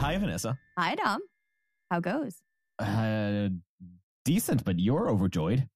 Hi, 0.00 0.16
Vanessa. 0.16 0.58
Hi, 0.78 0.94
Dom. 0.94 1.20
How 1.90 2.00
goes? 2.00 2.36
Uh, 2.78 3.48
decent, 4.24 4.64
but 4.64 4.78
you're 4.78 5.10
overjoyed. 5.10 5.68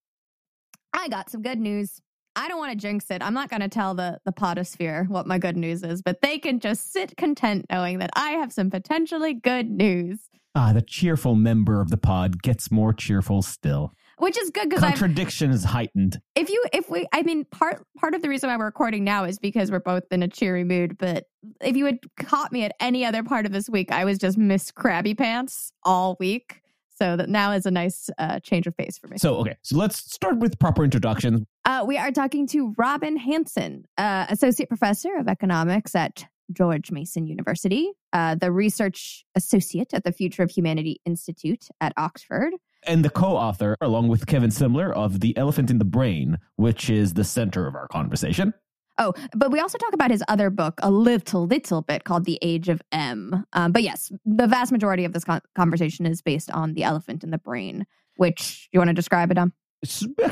I 0.92 1.08
got 1.08 1.30
some 1.30 1.42
good 1.42 1.58
news. 1.58 2.00
I 2.36 2.48
don't 2.48 2.58
want 2.58 2.72
to 2.72 2.76
jinx 2.78 3.10
it. 3.10 3.22
I'm 3.22 3.34
not 3.34 3.50
going 3.50 3.60
to 3.60 3.68
tell 3.68 3.94
the 3.94 4.18
the 4.24 4.32
potosphere 4.32 5.04
what 5.08 5.26
my 5.26 5.38
good 5.38 5.56
news 5.56 5.82
is, 5.82 6.02
but 6.02 6.22
they 6.22 6.38
can 6.38 6.60
just 6.60 6.92
sit 6.92 7.16
content 7.16 7.66
knowing 7.70 7.98
that 7.98 8.10
I 8.16 8.30
have 8.32 8.52
some 8.52 8.70
potentially 8.70 9.34
good 9.34 9.70
news, 9.70 10.18
Ah, 10.54 10.72
the 10.74 10.82
cheerful 10.82 11.34
member 11.34 11.80
of 11.80 11.88
the 11.90 11.96
pod 11.96 12.42
gets 12.42 12.70
more 12.70 12.92
cheerful 12.92 13.40
still. 13.42 13.92
which 14.18 14.36
is 14.38 14.50
good 14.50 14.68
because 14.68 14.84
Contradiction 14.84 15.50
is 15.50 15.64
heightened. 15.64 16.20
if 16.36 16.48
you 16.48 16.62
if 16.72 16.88
we 16.88 17.06
I 17.12 17.22
mean 17.22 17.44
part 17.46 17.84
part 17.98 18.14
of 18.14 18.22
the 18.22 18.28
reason 18.28 18.48
why 18.48 18.56
we're 18.56 18.66
recording 18.66 19.02
now 19.04 19.24
is 19.24 19.38
because 19.38 19.70
we're 19.70 19.80
both 19.80 20.04
in 20.10 20.22
a 20.22 20.28
cheery 20.28 20.64
mood, 20.64 20.96
but 20.98 21.24
if 21.60 21.76
you 21.76 21.84
had 21.86 21.98
caught 22.18 22.52
me 22.52 22.64
at 22.64 22.72
any 22.80 23.04
other 23.04 23.22
part 23.22 23.46
of 23.46 23.52
this 23.52 23.68
week, 23.68 23.90
I 23.92 24.04
was 24.04 24.16
just 24.18 24.38
Miss 24.38 24.70
Krabby 24.70 25.16
Pants 25.18 25.72
all 25.84 26.16
week. 26.20 26.61
So 26.94 27.16
that 27.16 27.28
now 27.28 27.52
is 27.52 27.66
a 27.66 27.70
nice 27.70 28.10
uh, 28.18 28.40
change 28.40 28.66
of 28.66 28.76
pace 28.76 28.98
for 28.98 29.08
me. 29.08 29.18
So, 29.18 29.36
okay, 29.36 29.56
so 29.62 29.76
let's 29.76 30.12
start 30.12 30.38
with 30.38 30.58
proper 30.58 30.84
introductions. 30.84 31.42
Uh, 31.64 31.84
we 31.86 31.96
are 31.96 32.10
talking 32.10 32.46
to 32.48 32.74
Robin 32.76 33.16
Hanson, 33.16 33.86
uh, 33.98 34.26
associate 34.28 34.68
professor 34.68 35.16
of 35.16 35.28
economics 35.28 35.94
at 35.94 36.26
George 36.52 36.90
Mason 36.90 37.26
University, 37.26 37.90
uh, 38.12 38.34
the 38.34 38.52
research 38.52 39.24
associate 39.34 39.94
at 39.94 40.04
the 40.04 40.12
Future 40.12 40.42
of 40.42 40.50
Humanity 40.50 41.00
Institute 41.04 41.68
at 41.80 41.92
Oxford. 41.96 42.52
And 42.84 43.04
the 43.04 43.10
co 43.10 43.36
author, 43.36 43.76
along 43.80 44.08
with 44.08 44.26
Kevin 44.26 44.50
Simler, 44.50 44.92
of 44.92 45.20
The 45.20 45.36
Elephant 45.36 45.70
in 45.70 45.78
the 45.78 45.84
Brain, 45.84 46.38
which 46.56 46.90
is 46.90 47.14
the 47.14 47.24
center 47.24 47.66
of 47.66 47.74
our 47.74 47.86
conversation. 47.88 48.54
Oh, 49.02 49.14
but 49.34 49.50
we 49.50 49.58
also 49.58 49.78
talk 49.78 49.92
about 49.92 50.10
his 50.12 50.22
other 50.28 50.48
book 50.48 50.78
a 50.82 50.90
little, 50.90 51.46
little 51.46 51.82
bit 51.82 52.04
called 52.04 52.24
The 52.24 52.38
Age 52.40 52.68
of 52.68 52.80
M. 52.92 53.44
Um, 53.52 53.72
but 53.72 53.82
yes, 53.82 54.12
the 54.24 54.46
vast 54.46 54.70
majority 54.70 55.04
of 55.04 55.12
this 55.12 55.24
con- 55.24 55.40
conversation 55.56 56.06
is 56.06 56.22
based 56.22 56.50
on 56.52 56.74
The 56.74 56.84
Elephant 56.84 57.24
in 57.24 57.30
the 57.30 57.38
Brain, 57.38 57.84
which 58.16 58.68
you 58.72 58.78
want 58.78 58.88
to 58.88 58.94
describe 58.94 59.30
it, 59.32 59.38
um? 59.38 59.52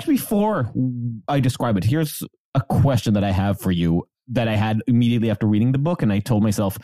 Before 0.06 0.70
I 1.26 1.40
describe 1.40 1.76
it, 1.76 1.82
here's 1.82 2.22
a 2.54 2.60
question 2.60 3.14
that 3.14 3.24
I 3.24 3.32
have 3.32 3.60
for 3.60 3.72
you 3.72 4.06
that 4.28 4.46
I 4.46 4.54
had 4.54 4.80
immediately 4.86 5.30
after 5.30 5.46
reading 5.46 5.72
the 5.72 5.78
book, 5.78 6.02
and 6.02 6.12
I 6.12 6.20
told 6.20 6.44
myself 6.44 6.78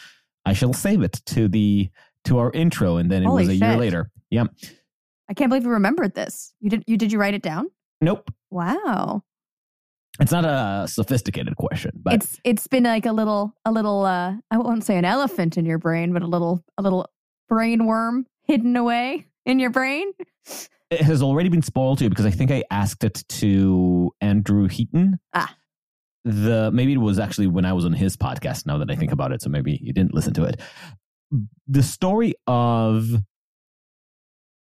I 0.45 0.53
shall 0.53 0.73
save 0.73 1.03
it 1.03 1.21
to 1.27 1.47
the 1.47 1.89
to 2.25 2.39
our 2.39 2.51
intro, 2.51 2.97
and 2.97 3.09
then 3.09 3.23
it 3.23 3.27
Holy 3.27 3.47
was 3.47 3.51
a 3.51 3.55
year 3.55 3.77
later. 3.77 4.11
Yeah. 4.31 4.47
I 5.29 5.35
can't 5.35 5.49
believe 5.49 5.63
you 5.63 5.71
remembered 5.71 6.17
this. 6.17 6.53
You 6.61 6.71
did 6.71 6.83
you 6.89 6.97
did 6.97 7.13
you 7.13 7.21
write 7.21 7.35
it 7.35 7.43
down? 7.43 7.69
Nope. 8.01 8.33
Wow. 8.51 9.23
It's 10.21 10.33
not 10.33 10.45
a 10.45 10.89
sophisticated 10.89 11.57
question, 11.57 11.93
but 12.03 12.15
it's 12.15 12.41
it's 12.45 12.67
been 12.67 12.85
like 12.85 13.05
a 13.07 13.13
little 13.13 13.55
a 13.65 13.73
little 13.73 14.05
uh 14.05 14.35
I 14.51 14.59
won't 14.59 14.85
say 14.85 14.97
an 14.97 15.05
elephant 15.05 15.57
in 15.59 15.67
your 15.67 15.79
brain, 15.79 16.13
but 16.13 16.23
a 16.23 16.27
little 16.27 16.65
a 16.79 16.83
little 16.83 17.09
brain 17.49 17.87
worm 17.87 18.27
hidden 18.45 18.77
away 18.77 19.27
in 19.45 19.59
your 19.59 19.71
brain. 19.71 20.13
it 20.91 21.01
has 21.03 21.23
already 21.23 21.49
been 21.49 21.63
spoiled 21.63 21.99
to 21.99 22.05
you 22.05 22.11
because 22.11 22.27
I 22.27 22.31
think 22.31 22.51
I 22.51 22.65
asked 22.71 23.05
it 23.05 23.25
to 23.29 24.11
Andrew 24.21 24.69
Heaton. 24.69 25.19
Ah. 25.35 25.55
The 26.25 26.71
maybe 26.73 26.95
it 26.95 26.99
was 26.99 27.19
actually 27.19 27.47
when 27.49 27.65
I 27.65 27.73
was 27.73 27.85
on 27.85 27.93
his 27.93 28.17
podcast. 28.17 28.67
Now 28.67 28.79
that 28.79 28.91
I 28.91 28.97
think 28.97 29.13
about 29.13 29.33
it, 29.33 29.43
so 29.43 29.51
maybe 29.51 29.79
you 29.83 29.93
didn't 29.93 30.15
listen 30.15 30.33
to 30.35 30.45
it. 30.45 30.61
The 31.69 31.83
story 31.83 32.35
of 32.47 33.07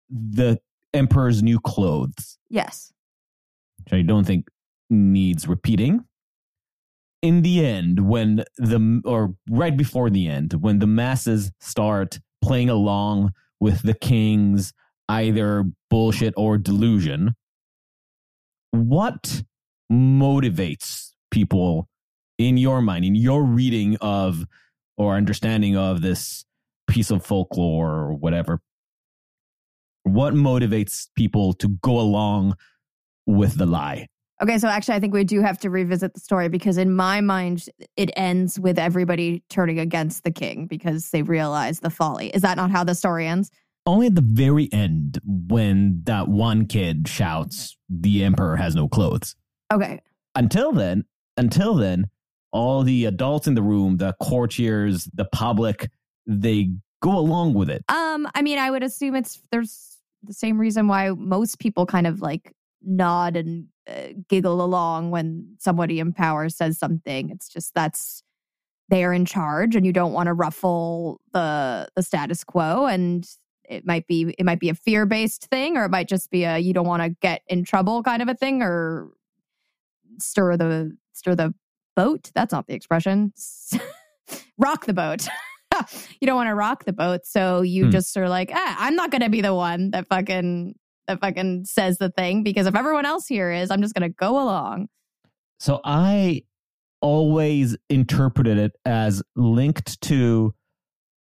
the 0.09 0.59
emperor's 0.94 1.42
new 1.44 1.59
clothes, 1.59 2.38
Yes. 2.50 2.92
which 3.84 3.94
I 3.94 4.02
don't 4.02 4.25
think 4.25 4.47
needs 4.94 5.48
repeating. 5.48 6.06
In 7.22 7.42
the 7.42 7.66
end, 7.66 8.08
when 8.08 8.44
the 8.58 9.02
or 9.06 9.36
right 9.50 9.76
before 9.76 10.09
the 10.09 10.28
end, 10.28 10.54
when 10.54 10.80
the 10.80 10.88
masses 10.88 11.52
start 11.59 12.20
playing 12.42 12.70
along 12.70 13.34
with 13.59 13.81
the 13.81 13.94
king's 13.94 14.74
either 15.08 15.64
bullshit 15.90 16.34
or 16.36 16.58
delusion, 16.58 17.36
what 18.72 19.44
motivates 19.92 21.12
people 21.31 21.88
in 22.38 22.58
your 22.58 22.81
mind, 22.81 23.06
in 23.06 23.16
your 23.16 23.44
reading 23.44 23.98
of 24.02 24.46
or 24.98 25.16
understanding 25.16 25.78
of 25.78 26.02
this 26.02 26.46
piece 26.90 27.10
of 27.10 27.25
folklore 27.25 27.92
or 27.92 28.14
whatever? 28.14 28.60
What 30.04 30.34
motivates 30.34 31.08
people 31.16 31.54
to 31.54 31.70
go 31.70 32.00
along 32.00 32.58
with 33.25 33.58
the 33.58 33.66
lie? 33.66 34.08
Okay, 34.44 34.58
so 34.58 34.68
actually 34.68 34.96
I 34.96 35.00
think 35.00 35.14
we 35.14 35.24
do 35.24 35.42
have 35.42 35.58
to 35.59 35.70
revisit 35.70 36.14
the 36.14 36.20
story 36.20 36.50
because 36.50 36.78
in 36.78 36.94
my 36.94 37.22
mind 37.22 37.70
it 37.96 38.12
ends 38.18 38.59
with 38.59 38.78
everybody 38.78 39.42
turning 39.50 39.80
against 39.80 40.26
the 40.26 40.31
king 40.31 40.68
because 40.68 41.12
they 41.12 41.22
realize 41.22 41.80
the 41.80 41.90
folly. 41.90 42.28
Is 42.28 42.42
that 42.42 42.58
not 42.58 42.70
how 42.70 42.84
the 42.84 42.94
story 42.94 43.26
ends? 43.26 43.50
Only 43.86 44.08
at 44.08 44.16
the 44.16 44.22
very 44.22 44.68
end 44.74 45.20
when 45.26 46.02
that 46.04 46.28
one 46.28 46.66
kid 46.66 47.08
shouts, 47.08 47.78
"The 47.90 48.26
emperor 48.26 48.58
has 48.58 48.76
no 48.76 48.90
clothes." 48.90 49.36
Okay. 49.72 50.02
until 50.36 50.74
then, 50.74 51.06
until 51.38 51.75
then, 51.75 52.08
all 52.52 52.84
the 52.84 53.06
adults 53.06 53.48
in 53.48 53.56
the 53.56 53.64
room, 53.64 53.98
the 53.98 54.14
courtiers, 54.22 55.10
the 55.14 55.25
public, 55.25 55.90
they 56.28 56.70
go 57.02 57.18
along 57.18 57.54
with 57.54 57.70
it. 57.70 57.86
Um 57.88 58.28
I 58.36 58.42
mean 58.42 58.60
I 58.60 58.70
would 58.72 58.84
assume 58.84 59.16
it's 59.16 59.42
there's 59.52 60.00
the 60.22 60.34
same 60.34 60.60
reason 60.60 60.90
why 60.90 61.12
most 61.12 61.60
people 61.60 61.86
kind 61.86 62.08
of 62.08 62.20
like 62.22 62.54
nod 62.81 63.38
and 63.38 63.68
uh, 63.88 64.14
giggle 64.28 64.64
along 64.64 65.12
when 65.12 65.56
somebody 65.60 66.00
in 66.00 66.14
power 66.14 66.50
says 66.50 66.78
something. 66.78 67.30
It's 67.30 67.50
just 67.50 67.74
that's 67.74 68.24
they 68.90 69.04
are 69.04 69.14
in 69.14 69.26
charge 69.26 69.76
and 69.76 69.86
you 69.86 69.94
don't 69.94 70.14
want 70.14 70.28
to 70.28 70.34
ruffle 70.34 71.20
the 71.34 71.88
the 71.96 72.04
status 72.04 72.44
quo 72.44 72.86
and 72.86 73.28
it 73.68 73.86
might 73.86 74.06
be 74.08 74.36
it 74.38 74.46
might 74.46 74.60
be 74.60 74.70
a 74.70 74.76
fear-based 74.76 75.46
thing 75.46 75.78
or 75.78 75.86
it 75.86 75.90
might 75.92 76.08
just 76.08 76.30
be 76.30 76.44
a 76.44 76.58
you 76.58 76.74
don't 76.74 76.86
want 76.88 77.02
to 77.02 77.10
get 77.22 77.42
in 77.48 77.64
trouble 77.64 78.04
kind 78.04 78.22
of 78.22 78.28
a 78.28 78.36
thing 78.36 78.62
or 78.62 79.10
stir 80.20 80.58
the 80.58 80.96
stir 81.14 81.36
the 81.36 81.54
boat. 81.96 82.32
That's 82.36 82.52
not 82.52 82.68
the 82.68 82.74
expression. 82.74 83.34
rock 84.58 84.86
the 84.86 84.94
boat. 84.94 85.28
you 86.20 86.28
don't 86.28 86.36
want 86.36 86.48
to 86.50 86.56
rock 86.56 86.86
the 86.86 86.94
boat, 86.94 87.22
so 87.26 87.62
you 87.62 87.86
Hmm. 87.86 87.92
just 87.92 88.16
are 88.18 88.30
like, 88.30 88.52
ah, 88.54 88.76
I'm 88.80 88.96
not 88.96 89.12
going 89.12 89.22
to 89.22 89.30
be 89.30 89.42
the 89.42 89.54
one 89.54 89.92
that 89.92 90.08
fucking 90.08 90.76
that 91.08 91.22
fucking 91.22 91.66
says 91.66 91.97
the 91.97 92.09
thing 92.09 92.44
because 92.44 92.68
if 92.68 92.75
everyone 92.75 93.06
else 93.06 93.28
here 93.28 93.52
is, 93.52 93.72
I'm 93.72 93.81
just 93.81 93.94
going 93.94 94.09
to 94.09 94.16
go 94.16 94.41
along. 94.41 94.88
So 95.59 95.80
I 95.84 96.44
always 97.02 97.75
interpreted 97.90 98.58
it 98.58 98.72
as 98.86 99.22
linked 99.36 100.02
to 100.02 100.53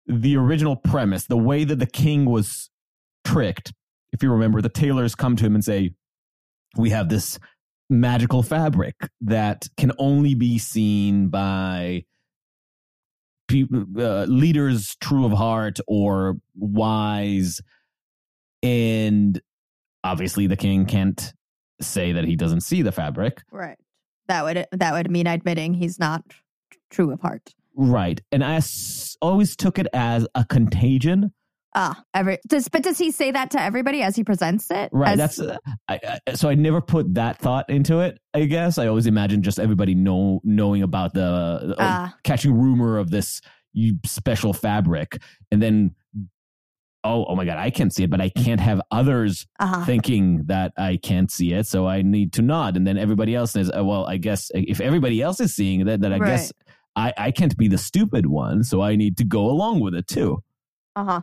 the 0.07 0.35
original 0.35 0.75
premise, 0.75 1.25
the 1.27 1.37
way 1.37 1.63
that 1.63 1.79
the 1.79 1.85
king 1.85 2.25
was 2.25 2.69
tricked. 3.25 3.73
If 4.11 4.23
you 4.23 4.31
remember, 4.31 4.61
the 4.61 4.69
tailors 4.69 5.15
come 5.15 5.35
to 5.35 5.45
him 5.45 5.55
and 5.55 5.63
say, 5.63 5.91
We 6.75 6.89
have 6.89 7.09
this 7.09 7.39
magical 7.89 8.43
fabric 8.43 8.95
that 9.21 9.67
can 9.77 9.91
only 9.97 10.35
be 10.35 10.57
seen 10.57 11.29
by 11.29 12.05
people, 13.47 13.85
uh, 13.97 14.25
leaders 14.25 14.95
true 14.99 15.25
of 15.25 15.31
heart 15.31 15.79
or 15.87 16.37
wise. 16.55 17.61
And 18.61 19.41
obviously, 20.03 20.47
the 20.47 20.57
king 20.57 20.85
can't 20.85 21.33
say 21.81 22.11
that 22.13 22.25
he 22.25 22.35
doesn't 22.35 22.61
see 22.61 22.81
the 22.81 22.91
fabric. 22.91 23.41
Right. 23.51 23.77
That 24.27 24.43
would 24.43 24.67
that 24.71 24.93
would 24.93 25.09
mean 25.09 25.27
admitting 25.27 25.73
he's 25.73 25.97
not 25.99 26.23
true 26.89 27.11
of 27.11 27.21
heart. 27.21 27.53
Right. 27.75 28.21
And 28.31 28.43
I 28.43 28.55
s- 28.55 29.15
always 29.21 29.55
took 29.55 29.79
it 29.79 29.87
as 29.93 30.27
a 30.35 30.43
contagion. 30.45 31.33
Ah, 31.75 32.03
every 32.15 32.39
does 32.47 32.67
but 32.67 32.81
does 32.83 32.97
he 32.97 33.11
say 33.11 33.31
that 33.31 33.51
to 33.51 33.61
everybody 33.61 34.01
as 34.01 34.15
he 34.15 34.23
presents 34.23 34.69
it? 34.71 34.89
Right. 34.91 35.19
As- 35.19 35.37
That's 35.37 35.39
uh, 35.39 35.57
I, 35.87 36.19
I, 36.27 36.33
so 36.33 36.49
I 36.49 36.55
never 36.55 36.81
put 36.81 37.13
that 37.13 37.37
thought 37.39 37.69
into 37.69 37.99
it. 37.99 38.19
I 38.33 38.45
guess 38.45 38.77
I 38.77 38.87
always 38.87 39.05
imagined 39.05 39.43
just 39.43 39.59
everybody 39.59 39.95
know 39.95 40.41
knowing 40.43 40.81
about 40.83 41.13
the 41.13 41.75
uh, 41.77 42.09
catching 42.23 42.53
rumor 42.53 42.97
of 42.97 43.11
this 43.11 43.39
special 44.05 44.51
fabric, 44.51 45.21
and 45.51 45.61
then 45.61 45.95
oh 47.03 47.25
oh 47.25 47.35
my 47.35 47.45
god, 47.45 47.57
I 47.57 47.69
can't 47.69 47.93
see 47.93 48.03
it, 48.03 48.09
but 48.09 48.21
I 48.21 48.29
can't 48.29 48.59
have 48.59 48.81
others 48.91 49.47
uh-huh. 49.59 49.85
thinking 49.85 50.43
that 50.45 50.73
I 50.77 50.97
can't 51.01 51.31
see 51.31 51.53
it, 51.53 51.67
so 51.67 51.87
I 51.87 52.01
need 52.01 52.33
to 52.33 52.41
nod, 52.41 52.77
and 52.77 52.85
then 52.85 52.97
everybody 52.97 53.35
else 53.35 53.51
says, 53.51 53.71
oh, 53.73 53.83
well, 53.83 54.05
I 54.05 54.17
guess 54.17 54.51
if 54.53 54.81
everybody 54.81 55.21
else 55.21 55.39
is 55.39 55.55
seeing 55.55 55.85
that, 55.85 56.01
that 56.01 56.13
I 56.13 56.19
guess 56.19 56.51
I 56.95 57.13
I 57.17 57.31
can't 57.31 57.55
be 57.57 57.67
the 57.67 57.77
stupid 57.77 58.25
one, 58.25 58.63
so 58.63 58.81
I 58.81 58.95
need 58.95 59.17
to 59.17 59.23
go 59.23 59.49
along 59.49 59.79
with 59.79 59.95
it 59.95 60.07
too. 60.07 60.43
uh-huh. 60.95 61.21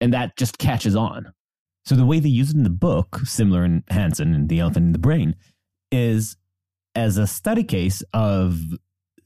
and 0.00 0.12
that 0.12 0.36
just 0.36 0.58
catches 0.58 0.94
on. 0.94 1.32
So 1.84 1.94
the 1.94 2.04
way 2.04 2.20
they 2.20 2.28
use 2.28 2.50
it 2.50 2.56
in 2.56 2.64
the 2.64 2.70
book, 2.70 3.12
Simler 3.24 3.64
and 3.64 3.82
Hanson 3.88 4.34
and 4.34 4.48
the 4.48 4.60
Elephant 4.60 4.86
in 4.86 4.92
the 4.92 4.98
Brain, 4.98 5.34
is 5.90 6.36
as 6.94 7.16
a 7.16 7.26
study 7.26 7.64
case 7.64 8.02
of 8.12 8.58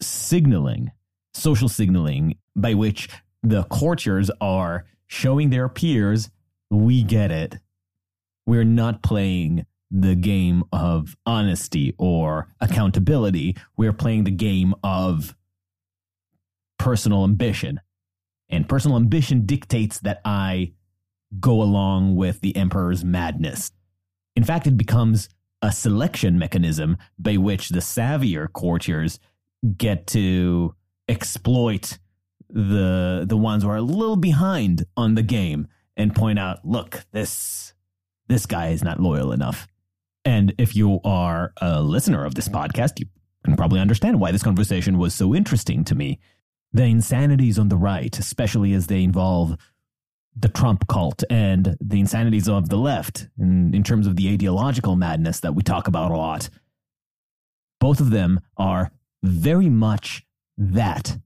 signaling, 0.01 0.93
social 1.35 1.69
signaling, 1.69 2.37
by 2.55 2.75
which 2.75 3.09
the 3.43 3.65
courtiers 3.65 4.31
are 4.41 4.85
showing 5.13 5.51
their 5.51 5.69
peers, 5.69 6.31
we 6.71 7.03
get 7.03 7.31
it. 7.31 7.59
We're 8.47 8.65
not 8.65 9.03
playing 9.03 9.67
the 9.91 10.15
game 10.15 10.65
of 10.73 11.15
honesty 11.27 11.95
or 11.99 12.49
accountability. 12.63 13.59
We're 13.77 13.93
playing 13.93 14.25
the 14.25 14.31
game 14.31 14.75
of 14.83 15.37
personal 16.79 17.25
ambition. 17.25 17.81
And 18.49 18.67
personal 18.67 18.97
ambition 18.97 19.45
dictates 19.45 20.01
that 20.01 20.23
I 20.25 20.73
go 21.39 21.61
along 21.61 22.17
with 22.17 22.41
the 22.41 22.57
emperor's 22.57 23.05
madness. 23.05 23.71
In 24.35 24.45
fact, 24.45 24.67
it 24.67 24.79
becomes 24.79 25.29
a 25.61 25.73
selection 25.73 26.39
mechanism 26.39 26.97
by 27.19 27.37
which 27.37 27.69
the 27.69 27.81
savvier 27.81 28.51
courtiers 28.51 29.21
get 29.77 30.07
to 30.09 30.75
exploit 31.07 31.99
the 32.53 33.25
the 33.27 33.37
ones 33.37 33.63
who 33.63 33.71
are 33.71 33.77
a 33.77 33.83
little 33.83 34.17
behind 34.17 34.85
on 34.97 35.15
the 35.15 35.23
game 35.23 35.69
and 35.97 36.15
point 36.15 36.39
out, 36.39 36.65
look, 36.65 37.05
this 37.13 37.73
this 38.29 38.47
guy 38.47 38.69
is 38.69 38.83
not 38.83 39.01
loyal 39.01 39.33
enough. 39.33 39.67
And 40.25 40.55
if 40.59 40.77
you 40.77 41.01
are 41.05 41.53
a 41.61 41.83
listener 41.83 42.25
of 42.25 42.35
this 42.35 42.49
podcast, 42.49 43.01
you 43.01 43.07
can 43.45 43.57
probably 43.57 43.81
understand 43.81 44.21
why 44.21 44.31
this 44.31 44.43
conversation 44.43 44.99
was 44.99 45.15
so 45.15 45.35
interesting 45.35 45.85
to 45.85 45.95
me. 45.95 46.21
The 46.73 46.85
insanities 46.85 47.59
on 47.59 47.69
the 47.69 47.77
right, 47.77 48.17
especially 48.19 48.73
as 48.73 48.87
they 48.87 49.03
involve 49.03 49.57
the 50.35 50.49
Trump 50.49 50.87
cult 50.89 51.23
and 51.29 51.77
the 51.81 52.01
insanities 52.01 52.49
of 52.49 52.69
the 52.69 52.79
left 52.79 53.29
in, 53.39 53.75
in 53.75 53.83
terms 53.83 54.07
of 54.07 54.17
the 54.17 54.31
ideological 54.33 54.97
madness 54.97 55.41
that 55.41 55.55
we 55.55 55.63
talk 55.63 55.89
about 55.89 56.11
a 56.11 56.17
lot. 56.17 56.49
Both 57.81 58.01
of 58.01 58.11
them 58.11 58.41
are 58.57 58.91
very 59.23 59.69
much 59.69 60.25
that. 60.57 61.19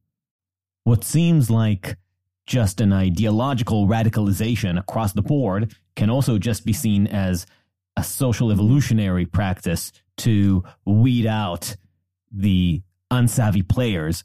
What 0.87 1.03
seems 1.03 1.51
like 1.51 1.97
just 2.47 2.81
an 2.81 2.93
ideological 2.93 3.89
radicalization 3.89 4.79
across 4.79 5.13
the 5.15 5.21
board 5.21 5.75
can 5.97 6.11
also 6.11 6.39
just 6.39 6.65
be 6.65 6.73
seen 6.73 7.09
as 7.09 7.45
a 7.97 8.05
social 8.05 8.53
evolutionary 8.53 9.27
practice 9.27 9.91
to 10.19 10.63
weed 10.85 11.27
out 11.27 11.75
the 12.31 12.83
unsavvy 13.11 13.69
players 13.69 14.23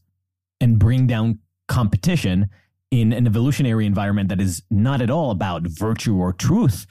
and 0.59 0.77
bring 0.77 1.07
down 1.07 1.39
competition 1.67 2.47
in 2.91 3.11
an 3.11 3.25
evolutionary 3.25 3.87
environment 3.87 4.29
that 4.29 4.39
is 4.39 4.61
not 4.69 5.01
at 5.01 5.09
all 5.09 5.31
about 5.31 5.63
virtue 5.63 6.15
or 6.15 6.31
truth 6.31 6.85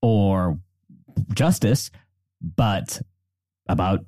or 0.00 0.60
justice, 1.34 1.90
but 2.40 3.02
about 3.68 4.04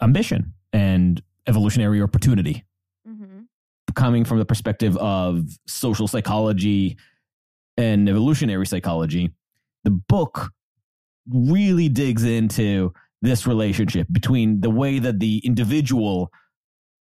ambition 0.00 0.54
and 0.72 1.22
evolutionary 1.46 2.00
opportunity. 2.00 2.64
Coming 3.96 4.24
from 4.24 4.38
the 4.38 4.44
perspective 4.44 4.96
of 4.98 5.46
social 5.66 6.06
psychology 6.06 6.96
and 7.76 8.08
evolutionary 8.08 8.66
psychology, 8.66 9.32
the 9.84 9.90
book 9.90 10.50
really 11.28 11.88
digs 11.88 12.22
into 12.22 12.92
this 13.22 13.46
relationship 13.46 14.06
between 14.12 14.60
the 14.60 14.70
way 14.70 14.98
that 14.98 15.18
the 15.18 15.38
individual 15.44 16.30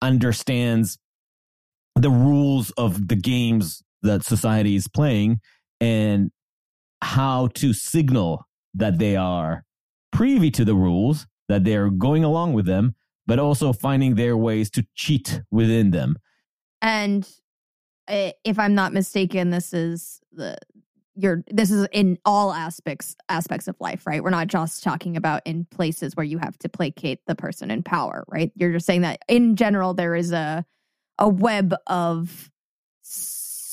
understands 0.02 0.98
the 1.94 2.10
rules 2.10 2.70
of 2.72 3.08
the 3.08 3.16
games 3.16 3.82
that 4.02 4.24
society 4.24 4.74
is 4.74 4.88
playing 4.88 5.40
and 5.80 6.30
how 7.02 7.46
to 7.54 7.72
signal 7.72 8.46
that 8.74 8.98
they 8.98 9.16
are 9.16 9.64
privy 10.12 10.50
to 10.50 10.64
the 10.64 10.74
rules, 10.74 11.26
that 11.48 11.64
they're 11.64 11.90
going 11.90 12.24
along 12.24 12.52
with 12.52 12.66
them, 12.66 12.94
but 13.26 13.38
also 13.38 13.72
finding 13.72 14.14
their 14.14 14.36
ways 14.36 14.70
to 14.70 14.84
cheat 14.94 15.42
within 15.50 15.90
them. 15.90 16.16
And 16.82 17.26
eh, 18.08 18.32
if 18.44 18.58
I'm 18.58 18.74
not 18.74 18.92
mistaken, 18.92 19.50
this 19.50 19.72
is 19.72 20.20
the 20.32 20.58
you're 21.14 21.44
this 21.50 21.70
is 21.70 21.86
in 21.92 22.18
all 22.24 22.52
aspects 22.52 23.16
aspects 23.28 23.68
of 23.68 23.76
life 23.80 24.06
right? 24.06 24.22
We're 24.24 24.30
not 24.30 24.46
just 24.46 24.82
talking 24.82 25.16
about 25.16 25.42
in 25.44 25.66
places 25.66 26.16
where 26.16 26.24
you 26.24 26.38
have 26.38 26.58
to 26.60 26.70
placate 26.70 27.20
the 27.26 27.34
person 27.34 27.70
in 27.70 27.82
power 27.82 28.24
right? 28.28 28.50
You're 28.54 28.72
just 28.72 28.86
saying 28.86 29.02
that 29.02 29.20
in 29.28 29.56
general 29.56 29.92
there 29.92 30.14
is 30.14 30.32
a 30.32 30.64
a 31.18 31.28
web 31.28 31.74
of 31.86 32.50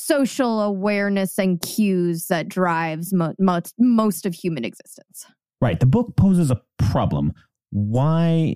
social 0.09 0.61
awareness 0.61 1.37
and 1.37 1.61
cues 1.61 2.27
that 2.27 2.49
drives 2.49 3.13
mo- 3.13 3.35
most, 3.37 3.75
most 3.77 4.25
of 4.25 4.33
human 4.33 4.65
existence. 4.65 5.27
Right. 5.61 5.79
The 5.79 5.85
book 5.85 6.15
poses 6.17 6.49
a 6.49 6.59
problem. 6.79 7.33
Why 7.69 8.55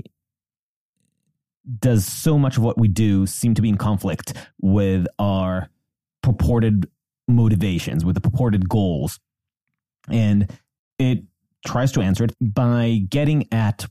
does 1.79 2.05
so 2.05 2.37
much 2.37 2.57
of 2.57 2.63
what 2.63 2.77
we 2.77 2.87
do 2.87 3.25
seem 3.25 3.53
to 3.53 3.61
be 3.61 3.69
in 3.69 3.77
conflict 3.77 4.33
with 4.61 5.05
our 5.19 5.69
purported 6.21 6.89
motivations, 7.27 8.03
with 8.03 8.15
the 8.15 8.21
purported 8.21 8.67
goals. 8.67 9.19
And 10.09 10.51
it 10.99 11.23
tries 11.65 11.91
to 11.93 12.01
answer 12.01 12.25
it 12.25 12.33
by 12.41 13.01
getting 13.09 13.47
at 13.51 13.85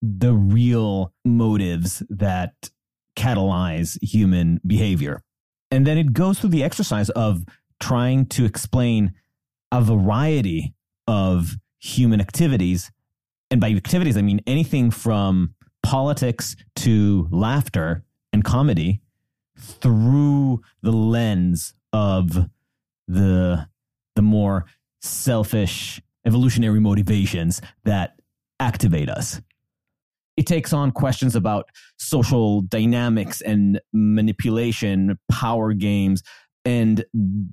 the 0.00 0.32
real 0.32 1.12
motives 1.24 2.02
that 2.08 2.70
catalyze 3.16 4.00
human 4.02 4.60
behavior. 4.66 5.22
And 5.70 5.86
then 5.86 5.98
it 5.98 6.12
goes 6.12 6.38
through 6.38 6.50
the 6.50 6.62
exercise 6.62 7.10
of 7.10 7.44
trying 7.80 8.26
to 8.26 8.44
explain 8.44 9.12
a 9.72 9.82
variety 9.82 10.74
of 11.06 11.56
human 11.80 12.20
activities. 12.20 12.90
And 13.50 13.60
by 13.60 13.70
activities, 13.70 14.16
I 14.16 14.22
mean 14.22 14.40
anything 14.46 14.90
from 14.90 15.54
politics 15.88 16.54
to 16.76 17.26
laughter 17.30 18.04
and 18.34 18.44
comedy 18.44 19.00
through 19.58 20.60
the 20.82 20.92
lens 20.92 21.72
of 21.94 22.50
the 23.08 23.66
the 24.14 24.20
more 24.20 24.66
selfish 25.00 25.98
evolutionary 26.26 26.78
motivations 26.78 27.62
that 27.84 28.20
activate 28.60 29.08
us. 29.08 29.40
It 30.36 30.44
takes 30.46 30.74
on 30.74 30.90
questions 30.90 31.34
about 31.34 31.70
social 31.96 32.60
dynamics 32.60 33.40
and 33.40 33.80
manipulation, 33.94 35.18
power 35.30 35.72
games, 35.72 36.22
and 36.66 37.02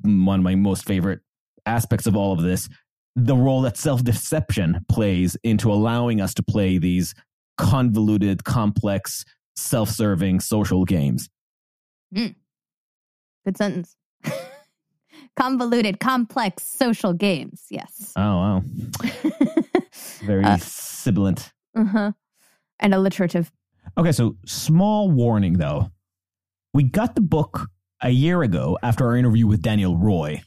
one 0.04 0.40
of 0.42 0.44
my 0.44 0.56
most 0.56 0.84
favorite 0.84 1.22
aspects 1.66 2.06
of 2.06 2.18
all 2.18 2.34
of 2.34 2.42
this, 2.42 2.68
the 3.16 3.38
role 3.38 3.62
that 3.62 3.78
self 3.78 4.04
deception 4.04 4.84
plays 4.90 5.38
into 5.42 5.72
allowing 5.72 6.20
us 6.20 6.34
to 6.34 6.44
play 6.44 6.78
these 6.78 7.16
convoluted, 7.58 8.44
complex, 8.44 9.26
self 9.56 9.90
serving 9.90 10.40
social 10.40 10.86
games. 10.86 11.30
Mm. 12.14 12.36
Good 13.46 13.58
sentence 13.58 13.96
convoluted, 15.36 16.00
complex 16.00 16.64
social 16.64 17.14
games. 17.14 17.64
Yes. 17.70 18.14
Oh, 18.16 18.22
wow. 18.22 18.64
Very 20.24 20.44
uh, 20.44 20.58
sibilant. 20.58 21.52
Uh-huh. 21.76 22.12
And 22.80 22.94
alliterative. 22.94 23.52
Okay, 23.98 24.12
so 24.12 24.38
small 24.46 25.10
warning 25.10 25.54
though. 25.54 25.92
We 26.74 26.84
got 26.84 27.16
the 27.16 27.22
book 27.22 27.70
a 28.02 28.10
year 28.10 28.44
ago 28.44 28.78
after 28.84 29.06
our 29.06 29.16
interview 29.16 29.48
with 29.48 29.62
Daniel 29.62 29.98
Roy. 29.98 30.42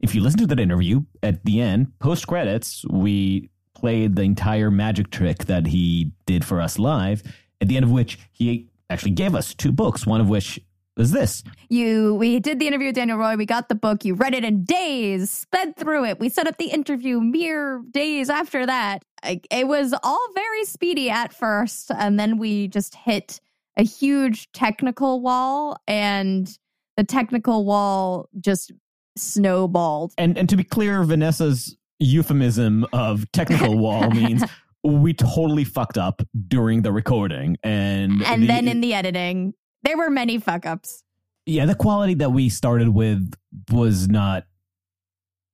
If 0.00 0.14
you 0.14 0.22
listen 0.22 0.40
to 0.40 0.46
that 0.46 0.60
interview, 0.60 1.02
at 1.22 1.44
the 1.44 1.60
end, 1.60 1.92
post 1.98 2.26
credits, 2.26 2.84
we 2.90 3.50
played 3.74 4.16
the 4.16 4.22
entire 4.22 4.70
magic 4.70 5.10
trick 5.10 5.46
that 5.46 5.66
he 5.66 6.12
did 6.26 6.44
for 6.44 6.60
us 6.60 6.78
live, 6.78 7.22
at 7.60 7.68
the 7.68 7.76
end 7.76 7.84
of 7.84 7.90
which 7.90 8.18
he 8.32 8.68
actually 8.88 9.12
gave 9.12 9.34
us 9.34 9.54
two 9.54 9.72
books, 9.72 10.06
one 10.06 10.20
of 10.20 10.28
which 10.28 10.60
was 10.96 11.12
this? 11.12 11.42
You, 11.68 12.14
we 12.16 12.40
did 12.40 12.58
the 12.58 12.66
interview 12.66 12.88
with 12.88 12.96
Daniel 12.96 13.16
Roy. 13.16 13.36
We 13.36 13.46
got 13.46 13.68
the 13.68 13.74
book. 13.74 14.04
You 14.04 14.14
read 14.14 14.34
it 14.34 14.44
in 14.44 14.64
days, 14.64 15.30
sped 15.30 15.76
through 15.76 16.04
it. 16.04 16.20
We 16.20 16.28
set 16.28 16.46
up 16.46 16.58
the 16.58 16.70
interview 16.70 17.20
mere 17.20 17.82
days 17.90 18.28
after 18.28 18.66
that. 18.66 19.02
It 19.24 19.68
was 19.68 19.94
all 20.02 20.26
very 20.34 20.64
speedy 20.64 21.08
at 21.08 21.32
first, 21.32 21.90
and 21.90 22.18
then 22.18 22.38
we 22.38 22.68
just 22.68 22.94
hit 22.94 23.40
a 23.76 23.82
huge 23.82 24.50
technical 24.52 25.20
wall, 25.20 25.78
and 25.86 26.58
the 26.96 27.04
technical 27.04 27.64
wall 27.64 28.28
just 28.40 28.72
snowballed. 29.16 30.12
And 30.18 30.36
and 30.36 30.48
to 30.48 30.56
be 30.56 30.64
clear, 30.64 31.02
Vanessa's 31.02 31.76
euphemism 32.00 32.86
of 32.92 33.30
technical 33.32 33.78
wall 33.78 34.10
means 34.10 34.42
we 34.82 35.12
totally 35.12 35.64
fucked 35.64 35.98
up 35.98 36.22
during 36.48 36.82
the 36.82 36.90
recording 36.90 37.56
and 37.62 38.22
and 38.22 38.42
the, 38.42 38.46
then 38.46 38.66
in 38.66 38.80
the 38.80 38.94
editing 38.94 39.52
there 39.82 39.96
were 39.96 40.10
many 40.10 40.38
fuck 40.38 40.66
ups. 40.66 41.02
Yeah, 41.46 41.66
the 41.66 41.74
quality 41.74 42.14
that 42.14 42.32
we 42.32 42.48
started 42.48 42.88
with 42.88 43.34
was 43.70 44.08
not 44.08 44.44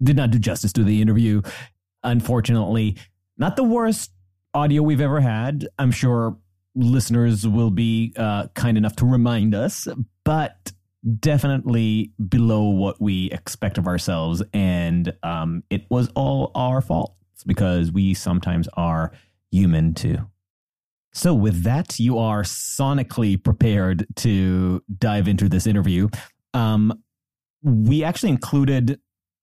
did 0.02 0.16
not 0.16 0.30
do 0.30 0.38
justice 0.38 0.72
to 0.74 0.84
the 0.84 1.00
interview. 1.00 1.42
Unfortunately, 2.02 2.96
not 3.38 3.56
the 3.56 3.64
worst 3.64 4.10
audio 4.52 4.82
we've 4.82 5.00
ever 5.00 5.20
had. 5.20 5.66
I'm 5.78 5.90
sure 5.90 6.36
listeners 6.74 7.46
will 7.46 7.70
be 7.70 8.12
uh, 8.16 8.48
kind 8.54 8.76
enough 8.76 8.96
to 8.96 9.06
remind 9.06 9.54
us, 9.54 9.88
but 10.24 10.72
definitely 11.20 12.12
below 12.28 12.64
what 12.64 13.00
we 13.00 13.30
expect 13.30 13.78
of 13.78 13.86
ourselves. 13.86 14.42
And 14.52 15.14
um, 15.22 15.62
it 15.70 15.86
was 15.90 16.08
all 16.14 16.50
our 16.54 16.80
fault 16.80 17.14
because 17.46 17.92
we 17.92 18.14
sometimes 18.14 18.68
are 18.74 19.12
human 19.50 19.94
too. 19.94 20.26
So, 21.12 21.32
with 21.32 21.62
that, 21.62 21.98
you 21.98 22.18
are 22.18 22.42
sonically 22.42 23.42
prepared 23.42 24.06
to 24.16 24.82
dive 24.98 25.28
into 25.28 25.48
this 25.48 25.66
interview. 25.66 26.08
Um, 26.52 26.92
we 27.62 28.04
actually 28.04 28.30
included 28.30 29.00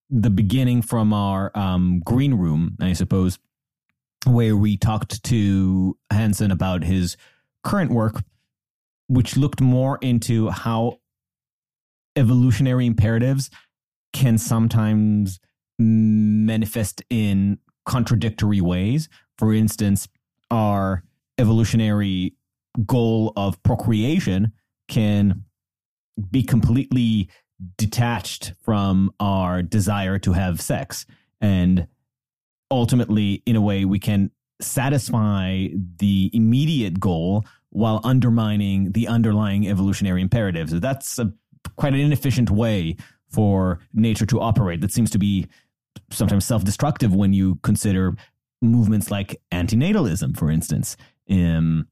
the 0.10 0.30
beginning 0.30 0.84
from 0.84 1.14
our 1.14 1.52
um, 1.58 2.02
green 2.06 2.36
room, 2.36 2.78
I 2.80 2.94
suppose, 2.94 3.40
where 4.28 4.56
we 4.56 4.78
talked 4.78 5.24
to 5.24 5.98
Hanson 6.12 6.52
about 6.52 6.84
his 6.84 7.18
current 7.64 7.90
work, 7.90 8.22
which 9.08 9.36
looked 9.36 9.60
more 9.60 9.98
into 10.02 10.50
how 10.50 11.00
evolutionary 12.16 12.86
imperatives 12.86 13.50
can 14.14 14.38
sometimes 14.38 15.40
manifest 15.80 17.02
in 17.10 17.58
contradictory 17.86 18.62
ways. 18.62 19.10
For 19.38 19.54
instance, 19.54 20.08
our 20.52 21.04
evolutionary 21.38 22.36
goal 22.86 23.34
of 23.36 23.62
procreation 23.64 24.54
can 24.88 25.44
be 26.30 26.44
completely 26.44 27.30
detached 27.78 28.54
from 28.62 29.12
our 29.20 29.62
desire 29.62 30.20
to 30.20 30.34
have 30.34 30.62
sex. 30.62 31.06
And 31.42 31.88
ultimately, 32.70 33.42
in 33.46 33.56
a 33.56 33.62
way, 33.62 33.86
we 33.86 34.00
can 34.00 34.32
satisfy 34.62 35.68
the 35.98 36.30
immediate 36.34 37.00
goal 37.00 37.46
while 37.70 38.00
undermining 38.04 38.92
the 38.92 39.08
underlying 39.08 39.68
evolutionary 39.68 40.22
imperatives. 40.22 40.80
That's 40.80 41.18
a, 41.18 41.34
quite 41.76 41.94
an 41.94 42.00
inefficient 42.00 42.50
way 42.50 42.96
for 43.30 43.80
nature 43.94 44.26
to 44.28 44.40
operate. 44.40 44.82
That 44.82 44.92
seems 44.92 45.10
to 45.12 45.20
be 45.20 45.48
sometimes 46.12 46.46
self 46.46 46.64
destructive 46.64 47.14
when 47.14 47.34
you 47.34 47.56
consider 47.64 48.16
movements 48.62 49.12
like 49.12 49.42
antinatalism, 49.52 50.38
for 50.38 50.50
instance. 50.50 50.96
Um, 51.30 51.88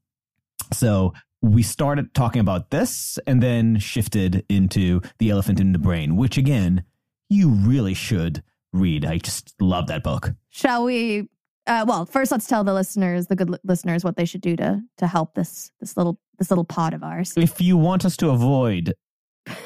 so 0.72 1.12
we 1.42 1.62
started 1.62 2.14
talking 2.14 2.40
about 2.40 2.70
this 2.70 3.18
and 3.26 3.42
then 3.42 3.78
shifted 3.78 4.44
into 4.48 5.00
The 5.18 5.30
Elephant 5.30 5.60
in 5.60 5.72
the 5.72 5.78
Brain, 5.78 6.16
which 6.16 6.38
again, 6.38 6.84
you 7.28 7.50
really 7.50 7.94
should 7.94 8.42
read. 8.72 9.04
I 9.04 9.18
just 9.18 9.54
love 9.60 9.88
that 9.88 10.02
book. 10.02 10.32
Shall 10.50 10.84
we? 10.84 11.28
Uh, 11.66 11.84
well, 11.86 12.06
first, 12.06 12.32
let's 12.32 12.46
tell 12.46 12.64
the 12.64 12.74
listeners, 12.74 13.26
the 13.26 13.36
good 13.36 13.50
li- 13.50 13.58
listeners, 13.64 14.02
what 14.02 14.16
they 14.16 14.24
should 14.24 14.40
do 14.40 14.56
to 14.56 14.80
to 14.98 15.06
help 15.06 15.34
this 15.34 15.70
this 15.80 15.96
little 15.96 16.18
this 16.38 16.50
little 16.50 16.64
pod 16.64 16.94
of 16.94 17.02
ours. 17.02 17.34
If 17.36 17.60
you 17.60 17.76
want 17.76 18.04
us 18.04 18.16
to 18.18 18.30
avoid 18.30 18.94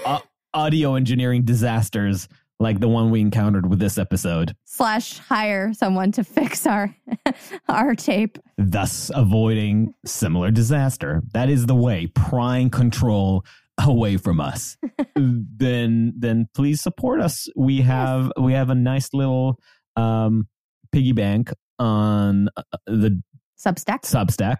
uh, 0.04 0.20
audio 0.54 0.94
engineering 0.94 1.44
disasters 1.44 2.28
like 2.58 2.80
the 2.80 2.88
one 2.88 3.10
we 3.10 3.20
encountered 3.20 3.68
with 3.68 3.78
this 3.78 3.98
episode, 3.98 4.56
Slash, 4.64 5.18
hire 5.18 5.74
someone 5.74 6.10
to 6.12 6.24
fix 6.24 6.66
our 6.66 6.94
our 7.68 7.94
tape. 7.94 8.38
thus 8.56 9.10
avoiding 9.14 9.92
similar 10.06 10.50
disaster. 10.50 11.22
That 11.32 11.50
is 11.50 11.66
the 11.66 11.74
way. 11.74 12.06
Prying 12.06 12.70
control 12.70 13.44
away 13.78 14.16
from 14.16 14.40
us. 14.40 14.78
then 15.14 16.14
then 16.16 16.48
please 16.54 16.80
support 16.82 17.20
us. 17.20 17.48
We 17.56 17.82
have 17.82 18.32
we 18.40 18.54
have 18.54 18.70
a 18.70 18.74
nice 18.74 19.12
little 19.12 19.60
um 19.96 20.48
piggy 20.92 21.12
bank 21.12 21.52
on 21.78 22.48
uh, 22.56 22.62
the 22.86 23.22
Substack. 23.58 24.02
Substack. 24.02 24.56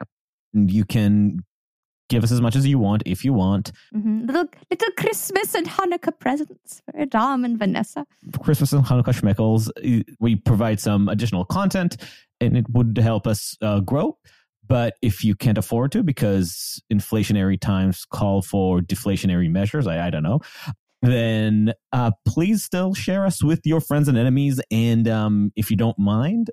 And 0.54 0.70
you 0.70 0.84
can 0.84 1.44
give 2.08 2.22
us 2.24 2.30
as 2.32 2.40
much 2.40 2.54
as 2.56 2.66
you 2.66 2.78
want 2.78 3.02
if 3.06 3.24
you 3.24 3.32
want. 3.32 3.72
Mhm. 3.94 4.26
Little 4.26 4.44
little 4.70 4.88
Christmas 4.96 5.54
and 5.54 5.66
Hanukkah 5.66 6.18
presents 6.18 6.82
for 6.90 7.04
Dom 7.06 7.44
and 7.44 7.58
Vanessa. 7.58 8.06
Christmas 8.42 8.72
and 8.72 8.84
Hanukkah 8.84 9.14
schmeckles. 9.20 9.68
We 10.20 10.36
provide 10.36 10.78
some 10.80 11.08
additional 11.08 11.44
content 11.44 11.96
and 12.40 12.56
it 12.56 12.66
would 12.70 12.96
help 12.98 13.26
us 13.26 13.56
uh, 13.62 13.80
grow. 13.80 14.18
But 14.68 14.94
if 15.00 15.24
you 15.24 15.34
can't 15.36 15.58
afford 15.58 15.92
to 15.92 16.02
because 16.02 16.82
inflationary 16.92 17.60
times 17.60 18.04
call 18.04 18.42
for 18.42 18.80
deflationary 18.80 19.48
measures, 19.50 19.86
I, 19.86 20.06
I 20.06 20.10
don't 20.10 20.24
know, 20.24 20.40
then 21.02 21.72
uh, 21.92 22.10
please 22.26 22.64
still 22.64 22.92
share 22.94 23.24
us 23.26 23.44
with 23.44 23.60
your 23.64 23.80
friends 23.80 24.08
and 24.08 24.18
enemies. 24.18 24.60
And 24.72 25.06
um, 25.08 25.52
if 25.54 25.70
you 25.70 25.76
don't 25.76 25.98
mind, 25.98 26.50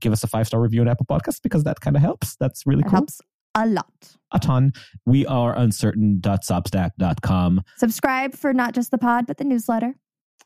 give 0.00 0.12
us 0.12 0.22
a 0.22 0.28
five 0.28 0.46
star 0.46 0.60
review 0.60 0.80
on 0.82 0.88
Apple 0.88 1.06
Podcasts 1.06 1.40
because 1.42 1.64
that 1.64 1.80
kind 1.80 1.96
of 1.96 2.02
helps. 2.02 2.36
That's 2.36 2.66
really 2.66 2.80
It 2.82 2.84
cool. 2.84 2.90
helps 2.98 3.20
a 3.54 3.66
lot. 3.66 4.16
A 4.32 4.38
ton. 4.38 4.72
We 5.06 5.24
are 5.26 5.56
uncertain.substack.com. 5.56 7.62
Subscribe 7.76 8.34
for 8.34 8.52
not 8.52 8.74
just 8.74 8.90
the 8.90 8.98
pod, 8.98 9.26
but 9.26 9.38
the 9.38 9.44
newsletter. 9.44 9.94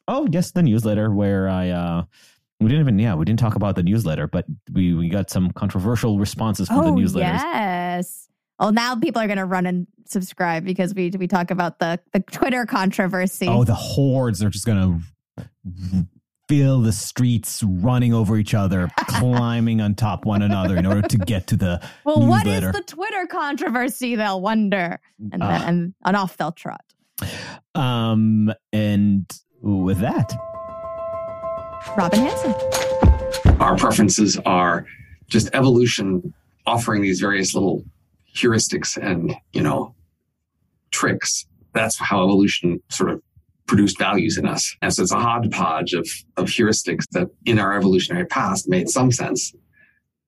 Oh, 0.07 0.29
yes, 0.31 0.53
the 0.53 0.63
newsletter 0.63 1.11
where 1.11 1.49
I 1.49 1.71
uh 1.71 2.05
we 2.61 2.69
didn't 2.69 2.81
even 2.81 2.99
yeah, 2.99 3.15
we 3.15 3.25
didn't 3.25 3.39
talk 3.39 3.55
about 3.55 3.77
the 3.77 3.83
newsletter, 3.83 4.27
but 4.27 4.47
we 4.73 4.95
we 4.95 5.09
got 5.09 5.31
some 5.31 5.51
controversial 5.53 6.19
responses 6.19 6.69
from 6.69 6.85
the 6.85 6.91
newsletters. 6.91 7.41
Oh, 7.41 7.53
yes. 7.53 8.29
Well, 8.59 8.73
now 8.73 8.97
people 8.97 9.23
are 9.23 9.29
going 9.29 9.39
to 9.39 9.45
run 9.45 9.67
and 9.67 9.87
subscribe 10.07 10.65
because 10.65 10.93
we 10.93 11.11
we 11.11 11.29
talk 11.29 11.51
about 11.51 11.79
the 11.79 12.01
the 12.13 12.21
Twitter 12.21 12.67
controversy. 12.67 13.47
Oh, 13.47 13.65
the 13.65 13.75
hordes 13.75 14.43
are 14.43 14.51
just 14.51 14.67
going 14.67 15.03
to 15.67 16.07
fill 16.49 16.81
the 16.81 16.93
streets 16.93 17.63
running 17.63 18.15
over 18.15 18.37
each 18.37 18.55
other, 18.55 18.89
climbing 19.07 19.81
on 19.81 19.95
top 19.95 20.25
one 20.25 20.43
another 20.43 20.77
in 20.77 20.87
order 20.87 21.07
to 21.07 21.19
get 21.19 21.47
to 21.49 21.57
the 21.57 21.81
well, 22.05 22.27
what 22.27 22.47
is 22.47 22.61
the 22.73 22.83
Twitter 22.87 23.27
controversy? 23.27 24.17
They'll 24.17 24.41
wonder, 24.41 25.01
and 25.33 25.43
then, 25.43 25.63
and, 25.63 25.95
and 26.05 26.17
off 26.17 26.37
they'll 26.37 26.53
trot. 26.53 26.85
um 27.75 28.53
and 28.73 29.31
with 29.61 29.99
that, 29.99 30.33
Robin 31.97 32.21
Hanson. 32.21 32.55
our 33.61 33.77
preferences 33.77 34.39
are 34.47 34.87
just 35.29 35.51
evolution 35.53 36.33
offering 36.67 37.03
these 37.03 37.21
various 37.21 37.55
little 37.55 37.85
heuristics 38.35 38.97
and 38.97 39.35
you 39.53 39.63
know 39.63 39.95
tricks 40.91 41.47
that's 41.73 41.97
how 41.99 42.23
evolution 42.23 42.81
sort 42.89 43.11
of 43.11 43.23
produced 43.69 43.99
values 43.99 44.37
in 44.37 44.47
us. 44.47 44.75
And 44.83 44.93
so 44.93 45.03
it's 45.03 45.13
a 45.13 45.21
hodgepodge 45.21 45.93
of 45.93 46.09
of 46.37 46.47
heuristics 46.47 47.05
that 47.13 47.29
in 47.45 47.59
our 47.61 47.77
evolutionary 47.77 48.27
past 48.27 48.69
made 48.69 48.89
some 48.89 49.13
sense 49.13 49.55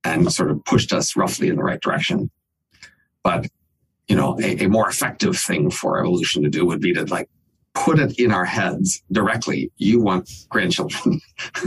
and 0.05 0.33
sort 0.33 0.51
of 0.51 0.65
pushed 0.65 0.93
us 0.93 1.17
roughly 1.17 1.49
in 1.49 1.57
the 1.57 1.63
right 1.65 1.81
direction. 1.81 2.31
But 3.25 3.49
you 4.09 4.17
know 4.17 4.39
a, 4.41 4.65
a 4.65 4.69
more 4.69 4.89
effective 4.89 5.37
thing 5.37 5.71
for 5.71 5.99
evolution 5.99 6.43
to 6.45 6.51
do 6.51 6.65
would 6.65 6.81
be 6.81 6.93
to 6.95 7.05
like 7.07 7.29
put 7.75 7.99
it 7.99 8.19
in 8.19 8.33
our 8.33 8.45
heads 8.45 9.03
directly. 9.13 9.71
You 9.77 10.01
want 10.01 10.31
grandchildren. 10.49 11.21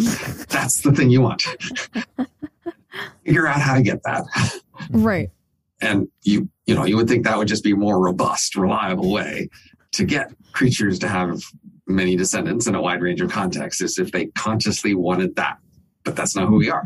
That's 0.49 0.81
the 0.81 0.93
thing 0.95 1.09
you 1.09 1.21
want. 1.21 1.43
Figure 3.25 3.47
out 3.47 3.61
how 3.61 3.75
to 3.75 3.81
get 3.81 4.03
that. 4.03 4.25
Right. 4.91 5.29
And 5.81 6.07
you, 6.23 6.49
you 6.65 6.75
know, 6.75 6.85
you 6.85 6.95
would 6.97 7.07
think 7.07 7.25
that 7.25 7.37
would 7.37 7.47
just 7.47 7.63
be 7.63 7.71
a 7.71 7.75
more 7.75 7.99
robust, 7.99 8.55
reliable 8.55 9.11
way 9.11 9.49
to 9.93 10.03
get 10.03 10.31
creatures 10.51 10.99
to 10.99 11.07
have 11.07 11.41
many 11.87 12.15
descendants 12.15 12.67
in 12.67 12.75
a 12.75 12.81
wide 12.81 13.01
range 13.01 13.21
of 13.21 13.29
contexts 13.31 13.81
is 13.81 13.97
if 13.99 14.11
they 14.11 14.27
consciously 14.27 14.95
wanted 14.95 15.35
that. 15.35 15.57
But 16.03 16.15
that's 16.15 16.35
not 16.35 16.47
who 16.49 16.57
we 16.57 16.69
are. 16.69 16.83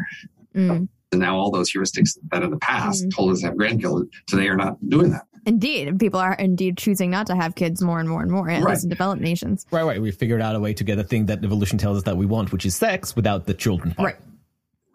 Mm. 0.56 0.88
And 1.12 1.22
now 1.22 1.38
all 1.38 1.51
those 1.51 1.72
heuristics 1.72 2.18
that 2.32 2.44
in 2.44 2.51
the 2.51 2.58
past 2.58 3.06
told 3.12 3.32
us 3.32 3.39
to 3.42 3.48
have 3.48 3.58
grandchildren, 3.58 4.10
today 4.27 4.48
are 4.48 4.58
not 4.58 4.77
doing 4.89 5.12
that. 5.12 5.24
Indeed, 5.46 5.98
people 5.98 6.20
are 6.20 6.34
indeed 6.34 6.77
choosing 6.77 7.10
not 7.10 7.25
to 7.27 7.36
have 7.36 7.56
kids 7.56 7.82
more 7.82 8.00
and 8.01 8.10
more 8.10 8.22
and 8.22 8.30
more, 8.30 8.50
at 8.50 8.62
Right. 8.63 8.72
least 8.72 8.84
in 8.84 8.89
developed 8.89 9.22
nations. 9.22 9.66
right, 9.72 9.84
right, 9.84 10.01
we 10.01 10.12
figured 10.12 10.42
out 10.42 10.56
a 10.56 10.60
way 10.60 10.74
to 10.74 10.84
get 10.84 11.00
a 11.00 11.04
thing 11.04 11.27
that 11.27 11.42
evolution 11.44 11.77
tells 11.77 11.98
us 11.98 12.04
that 12.04 12.18
we 12.18 12.25
want, 12.25 12.51
which 12.51 12.66
is 12.66 12.75
sex, 12.75 13.16
without 13.16 13.46
the 13.46 13.54
children 13.54 13.94
part. 13.94 14.06
Right. 14.16 14.16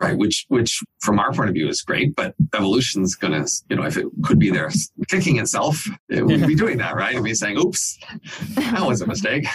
Right. 0.02 0.18
Which, 0.18 0.46
which 0.48 0.80
from 1.00 1.20
our 1.20 1.32
point 1.32 1.48
of 1.48 1.54
view 1.54 1.68
is 1.68 1.80
great, 1.82 2.16
but 2.16 2.34
evolution's 2.54 3.14
going 3.14 3.32
to, 3.32 3.50
you 3.70 3.76
know, 3.76 3.84
if 3.84 3.96
it 3.96 4.06
could 4.24 4.38
be 4.40 4.50
there 4.50 4.68
kicking 5.08 5.38
itself, 5.38 5.86
it 6.08 6.26
would 6.26 6.44
be 6.44 6.56
doing 6.56 6.78
that, 6.78 6.96
right? 6.96 7.12
It'd 7.12 7.22
be 7.22 7.34
saying, 7.34 7.56
oops, 7.56 7.98
that 8.54 8.84
was 8.84 9.00
a 9.00 9.06
mistake. 9.06 9.46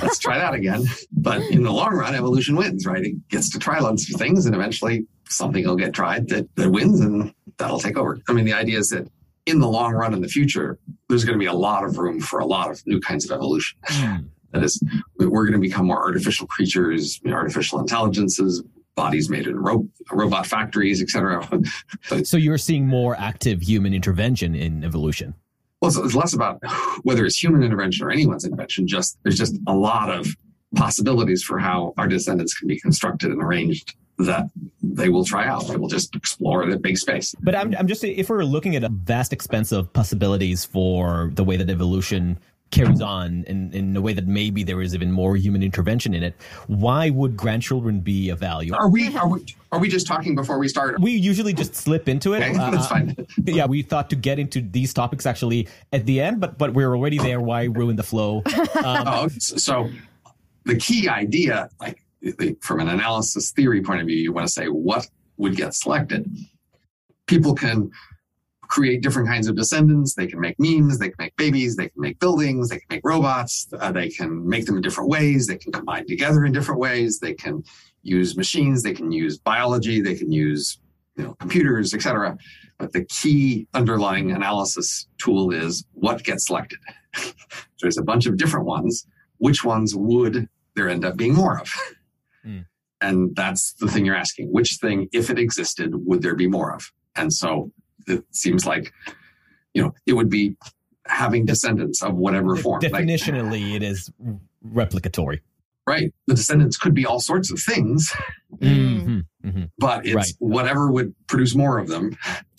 Let's 0.00 0.20
try 0.20 0.38
that 0.38 0.54
again. 0.54 0.84
But 1.10 1.42
in 1.50 1.64
the 1.64 1.72
long 1.72 1.92
run, 1.94 2.14
evolution 2.14 2.54
wins, 2.54 2.86
right? 2.86 3.04
It 3.04 3.28
gets 3.30 3.50
to 3.50 3.58
try 3.58 3.80
lots 3.80 4.12
of 4.14 4.20
things 4.20 4.46
and 4.46 4.54
eventually 4.54 5.06
something 5.28 5.66
will 5.66 5.74
get 5.74 5.92
tried 5.92 6.28
that, 6.28 6.46
that 6.54 6.70
wins 6.70 7.00
and 7.00 7.34
that'll 7.58 7.80
take 7.80 7.96
over. 7.96 8.16
I 8.28 8.32
mean, 8.32 8.44
the 8.44 8.54
idea 8.54 8.78
is 8.78 8.90
that 8.90 9.10
in 9.46 9.58
the 9.58 9.68
long 9.68 9.92
run 9.92 10.14
in 10.14 10.20
the 10.20 10.28
future, 10.28 10.78
there's 11.08 11.24
going 11.24 11.36
to 11.36 11.42
be 11.42 11.46
a 11.46 11.52
lot 11.52 11.84
of 11.84 11.98
room 11.98 12.20
for 12.20 12.38
a 12.38 12.46
lot 12.46 12.70
of 12.70 12.80
new 12.86 13.00
kinds 13.00 13.24
of 13.24 13.32
evolution. 13.32 13.76
Hmm. 13.84 14.16
That 14.52 14.64
is, 14.64 14.82
we're 15.18 15.46
going 15.46 15.52
to 15.52 15.58
become 15.58 15.86
more 15.86 16.02
artificial 16.02 16.46
creatures, 16.46 17.20
artificial 17.26 17.78
intelligences, 17.80 18.62
bodies 18.96 19.30
made 19.30 19.46
in 19.46 19.58
ro- 19.58 19.88
robot 20.10 20.46
factories, 20.46 21.02
etc. 21.02 21.48
So 22.24 22.36
you're 22.36 22.58
seeing 22.58 22.86
more 22.86 23.16
active 23.16 23.62
human 23.62 23.94
intervention 23.94 24.54
in 24.54 24.84
evolution. 24.84 25.34
Well, 25.80 25.90
so 25.90 26.04
it's 26.04 26.14
less 26.14 26.34
about 26.34 26.60
whether 27.02 27.24
it's 27.24 27.42
human 27.42 27.62
intervention 27.62 28.06
or 28.06 28.10
anyone's 28.10 28.44
intervention. 28.44 28.86
Just 28.86 29.18
there's 29.22 29.38
just 29.38 29.56
a 29.66 29.74
lot 29.74 30.10
of 30.10 30.36
possibilities 30.74 31.42
for 31.42 31.58
how 31.58 31.94
our 31.96 32.06
descendants 32.06 32.54
can 32.58 32.68
be 32.68 32.78
constructed 32.78 33.30
and 33.30 33.42
arranged 33.42 33.94
that 34.18 34.44
they 34.82 35.08
will 35.08 35.24
try 35.24 35.46
out. 35.46 35.66
They 35.66 35.76
will 35.76 35.88
just 35.88 36.14
explore 36.14 36.66
the 36.66 36.78
big 36.78 36.98
space. 36.98 37.34
But 37.40 37.54
I'm, 37.54 37.74
I'm 37.76 37.86
just 37.86 38.04
if 38.04 38.28
we're 38.28 38.44
looking 38.44 38.76
at 38.76 38.84
a 38.84 38.90
vast 38.90 39.32
expense 39.32 39.72
of 39.72 39.92
possibilities 39.92 40.64
for 40.64 41.30
the 41.34 41.44
way 41.44 41.56
that 41.56 41.70
evolution 41.70 42.38
carries 42.70 43.00
on 43.00 43.44
in, 43.44 43.72
in 43.72 43.96
a 43.96 44.00
way 44.00 44.12
that 44.12 44.26
maybe 44.26 44.62
there 44.62 44.80
is 44.80 44.94
even 44.94 45.10
more 45.10 45.36
human 45.36 45.62
intervention 45.62 46.14
in 46.14 46.22
it, 46.22 46.34
why 46.68 47.10
would 47.10 47.36
grandchildren 47.36 48.00
be 48.00 48.30
of 48.30 48.38
value? 48.38 48.72
Are 48.74 48.88
we 48.88 49.14
are 49.16 49.28
we 49.28 49.44
are 49.72 49.78
we 49.78 49.88
just 49.88 50.06
talking 50.06 50.34
before 50.34 50.58
we 50.58 50.68
start? 50.68 51.00
We 51.00 51.12
usually 51.12 51.52
just 51.52 51.74
slip 51.74 52.08
into 52.08 52.34
it. 52.34 52.42
Okay, 52.42 52.52
that's 52.52 52.86
fine. 52.86 53.16
yeah, 53.44 53.66
we 53.66 53.82
thought 53.82 54.10
to 54.10 54.16
get 54.16 54.38
into 54.38 54.60
these 54.60 54.94
topics 54.94 55.26
actually 55.26 55.68
at 55.92 56.06
the 56.06 56.20
end, 56.20 56.40
but 56.40 56.58
but 56.58 56.74
we're 56.74 56.94
already 56.94 57.18
there. 57.18 57.40
Why 57.40 57.64
ruin 57.64 57.96
the 57.96 58.02
flow? 58.02 58.42
Um, 58.84 59.04
Oh, 59.06 59.28
so 59.38 59.90
the 60.64 60.76
key 60.76 61.08
idea, 61.08 61.68
like 61.80 62.02
from 62.60 62.80
an 62.80 62.88
analysis 62.88 63.50
theory 63.50 63.82
point 63.82 64.00
of 64.00 64.06
view, 64.06 64.16
you 64.16 64.32
want 64.32 64.46
to 64.46 64.52
say 64.52 64.66
what 64.66 65.08
would 65.36 65.56
get 65.56 65.74
selected. 65.74 66.30
People 67.26 67.54
can 67.54 67.90
create 68.70 69.02
different 69.02 69.28
kinds 69.28 69.48
of 69.48 69.56
descendants. 69.56 70.14
They 70.14 70.26
can 70.26 70.40
make 70.40 70.56
memes. 70.58 70.98
They 70.98 71.08
can 71.08 71.16
make 71.18 71.36
babies. 71.36 71.76
They 71.76 71.88
can 71.88 72.00
make 72.00 72.18
buildings. 72.20 72.68
They 72.68 72.76
can 72.76 72.86
make 72.88 73.02
robots. 73.04 73.68
Uh, 73.78 73.92
they 73.92 74.08
can 74.08 74.48
make 74.48 74.64
them 74.64 74.76
in 74.76 74.82
different 74.82 75.10
ways. 75.10 75.46
They 75.46 75.58
can 75.58 75.72
combine 75.72 76.06
together 76.06 76.44
in 76.44 76.52
different 76.52 76.80
ways. 76.80 77.18
They 77.18 77.34
can 77.34 77.62
use 78.02 78.36
machines. 78.36 78.82
They 78.82 78.94
can 78.94 79.12
use 79.12 79.38
biology. 79.38 80.00
They 80.00 80.14
can 80.14 80.32
use 80.32 80.78
you 81.16 81.24
know 81.24 81.34
computers, 81.34 81.92
etc. 81.92 82.38
But 82.78 82.92
the 82.92 83.04
key 83.04 83.66
underlying 83.74 84.30
analysis 84.30 85.06
tool 85.18 85.50
is 85.50 85.84
what 85.92 86.24
gets 86.24 86.46
selected. 86.46 86.78
There's 87.82 87.98
a 87.98 88.02
bunch 88.02 88.26
of 88.26 88.36
different 88.36 88.66
ones. 88.66 89.06
Which 89.38 89.64
ones 89.64 89.94
would 89.94 90.48
there 90.76 90.88
end 90.88 91.04
up 91.04 91.16
being 91.16 91.34
more 91.34 91.60
of? 91.60 91.70
Hmm. 92.42 92.60
And 93.02 93.36
that's 93.36 93.74
the 93.74 93.86
thing 93.86 94.06
you're 94.06 94.16
asking. 94.16 94.50
Which 94.50 94.78
thing, 94.80 95.10
if 95.12 95.28
it 95.28 95.38
existed, 95.38 95.90
would 96.06 96.22
there 96.22 96.34
be 96.34 96.46
more 96.46 96.74
of? 96.74 96.90
And 97.14 97.30
so 97.30 97.70
it 98.06 98.24
seems 98.30 98.66
like, 98.66 98.92
you 99.74 99.82
know, 99.82 99.94
it 100.06 100.12
would 100.14 100.30
be 100.30 100.56
having 101.06 101.44
descendants 101.44 102.02
of 102.02 102.14
whatever 102.14 102.56
form. 102.56 102.80
Like- 102.82 103.04
definitionally, 103.04 103.74
it 103.74 103.82
is 103.82 104.10
replicatory. 104.66 105.40
right. 105.86 106.12
The 106.28 106.34
descendants 106.34 106.76
could 106.76 106.94
be 106.94 107.04
all 107.04 107.18
sorts 107.18 107.50
of 107.50 107.58
things, 107.60 108.12
Mhm, 108.62 109.24
mhm. 109.44 109.70
but 109.78 110.06
it's 110.06 110.14
Right. 110.14 110.32
whatever 110.38 110.92
would 110.92 111.12
produce 111.26 111.56
more 111.56 111.78
of 111.78 111.88
them 111.88 112.16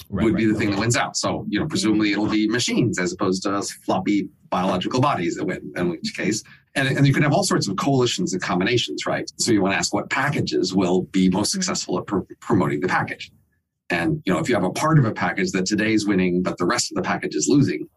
Right, 0.10 0.26
would 0.26 0.34
right, 0.34 0.38
be 0.40 0.46
the 0.48 0.52
right. 0.54 0.60
thing 0.60 0.72
that 0.72 0.80
wins 0.80 0.98
out. 0.98 1.16
So, 1.16 1.46
you 1.48 1.58
know, 1.60 1.66
presumably 1.66 2.12
it'll 2.12 2.28
be 2.28 2.48
machines 2.50 3.00
as 3.00 3.14
opposed 3.14 3.44
to 3.44 3.62
floppy 3.86 4.28
biological 4.50 5.00
bodies 5.00 5.36
that 5.36 5.46
win, 5.46 5.72
in 5.78 5.90
which 5.90 6.14
case. 6.18 6.44
And, 6.76 6.90
and 6.90 7.08
you 7.08 7.14
can 7.14 7.24
have 7.24 7.32
all 7.32 7.44
sorts 7.46 7.70
of 7.70 7.78
coalitions 7.78 8.34
and 8.34 8.42
combinations, 8.42 9.06
right? 9.06 9.32
So 9.38 9.54
you 9.54 9.62
want 9.62 9.74
to 9.74 9.78
ask 9.78 9.94
what 9.94 10.10
packages 10.10 10.74
will 10.76 11.04
be 11.04 11.30
most 11.30 11.52
successful 11.54 12.00
at 12.00 12.08
pr- 12.08 12.20
promoting 12.42 12.82
the 12.82 12.88
package. 12.90 13.32
And, 13.92 14.22
you 14.26 14.34
know, 14.34 14.40
if 14.40 14.48
you 14.50 14.56
have 14.56 14.64
a 14.64 14.72
part 14.72 14.98
of 14.98 15.06
a 15.06 15.12
package 15.12 15.52
that 15.52 15.66
today 15.66 15.94
is 15.94 16.08
winning, 16.08 16.42
but 16.42 16.58
the 16.58 16.66
rest 16.66 16.92
of 16.92 16.96
the 16.96 17.02
package 17.02 17.36
is 17.36 17.48
losing, 17.50 17.88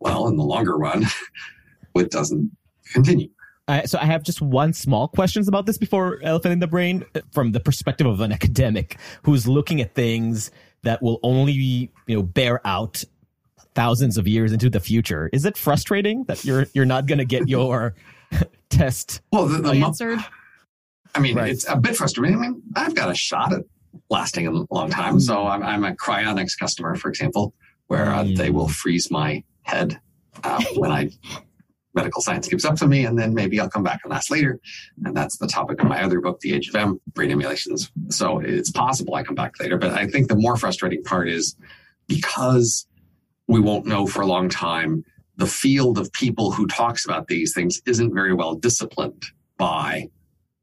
well, 0.00 0.26
in 0.28 0.36
the 0.36 0.42
longer 0.44 0.76
run, 0.76 1.04
it 1.94 2.10
doesn't 2.10 2.50
continue. 2.92 3.28
Uh, 3.68 3.82
so 3.84 3.98
I 4.00 4.04
have 4.04 4.22
just 4.22 4.40
one 4.42 4.72
small 4.72 5.08
questions 5.08 5.48
about 5.48 5.66
this 5.66 5.78
before 5.78 6.20
elephant 6.22 6.52
in 6.52 6.58
the 6.60 6.66
brain 6.68 7.04
uh, 7.14 7.20
from 7.32 7.52
the 7.52 7.60
perspective 7.60 8.06
of 8.06 8.20
an 8.20 8.32
academic 8.32 8.96
who's 9.22 9.48
looking 9.48 9.80
at 9.80 9.94
things 9.94 10.50
that 10.82 11.02
will 11.02 11.18
only 11.24 11.52
you 11.52 11.88
know 12.06 12.22
bear 12.22 12.64
out 12.64 13.02
thousands 13.74 14.18
of 14.18 14.28
years 14.28 14.52
into 14.52 14.70
the 14.70 14.78
future. 14.78 15.28
Is 15.32 15.44
it 15.44 15.56
frustrating 15.56 16.24
that 16.24 16.44
you're 16.44 16.66
you're 16.74 16.84
not 16.84 17.06
going 17.06 17.18
to 17.18 17.24
get 17.24 17.48
your 17.48 17.94
test? 18.70 19.20
Well, 19.32 19.46
the, 19.46 19.58
the 19.58 19.72
Answered. 19.72 20.20
I 21.16 21.18
mean, 21.18 21.34
Right. 21.36 21.50
it's 21.50 21.68
a 21.68 21.76
bit 21.76 21.96
frustrating. 21.96 22.36
I 22.38 22.40
mean, 22.42 22.62
I've 22.76 22.94
got 22.94 23.10
a 23.10 23.14
shot 23.16 23.52
at 23.52 23.62
lasting 24.10 24.46
a 24.46 24.50
long 24.70 24.90
time. 24.90 25.20
So 25.20 25.46
I'm, 25.46 25.62
I'm 25.62 25.84
a 25.84 25.92
cryonics 25.92 26.58
customer, 26.58 26.94
for 26.94 27.08
example, 27.08 27.54
where 27.86 28.12
uh, 28.12 28.24
they 28.36 28.50
will 28.50 28.68
freeze 28.68 29.10
my 29.10 29.42
head 29.62 30.00
uh, 30.44 30.62
when 30.76 30.90
I 30.90 31.10
medical 31.94 32.20
science 32.20 32.46
gives 32.46 32.66
up 32.66 32.76
to 32.76 32.86
me, 32.86 33.06
and 33.06 33.18
then 33.18 33.32
maybe 33.32 33.58
I'll 33.58 33.70
come 33.70 33.82
back 33.82 34.00
and 34.04 34.10
last 34.10 34.30
later. 34.30 34.60
And 35.02 35.16
that's 35.16 35.38
the 35.38 35.46
topic 35.46 35.80
of 35.80 35.88
my 35.88 36.02
other 36.02 36.20
book, 36.20 36.40
The 36.40 36.52
Age 36.52 36.68
of 36.68 36.74
M, 36.74 37.00
Brain 37.14 37.30
Emulations. 37.30 37.90
So 38.10 38.38
it's 38.38 38.70
possible 38.70 39.14
I 39.14 39.22
come 39.22 39.34
back 39.34 39.58
later. 39.58 39.78
But 39.78 39.92
I 39.92 40.06
think 40.06 40.28
the 40.28 40.36
more 40.36 40.56
frustrating 40.56 41.02
part 41.04 41.30
is 41.30 41.56
because 42.06 42.86
we 43.48 43.60
won't 43.60 43.86
know 43.86 44.06
for 44.06 44.20
a 44.20 44.26
long 44.26 44.50
time, 44.50 45.04
the 45.36 45.46
field 45.46 45.96
of 45.96 46.12
people 46.12 46.50
who 46.50 46.66
talks 46.66 47.06
about 47.06 47.28
these 47.28 47.54
things 47.54 47.80
isn't 47.86 48.12
very 48.12 48.34
well 48.34 48.54
disciplined 48.54 49.24
by 49.56 50.10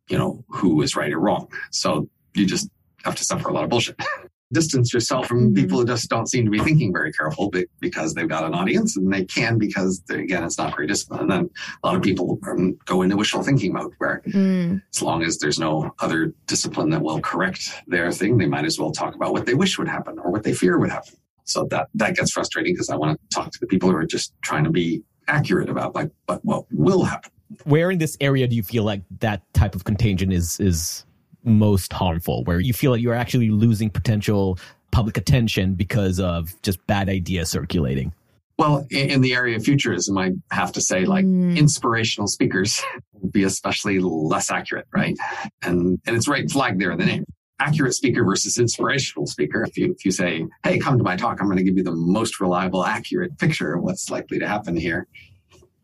you 0.10 0.18
know, 0.18 0.44
who 0.50 0.82
is 0.82 0.96
right 0.96 1.12
or 1.12 1.20
wrong. 1.20 1.48
So 1.72 2.10
you 2.34 2.46
just 2.46 2.70
have 3.04 3.16
to 3.16 3.24
suffer 3.26 3.50
a 3.50 3.54
lot 3.54 3.64
of 3.64 3.70
bullshit. 3.70 3.96
Distance 4.54 4.94
yourself 4.94 5.26
from 5.28 5.50
Mhm. 5.50 5.56
people 5.56 5.80
who 5.80 5.86
just 5.86 6.08
don't 6.12 6.28
seem 6.30 6.46
to 6.46 6.52
be 6.52 6.60
thinking 6.60 6.94
very 6.94 7.12
careful 7.12 7.50
be- 7.50 7.66
because 7.80 8.14
they've 8.14 8.30
got 8.30 8.44
an 8.44 8.54
audience 8.54 8.96
and 8.96 9.12
they 9.12 9.26
can 9.26 9.58
because, 9.58 10.04
again, 10.12 10.44
it's 10.44 10.60
not 10.60 10.76
very 10.76 10.86
disciplined. 10.86 11.24
And 11.24 11.32
then 11.32 11.50
a 11.84 11.88
lot 11.88 11.96
of 11.96 12.04
people 12.04 12.38
um, 12.48 12.78
go 12.86 13.02
into 13.02 13.18
wishful 13.18 13.42
thinking 13.42 13.74
mode 13.74 13.94
where 13.98 14.22
Mm. 14.28 14.82
as 14.94 15.02
long 15.02 15.24
as 15.24 15.40
there's 15.40 15.58
no 15.58 15.92
other 16.00 16.34
discipline 16.46 16.92
that 16.92 17.02
will 17.02 17.20
correct 17.20 17.72
their 17.88 18.12
thing, 18.12 18.38
they 18.38 18.46
might 18.46 18.66
as 18.66 18.78
well 18.80 18.92
talk 18.92 19.16
about 19.16 19.34
what 19.34 19.48
they 19.48 19.56
wish 19.56 19.80
would 19.80 19.88
happen 19.88 20.20
or 20.20 20.30
what 20.32 20.44
they 20.44 20.54
fear 20.54 20.78
would 20.78 20.92
happen. 20.92 21.16
So 21.46 21.66
that, 21.72 21.88
that 21.96 22.16
gets 22.16 22.32
frustrating 22.32 22.74
because 22.74 22.90
I 22.90 22.96
want 22.96 23.20
to 23.20 23.36
talk 23.36 23.52
to 23.54 23.60
the 23.60 23.68
people 23.68 23.90
who 23.90 23.96
are 23.96 24.06
just 24.06 24.34
trying 24.44 24.66
to 24.66 24.70
be 24.70 25.04
accurate 25.28 25.68
about 25.70 25.96
like, 25.96 26.12
but 26.28 26.46
what 26.46 26.66
will 26.72 27.04
happen. 27.06 27.32
Where 27.64 27.90
in 27.90 27.98
this 27.98 28.18
area 28.22 28.48
do 28.48 28.56
you 28.56 28.64
feel 28.64 28.84
like 28.84 29.02
that 29.20 29.42
type 29.54 29.74
of 29.76 29.84
contagion 29.84 30.32
is 30.32 30.60
is 30.60 31.06
most 31.44 31.92
harmful? 31.94 32.44
Where 32.44 32.60
you 32.60 32.74
feel 32.74 32.92
like 32.92 33.02
you're 33.02 33.14
actually 33.14 33.50
losing 33.50 33.90
potential 33.90 34.58
public 34.92 35.18
attention 35.18 35.74
because 35.74 36.20
of 36.20 36.54
just 36.62 36.86
bad 36.88 37.10
ideas 37.10 37.50
circulating? 37.50 38.14
Well, 38.60 38.86
in, 38.92 39.10
in 39.10 39.22
the 39.22 39.34
area 39.34 39.56
of 39.58 39.64
futurism, 39.64 40.18
I 40.18 40.32
have 40.52 40.72
to 40.74 40.82
say, 40.82 41.06
like 41.06 41.26
Mm. 41.26 41.58
inspirational 41.58 42.28
speakers 42.28 42.82
would 43.14 43.32
be 43.32 43.44
especially 43.44 44.00
less 44.00 44.52
accurate, 44.52 44.86
right? 44.94 45.16
And 45.64 46.00
and 46.06 46.16
it's 46.16 46.28
right 46.28 46.50
flagged 46.50 46.80
there 46.80 46.92
in 46.92 47.00
the 47.00 47.06
name. 47.06 47.26
Accurate 47.60 47.94
speaker 47.94 48.24
versus 48.24 48.58
inspirational 48.58 49.26
speaker. 49.26 49.64
If 49.64 49.78
you 49.78 49.92
if 49.98 50.04
you 50.06 50.12
say, 50.12 50.46
"Hey, 50.64 50.78
come 50.80 50.98
to 50.98 51.04
my 51.04 51.16
talk. 51.16 51.40
I'm 51.40 51.48
going 51.48 51.58
to 51.58 51.64
give 51.64 51.78
you 51.78 51.84
the 51.84 51.96
most 51.96 52.40
reliable, 52.40 52.86
accurate 52.86 53.38
picture 53.40 53.74
of 53.76 53.84
what's 53.84 54.10
likely 54.10 54.38
to 54.40 54.48
happen 54.48 54.76
here," 54.76 55.08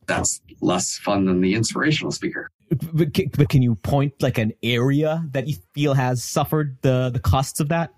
that's 0.05 0.41
less 0.61 0.97
fun 0.97 1.25
than 1.25 1.41
the 1.41 1.53
inspirational 1.55 2.11
speaker. 2.11 2.49
But 2.93 3.15
ca- 3.15 3.29
but 3.35 3.49
can 3.49 3.61
you 3.61 3.75
point 3.75 4.13
like 4.21 4.37
an 4.37 4.53
area 4.61 5.25
that 5.31 5.47
you 5.47 5.55
feel 5.73 5.93
has 5.93 6.23
suffered 6.23 6.77
the 6.81 7.09
the 7.11 7.19
costs 7.19 7.59
of 7.59 7.69
that? 7.69 7.93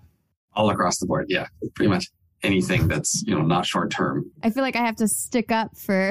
All 0.54 0.70
across 0.70 0.98
the 0.98 1.06
board, 1.06 1.26
yeah, 1.28 1.46
pretty 1.74 1.88
much 1.88 2.10
anything 2.42 2.88
that's 2.88 3.22
you 3.26 3.34
know 3.34 3.42
not 3.42 3.64
short 3.66 3.90
term. 3.90 4.30
I 4.42 4.50
feel 4.50 4.62
like 4.62 4.76
I 4.76 4.84
have 4.84 4.96
to 4.96 5.08
stick 5.08 5.52
up 5.52 5.76
for 5.76 6.10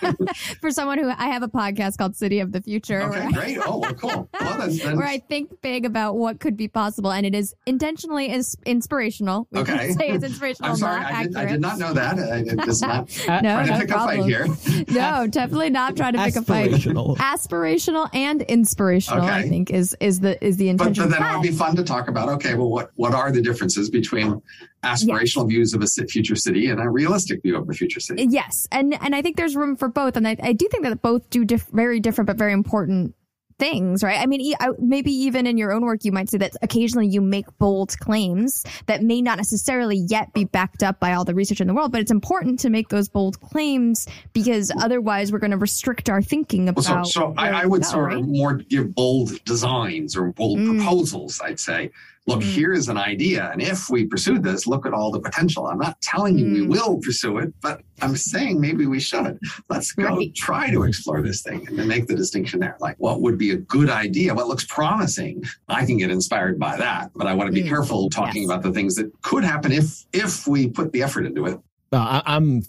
for 0.60 0.70
someone 0.70 0.98
who 0.98 1.08
I 1.08 1.26
have 1.28 1.42
a 1.42 1.48
podcast 1.48 1.96
called 1.98 2.16
City 2.16 2.40
of 2.40 2.52
the 2.52 2.60
Future 2.60 3.08
where, 3.08 3.18
Okay, 3.20 3.26
I, 3.26 3.30
great. 3.32 3.58
Oh, 3.66 3.78
well, 3.78 3.94
cool. 3.94 4.28
Well, 4.40 4.58
then, 4.66 4.76
then 4.76 4.96
where 4.96 5.06
I 5.06 5.18
think 5.18 5.60
big 5.62 5.84
about 5.84 6.16
what 6.16 6.40
could 6.40 6.56
be 6.56 6.68
possible, 6.68 7.10
and 7.12 7.24
it 7.26 7.34
is 7.34 7.54
intentionally 7.66 8.30
is 8.32 8.56
inspirational. 8.66 9.48
We 9.50 9.64
can 9.64 9.78
Okay. 9.78 9.92
say 9.98 10.08
it's 10.10 10.24
inspirational, 10.24 10.70
I'm 10.70 10.76
sorry, 10.76 11.00
not 11.00 11.12
I 11.12 11.22
did, 11.24 11.36
I 11.36 11.40
accurate. 11.42 11.48
did 11.52 11.60
not 11.60 11.78
know 11.78 11.92
that. 11.94 12.18
I 12.18 12.42
did 12.42 12.64
just 12.64 12.82
not 12.82 13.28
Uh, 13.28 13.40
No, 13.40 13.52
trying 13.54 13.66
to 13.66 13.72
no 13.72 13.78
pick 13.80 13.90
a 13.90 13.92
fight 13.94 14.18
problem. 14.18 14.28
here. 14.28 14.46
No, 14.90 15.26
definitely 15.26 15.70
not 15.70 15.96
trying 15.96 16.12
to 16.14 16.18
pick 16.24 16.36
a 16.36 16.42
fight. 16.42 16.70
Aspirational. 16.70 17.16
Aspirational 17.16 18.08
and 18.14 18.42
inspirational, 18.42 19.22
I 19.22 19.48
think, 19.48 19.70
is 19.70 19.96
is 20.00 20.20
the 20.20 20.42
is 20.44 20.56
the 20.56 20.72
But, 20.74 20.94
but 20.96 21.10
then 21.10 21.22
it 21.22 21.32
would 21.34 21.42
be 21.42 21.50
fun 21.52 21.76
to 21.76 21.84
talk 21.84 22.08
about. 22.08 22.28
Okay, 22.30 22.54
well, 22.54 22.70
what 22.70 22.90
what 22.96 23.14
are 23.14 23.30
the 23.32 23.42
differences 23.42 23.90
between 23.90 24.40
aspirational 24.82 25.48
views 25.48 25.74
of 25.74 25.82
a 25.82 25.86
future 26.06 26.36
city 26.36 26.68
and 26.68 26.80
a 26.80 26.88
realistic 26.88 27.42
view 27.42 27.56
of 27.56 27.68
a 27.68 27.72
future 27.72 28.00
city? 28.00 28.26
Yes, 28.30 28.66
and 28.72 28.96
and 29.02 29.14
I 29.14 29.22
think 29.22 29.36
there's 29.36 29.56
room 29.56 29.76
for 29.76 29.88
both, 29.88 30.16
and 30.16 30.26
I, 30.26 30.36
I 30.42 30.52
do 30.52 30.68
think 30.70 30.84
that 30.84 31.02
both 31.02 31.28
do 31.30 31.44
diff- 31.44 31.66
very 31.72 32.00
different 32.00 32.26
but 32.26 32.36
very 32.36 32.52
important 32.52 33.14
things, 33.58 34.02
right? 34.02 34.18
I 34.18 34.24
mean, 34.24 34.40
e- 34.40 34.54
I- 34.58 34.70
maybe 34.78 35.12
even 35.12 35.46
in 35.46 35.58
your 35.58 35.70
own 35.70 35.84
work, 35.84 36.02
you 36.06 36.12
might 36.12 36.30
say 36.30 36.38
that 36.38 36.52
occasionally 36.62 37.08
you 37.08 37.20
make 37.20 37.44
bold 37.58 37.94
claims 37.98 38.64
that 38.86 39.02
may 39.02 39.20
not 39.20 39.36
necessarily 39.36 39.98
yet 40.08 40.32
be 40.32 40.44
backed 40.44 40.82
up 40.82 40.98
by 40.98 41.12
all 41.12 41.26
the 41.26 41.34
research 41.34 41.60
in 41.60 41.66
the 41.66 41.74
world, 41.74 41.92
but 41.92 42.00
it's 42.00 42.10
important 42.10 42.58
to 42.60 42.70
make 42.70 42.88
those 42.88 43.10
bold 43.10 43.38
claims 43.42 44.06
because 44.32 44.72
otherwise 44.80 45.30
we're 45.30 45.40
going 45.40 45.50
to 45.50 45.58
restrict 45.58 46.08
our 46.08 46.22
thinking 46.22 46.64
Well, 46.64 46.72
about. 46.78 47.06
so, 47.08 47.20
so 47.20 47.34
I, 47.36 47.50
I 47.50 47.66
would 47.66 47.82
go, 47.82 47.88
sort 47.88 48.04
right? 48.06 48.16
of 48.16 48.26
more 48.28 48.54
give 48.54 48.94
bold 48.94 49.44
designs 49.44 50.16
or 50.16 50.32
bold 50.32 50.58
Mm. 50.58 50.78
proposals. 50.78 51.38
I'd 51.44 51.60
say, 51.60 51.90
look, 52.30 52.40
Mm. 52.40 52.54
here's 52.54 52.88
an 52.88 52.96
idea, 52.96 53.50
and 53.52 53.60
if 53.60 53.90
we 53.90 54.06
pursue 54.06 54.38
this, 54.38 54.66
look 54.66 54.86
at 54.86 54.92
all 54.92 55.10
the 55.10 55.20
potential. 55.20 55.66
I'm 55.66 55.78
not 55.78 56.00
telling 56.00 56.38
you 56.38 56.44
we 56.46 56.60
Mm. 56.60 56.68
will 56.70 56.98
pursue 56.98 57.38
it, 57.38 57.52
but 57.60 57.82
I'm 58.00 58.16
saying 58.16 58.60
maybe 58.60 58.86
we 58.86 59.00
should. 59.00 59.38
Let's 59.68 59.92
go 59.92 60.04
Right. 60.16 60.34
try 60.34 60.70
to 60.70 60.84
explore 60.84 61.20
this 61.22 61.42
thing 61.42 61.66
and 61.68 61.78
then 61.78 61.88
make 61.88 62.06
the 62.06 62.14
distinction 62.14 62.60
there. 62.60 62.76
Like, 62.80 62.96
what 62.98 63.20
would 63.20 63.36
be 63.36 63.50
a 63.50 63.56
good 63.56 63.90
idea? 63.90 64.34
What 64.34 64.48
looks 64.48 64.64
promising? 64.64 65.42
I 65.68 65.84
can 65.84 65.96
get 65.98 66.10
inspired 66.10 66.58
by 66.58 66.76
that, 66.76 67.10
but 67.14 67.26
I 67.26 67.34
want 67.34 67.48
to 67.48 67.52
be 67.52 67.62
Mm. 67.62 67.68
careful 67.68 68.08
talking 68.10 68.42
Yes. 68.42 68.50
about 68.50 68.62
the 68.62 68.72
things 68.72 68.94
that 68.96 69.10
could 69.22 69.44
happen 69.44 69.72
if 69.72 70.06
if 70.12 70.46
we 70.46 70.68
put 70.68 70.92
the 70.92 71.02
effort 71.02 71.26
into 71.26 71.46
it. 71.46 71.58
Uh, 71.92 71.96
I, 71.96 72.22
I'm 72.36 72.62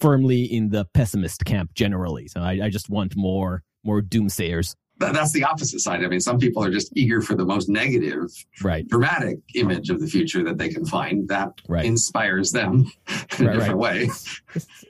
firmly 0.00 0.42
in 0.44 0.70
the 0.70 0.84
pessimist 0.86 1.44
camp 1.44 1.74
generally, 1.74 2.28
so 2.28 2.40
I, 2.40 2.60
I 2.64 2.70
just 2.70 2.88
want 2.90 3.16
more 3.16 3.62
more 3.84 4.02
doomsayers. 4.02 4.74
That, 4.98 5.14
that's 5.14 5.32
the 5.32 5.44
opposite 5.44 5.78
side. 5.80 6.04
I 6.04 6.08
mean, 6.08 6.20
some 6.20 6.38
people 6.38 6.62
are 6.64 6.70
just 6.70 6.90
eager 6.96 7.20
for 7.20 7.34
the 7.36 7.44
most 7.44 7.68
negative 7.68 8.30
Right, 8.62 8.86
dramatic 8.88 9.38
image 9.54 9.90
of 9.90 10.00
the 10.00 10.06
future 10.06 10.42
that 10.44 10.58
they 10.58 10.68
can 10.68 10.84
find 10.84 11.28
that 11.28 11.52
right. 11.68 11.84
inspires 11.84 12.50
them 12.50 12.90
in 13.38 13.46
a 13.46 13.48
Right, 13.50 13.54
different 13.58 13.78
way. 13.78 14.08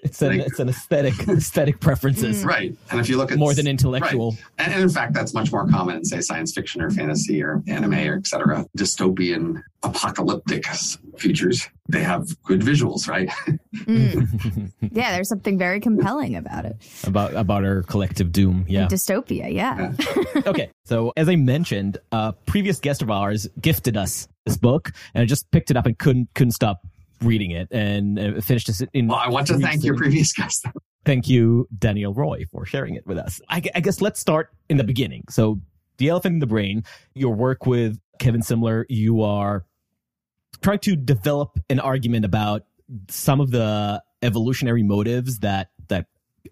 it's 0.03 0.23
an 0.23 0.38
Like- 0.38 0.47
it's 0.47 0.59
an 0.61 0.68
aesthetic 0.71 1.14
aesthetic 1.29 1.81
preferences 1.81 2.42
Mm. 2.42 2.47
Right. 2.47 2.77
And 2.90 3.01
if 3.01 3.09
you 3.09 3.16
look 3.18 3.33
at 3.33 3.38
more 3.38 3.53
than 3.55 3.66
intellectual. 3.66 4.37
And, 4.59 4.73
and 4.73 4.83
in 4.83 4.88
fact, 4.88 5.12
that's 5.12 5.35
much 5.35 5.53
more 5.53 5.66
common 5.68 5.97
in, 5.97 6.05
say, 6.05 6.21
science 6.21 6.53
fiction 6.55 6.81
or 6.81 6.90
fantasy 6.90 7.42
or 7.42 7.62
anime 7.66 7.94
or 7.94 8.16
et 8.16 8.27
cetera. 8.27 8.64
Dystopian, 8.77 9.62
apocalyptic 9.83 10.66
s- 11.18 11.22
futures. 11.22 11.68
They 11.88 12.02
have 12.02 12.26
good 12.42 12.61
visuals, 12.61 13.09
right? 13.09 13.31
Mm. 13.87 14.72
Yeah, 14.92 15.12
there's 15.12 15.28
something 15.28 15.59
very 15.59 15.81
compelling 15.81 16.35
about 16.35 16.64
it. 16.64 16.76
about 17.04 17.35
about 17.35 17.64
our 17.64 17.83
collective 17.85 18.33
doom. 18.33 18.64
Yeah. 18.68 18.87
Dystopia, 18.88 19.52
yeah. 19.52 19.92
okay. 20.46 20.70
So 20.87 21.12
as 21.16 21.28
I 21.28 21.37
mentioned, 21.37 21.98
a 22.12 22.33
previous 22.46 22.81
guest 22.81 23.02
of 23.02 23.11
ours 23.11 23.46
gifted 23.61 23.96
us 23.96 24.26
this 24.46 24.57
book, 24.57 24.90
and 25.14 25.22
I 25.22 25.26
just 25.26 25.50
picked 25.50 25.70
it 25.70 25.76
up 25.76 25.87
and 25.87 25.96
couldn't 25.98 26.28
couldn't 26.35 26.52
stop 26.52 26.81
reading 27.22 27.50
it 27.52 27.68
and 27.70 28.18
uh, 28.18 28.40
finished 28.40 28.68
it 28.68 28.88
in. 28.92 29.09
Well, 29.09 29.18
I 29.18 29.28
want 29.28 29.46
to 29.48 29.54
three 29.54 29.62
thank 29.62 29.85
your 29.85 29.96
previous 29.96 30.33
guest. 30.33 30.66
Thank 31.04 31.28
you, 31.28 31.68
Daniel 31.78 32.12
Roy, 32.14 32.44
for 32.50 32.66
sharing 32.66 32.94
it 32.94 33.07
with 33.07 33.18
us. 33.18 33.40
I, 33.48 33.62
I 33.74 33.81
guess 33.81 34.00
let's 34.00 34.18
start 34.20 34.50
in 34.68 34.76
the 34.76 34.85
beginning. 34.85 35.24
So, 35.31 35.61
The 35.98 36.09
Elephant 36.09 36.35
in 36.35 36.38
the 36.40 36.46
Brain, 36.46 36.85
your 37.14 37.35
work 37.35 37.64
with 37.66 37.98
Kevin 38.18 38.40
Simler, 38.42 38.85
you 38.88 39.22
are 39.22 39.64
trying 40.62 40.79
to 40.81 40.97
develop 40.97 41.59
an 41.68 41.81
argument 41.81 42.25
about 42.25 42.64
some 43.09 43.40
of 43.40 43.51
the 43.51 44.03
evolutionary 44.23 44.83
motives 44.83 45.40
that 45.40 45.71
that 45.88 46.07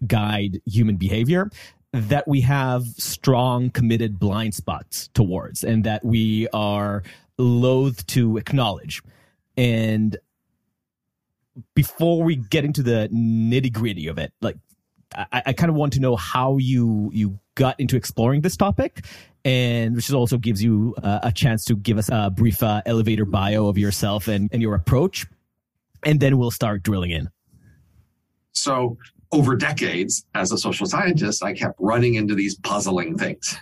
guide 0.05 0.61
human 0.65 0.95
behavior 0.95 1.49
that 1.93 2.27
we 2.27 2.41
have 2.41 2.85
strong 2.97 3.69
committed 3.69 4.19
blind 4.19 4.53
spots 4.53 5.07
towards 5.09 5.63
and 5.63 5.83
that 5.83 6.03
we 6.03 6.47
are 6.53 7.01
loath 7.37 8.05
to 8.07 8.37
acknowledge. 8.37 9.01
And 9.55 10.17
before 11.73 12.23
we 12.23 12.35
get 12.35 12.65
into 12.65 12.83
the 12.83 13.09
nitty 13.11 13.71
gritty 13.73 14.07
of 14.07 14.17
it, 14.17 14.31
like 14.41 14.57
I, 15.15 15.43
I 15.47 15.53
kind 15.53 15.69
of 15.69 15.75
want 15.75 15.93
to 15.93 15.99
know 15.99 16.15
how 16.15 16.57
you 16.57 17.09
you 17.13 17.39
got 17.57 17.77
into 17.79 17.97
exploring 17.97 18.41
this 18.41 18.55
topic, 18.55 19.03
and 19.43 19.95
which 19.95 20.13
also 20.13 20.37
gives 20.37 20.63
you 20.63 20.95
uh, 21.03 21.19
a 21.23 21.31
chance 21.31 21.65
to 21.65 21.75
give 21.75 21.97
us 21.97 22.09
a 22.09 22.29
brief 22.29 22.63
uh, 22.63 22.81
elevator 22.85 23.25
bio 23.25 23.67
of 23.67 23.77
yourself 23.77 24.29
and, 24.29 24.49
and 24.53 24.61
your 24.61 24.75
approach, 24.75 25.25
and 26.05 26.19
then 26.21 26.37
we'll 26.37 26.51
start 26.51 26.83
drilling 26.83 27.11
in. 27.11 27.29
So 28.53 28.97
over 29.31 29.55
decades 29.55 30.25
as 30.33 30.51
a 30.51 30.57
social 30.57 30.85
scientist, 30.85 31.43
I 31.43 31.53
kept 31.53 31.75
running 31.79 32.15
into 32.15 32.35
these 32.35 32.55
puzzling 32.55 33.17
things. 33.17 33.57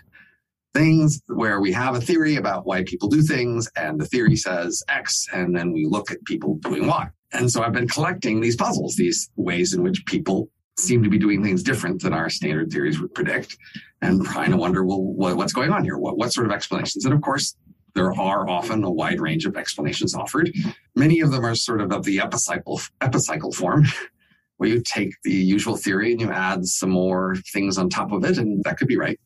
Things 0.73 1.23
where 1.27 1.61
we 1.61 1.71
have 1.71 1.95
a 1.95 2.01
theory 2.01 2.35
about 2.35 2.65
why 2.65 2.83
people 2.83 3.07
do 3.07 3.21
things 3.21 3.69
and 3.77 3.99
the 3.99 4.05
theory 4.05 4.35
says 4.35 4.83
X, 4.89 5.25
and 5.33 5.55
then 5.55 5.71
we 5.71 5.85
look 5.85 6.11
at 6.11 6.23
people 6.25 6.55
doing 6.57 6.85
Y. 6.85 7.09
And 7.31 7.49
so 7.49 7.63
I've 7.63 7.73
been 7.73 7.87
collecting 7.87 8.41
these 8.41 8.57
puzzles, 8.57 8.95
these 8.95 9.29
ways 9.35 9.73
in 9.73 9.83
which 9.83 10.05
people 10.05 10.49
seem 10.77 11.03
to 11.03 11.09
be 11.09 11.17
doing 11.17 11.43
things 11.43 11.63
different 11.63 12.01
than 12.01 12.13
our 12.13 12.29
standard 12.29 12.71
theories 12.71 12.99
would 12.99 13.13
predict 13.13 13.57
and 14.01 14.23
trying 14.25 14.51
to 14.51 14.57
wonder, 14.57 14.83
well, 14.83 15.01
what, 15.01 15.37
what's 15.37 15.53
going 15.53 15.71
on 15.71 15.83
here? 15.83 15.97
What, 15.97 16.17
what 16.17 16.33
sort 16.33 16.45
of 16.45 16.53
explanations? 16.53 17.05
And 17.05 17.13
of 17.13 17.21
course, 17.21 17.55
there 17.93 18.13
are 18.13 18.47
often 18.49 18.83
a 18.83 18.91
wide 18.91 19.21
range 19.21 19.45
of 19.45 19.55
explanations 19.55 20.13
offered. 20.13 20.51
Many 20.95 21.21
of 21.21 21.31
them 21.31 21.45
are 21.45 21.55
sort 21.55 21.79
of 21.79 21.93
of 21.93 22.03
the 22.03 22.19
epicycle, 22.19 22.81
epicycle 23.01 23.53
form, 23.53 23.85
where 24.57 24.69
you 24.69 24.81
take 24.81 25.13
the 25.23 25.33
usual 25.33 25.77
theory 25.77 26.11
and 26.11 26.21
you 26.21 26.29
add 26.29 26.65
some 26.65 26.89
more 26.89 27.35
things 27.53 27.77
on 27.77 27.89
top 27.89 28.11
of 28.11 28.23
it, 28.25 28.37
and 28.37 28.63
that 28.65 28.77
could 28.77 28.87
be 28.87 28.97
right. 28.97 29.19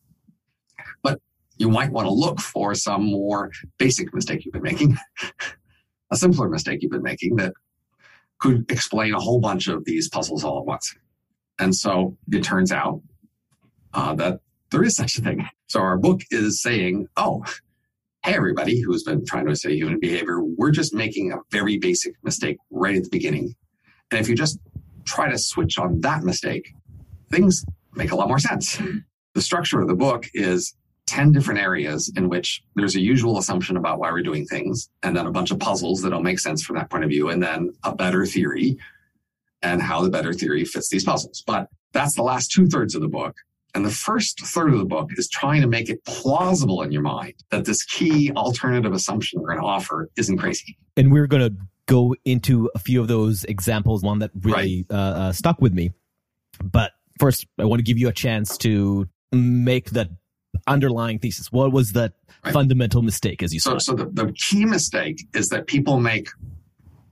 But 1.01 1.19
you 1.57 1.69
might 1.69 1.91
want 1.91 2.07
to 2.07 2.13
look 2.13 2.39
for 2.39 2.75
some 2.75 3.05
more 3.05 3.51
basic 3.79 4.13
mistake 4.13 4.45
you've 4.45 4.53
been 4.53 4.63
making, 4.63 4.97
a 6.11 6.15
simpler 6.15 6.47
mistake 6.47 6.81
you've 6.81 6.91
been 6.91 7.03
making 7.03 7.37
that 7.37 7.53
could 8.39 8.71
explain 8.71 9.13
a 9.13 9.19
whole 9.19 9.39
bunch 9.39 9.67
of 9.67 9.83
these 9.85 10.09
puzzles 10.09 10.43
all 10.43 10.59
at 10.59 10.65
once. 10.65 10.95
And 11.59 11.75
so 11.75 12.17
it 12.31 12.43
turns 12.43 12.71
out 12.71 13.01
uh, 13.93 14.15
that 14.15 14.39
there 14.71 14.83
is 14.83 14.95
such 14.95 15.17
a 15.17 15.21
thing. 15.21 15.47
So 15.67 15.81
our 15.81 15.97
book 15.97 16.21
is 16.31 16.61
saying, 16.61 17.07
oh, 17.17 17.43
hey, 18.23 18.33
everybody 18.35 18.81
who's 18.81 19.03
been 19.03 19.25
trying 19.25 19.47
to 19.47 19.55
study 19.55 19.75
human 19.75 19.99
behavior, 19.99 20.41
we're 20.41 20.71
just 20.71 20.93
making 20.93 21.31
a 21.31 21.37
very 21.51 21.77
basic 21.77 22.13
mistake 22.23 22.57
right 22.69 22.95
at 22.95 23.03
the 23.03 23.09
beginning. 23.09 23.55
And 24.11 24.19
if 24.19 24.29
you 24.29 24.35
just 24.35 24.59
try 25.05 25.29
to 25.29 25.37
switch 25.37 25.77
on 25.77 26.01
that 26.01 26.23
mistake, 26.23 26.73
things 27.29 27.65
make 27.95 28.11
a 28.11 28.15
lot 28.15 28.27
more 28.27 28.39
sense. 28.39 28.81
The 29.35 29.41
structure 29.41 29.79
of 29.79 29.87
the 29.87 29.95
book 29.95 30.27
is 30.33 30.75
10 31.07 31.31
different 31.31 31.59
areas 31.59 32.11
in 32.15 32.29
which 32.29 32.61
there's 32.75 32.95
a 32.95 33.01
usual 33.01 33.37
assumption 33.37 33.77
about 33.77 33.99
why 33.99 34.11
we're 34.11 34.21
doing 34.21 34.45
things, 34.45 34.89
and 35.01 35.15
then 35.15 35.25
a 35.25 35.31
bunch 35.31 35.51
of 35.51 35.59
puzzles 35.59 36.01
that 36.01 36.11
don't 36.11 36.23
make 36.23 36.39
sense 36.39 36.63
from 36.63 36.75
that 36.75 36.89
point 36.89 37.03
of 37.03 37.09
view, 37.09 37.29
and 37.29 37.41
then 37.41 37.71
a 37.83 37.95
better 37.95 38.25
theory 38.25 38.77
and 39.61 39.81
how 39.81 40.01
the 40.01 40.09
better 40.09 40.33
theory 40.33 40.65
fits 40.65 40.89
these 40.89 41.03
puzzles. 41.03 41.43
But 41.45 41.67
that's 41.93 42.15
the 42.15 42.23
last 42.23 42.51
two 42.51 42.67
thirds 42.67 42.95
of 42.95 43.01
the 43.01 43.07
book. 43.07 43.35
And 43.75 43.85
the 43.85 43.91
first 43.91 44.39
third 44.41 44.73
of 44.73 44.79
the 44.79 44.85
book 44.85 45.09
is 45.17 45.29
trying 45.29 45.61
to 45.61 45.67
make 45.67 45.89
it 45.89 46.03
plausible 46.05 46.81
in 46.81 46.91
your 46.91 47.03
mind 47.03 47.35
that 47.51 47.65
this 47.65 47.83
key 47.83 48.31
alternative 48.31 48.93
assumption 48.93 49.41
we're 49.41 49.49
going 49.49 49.59
to 49.59 49.65
offer 49.65 50.09
isn't 50.17 50.37
crazy. 50.37 50.77
And 50.97 51.11
we're 51.11 51.27
going 51.27 51.49
to 51.49 51.55
go 51.85 52.15
into 52.25 52.69
a 52.73 52.79
few 52.79 52.99
of 52.99 53.07
those 53.07 53.43
examples, 53.43 54.01
one 54.03 54.19
that 54.19 54.31
really 54.41 54.85
uh, 54.89 54.93
uh, 54.95 55.31
stuck 55.33 55.61
with 55.61 55.73
me. 55.73 55.91
But 56.63 56.93
first, 57.19 57.45
I 57.59 57.65
want 57.65 57.79
to 57.79 57.83
give 57.83 57.97
you 57.97 58.07
a 58.07 58.13
chance 58.13 58.57
to 58.59 59.07
make 59.31 59.91
the 59.91 60.09
underlying 60.65 61.19
thesis. 61.19 61.51
What 61.51 61.71
was 61.71 61.91
that 61.93 62.13
Right. 62.45 62.53
fundamental 62.53 63.01
mistake, 63.01 63.43
as 63.43 63.53
you 63.53 63.59
saw? 63.59 63.71
So, 63.79 63.95
so 63.97 64.05
the, 64.05 64.25
the 64.25 64.31
key 64.31 64.63
mistake 64.63 65.27
is 65.33 65.49
that 65.49 65.67
people 65.67 65.99
make 65.99 66.29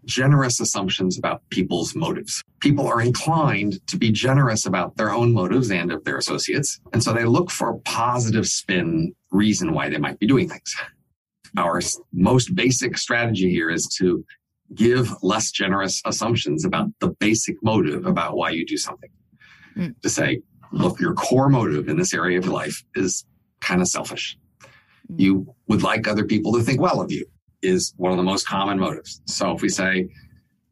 generous 0.07 0.59
assumptions 0.59 1.17
about 1.17 1.47
people's 1.49 1.93
motives. 1.93 2.43
People 2.61 2.87
are 2.87 3.01
inclined 3.01 3.85
to 3.87 3.97
be 3.97 4.09
generous 4.09 4.65
about 4.65 4.95
their 4.95 5.11
own 5.11 5.33
motives 5.33 5.69
and 5.69 5.91
of 5.91 6.03
their 6.05 6.17
associates. 6.17 6.79
And 6.93 7.03
so 7.03 7.13
they 7.13 7.25
look 7.25 7.51
for 7.51 7.69
a 7.69 7.79
positive 7.79 8.47
spin 8.47 9.13
reason 9.31 9.73
why 9.73 9.89
they 9.89 9.97
might 9.97 10.17
be 10.17 10.25
doing 10.25 10.49
things. 10.49 10.75
Our 11.57 11.81
most 12.13 12.55
basic 12.55 12.97
strategy 12.97 13.49
here 13.49 13.69
is 13.69 13.85
to 13.99 14.25
give 14.73 15.11
less 15.21 15.51
generous 15.51 16.01
assumptions 16.05 16.65
about 16.65 16.87
the 16.99 17.09
basic 17.19 17.61
motive 17.61 18.05
about 18.05 18.35
why 18.35 18.49
you 18.49 18.65
do 18.65 18.77
something. 18.77 19.09
Mm. 19.75 20.01
To 20.01 20.09
say, 20.09 20.41
look, 20.71 20.99
your 20.99 21.13
core 21.13 21.49
motive 21.49 21.89
in 21.89 21.97
this 21.97 22.13
area 22.13 22.37
of 22.37 22.45
your 22.45 22.53
life 22.53 22.83
is 22.95 23.25
kind 23.61 23.81
of 23.81 23.87
selfish. 23.87 24.37
Mm. 25.11 25.19
You 25.19 25.55
would 25.67 25.83
like 25.83 26.07
other 26.07 26.25
people 26.25 26.53
to 26.53 26.61
think 26.61 26.81
well 26.81 27.01
of 27.01 27.11
you 27.11 27.25
is 27.61 27.93
one 27.97 28.11
of 28.11 28.17
the 28.17 28.23
most 28.23 28.47
common 28.47 28.79
motives. 28.79 29.21
So 29.25 29.51
if 29.53 29.61
we 29.61 29.69
say, 29.69 30.09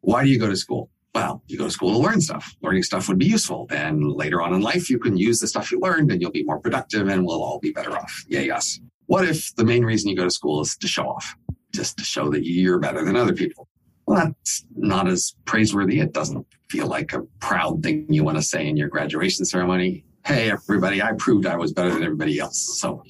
why 0.02 0.24
do 0.24 0.30
you 0.30 0.40
go 0.40 0.48
to 0.48 0.56
school? 0.56 0.90
Well, 1.14 1.42
you 1.48 1.58
go 1.58 1.66
to 1.66 1.72
school 1.72 1.94
to 1.94 1.98
learn 1.98 2.20
stuff. 2.22 2.56
Learning 2.62 2.84
stuff 2.84 3.08
would 3.08 3.18
be 3.18 3.26
useful. 3.26 3.68
And 3.70 4.12
later 4.12 4.42
on 4.42 4.54
in 4.54 4.62
life, 4.62 4.90
you 4.90 5.00
can 5.00 5.18
use 5.18 5.40
the 5.40 5.48
stuff 5.48 5.72
you 5.72 5.80
learned 5.80 6.12
and 6.12 6.22
you'll 6.22 6.32
be 6.32 6.44
more 6.44 6.60
productive 6.60 7.08
and 7.08 7.26
we'll 7.26 7.42
all 7.42 7.60
be 7.60 7.72
better 7.72 7.98
off. 7.98 8.26
Yay, 8.28 8.50
us. 8.50 8.80
What 9.08 9.26
if 9.26 9.56
the 9.56 9.64
main 9.64 9.86
reason 9.86 10.10
you 10.10 10.16
go 10.16 10.26
to 10.26 10.32
school 10.32 10.62
is 10.62 10.76
to 10.78 10.88
show 10.88 11.08
off, 11.08 11.36
just 11.74 11.98
to 11.98 12.04
show 12.04 12.30
that 12.32 12.46
you're 12.46 12.80
better 12.80 13.06
than 13.06 13.16
other 13.16 13.34
people? 13.34 13.70
Well, 14.08 14.26
that's 14.26 14.66
not 14.76 15.08
as 15.08 15.36
praiseworthy. 15.46 16.00
It 16.00 16.14
doesn't 16.14 16.46
feel 16.70 16.88
like 16.88 17.14
a 17.14 17.22
proud 17.40 17.82
thing 17.82 18.06
you 18.10 18.24
want 18.24 18.38
to 18.38 18.44
say 18.44 18.68
in 18.68 18.78
your 18.78 18.90
graduation 18.90 19.46
ceremony. 19.46 20.04
Hey, 20.26 20.52
everybody, 20.52 21.02
I 21.02 21.14
proved 21.14 21.46
I 21.46 21.56
was 21.56 21.72
better 21.72 21.92
than 21.92 22.04
everybody 22.04 22.40
else. 22.40 22.78
So, 22.80 23.04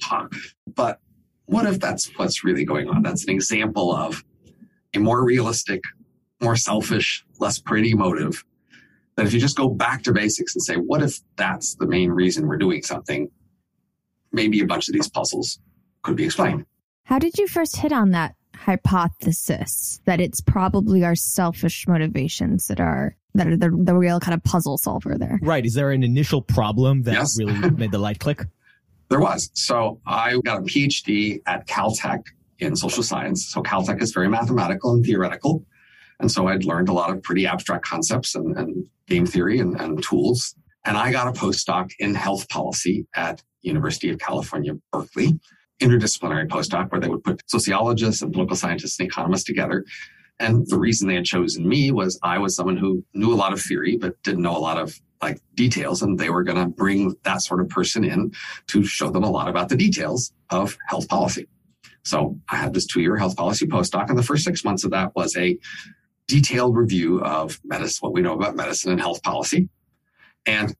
but 0.74 1.00
what 1.46 1.66
if 1.66 1.80
that's 1.80 2.06
what's 2.16 2.44
really 2.44 2.64
going 2.64 2.88
on? 2.88 3.02
That's 3.02 3.24
an 3.24 3.30
example 3.30 3.94
of 3.94 4.24
a 4.94 4.98
more 4.98 5.24
realistic, 5.24 5.82
more 6.40 6.56
selfish, 6.56 7.24
less 7.40 7.58
pretty 7.58 7.94
motive. 7.94 8.44
That 9.16 9.26
if 9.26 9.32
you 9.32 9.40
just 9.40 9.56
go 9.56 9.68
back 9.68 10.02
to 10.04 10.12
basics 10.12 10.54
and 10.54 10.62
say, 10.62 10.74
what 10.74 11.02
if 11.02 11.18
that's 11.36 11.74
the 11.76 11.86
main 11.86 12.10
reason 12.10 12.46
we're 12.46 12.58
doing 12.58 12.82
something? 12.82 13.28
Maybe 14.32 14.60
a 14.60 14.66
bunch 14.66 14.88
of 14.88 14.94
these 14.94 15.08
puzzles 15.08 15.58
could 16.02 16.16
be 16.16 16.24
explained. 16.24 16.66
How 17.04 17.18
did 17.18 17.38
you 17.38 17.46
first 17.46 17.76
hit 17.76 17.92
on 17.92 18.10
that 18.10 18.34
hypothesis 18.54 20.00
that 20.06 20.20
it's 20.20 20.40
probably 20.40 21.04
our 21.04 21.14
selfish 21.14 21.86
motivations 21.86 22.66
that 22.66 22.80
are 22.80 23.16
that 23.34 23.46
are 23.46 23.56
the, 23.56 23.70
the 23.84 23.94
real 23.94 24.18
kind 24.18 24.34
of 24.34 24.42
puzzle 24.44 24.78
solver 24.78 25.16
there? 25.18 25.38
right. 25.42 25.64
Is 25.64 25.74
there 25.74 25.90
an 25.90 26.02
initial 26.02 26.40
problem 26.42 27.02
that 27.02 27.12
Yes. 27.14 27.38
really 27.38 27.70
made 27.76 27.92
the 27.92 27.98
light 27.98 28.18
click? 28.18 28.42
There 29.08 29.20
was. 29.20 29.50
So 29.54 30.00
I 30.06 30.38
got 30.44 30.58
a 30.58 30.62
PhD 30.62 31.40
at 31.46 31.66
Caltech 31.66 32.22
in 32.58 32.74
social 32.74 33.02
science. 33.02 33.48
So 33.48 33.62
Caltech 33.62 34.02
is 34.02 34.12
very 34.12 34.28
mathematical 34.28 34.92
and 34.94 35.04
theoretical. 35.04 35.64
And 36.18 36.30
so 36.30 36.48
I'd 36.48 36.64
learned 36.64 36.88
a 36.88 36.92
lot 36.92 37.10
of 37.10 37.22
pretty 37.22 37.46
abstract 37.46 37.84
concepts 37.84 38.34
and, 38.34 38.56
and 38.56 38.86
game 39.06 39.26
theory 39.26 39.60
and, 39.60 39.78
and 39.80 40.02
tools. 40.02 40.54
And 40.84 40.96
I 40.96 41.12
got 41.12 41.28
a 41.28 41.38
postdoc 41.38 41.90
in 41.98 42.14
health 42.14 42.48
policy 42.48 43.06
at 43.14 43.42
University 43.62 44.08
of 44.10 44.18
California, 44.18 44.72
Berkeley, 44.92 45.38
interdisciplinary 45.80 46.48
postdoc 46.48 46.90
where 46.90 47.00
they 47.00 47.08
would 47.08 47.24
put 47.24 47.42
sociologists 47.46 48.22
and 48.22 48.32
political 48.32 48.56
scientists 48.56 48.98
and 48.98 49.08
economists 49.08 49.44
together. 49.44 49.84
And 50.38 50.66
the 50.68 50.78
reason 50.78 51.08
they 51.08 51.14
had 51.14 51.24
chosen 51.24 51.68
me 51.68 51.90
was 51.92 52.18
I 52.22 52.38
was 52.38 52.54
someone 52.54 52.76
who 52.76 53.04
knew 53.14 53.32
a 53.32 53.36
lot 53.36 53.52
of 53.52 53.60
theory, 53.60 53.96
but 53.96 54.22
didn't 54.22 54.42
know 54.42 54.56
a 54.56 54.58
lot 54.58 54.78
of 54.78 54.98
like 55.22 55.40
details. 55.54 56.02
And 56.02 56.18
they 56.18 56.30
were 56.30 56.42
going 56.42 56.58
to 56.58 56.66
bring 56.66 57.14
that 57.24 57.42
sort 57.42 57.60
of 57.60 57.68
person 57.68 58.04
in 58.04 58.32
to 58.68 58.84
show 58.84 59.10
them 59.10 59.24
a 59.24 59.30
lot 59.30 59.48
about 59.48 59.68
the 59.68 59.76
details 59.76 60.32
of 60.50 60.76
health 60.88 61.08
policy. 61.08 61.46
So 62.04 62.38
I 62.48 62.56
had 62.56 62.72
this 62.72 62.86
two 62.86 63.00
year 63.00 63.16
health 63.16 63.36
policy 63.36 63.66
postdoc. 63.66 64.08
And 64.08 64.18
the 64.18 64.22
first 64.22 64.44
six 64.44 64.64
months 64.64 64.84
of 64.84 64.92
that 64.92 65.14
was 65.16 65.36
a 65.36 65.58
detailed 66.28 66.76
review 66.76 67.22
of 67.22 67.60
medicine, 67.64 67.98
what 68.00 68.12
we 68.12 68.20
know 68.20 68.34
about 68.34 68.56
medicine 68.56 68.92
and 68.92 69.00
health 69.00 69.22
policy. 69.22 69.68
And 70.44 70.74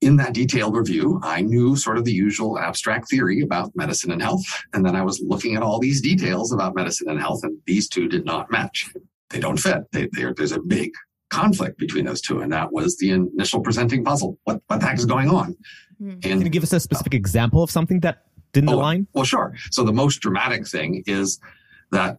in 0.00 0.16
that 0.16 0.34
detailed 0.34 0.76
review, 0.76 1.20
I 1.22 1.40
knew 1.40 1.76
sort 1.76 1.98
of 1.98 2.04
the 2.04 2.12
usual 2.12 2.58
abstract 2.58 3.10
theory 3.10 3.40
about 3.40 3.72
medicine 3.74 4.12
and 4.12 4.22
health. 4.22 4.44
And 4.72 4.84
then 4.84 4.94
I 4.94 5.02
was 5.02 5.20
looking 5.20 5.56
at 5.56 5.62
all 5.62 5.80
these 5.80 6.00
details 6.00 6.52
about 6.52 6.76
medicine 6.76 7.08
and 7.08 7.20
health, 7.20 7.40
and 7.42 7.58
these 7.66 7.88
two 7.88 8.08
did 8.08 8.24
not 8.24 8.50
match. 8.50 8.90
They 9.30 9.40
don't 9.40 9.58
fit. 9.58 9.82
They, 9.92 10.08
there's 10.36 10.52
a 10.52 10.60
big 10.60 10.92
conflict 11.30 11.78
between 11.78 12.04
those 12.04 12.20
two. 12.20 12.40
And 12.40 12.52
that 12.52 12.72
was 12.72 12.96
the 12.98 13.10
initial 13.10 13.60
presenting 13.60 14.04
puzzle. 14.04 14.38
What, 14.44 14.62
what 14.66 14.80
the 14.80 14.86
heck 14.86 14.98
is 14.98 15.04
going 15.04 15.28
on? 15.28 15.56
Mm-hmm. 16.00 16.10
And 16.10 16.22
Can 16.22 16.42
you 16.42 16.48
give 16.48 16.62
us 16.62 16.72
a 16.72 16.80
specific 16.80 17.14
uh, 17.14 17.16
example 17.16 17.62
of 17.62 17.70
something 17.70 18.00
that 18.00 18.24
didn't 18.52 18.70
oh, 18.70 18.74
align? 18.74 19.06
Well, 19.12 19.24
sure. 19.24 19.54
So 19.70 19.84
the 19.84 19.92
most 19.92 20.20
dramatic 20.20 20.66
thing 20.66 21.02
is 21.06 21.38
that 21.90 22.18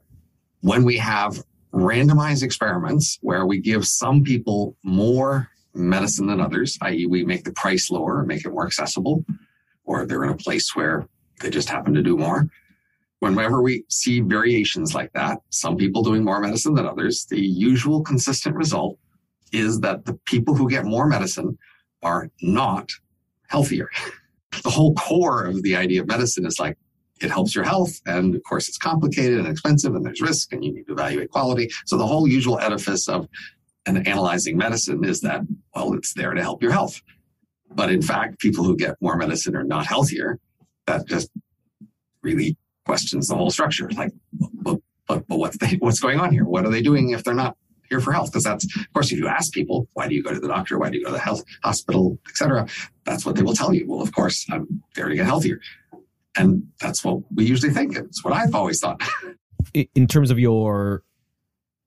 when 0.62 0.84
we 0.84 0.98
have 0.98 1.42
randomized 1.74 2.44
experiments 2.44 3.18
where 3.22 3.46
we 3.46 3.60
give 3.60 3.86
some 3.86 4.24
people 4.24 4.76
more 4.84 5.50
medicine 5.74 6.28
than 6.28 6.42
others, 6.42 6.78
i.e., 6.82 7.06
we 7.06 7.24
make 7.24 7.44
the 7.44 7.54
price 7.54 7.92
lower, 7.92 8.26
make 8.26 8.46
it 8.46 8.50
more 8.50 8.66
accessible, 8.66 9.24
or 9.86 10.06
they're 10.06 10.24
in 10.24 10.32
a 10.32 10.38
place 10.38 10.76
where 10.76 11.08
they 11.42 11.50
just 11.50 11.70
happen 11.70 11.94
to 11.94 12.02
do 12.02 12.18
more. 12.18 12.50
Whenever 13.20 13.62
we 13.62 13.84
see 13.90 14.22
variations 14.22 14.96
like 14.96 15.12
that, 15.14 15.40
some 15.50 15.76
people 15.76 16.04
doing 16.04 16.24
more 16.24 16.40
medicine 16.40 16.74
than 16.74 16.86
others, 16.86 17.26
the 17.30 17.40
usual 17.40 18.02
consistent 18.02 18.56
result 18.56 18.98
is 19.52 19.80
that 19.82 20.06
the 20.06 20.14
people 20.26 20.56
who 20.56 20.70
get 20.70 20.86
more 20.86 21.08
medicine 21.08 21.58
are 22.02 22.30
not 22.42 22.90
healthier. 23.48 23.90
the 24.64 24.70
whole 24.70 24.94
core 24.96 25.46
of 25.46 25.62
the 25.64 25.76
idea 25.76 26.02
of 26.02 26.08
medicine 26.08 26.46
is 26.46 26.60
like 26.60 26.78
it 27.22 27.30
helps 27.30 27.54
your 27.54 27.66
health. 27.66 28.00
And 28.06 28.36
of 28.36 28.44
course, 28.44 28.70
it's 28.70 28.78
complicated 28.78 29.40
and 29.40 29.48
expensive 29.48 29.96
and 29.96 30.06
there's 30.06 30.22
risk 30.22 30.54
and 30.54 30.64
you 30.64 30.74
need 30.74 30.86
to 30.88 30.94
evaluate 30.94 31.32
quality. 31.32 31.70
So 31.86 31.98
the 31.98 32.08
whole 32.08 32.28
usual 32.28 32.60
edifice 32.60 33.10
of 33.10 33.28
an 33.86 34.08
analyzing 34.08 34.58
medicine 34.58 35.04
is 35.04 35.22
that, 35.22 35.42
well, 35.76 35.94
it's 35.94 36.14
there 36.14 36.34
to 36.34 36.42
help 36.42 36.62
your 36.62 36.72
health. 36.72 37.02
But 37.72 37.92
in 37.92 38.02
fact, 38.02 38.40
people 38.40 38.64
who 38.64 38.76
get 38.76 38.96
more 39.02 39.16
medicine 39.16 39.56
are 39.56 39.64
not 39.64 39.86
healthier. 39.86 40.40
That 40.88 41.08
just 41.08 41.30
really 42.24 42.58
questions 42.86 43.28
the 43.28 43.36
whole 43.36 43.52
structure. 43.52 43.90
Like, 43.90 44.12
but, 44.34 44.80
but, 45.08 45.28
but 45.28 45.38
what's, 45.38 45.58
they, 45.58 45.78
what's 45.80 46.00
going 46.00 46.20
on 46.20 46.32
here? 46.32 46.46
What 46.46 46.66
are 46.66 46.72
they 46.72 46.82
doing 46.82 47.12
if 47.12 47.24
they're 47.24 47.34
not 47.34 47.58
here 47.90 48.00
for 48.00 48.12
health? 48.12 48.32
Because 48.32 48.44
that's, 48.44 48.66
of 48.66 48.94
course, 48.94 49.12
if 49.12 49.18
you 49.18 49.28
ask 49.28 49.52
people, 49.54 49.88
why 49.94 50.08
do 50.08 50.16
you 50.16 50.24
go 50.24 50.34
to 50.34 50.40
the 50.40 50.48
doctor? 50.48 50.78
Why 50.78 50.90
do 50.90 50.98
you 50.98 51.04
go 51.04 51.10
to 51.10 51.18
the 51.18 51.20
health 51.20 51.44
hospital, 51.64 52.20
etc., 52.30 52.68
that's 53.06 53.26
what 53.26 53.36
they 53.36 53.42
will 53.42 53.56
tell 53.56 53.74
you. 53.74 53.86
Well, 53.88 54.02
of 54.02 54.12
course, 54.12 54.46
I'm 54.52 54.84
there 54.96 55.10
to 55.10 55.16
get 55.16 55.26
healthier. 55.26 55.60
And 56.38 56.68
that's 56.80 57.04
what 57.04 57.20
we 57.34 57.46
usually 57.46 57.74
think. 57.74 57.98
It's 57.98 58.24
what 58.24 58.34
I've 58.34 58.54
always 58.54 58.80
thought. 58.80 59.02
In 59.74 60.08
terms 60.08 60.32
of 60.32 60.40
your 60.40 61.04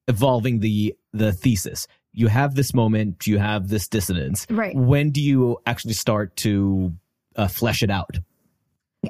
evolving 0.08 0.60
the 0.60 0.94
the 1.12 1.32
thesis, 1.32 1.86
you 2.12 2.28
have 2.28 2.54
this 2.54 2.74
moment, 2.74 3.26
you 3.26 3.38
have 3.38 3.68
this 3.68 3.88
dissonance. 3.88 4.46
Right. 4.50 4.74
When 4.74 5.10
do 5.10 5.22
you 5.22 5.58
actually 5.64 5.94
start 5.94 6.36
to 6.38 6.92
uh, 7.36 7.48
flesh 7.48 7.82
it 7.82 7.90
out? 7.90 8.18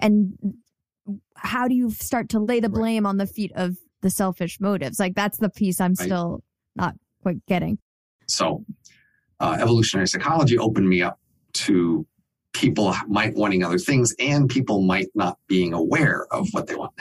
And 0.00 0.34
how 1.36 1.68
do 1.68 1.74
you 1.74 1.90
start 1.90 2.28
to 2.30 2.40
lay 2.40 2.60
the 2.60 2.68
blame 2.68 3.04
right. 3.04 3.10
on 3.10 3.16
the 3.16 3.26
feet 3.26 3.52
of 3.54 3.76
the 4.00 4.10
selfish 4.10 4.60
motives? 4.60 4.98
Like 4.98 5.14
that's 5.14 5.38
the 5.38 5.50
piece 5.50 5.80
I'm 5.80 5.94
right. 5.98 6.06
still 6.06 6.42
not 6.76 6.94
quite 7.22 7.44
getting. 7.46 7.78
So, 8.28 8.64
uh, 9.40 9.58
evolutionary 9.60 10.06
psychology 10.06 10.58
opened 10.58 10.88
me 10.88 11.02
up 11.02 11.18
to 11.54 12.06
people 12.52 12.94
might 13.08 13.34
wanting 13.34 13.64
other 13.64 13.78
things 13.78 14.14
and 14.18 14.48
people 14.48 14.82
might 14.82 15.08
not 15.14 15.38
being 15.48 15.72
aware 15.72 16.26
of 16.30 16.48
what 16.52 16.66
they 16.66 16.74
want. 16.74 16.92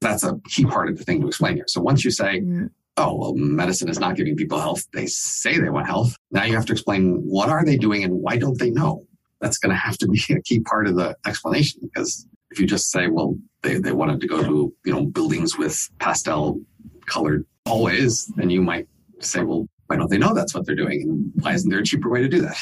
That's 0.00 0.24
a 0.24 0.38
key 0.48 0.64
part 0.64 0.88
of 0.88 0.98
the 0.98 1.04
thing 1.04 1.20
to 1.20 1.26
explain 1.26 1.56
here. 1.56 1.64
So 1.68 1.80
once 1.80 2.04
you 2.04 2.10
say, 2.10 2.40
mm. 2.40 2.70
oh, 2.96 3.16
well, 3.16 3.34
medicine 3.34 3.88
is 3.88 3.98
not 3.98 4.16
giving 4.16 4.36
people 4.36 4.58
health, 4.58 4.86
they 4.92 5.06
say 5.06 5.58
they 5.58 5.70
want 5.70 5.86
health. 5.86 6.16
Now 6.30 6.44
you 6.44 6.54
have 6.54 6.66
to 6.66 6.72
explain 6.72 7.16
what 7.24 7.48
are 7.48 7.64
they 7.64 7.76
doing 7.76 8.04
and 8.04 8.14
why 8.14 8.36
don't 8.36 8.58
they 8.58 8.70
know? 8.70 9.04
That's 9.40 9.58
going 9.58 9.70
to 9.70 9.76
have 9.76 9.98
to 9.98 10.08
be 10.08 10.22
a 10.30 10.40
key 10.40 10.60
part 10.60 10.86
of 10.86 10.96
the 10.96 11.16
explanation 11.26 11.80
because 11.82 12.26
if 12.50 12.60
you 12.60 12.66
just 12.66 12.90
say, 12.90 13.08
well, 13.08 13.36
they, 13.62 13.78
they 13.78 13.92
wanted 13.92 14.20
to 14.20 14.26
go 14.26 14.42
to, 14.42 14.72
you 14.84 14.92
know, 14.92 15.04
buildings 15.04 15.58
with 15.58 15.88
pastel 15.98 16.60
colored 17.06 17.44
hallways, 17.66 18.26
then 18.36 18.50
you 18.50 18.62
might 18.62 18.86
say, 19.20 19.42
well, 19.42 19.68
why 19.86 19.96
don't 19.96 20.10
they 20.10 20.18
know 20.18 20.34
that's 20.34 20.54
what 20.54 20.66
they're 20.66 20.74
doing? 20.74 21.02
And 21.02 21.32
why 21.42 21.54
isn't 21.54 21.70
there 21.70 21.80
a 21.80 21.84
cheaper 21.84 22.10
way 22.10 22.20
to 22.22 22.28
do 22.28 22.40
that? 22.42 22.56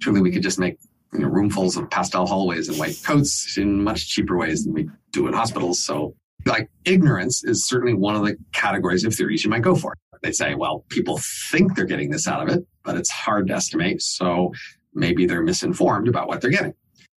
Surely 0.00 0.20
we 0.20 0.30
could 0.30 0.42
just 0.42 0.58
make 0.58 0.78
you 1.12 1.20
know, 1.20 1.28
roomfuls 1.28 1.76
of 1.76 1.88
pastel 1.90 2.26
hallways 2.26 2.68
and 2.68 2.78
white 2.78 3.00
coats 3.04 3.56
in 3.56 3.82
much 3.82 4.08
cheaper 4.08 4.36
ways 4.36 4.64
than 4.64 4.74
we 4.74 4.88
do 5.12 5.26
in 5.26 5.32
hospitals. 5.32 5.82
So, 5.82 6.14
like, 6.44 6.70
ignorance 6.84 7.42
is 7.44 7.66
certainly 7.66 7.94
one 7.94 8.14
of 8.14 8.24
the 8.24 8.36
categories 8.52 9.04
of 9.04 9.14
theories 9.14 9.44
you 9.44 9.50
might 9.50 9.62
go 9.62 9.74
for. 9.74 9.94
They 10.22 10.32
say, 10.32 10.54
well, 10.54 10.84
people 10.88 11.18
think 11.50 11.74
they're 11.74 11.84
getting 11.84 12.10
this 12.10 12.26
out 12.26 12.42
of 12.42 12.54
it, 12.54 12.64
but 12.84 12.96
it's 12.96 13.10
hard 13.10 13.48
to 13.48 13.54
estimate. 13.54 14.02
So 14.02 14.52
maybe 14.94 15.26
they're 15.26 15.42
misinformed 15.42 16.08
about 16.08 16.28
what 16.28 16.40
they're 16.40 16.50
getting. 16.50 16.74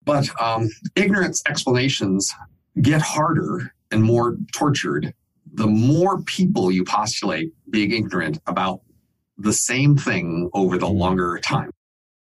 But 0.10 0.41
um, 0.41 0.69
ignorance 0.95 1.43
explanations 1.48 2.34
get 2.82 3.00
harder 3.02 3.72
and 3.91 4.04
more 4.04 4.38
tortured 4.54 5.13
the 5.54 5.67
more 5.67 6.22
people 6.24 6.72
you 6.72 6.84
postulate 6.84 7.52
being 7.69 7.91
ignorant 7.91 8.39
about 8.48 8.82
the 9.38 9.54
same 9.54 9.95
thing 9.98 10.50
over 10.54 10.78
the 10.78 10.88
longer 10.88 11.39
time. 11.43 11.72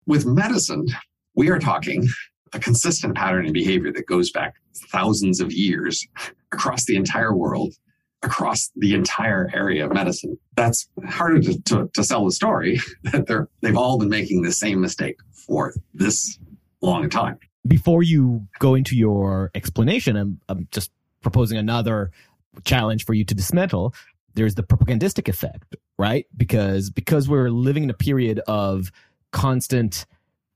With 0.06 0.26
medicine, 0.26 0.86
we 1.34 1.50
are 1.50 1.58
talking 1.58 2.06
a 2.52 2.58
consistent 2.58 3.14
pattern 3.14 3.46
in 3.46 3.52
behavior 3.52 3.92
that 3.92 4.06
goes 4.06 4.30
back 4.30 4.54
thousands 4.90 5.40
of 5.40 5.52
years 5.52 6.06
across 6.52 6.84
the 6.84 6.96
entire 6.96 7.34
world, 7.34 7.72
across 8.22 8.70
the 8.76 8.94
entire 8.94 9.50
area 9.54 9.86
of 9.86 9.92
medicine. 9.92 10.36
That's 10.56 10.88
harder 11.08 11.40
to, 11.40 11.62
to, 11.62 11.90
to 11.94 12.04
sell 12.04 12.24
the 12.24 12.32
story 12.32 12.80
that 13.04 13.26
they're, 13.26 13.48
they've 13.62 13.76
all 13.76 13.98
been 13.98 14.10
making 14.10 14.42
the 14.42 14.52
same 14.52 14.80
mistake 14.80 15.16
for 15.46 15.74
this 15.94 16.38
long 16.82 17.08
time. 17.08 17.38
Before 17.66 18.02
you 18.02 18.46
go 18.58 18.74
into 18.74 18.96
your 18.96 19.50
explanation, 19.54 20.16
I'm, 20.16 20.40
I'm 20.48 20.68
just 20.70 20.90
proposing 21.20 21.58
another 21.58 22.10
challenge 22.64 23.04
for 23.04 23.14
you 23.14 23.24
to 23.24 23.34
dismantle. 23.34 23.94
There's 24.34 24.54
the 24.54 24.62
propagandistic 24.62 25.28
effect, 25.28 25.76
right? 25.98 26.26
Because 26.36 26.90
because 26.90 27.28
we're 27.28 27.50
living 27.50 27.84
in 27.84 27.90
a 27.90 27.94
period 27.94 28.40
of 28.40 28.90
constant 29.30 30.06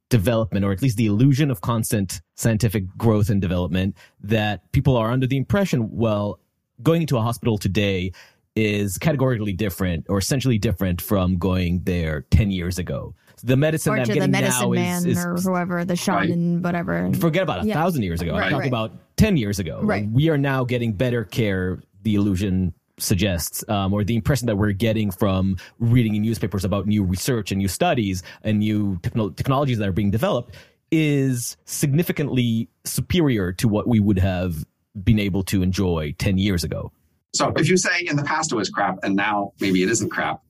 development, 0.09 0.65
or 0.65 0.73
at 0.73 0.83
least 0.83 0.97
the 0.97 1.07
illusion 1.07 1.51
of 1.51 1.61
constant 1.61 2.21
scientific 2.35 2.85
growth 2.97 3.29
and 3.29 3.41
development, 3.41 3.97
that 4.21 4.71
people 4.73 4.97
are 4.97 5.11
under 5.11 5.27
the 5.27 5.37
impression, 5.37 5.91
well, 5.91 6.39
going 6.83 7.03
into 7.03 7.17
a 7.17 7.23
hospital 7.23 7.59
today 7.59 8.13
is 8.55 8.99
categorically 8.99 9.53
different 9.53 10.07
or 10.09 10.19
essentially 10.19 10.59
different 10.59 11.01
from 11.01 11.37
going 11.37 11.83
there 11.85 12.23
10 12.31 12.51
years 12.51 12.79
ago. 12.79 13.15
The 13.43 13.57
medicine 13.57 13.93
or 13.93 13.97
that 13.97 14.03
I'm 14.03 14.07
getting 14.07 14.23
the 14.23 14.29
medicine 14.29 14.71
now 14.71 14.75
man 14.75 15.07
is, 15.07 15.19
is, 15.19 15.25
or 15.25 15.37
whoever, 15.37 15.85
the 15.85 15.97
shaman, 15.97 16.57
right. 16.57 16.65
whatever. 16.65 17.13
Forget 17.15 17.43
about 17.43 17.65
a 17.65 17.67
yeah. 17.67 17.75
thousand 17.75 18.03
years 18.03 18.23
ago. 18.23 18.33
Right, 18.33 18.45
I'm 18.45 18.51
talking 18.51 18.59
right. 18.61 18.69
about 18.69 18.93
10 19.17 19.37
years 19.37 19.59
ago. 19.59 19.81
Right. 19.83 20.09
We 20.09 20.31
are 20.31 20.39
now 20.39 20.65
getting 20.65 20.93
better 20.93 21.25
care, 21.25 21.83
the 22.03 22.15
illusion 22.15 22.73
suggests, 22.99 23.63
um, 23.69 23.93
or 23.93 24.05
the 24.05 24.17
impression 24.17 24.47
that 24.47 24.57
we're 24.57 24.73
getting 24.73 25.11
from 25.11 25.57
reading 25.79 26.15
in 26.15 26.23
newspapers 26.23 26.65
about 26.65 26.87
new 26.87 27.05
research 27.05 27.53
and 27.53 27.59
new 27.59 27.69
studies 27.69 28.23
and 28.43 28.59
new 28.59 28.99
techno- 29.03 29.31
technologies 29.31 29.79
that 29.79 29.89
are 29.89 29.93
being 29.93 30.11
developed, 30.11 30.55
is 30.91 31.57
significantly 31.65 32.69
superior 32.85 33.53
to 33.53 33.69
what 33.69 33.87
we 33.87 34.01
would 34.01 34.19
have 34.19 34.65
been 35.03 35.19
able 35.19 35.43
to 35.43 35.63
enjoy 35.63 36.15
10 36.19 36.39
years 36.39 36.65
ago. 36.65 36.93
So 37.35 37.53
if 37.57 37.69
you 37.69 37.77
say 37.77 38.07
in 38.07 38.17
the 38.17 38.25
past 38.25 38.53
it 38.53 38.57
was 38.57 38.71
crap 38.71 38.99
and 39.03 39.15
now 39.15 39.53
maybe 39.61 39.83
it 39.83 39.91
isn't 39.91 40.09
crap, 40.09 40.41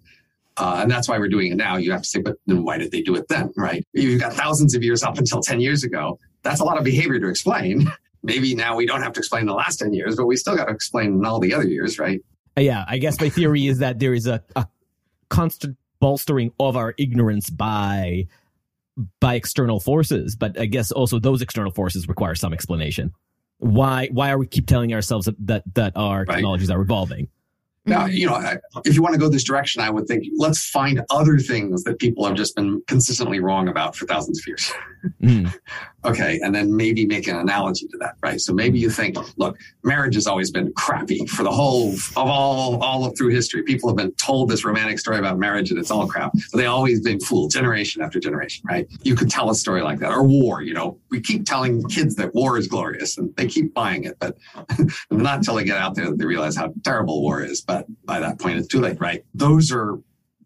uh, 0.56 0.78
and 0.82 0.90
that's 0.90 1.08
why 1.08 1.18
we're 1.18 1.28
doing 1.28 1.52
it 1.52 1.56
now. 1.56 1.76
You 1.76 1.92
have 1.92 2.02
to 2.02 2.08
say, 2.08 2.20
but 2.20 2.36
then 2.46 2.64
why 2.64 2.78
did 2.78 2.90
they 2.90 3.02
do 3.02 3.14
it 3.16 3.26
then, 3.28 3.52
right? 3.56 3.84
You've 3.92 4.20
got 4.20 4.32
thousands 4.32 4.74
of 4.74 4.82
years 4.82 5.02
up 5.02 5.18
until 5.18 5.40
10 5.40 5.60
years 5.60 5.84
ago. 5.84 6.18
That's 6.42 6.60
a 6.60 6.64
lot 6.64 6.78
of 6.78 6.84
behavior 6.84 7.18
to 7.20 7.28
explain. 7.28 7.90
Maybe 8.22 8.54
now 8.54 8.76
we 8.76 8.86
don't 8.86 9.02
have 9.02 9.12
to 9.12 9.20
explain 9.20 9.46
the 9.46 9.54
last 9.54 9.78
10 9.78 9.92
years, 9.92 10.16
but 10.16 10.26
we 10.26 10.36
still 10.36 10.56
got 10.56 10.64
to 10.64 10.72
explain 10.72 11.24
all 11.24 11.38
the 11.38 11.54
other 11.54 11.66
years, 11.66 11.98
right? 11.98 12.20
yeah, 12.56 12.84
I 12.88 12.98
guess 12.98 13.20
my 13.20 13.28
theory 13.28 13.66
is 13.66 13.78
that 13.78 13.98
there 13.98 14.14
is 14.14 14.26
a, 14.26 14.42
a 14.56 14.66
constant 15.28 15.76
bolstering 16.00 16.52
of 16.58 16.76
our 16.76 16.94
ignorance 16.98 17.50
by 17.50 18.26
by 19.20 19.34
external 19.34 19.78
forces, 19.78 20.36
but 20.36 20.58
I 20.58 20.64
guess 20.64 20.90
also 20.90 21.18
those 21.18 21.42
external 21.42 21.70
forces 21.70 22.08
require 22.08 22.34
some 22.34 22.52
explanation. 22.52 23.12
Why 23.58 24.08
why 24.10 24.30
are 24.30 24.38
we 24.38 24.46
keep 24.46 24.66
telling 24.66 24.92
ourselves 24.94 25.28
that 25.38 25.62
that 25.74 25.92
our 25.96 26.20
right. 26.20 26.34
technologies 26.36 26.70
are 26.70 26.80
evolving? 26.80 27.28
Now, 27.86 28.06
mm-hmm. 28.06 28.16
you 28.16 28.26
know, 28.26 28.58
if 28.84 28.94
you 28.94 29.02
want 29.02 29.14
to 29.14 29.20
go 29.20 29.28
this 29.28 29.44
direction, 29.44 29.80
I 29.80 29.90
would 29.90 30.06
think 30.06 30.24
let's 30.36 30.68
find 30.68 31.02
other 31.10 31.38
things 31.38 31.84
that 31.84 31.98
people 31.98 32.26
have 32.26 32.34
just 32.34 32.56
been 32.56 32.82
consistently 32.88 33.38
wrong 33.40 33.68
about 33.68 33.94
for 33.94 34.06
thousands 34.06 34.40
of 34.40 34.46
years. 34.46 34.72
Mm. 35.22 35.54
okay. 36.04 36.40
And 36.42 36.54
then 36.54 36.74
maybe 36.74 37.06
make 37.06 37.28
an 37.28 37.36
analogy 37.36 37.86
to 37.88 37.98
that, 37.98 38.16
right? 38.22 38.40
So 38.40 38.52
maybe 38.52 38.78
you 38.78 38.90
think, 38.90 39.16
look, 39.38 39.58
marriage 39.82 40.14
has 40.14 40.26
always 40.26 40.50
been 40.50 40.72
crappy 40.74 41.26
for 41.26 41.42
the 41.42 41.50
whole 41.50 41.92
of 41.92 42.16
all, 42.16 42.82
all 42.82 43.04
of 43.04 43.16
through 43.16 43.30
history. 43.30 43.62
People 43.62 43.88
have 43.88 43.96
been 43.96 44.12
told 44.12 44.48
this 44.48 44.64
romantic 44.64 44.98
story 44.98 45.18
about 45.18 45.38
marriage 45.38 45.70
and 45.70 45.78
it's 45.78 45.90
all 45.90 46.06
crap. 46.06 46.36
So 46.36 46.56
they 46.56 46.66
always 46.66 47.00
been 47.00 47.20
fooled 47.20 47.50
generation 47.50 48.02
after 48.02 48.20
generation, 48.20 48.64
right? 48.68 48.86
You 49.02 49.16
could 49.16 49.30
tell 49.30 49.50
a 49.50 49.54
story 49.54 49.82
like 49.82 49.98
that 50.00 50.12
or 50.12 50.22
war, 50.22 50.62
you 50.62 50.74
know, 50.74 50.98
we 51.10 51.20
keep 51.20 51.46
telling 51.46 51.82
kids 51.88 52.14
that 52.16 52.34
war 52.34 52.58
is 52.58 52.68
glorious 52.68 53.18
and 53.18 53.34
they 53.36 53.46
keep 53.46 53.74
buying 53.74 54.04
it, 54.04 54.16
but 54.18 54.36
not 55.10 55.38
until 55.38 55.54
they 55.54 55.64
get 55.64 55.78
out 55.78 55.94
there 55.94 56.06
that 56.06 56.18
they 56.18 56.24
realize 56.24 56.56
how 56.56 56.72
terrible 56.84 57.22
war 57.22 57.42
is. 57.42 57.60
But 57.60 57.86
by 58.04 58.20
that 58.20 58.38
point, 58.38 58.58
it's 58.58 58.68
too 58.68 58.80
late, 58.80 59.00
right? 59.00 59.24
Those 59.34 59.72
are 59.72 59.98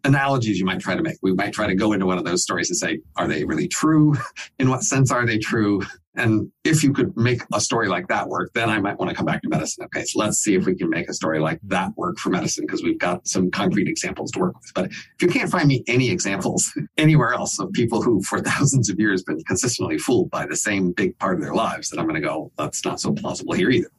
analogies 0.03 0.59
you 0.59 0.65
might 0.65 0.79
try 0.79 0.95
to 0.95 1.01
make. 1.01 1.17
We 1.21 1.33
might 1.33 1.53
try 1.53 1.67
to 1.67 1.75
go 1.75 1.93
into 1.93 2.05
one 2.05 2.17
of 2.17 2.25
those 2.25 2.43
stories 2.43 2.69
and 2.69 2.77
say, 2.77 2.99
are 3.15 3.27
they 3.27 3.43
really 3.43 3.67
true? 3.67 4.15
In 4.59 4.69
what 4.69 4.83
sense 4.83 5.11
are 5.11 5.25
they 5.25 5.37
true? 5.37 5.81
And 6.15 6.51
if 6.65 6.83
you 6.83 6.91
could 6.91 7.15
make 7.15 7.41
a 7.53 7.61
story 7.61 7.87
like 7.87 8.09
that 8.09 8.27
work, 8.27 8.51
then 8.53 8.69
I 8.69 8.79
might 8.79 8.99
want 8.99 9.09
to 9.09 9.15
come 9.15 9.25
back 9.25 9.41
to 9.43 9.49
medicine. 9.49 9.85
Okay, 9.85 10.03
so 10.03 10.19
let's 10.19 10.39
see 10.39 10.55
if 10.55 10.65
we 10.65 10.75
can 10.75 10.89
make 10.89 11.07
a 11.07 11.13
story 11.13 11.39
like 11.39 11.59
that 11.63 11.95
work 11.95 12.17
for 12.17 12.29
medicine 12.29 12.65
because 12.65 12.83
we've 12.83 12.99
got 12.99 13.25
some 13.25 13.49
concrete 13.49 13.87
examples 13.87 14.29
to 14.31 14.39
work 14.39 14.55
with. 14.55 14.71
But 14.75 14.85
if 14.87 15.21
you 15.21 15.29
can't 15.29 15.49
find 15.49 15.67
me 15.67 15.83
any 15.87 16.09
examples 16.09 16.71
anywhere 16.97 17.33
else 17.33 17.59
of 17.59 17.71
people 17.71 18.01
who 18.01 18.21
for 18.23 18.39
thousands 18.41 18.89
of 18.89 18.99
years 18.99 19.23
been 19.23 19.41
consistently 19.43 19.97
fooled 19.97 20.29
by 20.31 20.45
the 20.45 20.57
same 20.57 20.91
big 20.91 21.17
part 21.17 21.35
of 21.35 21.41
their 21.41 21.53
lives, 21.53 21.89
then 21.89 21.99
I'm 21.99 22.07
going 22.07 22.21
to 22.21 22.27
go, 22.27 22.51
that's 22.57 22.83
not 22.83 22.99
so 22.99 23.13
plausible 23.13 23.53
here 23.53 23.69
either. 23.69 23.91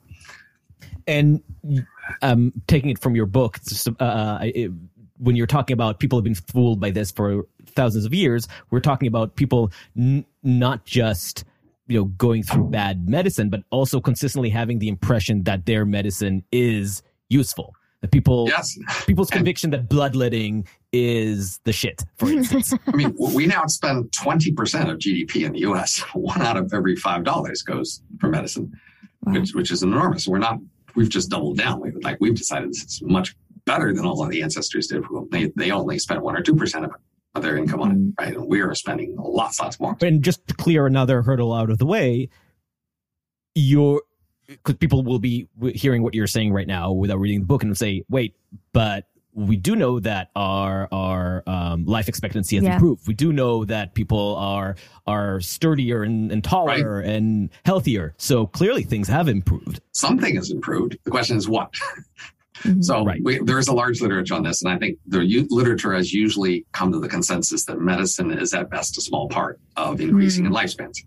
And 1.06 1.42
um, 2.20 2.52
taking 2.66 2.90
it 2.90 2.98
from 2.98 3.16
your 3.16 3.26
book, 3.26 3.58
just, 3.66 3.88
uh, 4.00 4.38
it, 4.42 4.70
when 5.22 5.36
you're 5.36 5.46
talking 5.46 5.74
about 5.74 6.00
people 6.00 6.18
have 6.18 6.24
been 6.24 6.34
fooled 6.34 6.80
by 6.80 6.90
this 6.90 7.10
for 7.10 7.46
thousands 7.66 8.04
of 8.04 8.12
years, 8.12 8.48
we're 8.70 8.80
talking 8.80 9.06
about 9.06 9.36
people 9.36 9.72
n- 9.96 10.24
not 10.42 10.84
just 10.84 11.44
you 11.86 11.98
know 11.98 12.04
going 12.04 12.42
through 12.42 12.68
bad 12.68 13.08
medicine, 13.08 13.48
but 13.48 13.62
also 13.70 14.00
consistently 14.00 14.50
having 14.50 14.78
the 14.78 14.88
impression 14.88 15.44
that 15.44 15.66
their 15.66 15.84
medicine 15.84 16.44
is 16.50 17.02
useful. 17.28 17.74
That 18.00 18.10
people, 18.10 18.48
yes. 18.48 18.76
people's 19.06 19.30
and, 19.30 19.36
conviction 19.36 19.70
that 19.70 19.88
bloodletting 19.88 20.66
is 20.92 21.60
the 21.62 21.72
shit. 21.72 22.02
For 22.16 22.28
instance, 22.32 22.74
I 22.88 22.96
mean, 22.96 23.14
we 23.16 23.46
now 23.46 23.64
spend 23.66 24.12
twenty 24.12 24.50
percent 24.50 24.90
of 24.90 24.98
GDP 24.98 25.46
in 25.46 25.52
the 25.52 25.60
U.S. 25.60 26.00
One 26.12 26.42
out 26.42 26.56
of 26.56 26.72
every 26.74 26.96
five 26.96 27.22
dollars 27.22 27.62
goes 27.62 28.02
for 28.18 28.28
medicine, 28.28 28.72
wow. 29.22 29.34
which 29.34 29.54
which 29.54 29.70
is 29.70 29.84
enormous. 29.84 30.26
We're 30.26 30.38
not. 30.38 30.58
We've 30.96 31.08
just 31.08 31.30
doubled 31.30 31.58
down. 31.58 31.80
We've 31.80 31.94
like 32.02 32.18
we've 32.20 32.34
decided 32.34 32.70
this 32.70 32.82
is 32.82 33.02
much 33.02 33.36
better 33.64 33.92
than 33.92 34.04
all 34.04 34.22
of 34.22 34.30
the 34.30 34.42
ancestors 34.42 34.86
did. 34.88 35.02
They 35.30 35.52
they 35.56 35.70
only 35.70 35.98
spent 35.98 36.22
one 36.22 36.36
or 36.36 36.42
two 36.42 36.54
percent 36.54 36.84
of 36.84 36.90
it 36.92 37.00
of 37.34 37.42
their 37.42 37.56
income 37.56 37.80
on 37.80 37.90
it, 37.90 37.98
mm. 37.98 38.12
right? 38.18 38.36
And 38.36 38.46
we 38.46 38.60
are 38.60 38.74
spending 38.74 39.16
lots, 39.16 39.60
lots 39.60 39.80
more. 39.80 39.96
And 40.02 40.22
just 40.22 40.46
to 40.48 40.54
clear 40.54 40.86
another 40.86 41.22
hurdle 41.22 41.52
out 41.52 41.70
of 41.70 41.78
the 41.78 41.86
way, 41.86 42.28
you're 43.54 44.02
because 44.46 44.76
people 44.76 45.02
will 45.02 45.18
be 45.18 45.48
hearing 45.74 46.02
what 46.02 46.14
you're 46.14 46.26
saying 46.26 46.52
right 46.52 46.66
now 46.66 46.92
without 46.92 47.18
reading 47.18 47.40
the 47.40 47.46
book 47.46 47.62
and 47.62 47.76
say, 47.76 48.04
"Wait, 48.08 48.36
but 48.72 49.06
we 49.34 49.56
do 49.56 49.74
know 49.76 49.98
that 50.00 50.30
our 50.36 50.88
our 50.92 51.42
um, 51.46 51.86
life 51.86 52.08
expectancy 52.08 52.56
has 52.56 52.64
yeah. 52.64 52.74
improved. 52.74 53.06
We 53.06 53.14
do 53.14 53.32
know 53.32 53.64
that 53.64 53.94
people 53.94 54.36
are 54.36 54.76
are 55.06 55.40
sturdier 55.40 56.02
and, 56.02 56.30
and 56.30 56.44
taller 56.44 56.98
right. 56.98 57.06
and 57.06 57.50
healthier. 57.64 58.14
So 58.18 58.46
clearly, 58.46 58.82
things 58.82 59.08
have 59.08 59.28
improved. 59.28 59.80
Something 59.92 60.36
has 60.36 60.50
improved. 60.50 60.98
The 61.04 61.10
question 61.10 61.36
is 61.36 61.48
what." 61.48 61.74
Mm-hmm. 62.62 62.82
So 62.82 63.04
right. 63.04 63.20
we, 63.22 63.38
there 63.38 63.58
is 63.58 63.68
a 63.68 63.72
large 63.72 64.00
literature 64.00 64.34
on 64.34 64.42
this, 64.42 64.62
and 64.62 64.72
I 64.72 64.78
think 64.78 64.98
the 65.06 65.24
u- 65.24 65.46
literature 65.50 65.92
has 65.92 66.12
usually 66.12 66.66
come 66.72 66.92
to 66.92 66.98
the 66.98 67.08
consensus 67.08 67.64
that 67.66 67.80
medicine 67.80 68.30
is 68.32 68.54
at 68.54 68.70
best 68.70 68.98
a 68.98 69.00
small 69.00 69.28
part 69.28 69.60
of 69.76 70.00
increasing 70.00 70.44
mm-hmm. 70.44 70.54
in 70.54 70.58
lifespans. 70.58 70.98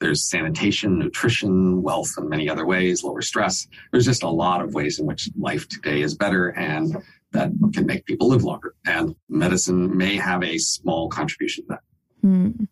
There's 0.00 0.28
sanitation, 0.28 0.98
nutrition, 0.98 1.82
wealth, 1.82 2.12
and 2.16 2.28
many 2.28 2.48
other 2.48 2.66
ways, 2.66 3.04
lower 3.04 3.22
stress. 3.22 3.66
There's 3.92 4.04
just 4.04 4.22
a 4.22 4.28
lot 4.28 4.60
of 4.60 4.74
ways 4.74 4.98
in 4.98 5.06
which 5.06 5.28
life 5.38 5.68
today 5.68 6.02
is 6.02 6.14
better 6.14 6.48
and 6.48 6.96
that 7.32 7.50
can 7.72 7.86
make 7.86 8.04
people 8.06 8.28
live 8.28 8.44
longer. 8.44 8.74
And 8.86 9.14
medicine 9.28 9.96
may 9.96 10.16
have 10.16 10.42
a 10.42 10.58
small 10.58 11.08
contribution 11.08 11.64
to 11.64 11.68
that. 11.70 11.80
Mm. 12.24 12.68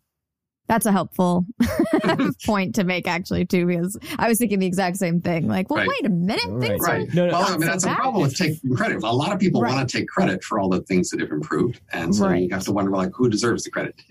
That's 0.73 0.87
a 0.87 0.91
helpful 0.91 1.45
point 2.47 2.73
to 2.73 2.83
make, 2.83 3.07
actually, 3.07 3.45
too, 3.45 3.67
because 3.67 3.95
I 4.17 4.27
was 4.27 4.39
thinking 4.39 4.57
the 4.57 4.65
exact 4.65 4.97
same 4.97 5.21
thing. 5.21 5.47
Like, 5.47 5.69
well, 5.69 5.81
right. 5.81 5.87
wait 5.87 6.07
a 6.07 6.09
minute, 6.09 6.43
right. 6.47 6.67
things 6.67 6.81
right. 6.81 7.07
are. 7.07 7.13
No, 7.13 7.27
no, 7.27 7.33
well, 7.33 7.43
I 7.43 7.51
mean, 7.51 7.59
so 7.61 7.67
that's 7.67 7.85
bad. 7.85 7.91
a 7.93 7.95
problem 7.97 8.23
with 8.23 8.35
taking 8.35 8.75
credit. 8.75 9.03
A 9.03 9.11
lot 9.11 9.31
of 9.31 9.39
people 9.39 9.61
right. 9.61 9.71
want 9.71 9.87
to 9.87 9.97
take 9.99 10.07
credit 10.07 10.43
for 10.43 10.57
all 10.57 10.69
the 10.69 10.81
things 10.81 11.11
that 11.11 11.19
have 11.19 11.29
improved, 11.29 11.79
and 11.91 12.15
so 12.15 12.27
you 12.31 12.49
have 12.51 12.63
to 12.63 12.71
wonder, 12.71 12.89
like, 12.89 13.11
who 13.13 13.29
deserves 13.29 13.65
the 13.65 13.69
credit? 13.69 14.01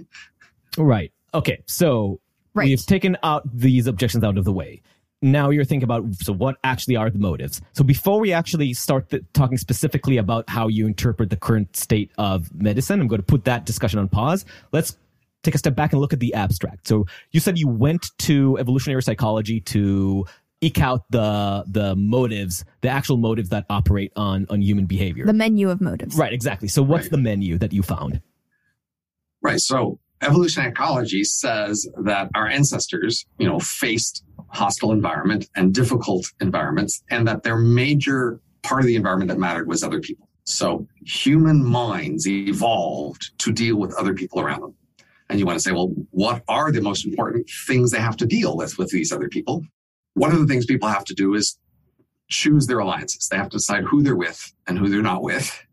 Right. 0.79 1.13
Okay. 1.35 1.65
So 1.67 2.21
we've 2.55 2.87
taken 2.87 3.17
out 3.25 3.43
these 3.53 3.89
objections 3.89 4.23
out 4.23 4.39
of 4.39 4.45
the 4.45 4.53
way. 4.53 4.83
Now 5.21 5.51
you're 5.51 5.65
thinking 5.65 5.83
about 5.83 6.05
so 6.15 6.33
what 6.33 6.59
actually 6.63 6.95
are 6.95 7.11
the 7.11 7.19
motives. 7.19 7.61
So 7.73 7.83
before 7.83 8.21
we 8.21 8.33
actually 8.33 8.73
start 8.75 9.09
the, 9.09 9.25
talking 9.33 9.59
specifically 9.59 10.17
about 10.17 10.49
how 10.49 10.69
you 10.69 10.87
interpret 10.87 11.31
the 11.31 11.37
current 11.37 11.75
state 11.75 12.13
of 12.19 12.55
medicine, 12.55 13.01
I'm 13.01 13.09
going 13.09 13.21
to 13.21 13.27
put 13.27 13.47
that 13.47 13.67
discussion 13.67 13.99
on 13.99 14.09
pause. 14.09 14.45
Let's 14.71 14.97
take 15.43 15.55
a 15.55 15.59
step 15.59 15.75
back 15.75 15.93
and 15.93 16.01
look 16.01 16.13
at 16.13 16.21
the 16.21 16.35
abstract. 16.35 16.89
So 16.89 17.07
you 17.31 17.41
said 17.41 17.59
you 17.59 17.69
went 17.69 18.07
to 18.21 18.57
evolutionary 18.59 19.03
psychology 19.03 19.61
to 19.61 20.27
eke 20.61 20.81
out 20.81 21.05
the 21.11 21.65
the 21.67 21.95
motives, 21.97 22.65
the 22.81 22.89
actual 22.89 23.17
motives 23.17 23.51
that 23.51 23.67
operate 23.69 24.13
on 24.17 24.47
on 24.49 24.63
human 24.63 24.87
behavior. 24.87 25.27
The 25.27 25.33
menu 25.33 25.71
of 25.71 25.81
motives. 25.81 26.17
Right, 26.17 26.33
exactly. 26.33 26.69
So 26.69 26.83
what's 26.83 27.05
right. 27.05 27.11
the 27.13 27.19
menu 27.19 27.59
that 27.59 27.73
you 27.73 27.83
found? 27.83 28.21
Right. 29.43 29.61
So 29.61 29.99
evolutionary 30.23 30.71
ecology 30.71 31.25
says 31.25 31.89
that 32.05 32.31
our 32.35 32.47
ancestors, 32.47 33.27
you 33.39 33.49
know, 33.49 33.59
faced 33.59 34.25
hostile 34.49 34.93
environment 34.93 35.49
and 35.57 35.75
difficult 35.75 36.27
environments 36.41 37.03
and 37.11 37.27
that 37.27 37.43
their 37.43 37.57
major 37.57 38.41
part 38.63 38.83
of 38.83 38.87
the 38.87 38.95
environment 38.95 39.29
that 39.31 39.39
mattered 39.39 39.67
was 39.67 39.83
other 39.83 40.01
people. 40.01 40.29
So 40.45 40.87
human 41.05 41.65
minds 41.65 42.29
evolved 42.29 43.33
to 43.39 43.53
deal 43.53 43.77
with 43.77 43.93
other 43.95 44.15
people 44.15 44.41
around 44.41 44.61
them 44.61 44.75
and 45.29 45.39
you 45.39 45.47
want 45.47 45.59
to 45.59 45.63
say, 45.63 45.73
well, 45.73 45.93
what 46.11 46.43
are 46.49 46.71
the 46.71 46.81
most 46.81 47.07
important 47.07 47.49
things 47.67 47.91
they 47.91 48.01
have 48.01 48.17
to 48.19 48.27
deal 48.27 48.57
with 48.57 48.79
with 48.79 48.91
these 48.91 49.13
other 49.13 49.29
people? 49.29 49.65
One 50.15 50.33
of 50.33 50.41
the 50.41 50.47
things 50.47 50.67
people 50.67 50.89
have 50.89 51.05
to 51.05 51.15
do 51.15 51.35
is 51.35 51.59
choose 52.29 52.67
their 52.67 52.81
alliances. 52.81 53.29
They 53.29 53.37
have 53.37 53.51
to 53.51 53.59
decide 53.59 53.85
who 53.85 54.03
they're 54.03 54.17
with 54.17 54.53
and 54.67 54.79
who 54.79 54.89
they're 54.89 55.03
not 55.03 55.23
with. 55.23 55.65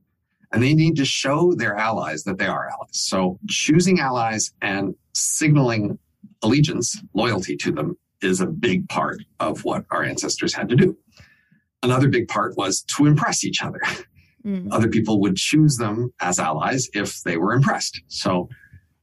And 0.52 0.64
they 0.64 0.74
need 0.74 0.96
to 0.98 1.06
show 1.06 1.54
their 1.54 1.76
allies 1.76 2.24
that 2.24 2.38
they 2.38 2.48
are 2.48 2.70
allies. 2.70 2.90
So 2.92 3.40
choosing 3.48 4.00
allies 4.00 4.52
and 4.62 4.96
signaling 5.14 6.00
allegiance, 6.42 7.02
loyalty 7.14 7.56
to 7.58 7.72
them 7.72 7.98
is 8.22 8.42
a 8.42 8.48
big 8.48 8.90
part 8.90 9.22
of 9.40 9.64
what 9.64 9.86
our 9.92 10.04
ancestors 10.04 10.54
had 10.54 10.70
to 10.70 10.76
do. 10.76 10.98
Another 11.84 12.10
big 12.10 12.28
part 12.28 12.58
was 12.58 12.82
to 12.82 13.06
impress 13.06 13.44
each 13.44 13.62
other. 13.64 13.80
Mm. 14.46 14.70
Other 14.72 14.88
people 14.88 15.20
would 15.22 15.36
choose 15.36 15.78
them 15.78 16.14
as 16.22 16.40
allies 16.40 16.90
if 16.94 17.22
they 17.24 17.38
were 17.38 17.54
impressed. 17.54 18.02
So 18.08 18.50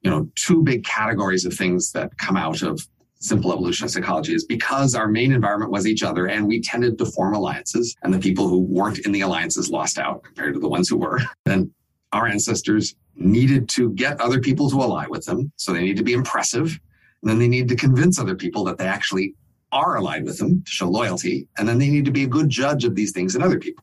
you 0.06 0.12
know, 0.12 0.30
two 0.36 0.62
big 0.62 0.84
categories 0.84 1.44
of 1.44 1.52
things 1.52 1.90
that 1.90 2.16
come 2.16 2.36
out 2.36 2.62
of 2.62 2.80
simple 3.18 3.52
evolutionary 3.52 3.90
psychology 3.90 4.34
is 4.34 4.44
because 4.44 4.94
our 4.94 5.08
main 5.08 5.32
environment 5.32 5.72
was 5.72 5.84
each 5.84 6.04
other 6.04 6.26
and 6.26 6.46
we 6.46 6.60
tended 6.60 6.96
to 6.96 7.06
form 7.06 7.34
alliances 7.34 7.96
and 8.04 8.14
the 8.14 8.18
people 8.20 8.46
who 8.46 8.60
weren't 8.60 9.00
in 9.00 9.10
the 9.10 9.22
alliances 9.22 9.68
lost 9.68 9.98
out 9.98 10.22
compared 10.22 10.54
to 10.54 10.60
the 10.60 10.68
ones 10.68 10.88
who 10.88 10.96
were. 10.96 11.18
Then 11.44 11.72
our 12.12 12.28
ancestors 12.28 12.94
needed 13.16 13.68
to 13.70 13.90
get 13.94 14.20
other 14.20 14.38
people 14.38 14.70
to 14.70 14.80
ally 14.80 15.08
with 15.08 15.24
them. 15.24 15.50
So 15.56 15.72
they 15.72 15.82
need 15.82 15.96
to 15.96 16.04
be 16.04 16.12
impressive. 16.12 16.78
And 17.22 17.28
then 17.28 17.40
they 17.40 17.48
need 17.48 17.66
to 17.70 17.74
convince 17.74 18.20
other 18.20 18.36
people 18.36 18.62
that 18.66 18.78
they 18.78 18.86
actually 18.86 19.34
are 19.72 19.96
allied 19.96 20.24
with 20.24 20.38
them 20.38 20.62
to 20.62 20.70
show 20.70 20.88
loyalty. 20.88 21.48
And 21.58 21.68
then 21.68 21.78
they 21.78 21.88
need 21.88 22.04
to 22.04 22.12
be 22.12 22.22
a 22.22 22.28
good 22.28 22.48
judge 22.48 22.84
of 22.84 22.94
these 22.94 23.10
things 23.10 23.34
in 23.34 23.42
other 23.42 23.58
people. 23.58 23.82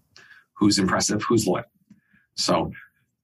Who's 0.54 0.80
impressive? 0.80 1.22
Who's 1.24 1.46
loyal? 1.46 1.66
So 2.36 2.72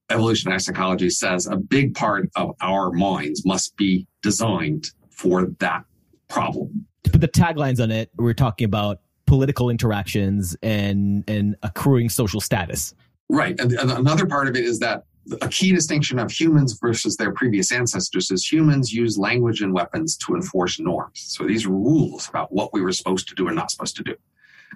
evolutionary 0.09 0.59
psychology 0.59 1.09
says 1.09 1.47
a 1.47 1.55
big 1.55 1.95
part 1.95 2.29
of 2.35 2.55
our 2.61 2.91
minds 2.91 3.45
must 3.45 3.75
be 3.77 4.07
designed 4.21 4.91
for 5.09 5.47
that 5.59 5.85
problem. 6.27 6.85
To 7.03 7.11
put 7.11 7.21
the 7.21 7.27
taglines 7.27 7.81
on 7.81 7.91
it, 7.91 8.09
we're 8.17 8.33
talking 8.33 8.65
about 8.65 9.01
political 9.25 9.69
interactions 9.69 10.55
and 10.63 11.23
and 11.27 11.55
accruing 11.63 12.09
social 12.09 12.41
status. 12.41 12.93
Right. 13.29 13.59
And, 13.59 13.71
and 13.73 13.91
another 13.91 14.25
part 14.25 14.47
of 14.47 14.55
it 14.55 14.65
is 14.65 14.79
that 14.79 15.03
a 15.41 15.47
key 15.49 15.71
distinction 15.71 16.17
of 16.17 16.31
humans 16.31 16.79
versus 16.81 17.15
their 17.15 17.31
previous 17.33 17.71
ancestors 17.71 18.31
is 18.31 18.51
humans 18.51 18.91
use 18.91 19.17
language 19.17 19.61
and 19.61 19.73
weapons 19.73 20.17
to 20.17 20.33
enforce 20.33 20.79
norms. 20.79 21.23
So 21.27 21.45
these 21.45 21.65
are 21.65 21.71
rules 21.71 22.27
about 22.27 22.51
what 22.51 22.73
we 22.73 22.81
were 22.81 22.91
supposed 22.91 23.27
to 23.29 23.35
do 23.35 23.47
and 23.47 23.55
not 23.55 23.69
supposed 23.69 23.95
to 23.97 24.03
do. 24.03 24.15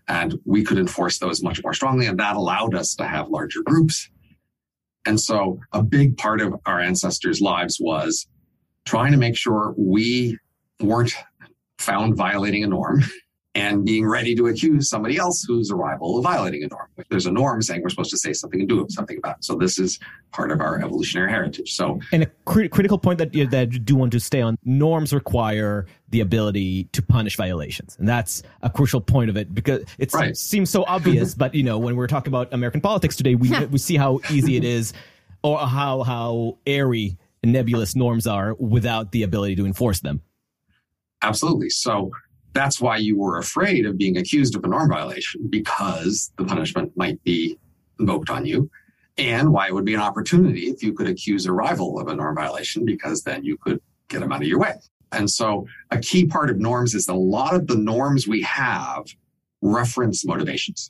And 0.08 0.38
we 0.46 0.64
could 0.64 0.78
enforce 0.78 1.18
those 1.18 1.42
much 1.42 1.64
more 1.64 1.74
strongly. 1.74 2.06
And 2.06 2.20
that 2.20 2.36
allowed 2.36 2.76
us 2.76 2.94
to 2.96 3.08
have 3.08 3.30
larger 3.30 3.64
groups 3.64 4.10
and 5.06 5.20
so 5.20 5.60
a 5.72 5.84
big 5.84 6.18
part 6.18 6.42
of 6.42 6.56
our 6.66 6.80
ancestors' 6.80 7.42
lives 7.42 7.78
was 7.80 8.28
trying 8.86 9.12
to 9.12 9.18
make 9.18 9.38
sure 9.38 9.74
we 9.78 10.38
weren't 10.80 11.14
found 11.78 12.16
violating 12.16 12.64
a 12.64 12.68
norm 12.68 13.04
and 13.56 13.86
being 13.86 14.08
ready 14.08 14.34
to 14.36 14.48
accuse 14.48 14.90
somebody 14.90 15.18
else 15.18 15.44
who's 15.44 15.70
a 15.70 15.76
rival 15.76 16.18
of 16.18 16.24
violating 16.24 16.64
a 16.64 16.68
norm. 16.68 16.88
If 16.98 17.08
there's 17.10 17.28
a 17.28 17.32
norm 17.32 17.62
saying 17.62 17.84
we're 17.84 17.90
supposed 17.90 18.10
to 18.10 18.18
say 18.18 18.34
something 18.34 18.60
and 18.60 18.68
do 18.68 18.86
something 18.90 19.18
about 19.18 19.38
it. 19.38 19.46
So 19.46 19.56
this 19.56 19.78
is 19.78 20.00
part 20.32 20.52
of 20.52 20.60
our 20.60 20.80
evolutionary 20.80 21.30
heritage. 21.30 21.74
So, 21.76 22.00
and 22.12 22.24
a 22.24 22.26
cr- 22.46 22.66
critical 22.66 22.98
point 22.98 23.20
that 23.20 23.34
you, 23.36 23.46
that 23.48 23.72
you 23.72 23.80
do 23.80 23.96
want 23.96 24.12
to 24.14 24.20
stay 24.20 24.42
on: 24.42 24.58
norms 24.64 25.14
require 25.14 25.86
the 26.10 26.22
ability 26.22 26.86
to 26.94 27.02
punish 27.04 27.38
violations, 27.38 27.96
and 28.00 28.08
that's 28.08 28.42
a 28.64 28.70
crucial 28.72 29.02
point 29.02 29.30
of 29.30 29.38
it 29.38 29.54
because 29.54 29.84
it 30.00 30.12
right. 30.14 30.36
seems 30.36 30.72
so 30.72 30.84
obvious. 30.88 31.36
but 31.36 31.54
you 31.54 31.64
know, 31.64 31.78
when 31.78 31.96
we're 31.96 32.08
talking 32.08 32.32
about 32.32 32.52
American 32.54 32.82
politics 32.82 33.16
today, 33.16 33.36
we 33.36 33.50
we 33.68 33.78
see 33.78 33.98
how 33.98 34.20
easy 34.32 34.58
it 34.58 34.64
is, 34.64 34.94
or 35.44 35.60
how 35.60 36.02
how 36.02 36.58
airy 36.66 37.18
nebulous 37.44 37.96
norms 37.96 38.26
are 38.26 38.56
without 38.56 39.12
the 39.12 39.22
ability 39.22 39.56
to 39.58 39.66
enforce 39.66 40.00
them. 40.00 40.22
Absolutely. 41.22 41.70
So 41.70 42.12
that's 42.54 42.80
why 42.80 42.98
you 42.98 43.18
were 43.18 43.38
afraid 43.40 43.86
of 43.86 43.98
being 43.98 44.18
accused 44.18 44.56
of 44.56 44.64
a 44.64 44.68
norm 44.68 44.90
violation 44.90 45.48
because 45.50 46.32
the 46.38 46.46
punishment 46.46 46.92
might 46.96 47.24
be 47.24 47.58
invoked 48.00 48.30
on 48.30 48.46
you. 48.46 48.70
and 49.18 49.52
why 49.52 49.68
it 49.68 49.74
would 49.74 49.86
be 49.86 49.94
an 49.94 50.00
opportunity 50.00 50.70
if 50.70 50.82
you 50.82 50.94
could 50.94 51.08
accuse 51.08 51.46
a 51.46 51.52
rival 51.52 52.00
of 52.00 52.08
a 52.08 52.16
norm 52.16 52.36
violation, 52.36 52.86
because 52.86 53.22
then 53.24 53.44
you 53.44 53.58
could 53.58 53.80
get 54.08 54.22
them 54.22 54.32
out 54.32 54.42
of 54.42 54.48
your 54.48 54.60
way. 54.60 54.74
And 55.12 55.30
so 55.30 55.68
a 55.92 56.00
key 56.00 56.26
part 56.26 56.50
of 56.50 56.58
norms 56.58 56.96
is 56.96 57.08
a 57.08 57.14
lot 57.14 57.54
of 57.54 57.68
the 57.68 57.76
norms 57.76 58.28
we 58.28 58.42
have 58.42 59.06
reference 59.62 60.26
motivations. 60.26 60.90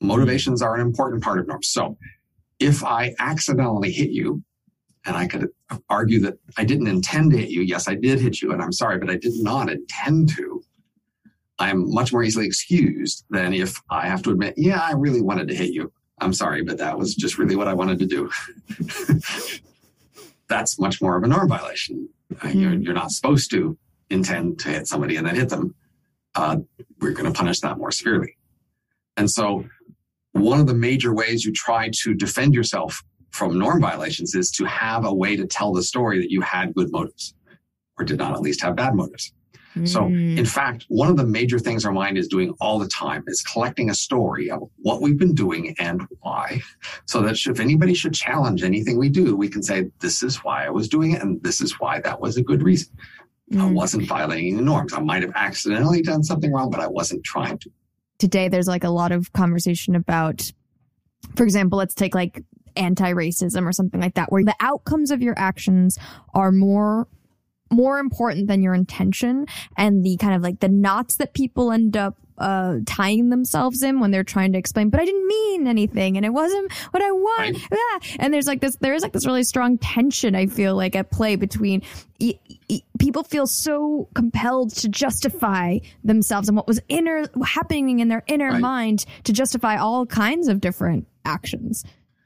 Motivations 0.00 0.62
are 0.62 0.74
an 0.74 0.80
important 0.80 1.22
part 1.22 1.38
of 1.38 1.46
norms. 1.46 1.68
So 1.68 1.96
if 2.58 2.82
I 2.84 3.14
accidentally 3.20 3.92
hit 3.92 4.10
you, 4.10 4.42
and 5.06 5.16
I 5.16 5.26
could 5.26 5.48
argue 5.88 6.20
that 6.20 6.34
I 6.58 6.64
didn't 6.64 6.88
intend 6.88 7.30
to 7.30 7.38
hit 7.38 7.48
you. 7.48 7.62
Yes, 7.62 7.88
I 7.88 7.94
did 7.94 8.20
hit 8.20 8.42
you, 8.42 8.52
and 8.52 8.60
I'm 8.60 8.72
sorry, 8.72 8.98
but 8.98 9.08
I 9.08 9.16
did 9.16 9.32
not 9.36 9.70
intend 9.70 10.28
to. 10.36 10.59
I'm 11.60 11.92
much 11.92 12.12
more 12.12 12.24
easily 12.24 12.46
excused 12.46 13.24
than 13.28 13.52
if 13.52 13.80
I 13.90 14.08
have 14.08 14.22
to 14.22 14.30
admit, 14.30 14.54
yeah, 14.56 14.80
I 14.80 14.92
really 14.92 15.20
wanted 15.20 15.46
to 15.48 15.54
hit 15.54 15.70
you. 15.70 15.92
I'm 16.18 16.32
sorry, 16.32 16.62
but 16.62 16.78
that 16.78 16.98
was 16.98 17.14
just 17.14 17.38
really 17.38 17.54
what 17.54 17.68
I 17.68 17.74
wanted 17.74 17.98
to 17.98 18.06
do. 18.06 18.30
That's 20.48 20.78
much 20.78 21.02
more 21.02 21.16
of 21.16 21.22
a 21.22 21.28
norm 21.28 21.48
violation. 21.48 22.08
Mm. 22.34 22.54
You're, 22.54 22.72
you're, 22.74 22.94
not 22.94 23.10
supposed 23.10 23.50
to 23.50 23.76
intend 24.08 24.58
to 24.60 24.70
hit 24.70 24.86
somebody 24.86 25.16
and 25.16 25.26
then 25.26 25.36
hit 25.36 25.50
them. 25.50 25.74
Uh, 26.34 26.56
we're 27.00 27.12
going 27.12 27.30
to 27.30 27.36
punish 27.36 27.60
that 27.60 27.76
more 27.76 27.90
severely. 27.90 28.36
And 29.16 29.30
so, 29.30 29.64
one 30.32 30.60
of 30.60 30.66
the 30.66 30.74
major 30.74 31.14
ways 31.14 31.44
you 31.44 31.52
try 31.52 31.90
to 32.02 32.14
defend 32.14 32.54
yourself 32.54 33.02
from 33.30 33.58
norm 33.58 33.80
violations 33.80 34.34
is 34.34 34.50
to 34.52 34.64
have 34.64 35.04
a 35.04 35.12
way 35.12 35.36
to 35.36 35.46
tell 35.46 35.72
the 35.72 35.82
story 35.82 36.18
that 36.20 36.30
you 36.30 36.40
had 36.40 36.74
good 36.74 36.90
motives 36.90 37.34
or 37.98 38.04
did 38.04 38.18
not 38.18 38.32
at 38.32 38.40
least 38.40 38.62
have 38.62 38.76
bad 38.76 38.94
motives. 38.94 39.32
So, 39.84 40.06
in 40.06 40.36
mm. 40.36 40.48
fact, 40.48 40.86
one 40.88 41.10
of 41.10 41.16
the 41.16 41.24
major 41.24 41.58
things 41.58 41.84
our 41.84 41.92
mind 41.92 42.18
is 42.18 42.26
doing 42.26 42.52
all 42.60 42.80
the 42.80 42.88
time 42.88 43.22
is 43.28 43.40
collecting 43.42 43.88
a 43.88 43.94
story 43.94 44.50
of 44.50 44.68
what 44.78 45.00
we've 45.00 45.18
been 45.18 45.34
doing 45.34 45.76
and 45.78 46.02
why. 46.20 46.60
So 47.06 47.22
that 47.22 47.36
if 47.46 47.60
anybody 47.60 47.94
should 47.94 48.12
challenge 48.12 48.64
anything 48.64 48.98
we 48.98 49.08
do, 49.08 49.36
we 49.36 49.48
can 49.48 49.62
say, 49.62 49.86
this 50.00 50.24
is 50.24 50.38
why 50.38 50.66
I 50.66 50.70
was 50.70 50.88
doing 50.88 51.12
it, 51.12 51.22
and 51.22 51.40
this 51.44 51.60
is 51.60 51.78
why 51.78 52.00
that 52.00 52.20
was 52.20 52.36
a 52.36 52.42
good 52.42 52.64
reason. 52.64 52.92
Mm. 53.52 53.60
I 53.60 53.70
wasn't 53.70 54.06
violating 54.06 54.56
the 54.56 54.62
norms. 54.62 54.92
I 54.92 55.00
might 55.00 55.22
have 55.22 55.32
accidentally 55.36 56.02
done 56.02 56.24
something 56.24 56.52
wrong, 56.52 56.70
but 56.70 56.80
I 56.80 56.88
wasn't 56.88 57.22
trying 57.22 57.58
to. 57.58 57.70
Today, 58.18 58.48
there's 58.48 58.68
like 58.68 58.84
a 58.84 58.90
lot 58.90 59.12
of 59.12 59.32
conversation 59.32 59.94
about, 59.94 60.50
for 61.36 61.44
example, 61.44 61.78
let's 61.78 61.94
take 61.94 62.14
like 62.14 62.42
anti 62.74 63.12
racism 63.12 63.66
or 63.66 63.72
something 63.72 64.00
like 64.00 64.14
that, 64.14 64.32
where 64.32 64.44
the 64.44 64.56
outcomes 64.58 65.12
of 65.12 65.22
your 65.22 65.38
actions 65.38 65.96
are 66.34 66.50
more 66.50 67.06
more 67.70 67.98
important 67.98 68.48
than 68.48 68.62
your 68.62 68.74
intention 68.74 69.46
and 69.76 70.04
the 70.04 70.16
kind 70.16 70.34
of 70.34 70.42
like 70.42 70.60
the 70.60 70.68
knots 70.68 71.16
that 71.16 71.34
people 71.34 71.72
end 71.72 71.96
up 71.96 72.16
uh, 72.40 72.78
tying 72.86 73.28
themselves 73.28 73.82
in 73.82 74.00
when 74.00 74.10
they're 74.10 74.24
trying 74.24 74.52
to 74.52 74.58
explain, 74.58 74.88
but 74.88 74.98
I 74.98 75.04
didn't 75.04 75.26
mean 75.26 75.66
anything 75.66 76.16
and 76.16 76.24
it 76.24 76.30
wasn't 76.32 76.72
what 76.90 77.02
I 77.02 77.10
want. 77.10 77.70
Right. 77.70 77.70
Yeah. 77.70 78.16
And 78.18 78.32
there's 78.32 78.46
like 78.46 78.60
this, 78.60 78.76
there's 78.76 79.02
like 79.02 79.12
this 79.12 79.26
really 79.26 79.44
strong 79.44 79.76
tension 79.76 80.34
I 80.34 80.46
feel 80.46 80.74
like 80.74 80.96
at 80.96 81.10
play 81.10 81.36
between 81.36 81.82
e- 82.18 82.38
e- 82.68 82.82
people 82.98 83.22
feel 83.22 83.46
so 83.46 84.08
compelled 84.14 84.74
to 84.76 84.88
justify 84.88 85.78
themselves 86.02 86.48
and 86.48 86.56
what 86.56 86.66
was 86.66 86.80
inner 86.88 87.26
happening 87.44 88.00
in 88.00 88.08
their 88.08 88.24
inner 88.26 88.52
right. 88.52 88.60
mind 88.60 89.04
to 89.24 89.32
justify 89.34 89.76
all 89.76 90.06
kinds 90.06 90.48
of 90.48 90.60
different 90.60 91.06
actions. 91.26 91.84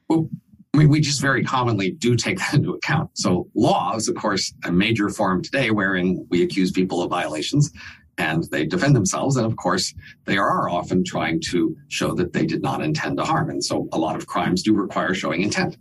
Well, 0.08 0.28
I 0.74 0.76
mean, 0.76 0.88
we 0.88 1.00
just 1.00 1.20
very 1.20 1.44
commonly 1.44 1.92
do 1.92 2.16
take 2.16 2.38
that 2.38 2.54
into 2.54 2.72
account. 2.72 3.10
So 3.14 3.48
law 3.54 3.94
is, 3.94 4.08
of 4.08 4.16
course, 4.16 4.52
a 4.64 4.72
major 4.72 5.08
form 5.08 5.40
today 5.40 5.70
wherein 5.70 6.26
we 6.30 6.42
accuse 6.42 6.72
people 6.72 7.00
of 7.00 7.10
violations 7.10 7.70
and 8.18 8.42
they 8.50 8.66
defend 8.66 8.96
themselves. 8.96 9.36
And 9.36 9.46
of 9.46 9.54
course, 9.54 9.94
they 10.24 10.36
are 10.36 10.68
often 10.68 11.04
trying 11.04 11.40
to 11.50 11.76
show 11.88 12.12
that 12.14 12.32
they 12.32 12.44
did 12.44 12.60
not 12.60 12.82
intend 12.82 13.18
to 13.18 13.24
harm. 13.24 13.50
And 13.50 13.64
so 13.64 13.88
a 13.92 13.98
lot 13.98 14.16
of 14.16 14.26
crimes 14.26 14.64
do 14.64 14.74
require 14.74 15.14
showing 15.14 15.42
intent 15.42 15.76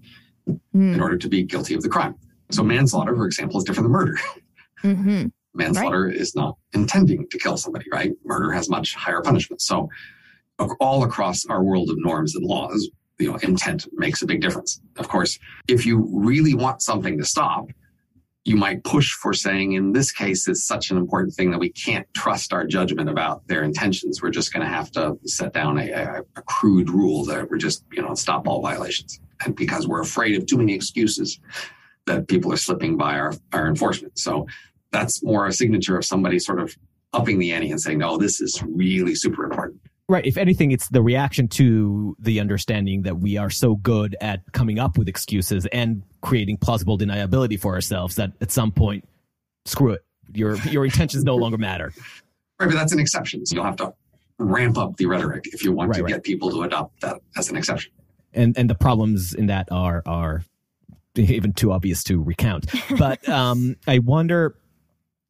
mm. 0.48 0.94
in 0.94 1.02
order 1.02 1.18
to 1.18 1.28
be 1.28 1.41
guilty 1.41 1.74
of 1.74 1.82
the 1.82 1.89
crime. 1.89 2.14
So 2.52 2.62
manslaughter, 2.62 3.16
for 3.16 3.26
example, 3.26 3.58
is 3.58 3.64
different 3.64 3.86
than 3.86 3.94
murder. 3.94 4.18
Mm-hmm. 4.84 5.28
Manslaughter 5.56 6.08
right. 6.08 6.16
is 6.16 6.36
not 6.36 6.58
intending 6.74 7.28
to 7.30 7.38
kill 7.38 7.58
somebody, 7.58 7.86
right? 7.91 8.12
Murder 8.26 8.52
has 8.52 8.70
much 8.70 8.96
higher 8.96 9.22
punishment. 9.22 9.62
So 9.62 9.88
all 10.80 11.04
across 11.04 11.46
our 11.46 11.64
world 11.64 11.91
of 11.91 11.98
norms 12.00 12.36
and 12.36 12.44
laws, 12.44 12.89
you 13.20 13.32
know, 13.32 13.38
intent 13.38 13.88
makes 13.93 14.22
a 14.22 14.26
big 14.26 14.41
difference. 14.41 14.82
Of 14.97 15.07
course, 15.07 15.38
if 15.68 15.86
you 15.86 16.07
really 16.11 16.53
want 16.53 16.82
something 16.82 17.18
to 17.18 17.26
stop, 17.26 17.70
you 18.45 18.57
might 18.57 18.84
push 18.84 19.14
for 19.14 19.34
saying, 19.34 19.74
in 19.74 19.93
this 19.93 20.11
case, 20.11 20.47
it's 20.49 20.66
such 20.66 20.91
an 20.91 20.97
important 20.97 21.34
thing 21.34 21.49
that 21.51 21.59
we 21.59 21.70
can't 21.70 22.05
trust 22.14 22.51
our 22.51 22.66
judgment 22.66 23.09
about 23.09 23.47
their 23.47 23.64
intentions. 23.64 24.22
We're 24.22 24.32
just 24.32 24.51
going 24.51 24.66
to 24.66 24.72
have 24.72 24.91
to 24.91 25.18
set 25.26 25.53
down 25.53 25.78
a, 25.78 25.91
a, 25.91 26.22
a, 26.36 26.41
crude 26.41 26.89
rule 26.89 27.24
that 27.26 27.49
we're 27.49 27.57
just, 27.57 27.86
you 27.93 28.01
know, 28.01 28.14
stop 28.16 28.47
all 28.47 28.61
violations. 28.61 29.22
And 29.45 29.55
because 29.55 29.88
we're 29.88 30.01
afraid 30.01 30.38
of 30.38 30.45
too 30.45 30.57
many 30.57 30.74
excuses 30.74 31.39
that 32.05 32.28
people 32.28 32.51
are 32.51 32.57
slipping 32.57 32.97
by 32.97 33.18
our, 33.18 33.34
our 33.53 33.68
enforcement. 33.68 34.20
So 34.20 34.45
that's 34.91 35.24
more 35.24 35.47
a 35.47 35.53
signature 35.53 35.97
of 35.97 36.03
somebody 36.03 36.38
sort 36.38 36.59
of 36.59 36.76
upping 37.14 37.39
the 37.39 37.53
ante 37.53 37.72
and 37.72 37.80
saying, 37.80 37.99
no, 37.99 38.18
this 38.18 38.41
is 38.41 38.61
really 38.64 39.16
super 39.16 39.45
important. 39.45 39.80
Right. 40.10 40.26
If 40.26 40.38
anything, 40.38 40.72
it's 40.72 40.89
the 40.89 41.01
reaction 41.01 41.47
to 41.49 42.16
the 42.20 42.41
understanding 42.41 43.04
that 43.04 43.20
we 43.20 43.38
are 43.38 43.49
so 43.49 43.76
good 43.76 44.18
at 44.20 44.41
coming 44.51 44.78
up 44.78 44.97
with 44.97 45.08
excuses 45.08 45.66
and 45.68 46.04
creating 46.22 46.58
plausible 46.58 46.97
deniability 46.97 47.60
for 47.60 47.74
ourselves 47.74 48.16
that 48.16 48.34
at 48.41 48.51
some 48.51 48.72
point, 48.72 49.08
screw 49.66 49.93
it. 49.93 50.04
Your 50.34 50.56
your 50.58 50.84
intentions 50.84 51.24
no 51.24 51.36
longer 51.36 51.58
matter. 51.58 51.93
Right, 52.60 52.68
but 52.68 52.74
that's 52.74 52.91
an 52.91 52.99
exception. 52.99 53.45
So 53.45 53.56
you'll 53.56 53.64
have 53.64 53.78
to 53.78 53.93
ramp 54.39 54.78
up 54.78 54.97
the 54.97 55.06
rhetoric 55.06 55.45
if 55.54 55.64
you 55.64 55.72
want 55.72 55.89
right, 55.89 55.97
to 55.97 56.04
right. 56.04 56.14
get 56.16 56.24
people 56.24 56.49
to 56.51 56.64
adopt 56.64 56.99
that 57.01 57.22
as 57.38 57.49
an 57.49 57.56
exception. 57.56 57.91
And 58.34 58.58
and 58.58 58.70
the 58.70 58.76
problems 58.76 59.34
in 59.34 59.45
that 59.47 59.72
are 59.72 60.04
are 60.06 60.43
even 61.16 61.54
too 61.54 61.72
obvious 61.72 62.04
to 62.06 62.22
recount. 62.22 62.66
But 62.97 63.28
um, 63.30 63.78
I 63.88 63.99
wonder. 63.99 64.58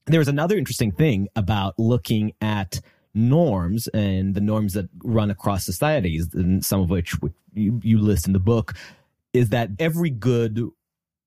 There's 0.05 0.27
another 0.27 0.57
interesting 0.57 0.91
thing 0.91 1.29
about 1.33 1.79
looking 1.79 2.33
at 2.41 2.81
norms 3.13 3.87
and 3.89 4.35
the 4.35 4.41
norms 4.41 4.73
that 4.73 4.89
run 5.03 5.29
across 5.29 5.65
societies, 5.65 6.33
and 6.33 6.65
some 6.65 6.81
of 6.81 6.89
which 6.89 7.15
you, 7.53 7.79
you 7.83 7.99
list 7.99 8.27
in 8.27 8.33
the 8.33 8.39
book, 8.39 8.73
is 9.33 9.49
that 9.49 9.69
every 9.79 10.09
good 10.09 10.69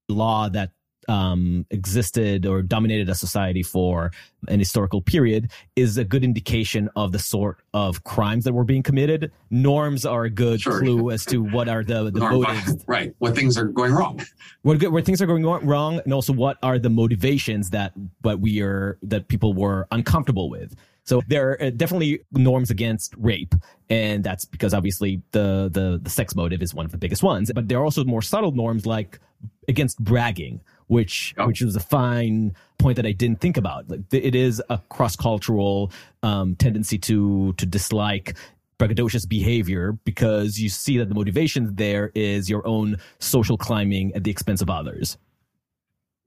law 0.08 0.48
that 0.48 0.70
um, 1.08 1.66
existed 1.70 2.46
or 2.46 2.62
dominated 2.62 3.08
a 3.08 3.14
society 3.14 3.62
for 3.62 4.10
an 4.48 4.58
historical 4.58 5.00
period 5.00 5.50
is 5.76 5.96
a 5.96 6.04
good 6.04 6.24
indication 6.24 6.88
of 6.96 7.12
the 7.12 7.18
sort 7.18 7.58
of 7.72 8.02
crimes 8.04 8.44
that 8.44 8.52
were 8.52 8.64
being 8.64 8.82
committed. 8.82 9.30
Norms 9.50 10.04
are 10.04 10.24
a 10.24 10.30
good 10.30 10.60
sure. 10.60 10.80
clue 10.80 11.10
as 11.10 11.24
to 11.26 11.42
what 11.42 11.68
are 11.68 11.84
the, 11.84 12.10
the 12.10 12.20
motives. 12.20 12.84
Right. 12.86 13.14
What 13.18 13.34
things 13.34 13.56
are 13.56 13.66
going 13.66 13.92
wrong. 13.92 14.20
What, 14.62 14.82
where 14.82 15.02
things 15.02 15.22
are 15.22 15.26
going 15.26 15.44
wrong 15.44 16.00
and 16.04 16.12
also 16.12 16.32
what 16.32 16.58
are 16.62 16.78
the 16.78 16.90
motivations 16.90 17.70
that, 17.70 17.92
but 18.20 18.40
we 18.40 18.60
are, 18.60 18.98
that 19.02 19.28
people 19.28 19.54
were 19.54 19.86
uncomfortable 19.92 20.50
with. 20.50 20.74
So 21.06 21.22
there 21.28 21.52
are 21.52 21.62
uh, 21.62 21.70
definitely 21.70 22.20
norms 22.32 22.70
against 22.70 23.14
rape, 23.16 23.54
and 23.88 24.24
that's 24.24 24.44
because 24.44 24.74
obviously 24.74 25.22
the 25.30 25.70
the 25.72 26.00
the 26.02 26.10
sex 26.10 26.34
motive 26.34 26.62
is 26.62 26.74
one 26.74 26.84
of 26.84 26.90
the 26.90 26.98
biggest 26.98 27.22
ones. 27.22 27.50
But 27.54 27.68
there 27.68 27.78
are 27.78 27.84
also 27.84 28.04
more 28.04 28.22
subtle 28.22 28.50
norms 28.50 28.86
like 28.86 29.20
against 29.68 30.02
bragging, 30.02 30.60
which 30.88 31.32
oh. 31.38 31.46
which 31.46 31.62
is 31.62 31.76
a 31.76 31.80
fine 31.80 32.54
point 32.78 32.96
that 32.96 33.06
I 33.06 33.12
didn't 33.12 33.40
think 33.40 33.56
about. 33.56 33.88
Like, 33.88 34.00
it 34.12 34.34
is 34.34 34.60
a 34.68 34.80
cross 34.88 35.14
cultural 35.14 35.92
um, 36.24 36.56
tendency 36.56 36.98
to 36.98 37.52
to 37.52 37.66
dislike 37.66 38.36
braggadocious 38.78 39.28
behavior 39.28 39.92
because 40.04 40.58
you 40.58 40.68
see 40.68 40.98
that 40.98 41.08
the 41.08 41.14
motivation 41.14 41.74
there 41.76 42.10
is 42.14 42.50
your 42.50 42.66
own 42.66 42.96
social 43.20 43.56
climbing 43.56 44.12
at 44.14 44.24
the 44.24 44.30
expense 44.30 44.60
of 44.60 44.68
others. 44.68 45.16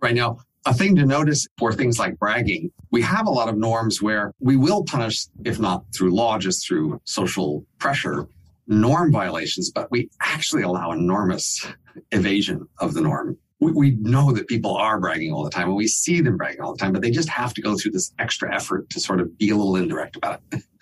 Right 0.02 0.16
now, 0.16 0.40
a 0.66 0.74
thing 0.74 0.96
to 0.96 1.06
notice 1.06 1.48
for 1.58 1.72
things 1.72 2.00
like 2.00 2.20
bragging, 2.20 2.72
we 2.92 3.02
have 3.02 3.28
a 3.28 3.32
lot 3.32 3.50
of 3.50 3.58
norms 3.58 4.02
where 4.02 4.34
we 4.40 4.58
will 4.58 4.84
punish, 4.84 5.26
if 5.46 5.60
not 5.60 5.84
through 5.96 6.14
law, 6.14 6.38
just 6.38 6.68
through 6.68 7.00
social 7.06 7.66
pressure, 7.80 8.28
norm 8.68 9.12
violations, 9.12 9.72
but 9.72 9.90
we 9.90 10.10
actually 10.22 10.64
allow 10.64 10.92
enormous 10.92 11.66
evasion 12.12 12.68
of 12.80 12.94
the 12.94 13.02
norm. 13.02 13.38
We, 13.62 13.72
we 13.72 13.92
know 14.02 14.32
that 14.32 14.48
people 14.48 14.76
are 14.76 15.00
bragging 15.00 15.34
all 15.34 15.44
the 15.44 15.50
time 15.50 15.68
and 15.68 15.76
we 15.76 15.88
see 15.88 16.22
them 16.22 16.38
bragging 16.38 16.62
all 16.62 16.74
the 16.74 16.80
time, 16.80 16.94
but 16.94 17.02
they 17.02 17.12
just 17.12 17.30
have 17.30 17.54
to 17.56 17.62
go 17.62 17.76
through 17.76 17.92
this 17.92 18.14
extra 18.20 18.54
effort 18.54 18.90
to 18.92 19.00
sort 19.00 19.20
of 19.22 19.38
be 19.38 19.50
a 19.50 19.56
little 19.56 19.76
indirect 19.76 20.16
about 20.16 20.42
it. 20.52 20.64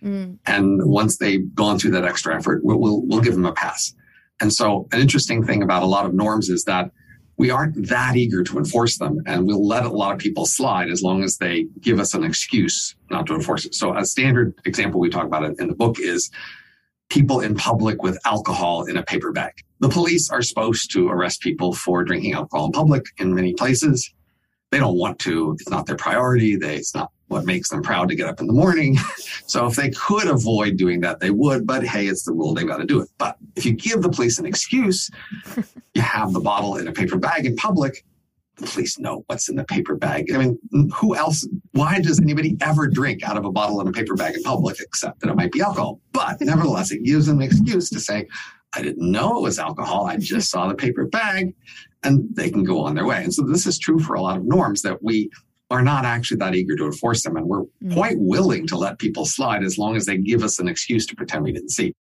Mm. 0.00 0.38
And 0.46 0.80
once 0.84 1.18
they've 1.18 1.52
gone 1.56 1.76
through 1.76 1.90
that 1.90 2.04
extra 2.04 2.36
effort, 2.36 2.60
we'll, 2.62 2.78
we'll, 2.78 3.02
we'll 3.06 3.20
give 3.20 3.34
them 3.34 3.44
a 3.44 3.52
pass. 3.52 3.94
And 4.40 4.52
so 4.52 4.86
an 4.92 5.00
interesting 5.00 5.44
thing 5.44 5.62
about 5.62 5.82
a 5.82 5.86
lot 5.86 6.06
of 6.06 6.14
norms 6.14 6.48
is 6.48 6.64
that 6.64 6.92
we 7.38 7.50
aren't 7.50 7.88
that 7.88 8.16
eager 8.16 8.42
to 8.42 8.58
enforce 8.58 8.98
them 8.98 9.22
and 9.26 9.46
we'll 9.46 9.66
let 9.66 9.84
a 9.84 9.88
lot 9.88 10.12
of 10.12 10.18
people 10.18 10.44
slide 10.44 10.90
as 10.90 11.02
long 11.02 11.22
as 11.22 11.38
they 11.38 11.66
give 11.80 12.00
us 12.00 12.12
an 12.12 12.24
excuse 12.24 12.96
not 13.10 13.26
to 13.28 13.34
enforce 13.34 13.64
it. 13.64 13.74
So 13.74 13.96
a 13.96 14.04
standard 14.04 14.54
example 14.64 15.00
we 15.00 15.08
talk 15.08 15.24
about 15.24 15.44
in 15.44 15.68
the 15.68 15.74
book 15.74 16.00
is 16.00 16.30
people 17.08 17.40
in 17.40 17.54
public 17.54 18.02
with 18.02 18.18
alcohol 18.26 18.84
in 18.84 18.96
a 18.96 19.04
paper 19.04 19.32
bag. 19.32 19.52
The 19.78 19.88
police 19.88 20.28
are 20.30 20.42
supposed 20.42 20.90
to 20.92 21.08
arrest 21.08 21.40
people 21.40 21.72
for 21.72 22.02
drinking 22.02 22.34
alcohol 22.34 22.66
in 22.66 22.72
public 22.72 23.06
in 23.18 23.32
many 23.32 23.54
places. 23.54 24.12
They 24.70 24.78
don't 24.78 24.98
want 24.98 25.20
to. 25.20 25.52
It's 25.52 25.70
not 25.70 25.86
their 25.86 25.96
priority. 25.96 26.56
They, 26.56 26.76
it's 26.76 26.94
not 26.94 27.12
what 27.28 27.44
makes 27.44 27.68
them 27.68 27.82
proud 27.82 28.08
to 28.08 28.14
get 28.14 28.28
up 28.28 28.40
in 28.40 28.46
the 28.46 28.52
morning. 28.52 28.96
so 29.46 29.66
if 29.66 29.76
they 29.76 29.90
could 29.90 30.26
avoid 30.26 30.76
doing 30.76 31.00
that, 31.00 31.20
they 31.20 31.30
would. 31.30 31.66
But 31.66 31.84
hey, 31.84 32.06
it's 32.06 32.24
the 32.24 32.32
rule; 32.32 32.54
They've 32.54 32.66
got 32.66 32.78
to 32.78 32.86
do 32.86 33.00
it. 33.00 33.08
But 33.18 33.36
if 33.56 33.64
you 33.64 33.72
give 33.72 34.02
the 34.02 34.08
police 34.08 34.38
an 34.38 34.46
excuse, 34.46 35.10
you 35.94 36.02
have 36.02 36.32
the 36.32 36.40
bottle 36.40 36.76
in 36.76 36.88
a 36.88 36.92
paper 36.92 37.18
bag 37.18 37.46
in 37.46 37.56
public. 37.56 38.04
The 38.56 38.66
police 38.66 38.98
know 38.98 39.22
what's 39.26 39.48
in 39.48 39.54
the 39.54 39.64
paper 39.64 39.94
bag. 39.94 40.32
I 40.32 40.38
mean, 40.38 40.58
who 40.92 41.14
else? 41.14 41.46
Why 41.72 42.00
does 42.00 42.20
anybody 42.20 42.56
ever 42.60 42.88
drink 42.88 43.22
out 43.22 43.36
of 43.36 43.44
a 43.44 43.52
bottle 43.52 43.80
in 43.80 43.86
a 43.86 43.92
paper 43.92 44.14
bag 44.14 44.34
in 44.34 44.42
public 44.42 44.80
except 44.80 45.20
that 45.20 45.30
it 45.30 45.36
might 45.36 45.52
be 45.52 45.60
alcohol? 45.60 46.00
But 46.12 46.40
nevertheless, 46.40 46.90
it 46.90 47.04
gives 47.04 47.26
them 47.26 47.40
an 47.40 47.46
excuse 47.46 47.88
to 47.90 48.00
say, 48.00 48.26
I 48.74 48.82
didn't 48.82 49.10
know 49.10 49.38
it 49.38 49.42
was 49.42 49.58
alcohol. 49.58 50.06
I 50.06 50.16
just 50.16 50.50
saw 50.50 50.68
the 50.68 50.74
paper 50.74 51.06
bag 51.06 51.54
and 52.02 52.28
they 52.34 52.50
can 52.50 52.64
go 52.64 52.80
on 52.80 52.94
their 52.94 53.06
way. 53.06 53.22
And 53.22 53.32
so 53.32 53.42
this 53.42 53.66
is 53.66 53.78
true 53.78 53.98
for 53.98 54.14
a 54.14 54.20
lot 54.20 54.36
of 54.36 54.44
norms 54.44 54.82
that 54.82 55.02
we 55.02 55.30
are 55.70 55.82
not 55.82 56.04
actually 56.04 56.38
that 56.38 56.54
eager 56.54 56.76
to 56.76 56.86
enforce 56.86 57.22
them. 57.22 57.36
And 57.36 57.46
we're 57.46 57.64
mm. 57.82 57.92
quite 57.92 58.16
willing 58.18 58.66
to 58.68 58.76
let 58.76 58.98
people 58.98 59.26
slide 59.26 59.62
as 59.62 59.78
long 59.78 59.96
as 59.96 60.06
they 60.06 60.16
give 60.16 60.42
us 60.42 60.58
an 60.58 60.68
excuse 60.68 61.06
to 61.06 61.16
pretend 61.16 61.44
we 61.44 61.52
didn't 61.52 61.70
see. 61.70 61.94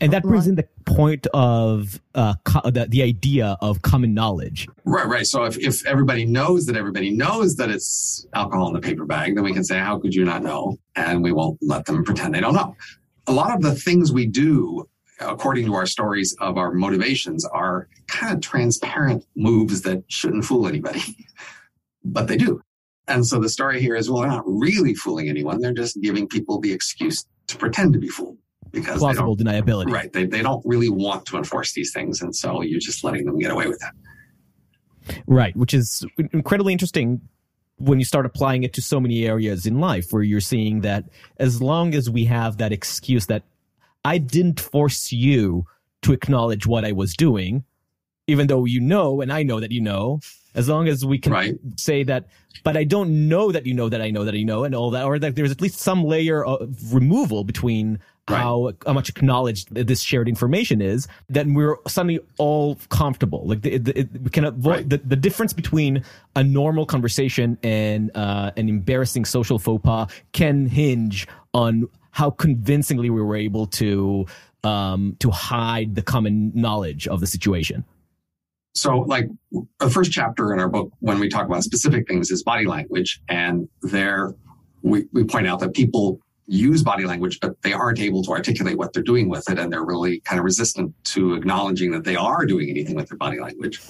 And 0.00 0.12
that 0.12 0.24
brings 0.24 0.48
in 0.48 0.56
the 0.56 0.66
point 0.86 1.28
of 1.32 2.00
uh, 2.16 2.34
co- 2.44 2.68
the, 2.68 2.86
the 2.86 3.02
idea 3.02 3.56
of 3.60 3.82
common 3.82 4.12
knowledge. 4.12 4.66
Right, 4.84 5.06
right. 5.06 5.24
So 5.24 5.44
if, 5.44 5.56
if 5.56 5.86
everybody 5.86 6.24
knows 6.24 6.66
that 6.66 6.76
everybody 6.76 7.12
knows 7.12 7.54
that 7.56 7.70
it's 7.70 8.26
alcohol 8.34 8.66
in 8.68 8.74
the 8.74 8.80
paper 8.80 9.04
bag, 9.04 9.36
then 9.36 9.44
we 9.44 9.52
can 9.52 9.62
say, 9.62 9.78
how 9.78 10.00
could 10.00 10.12
you 10.12 10.24
not 10.24 10.42
know? 10.42 10.76
And 10.96 11.22
we 11.22 11.30
won't 11.30 11.58
let 11.62 11.86
them 11.86 12.02
pretend 12.02 12.34
they 12.34 12.40
don't 12.40 12.54
know. 12.54 12.74
A 13.28 13.32
lot 13.32 13.54
of 13.54 13.62
the 13.62 13.74
things 13.74 14.12
we 14.12 14.26
do 14.26 14.88
according 15.20 15.66
to 15.66 15.74
our 15.74 15.86
stories 15.86 16.36
of 16.40 16.58
our 16.58 16.72
motivations, 16.72 17.44
are 17.44 17.88
kind 18.06 18.34
of 18.34 18.40
transparent 18.40 19.24
moves 19.36 19.82
that 19.82 20.02
shouldn't 20.08 20.44
fool 20.44 20.66
anybody, 20.66 21.02
but 22.04 22.28
they 22.28 22.36
do. 22.36 22.60
And 23.06 23.26
so 23.26 23.38
the 23.38 23.48
story 23.48 23.80
here 23.80 23.96
is, 23.96 24.10
well, 24.10 24.22
they're 24.22 24.30
not 24.30 24.44
really 24.46 24.94
fooling 24.94 25.28
anyone. 25.28 25.60
They're 25.60 25.72
just 25.72 26.00
giving 26.00 26.26
people 26.26 26.60
the 26.60 26.72
excuse 26.72 27.26
to 27.48 27.56
pretend 27.56 27.92
to 27.92 27.98
be 27.98 28.08
fooled 28.08 28.38
because 28.72 28.98
plausible 28.98 29.36
deniability. 29.36 29.90
Right. 29.90 30.12
They, 30.12 30.24
they 30.24 30.42
don't 30.42 30.64
really 30.64 30.88
want 30.88 31.26
to 31.26 31.36
enforce 31.36 31.74
these 31.74 31.92
things. 31.92 32.22
And 32.22 32.34
so 32.34 32.62
you're 32.62 32.80
just 32.80 33.04
letting 33.04 33.26
them 33.26 33.38
get 33.38 33.50
away 33.50 33.68
with 33.68 33.78
that. 33.80 33.94
Right. 35.26 35.54
Which 35.54 35.74
is 35.74 36.04
incredibly 36.32 36.72
interesting 36.72 37.20
when 37.76 37.98
you 37.98 38.04
start 38.04 38.24
applying 38.24 38.62
it 38.62 38.72
to 38.74 38.82
so 38.82 39.00
many 39.00 39.26
areas 39.26 39.66
in 39.66 39.80
life 39.80 40.06
where 40.10 40.22
you're 40.22 40.40
seeing 40.40 40.80
that 40.82 41.04
as 41.38 41.60
long 41.60 41.94
as 41.94 42.08
we 42.08 42.24
have 42.24 42.56
that 42.58 42.72
excuse 42.72 43.26
that 43.26 43.42
I 44.04 44.18
didn't 44.18 44.60
force 44.60 45.12
you 45.12 45.66
to 46.02 46.12
acknowledge 46.12 46.66
what 46.66 46.84
I 46.84 46.92
was 46.92 47.14
doing, 47.14 47.64
even 48.26 48.46
though 48.46 48.64
you 48.64 48.80
know, 48.80 49.20
and 49.20 49.32
I 49.32 49.42
know 49.42 49.60
that 49.60 49.72
you 49.72 49.80
know, 49.80 50.20
as 50.54 50.68
long 50.68 50.88
as 50.88 51.04
we 51.04 51.18
can 51.18 51.32
right. 51.32 51.58
say 51.76 52.04
that, 52.04 52.26
but 52.62 52.76
I 52.76 52.84
don't 52.84 53.28
know 53.28 53.52
that 53.52 53.66
you 53.66 53.74
know 53.74 53.88
that 53.88 54.00
I 54.00 54.10
know 54.10 54.24
that 54.24 54.34
you 54.34 54.44
know 54.44 54.64
and 54.64 54.74
all 54.74 54.90
that, 54.90 55.04
or 55.04 55.18
that 55.18 55.34
there's 55.34 55.50
at 55.50 55.60
least 55.60 55.78
some 55.78 56.04
layer 56.04 56.44
of 56.44 56.94
removal 56.94 57.44
between 57.44 57.98
right. 58.28 58.38
how, 58.38 58.72
how 58.86 58.92
much 58.92 59.08
acknowledged 59.08 59.74
this 59.74 60.00
shared 60.00 60.28
information 60.28 60.80
is, 60.80 61.08
then 61.28 61.54
we're 61.54 61.76
suddenly 61.86 62.20
all 62.38 62.76
comfortable. 62.88 63.46
Like 63.46 63.62
the, 63.62 63.78
the, 63.78 64.08
we 64.22 64.30
can 64.30 64.44
avoid 64.44 64.70
right. 64.70 64.88
the, 64.88 64.98
the 64.98 65.16
difference 65.16 65.52
between 65.52 66.04
a 66.36 66.42
normal 66.42 66.86
conversation 66.86 67.58
and 67.62 68.10
uh, 68.14 68.52
an 68.56 68.68
embarrassing 68.68 69.24
social 69.24 69.58
faux 69.58 69.82
pas 69.82 70.10
can 70.32 70.66
hinge 70.66 71.26
on 71.52 71.88
how 72.12 72.30
convincingly 72.30 73.10
we 73.10 73.20
were 73.20 73.36
able 73.36 73.66
to 73.66 74.26
um, 74.62 75.16
to 75.18 75.30
hide 75.30 75.94
the 75.94 76.02
common 76.02 76.50
knowledge 76.54 77.06
of 77.08 77.20
the 77.20 77.26
situation. 77.26 77.84
So, 78.74 78.98
like 78.98 79.28
the 79.78 79.88
first 79.88 80.10
chapter 80.10 80.52
in 80.52 80.58
our 80.58 80.68
book, 80.68 80.90
when 80.98 81.20
we 81.20 81.28
talk 81.28 81.46
about 81.46 81.62
specific 81.62 82.08
things, 82.08 82.30
is 82.30 82.42
body 82.42 82.66
language, 82.66 83.20
and 83.28 83.68
there 83.82 84.34
we, 84.82 85.06
we 85.12 85.24
point 85.24 85.46
out 85.46 85.60
that 85.60 85.74
people 85.74 86.20
use 86.46 86.82
body 86.82 87.04
language, 87.04 87.38
but 87.40 87.60
they 87.62 87.72
aren't 87.72 88.00
able 88.00 88.22
to 88.24 88.30
articulate 88.32 88.76
what 88.76 88.92
they're 88.92 89.02
doing 89.02 89.28
with 89.28 89.48
it, 89.48 89.58
and 89.58 89.72
they're 89.72 89.84
really 89.84 90.20
kind 90.20 90.38
of 90.38 90.44
resistant 90.44 90.92
to 91.04 91.34
acknowledging 91.34 91.90
that 91.92 92.04
they 92.04 92.16
are 92.16 92.44
doing 92.44 92.68
anything 92.68 92.96
with 92.96 93.08
their 93.08 93.16
body 93.16 93.40
language. 93.40 93.80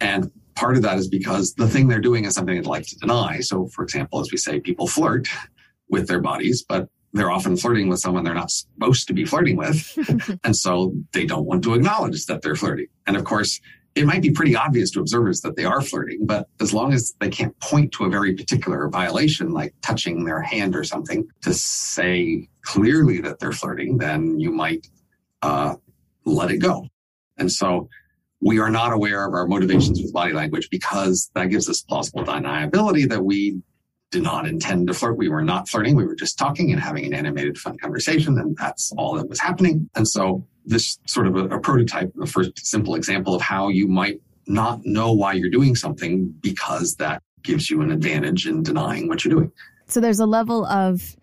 And 0.00 0.30
part 0.56 0.76
of 0.76 0.82
that 0.82 0.98
is 0.98 1.08
because 1.08 1.54
the 1.54 1.68
thing 1.68 1.86
they're 1.86 2.00
doing 2.00 2.24
is 2.24 2.34
something 2.34 2.54
they'd 2.54 2.66
like 2.66 2.86
to 2.88 2.98
deny. 2.98 3.40
So, 3.40 3.68
for 3.68 3.82
example, 3.82 4.20
as 4.20 4.30
we 4.30 4.38
say, 4.38 4.60
people 4.60 4.86
flirt 4.86 5.28
with 5.88 6.08
their 6.08 6.20
bodies, 6.20 6.64
but 6.68 6.88
they're 7.12 7.30
often 7.30 7.56
flirting 7.56 7.88
with 7.88 8.00
someone 8.00 8.24
they're 8.24 8.34
not 8.34 8.50
supposed 8.50 9.06
to 9.06 9.14
be 9.14 9.24
flirting 9.24 9.56
with. 9.56 10.38
and 10.44 10.54
so 10.54 10.92
they 11.12 11.24
don't 11.24 11.46
want 11.46 11.62
to 11.64 11.74
acknowledge 11.74 12.26
that 12.26 12.42
they're 12.42 12.56
flirting. 12.56 12.88
And 13.06 13.16
of 13.16 13.24
course, 13.24 13.60
it 13.96 14.04
might 14.04 14.20
be 14.20 14.30
pretty 14.30 14.54
obvious 14.54 14.90
to 14.90 15.00
observers 15.00 15.40
that 15.40 15.56
they 15.56 15.64
are 15.64 15.80
flirting, 15.80 16.26
but 16.26 16.48
as 16.60 16.74
long 16.74 16.92
as 16.92 17.14
they 17.18 17.30
can't 17.30 17.58
point 17.60 17.90
to 17.92 18.04
a 18.04 18.10
very 18.10 18.34
particular 18.34 18.88
violation, 18.88 19.52
like 19.52 19.74
touching 19.80 20.24
their 20.24 20.42
hand 20.42 20.76
or 20.76 20.84
something, 20.84 21.26
to 21.40 21.54
say 21.54 22.46
clearly 22.60 23.22
that 23.22 23.38
they're 23.38 23.52
flirting, 23.52 23.96
then 23.96 24.38
you 24.38 24.52
might 24.52 24.86
uh, 25.40 25.74
let 26.26 26.50
it 26.50 26.58
go. 26.58 26.86
And 27.38 27.50
so 27.50 27.88
we 28.40 28.58
are 28.58 28.70
not 28.70 28.92
aware 28.92 29.26
of 29.26 29.32
our 29.32 29.46
motivations 29.46 30.02
with 30.02 30.12
body 30.12 30.34
language 30.34 30.68
because 30.70 31.30
that 31.34 31.46
gives 31.46 31.66
us 31.70 31.80
plausible 31.80 32.22
deniability 32.22 33.08
that 33.08 33.24
we 33.24 33.62
did 34.10 34.22
not 34.22 34.46
intend 34.46 34.86
to 34.88 34.94
flirt. 34.94 35.16
We 35.16 35.28
were 35.28 35.42
not 35.42 35.68
flirting. 35.68 35.96
We 35.96 36.04
were 36.04 36.14
just 36.14 36.38
talking 36.38 36.70
and 36.72 36.80
having 36.80 37.04
an 37.06 37.14
animated, 37.14 37.58
fun 37.58 37.76
conversation. 37.78 38.38
And 38.38 38.56
that's 38.56 38.92
all 38.96 39.14
that 39.14 39.28
was 39.28 39.40
happening. 39.40 39.90
And 39.94 40.06
so 40.06 40.46
this 40.64 40.98
sort 41.06 41.26
of 41.26 41.36
a, 41.36 41.56
a 41.56 41.60
prototype, 41.60 42.12
the 42.14 42.26
first 42.26 42.64
simple 42.64 42.94
example 42.94 43.34
of 43.34 43.42
how 43.42 43.68
you 43.68 43.88
might 43.88 44.20
not 44.46 44.80
know 44.84 45.12
why 45.12 45.32
you're 45.32 45.50
doing 45.50 45.74
something 45.74 46.32
because 46.40 46.94
that 46.96 47.22
gives 47.42 47.68
you 47.68 47.80
an 47.82 47.90
advantage 47.90 48.46
in 48.46 48.62
denying 48.62 49.08
what 49.08 49.24
you're 49.24 49.34
doing. 49.34 49.52
So 49.86 50.00
there's 50.00 50.20
a 50.20 50.26
level 50.26 50.66
of 50.66 51.16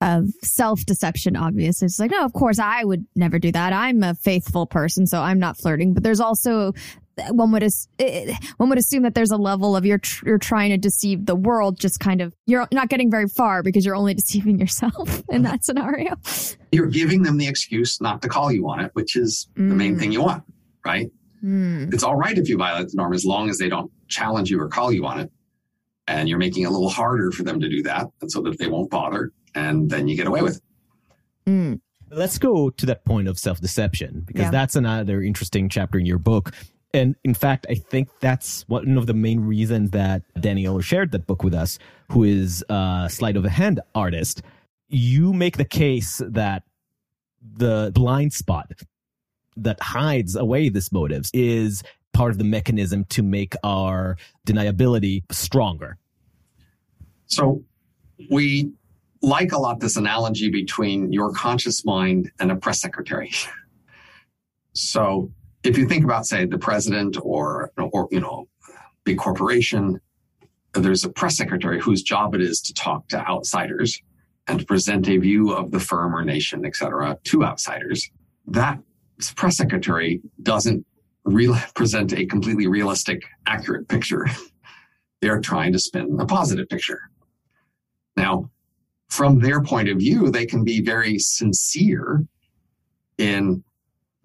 of 0.00 0.28
self 0.42 0.84
deception, 0.86 1.36
obviously. 1.36 1.86
It's 1.86 1.98
like, 1.98 2.12
no, 2.12 2.24
of 2.24 2.32
course 2.32 2.58
I 2.58 2.84
would 2.84 3.04
never 3.16 3.38
do 3.38 3.50
that. 3.52 3.72
I'm 3.72 4.02
a 4.02 4.14
faithful 4.14 4.66
person, 4.66 5.06
so 5.06 5.20
I'm 5.20 5.38
not 5.38 5.56
flirting. 5.56 5.92
But 5.92 6.02
there's 6.02 6.20
also 6.20 6.72
one 7.30 7.52
would 7.52 7.66
one 8.56 8.68
would 8.68 8.78
assume 8.78 9.02
that 9.02 9.14
there's 9.14 9.30
a 9.30 9.36
level 9.36 9.76
of 9.76 9.84
you're 9.84 9.98
tr- 9.98 10.26
you're 10.26 10.38
trying 10.38 10.70
to 10.70 10.76
deceive 10.76 11.26
the 11.26 11.34
world 11.34 11.78
just 11.78 12.00
kind 12.00 12.20
of 12.20 12.34
you're 12.46 12.66
not 12.72 12.88
getting 12.88 13.10
very 13.10 13.28
far 13.28 13.62
because 13.62 13.84
you're 13.84 13.96
only 13.96 14.14
deceiving 14.28 14.58
yourself 14.58 15.22
in 15.28 15.42
that 15.42 15.64
scenario 15.64 16.14
you're 16.72 16.86
giving 16.86 17.22
them 17.22 17.38
the 17.38 17.46
excuse 17.46 18.00
not 18.00 18.22
to 18.22 18.28
call 18.28 18.52
you 18.52 18.68
on 18.68 18.80
it 18.80 18.90
which 18.94 19.16
is 19.16 19.48
mm. 19.54 19.68
the 19.68 19.74
main 19.74 19.96
mm. 19.96 19.98
thing 19.98 20.12
you 20.12 20.22
want 20.22 20.42
right 20.84 21.10
mm. 21.44 21.92
it's 21.92 22.02
all 22.02 22.16
right 22.16 22.38
if 22.38 22.48
you 22.48 22.56
violate 22.56 22.88
the 22.88 22.96
norm 22.96 23.12
as 23.12 23.24
long 23.24 23.48
as 23.48 23.58
they 23.58 23.68
don't 23.68 23.90
challenge 24.08 24.50
you 24.50 24.60
or 24.60 24.68
call 24.68 24.92
you 24.92 25.04
on 25.06 25.20
it 25.20 25.30
and 26.06 26.28
you're 26.28 26.38
making 26.38 26.62
it 26.62 26.66
a 26.66 26.70
little 26.70 26.88
harder 26.88 27.30
for 27.30 27.42
them 27.42 27.60
to 27.60 27.68
do 27.68 27.82
that 27.82 28.06
and 28.20 28.30
so 28.30 28.40
that 28.42 28.58
they 28.58 28.66
won't 28.66 28.90
bother 28.90 29.32
and 29.54 29.90
then 29.90 30.08
you 30.08 30.16
get 30.16 30.26
away 30.26 30.42
with 30.42 30.56
it 30.56 31.50
mm. 31.50 31.80
Let's 32.10 32.38
go 32.38 32.70
to 32.70 32.86
that 32.86 33.04
point 33.04 33.28
of 33.28 33.38
self 33.38 33.60
deception 33.60 34.22
because 34.24 34.44
yeah. 34.44 34.50
that's 34.50 34.76
another 34.76 35.22
interesting 35.22 35.68
chapter 35.68 35.98
in 35.98 36.06
your 36.06 36.18
book. 36.18 36.52
And 36.94 37.16
in 37.22 37.34
fact, 37.34 37.66
I 37.68 37.74
think 37.74 38.08
that's 38.20 38.66
one 38.68 38.96
of 38.96 39.06
the 39.06 39.14
main 39.14 39.40
reasons 39.40 39.90
that 39.90 40.22
Daniel 40.40 40.80
shared 40.80 41.12
that 41.12 41.26
book 41.26 41.44
with 41.44 41.54
us, 41.54 41.78
who 42.10 42.24
is 42.24 42.64
a 42.68 43.08
sleight 43.10 43.36
of 43.36 43.44
a 43.44 43.50
hand 43.50 43.80
artist. 43.94 44.42
You 44.88 45.34
make 45.34 45.58
the 45.58 45.66
case 45.66 46.22
that 46.24 46.62
the 47.42 47.92
blind 47.94 48.32
spot 48.32 48.72
that 49.56 49.80
hides 49.80 50.34
away 50.34 50.68
these 50.68 50.90
motives 50.90 51.30
is 51.34 51.82
part 52.12 52.30
of 52.30 52.38
the 52.38 52.44
mechanism 52.44 53.04
to 53.04 53.22
make 53.22 53.54
our 53.62 54.16
deniability 54.46 55.22
stronger. 55.30 55.98
So 57.26 57.62
we 58.30 58.72
like 59.20 59.52
a 59.52 59.58
lot 59.58 59.80
this 59.80 59.96
analogy 59.96 60.50
between 60.50 61.12
your 61.12 61.32
conscious 61.32 61.84
mind 61.84 62.30
and 62.40 62.50
a 62.50 62.56
press 62.56 62.80
secretary. 62.80 63.30
So 64.74 65.32
if 65.64 65.76
you 65.76 65.86
think 65.86 66.04
about, 66.04 66.26
say, 66.26 66.46
the 66.46 66.58
president 66.58 67.16
or, 67.22 67.72
or 67.76 68.08
you 68.10 68.20
know, 68.20 68.48
big 69.04 69.18
corporation, 69.18 70.00
there's 70.74 71.04
a 71.04 71.08
press 71.10 71.36
secretary 71.36 71.80
whose 71.80 72.02
job 72.02 72.34
it 72.34 72.40
is 72.40 72.60
to 72.60 72.74
talk 72.74 73.08
to 73.08 73.18
outsiders 73.28 74.00
and 74.46 74.60
to 74.60 74.66
present 74.66 75.08
a 75.08 75.18
view 75.18 75.52
of 75.52 75.70
the 75.70 75.80
firm 75.80 76.14
or 76.14 76.24
nation, 76.24 76.64
et 76.64 76.76
cetera, 76.76 77.18
to 77.24 77.44
outsiders. 77.44 78.10
That 78.46 78.78
press 79.36 79.56
secretary 79.56 80.20
doesn't 80.42 80.86
re- 81.24 81.58
present 81.74 82.12
a 82.12 82.26
completely 82.26 82.66
realistic, 82.66 83.22
accurate 83.46 83.88
picture. 83.88 84.26
They're 85.20 85.40
trying 85.40 85.72
to 85.72 85.78
spin 85.78 86.16
a 86.20 86.26
positive 86.26 86.68
picture. 86.68 87.10
Now, 88.16 88.50
from 89.08 89.40
their 89.40 89.62
point 89.62 89.88
of 89.88 89.98
view, 89.98 90.30
they 90.30 90.46
can 90.46 90.64
be 90.64 90.80
very 90.80 91.18
sincere 91.18 92.24
in 93.16 93.64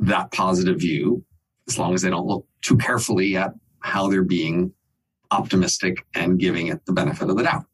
that 0.06 0.32
positive 0.32 0.80
view, 0.80 1.24
as 1.68 1.80
long 1.80 1.94
as 1.94 2.02
they 2.02 2.10
don't 2.10 2.28
look 2.28 2.46
too 2.62 2.78
carefully 2.78 3.38
at 3.38 3.54
how 3.80 4.10
they're 4.10 4.24
being 4.24 4.74
optimistic 5.32 6.06
and 6.16 6.40
giving 6.40 6.68
it 6.68 6.86
the 6.86 6.94
benefit 6.94 7.30
of 7.30 7.38
the 7.38 7.44
doubt. 7.44 7.66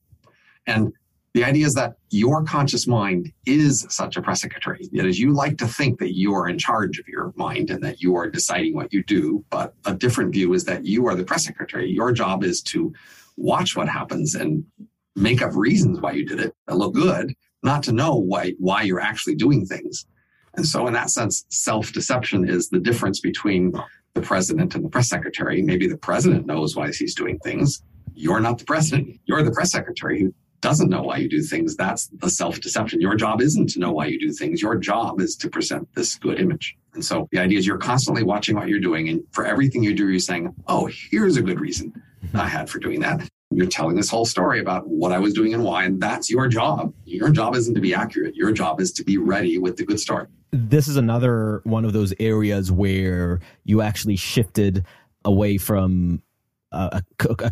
And 0.67 0.93
the 1.34 1.43
idea 1.43 1.65
is 1.65 1.75
that 1.75 1.95
your 2.09 2.43
conscious 2.43 2.88
mind 2.88 3.32
is 3.45 3.86
such 3.89 4.17
a 4.17 4.21
press 4.21 4.41
secretary. 4.41 4.89
That 4.93 5.05
is, 5.05 5.19
you 5.19 5.34
like 5.34 5.57
to 5.59 5.67
think 5.67 5.99
that 5.99 6.15
you 6.15 6.34
are 6.34 6.49
in 6.49 6.57
charge 6.57 6.97
of 6.99 7.07
your 7.07 7.34
mind 7.36 7.69
and 7.69 7.84
that 7.84 8.01
you 8.01 8.15
are 8.15 8.30
deciding 8.30 8.75
what 8.75 8.91
you 8.91 9.03
do. 9.03 9.43
But 9.49 9.73
a 9.86 9.93
different 9.93 10.34
view 10.34 10.53
is 10.53 10.65
that 10.65 10.86
you 10.86 11.07
are 11.07 11.15
the 11.15 11.23
press 11.23 11.45
secretary. 11.45 11.89
Your 11.89 12.11
job 12.11 12.43
is 12.43 12.61
to 12.63 12.93
watch 13.38 13.75
what 13.75 13.88
happens 13.88 14.36
and 14.36 14.63
make 15.15 15.41
up 15.41 15.55
reasons 15.55 15.99
why 15.99 16.13
you 16.13 16.25
did 16.25 16.39
it 16.39 16.55
that 16.67 16.77
look 16.77 16.95
good, 16.95 17.34
not 17.61 17.84
to 17.84 17.91
know 17.91 18.15
why, 18.15 18.53
why 18.57 18.82
you're 18.82 18.99
actually 18.99 19.36
doing 19.36 19.65
things. 19.65 20.05
And 20.56 20.66
so, 20.66 20.88
in 20.88 20.93
that 20.93 21.10
sense, 21.10 21.45
self 21.50 21.91
deception 21.93 22.47
is 22.47 22.70
the 22.70 22.80
difference 22.80 23.20
between 23.20 23.74
the 24.14 24.22
president 24.22 24.76
and 24.76 24.84
the 24.84 24.89
press 24.89 25.10
secretary. 25.10 25.62
Maybe 25.62 25.88
the 25.88 25.97
president 25.97 26.45
knows 26.45 26.76
why 26.76 26.91
he's 26.91 27.16
doing 27.16 27.39
things. 27.39 27.82
You're 28.14 28.39
not 28.39 28.58
the 28.58 28.66
president. 28.66 29.20
You're 29.26 29.43
the 29.43 29.52
press 29.52 29.72
secretary 29.72 30.22
who 30.22 30.34
doesn't 30.62 30.89
know 30.89 31.04
why 31.04 31.18
you 31.18 31.30
do 31.30 31.41
things. 31.41 31.76
That's 31.76 32.08
the 32.08 32.30
self 32.30 32.60
deception. 32.60 33.02
Your 33.02 33.16
job 33.16 33.41
isn't 33.41 33.70
to 33.70 33.80
know 33.80 33.91
why 33.91 34.08
you 34.08 34.20
do 34.20 34.32
things. 34.32 34.62
Your 34.62 34.76
job 34.76 35.22
is 35.22 35.36
to 35.38 35.50
present 35.50 35.88
this 35.95 36.16
good 36.16 36.39
image. 36.39 36.78
And 36.93 37.06
so 37.06 37.28
the 37.32 37.39
idea 37.39 37.60
is 37.60 37.68
you're 37.68 37.78
constantly 37.78 38.24
watching 38.24 38.56
what 38.56 38.68
you're 38.68 38.80
doing. 38.80 39.10
And 39.10 39.24
for 39.32 39.45
everything 39.45 39.84
you 39.84 39.93
do, 39.93 40.10
you're 40.10 40.20
saying, 40.20 40.54
oh, 40.68 40.89
here's 41.12 41.38
a 41.38 41.41
good 41.41 41.60
reason 41.60 41.93
I 42.34 42.47
had 42.47 42.70
for 42.70 42.80
doing 42.80 43.00
that. 43.02 43.28
You're 43.52 43.68
telling 43.68 43.95
this 43.95 44.10
whole 44.10 44.26
story 44.26 44.60
about 44.60 44.88
what 44.88 45.12
I 45.12 45.20
was 45.20 45.34
doing 45.34 45.54
and 45.54 45.64
why. 45.64 45.86
And 45.86 46.02
that's 46.02 46.30
your 46.30 46.47
job. 46.47 46.93
Your 47.06 47.30
job 47.30 47.56
isn't 47.56 47.74
to 47.74 47.82
be 47.82 47.93
accurate. 47.93 48.36
Your 48.36 48.52
job 48.52 48.82
is 48.82 48.91
to 48.93 49.04
be 49.04 49.18
ready 49.18 49.58
with 49.58 49.78
the 49.78 49.86
good 49.86 50.00
story. 50.00 50.28
This 50.52 50.88
is 50.88 50.95
another 50.97 51.62
one 51.64 51.86
of 51.86 51.93
those 51.93 52.14
areas 52.20 52.72
where 52.72 53.39
you 53.64 53.82
actually 53.82 54.16
shifted 54.16 54.86
away 55.24 55.58
from 55.58 56.22
a, 56.72 57.04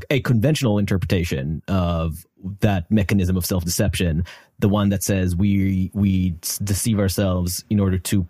a, 0.10 0.20
conventional 0.22 0.78
interpretation 0.78 1.62
of 1.68 2.26
that 2.60 2.90
mechanism 2.92 3.36
of 3.36 3.46
self 3.46 3.64
deception, 3.66 4.24
the 4.60 4.70
one 4.70 4.90
that 4.90 5.04
says 5.04 5.36
we 5.36 5.92
we 5.94 6.36
deceive 6.64 7.00
ourselves 7.00 7.66
in 7.70 7.80
order 7.80 7.98
to 7.98 8.28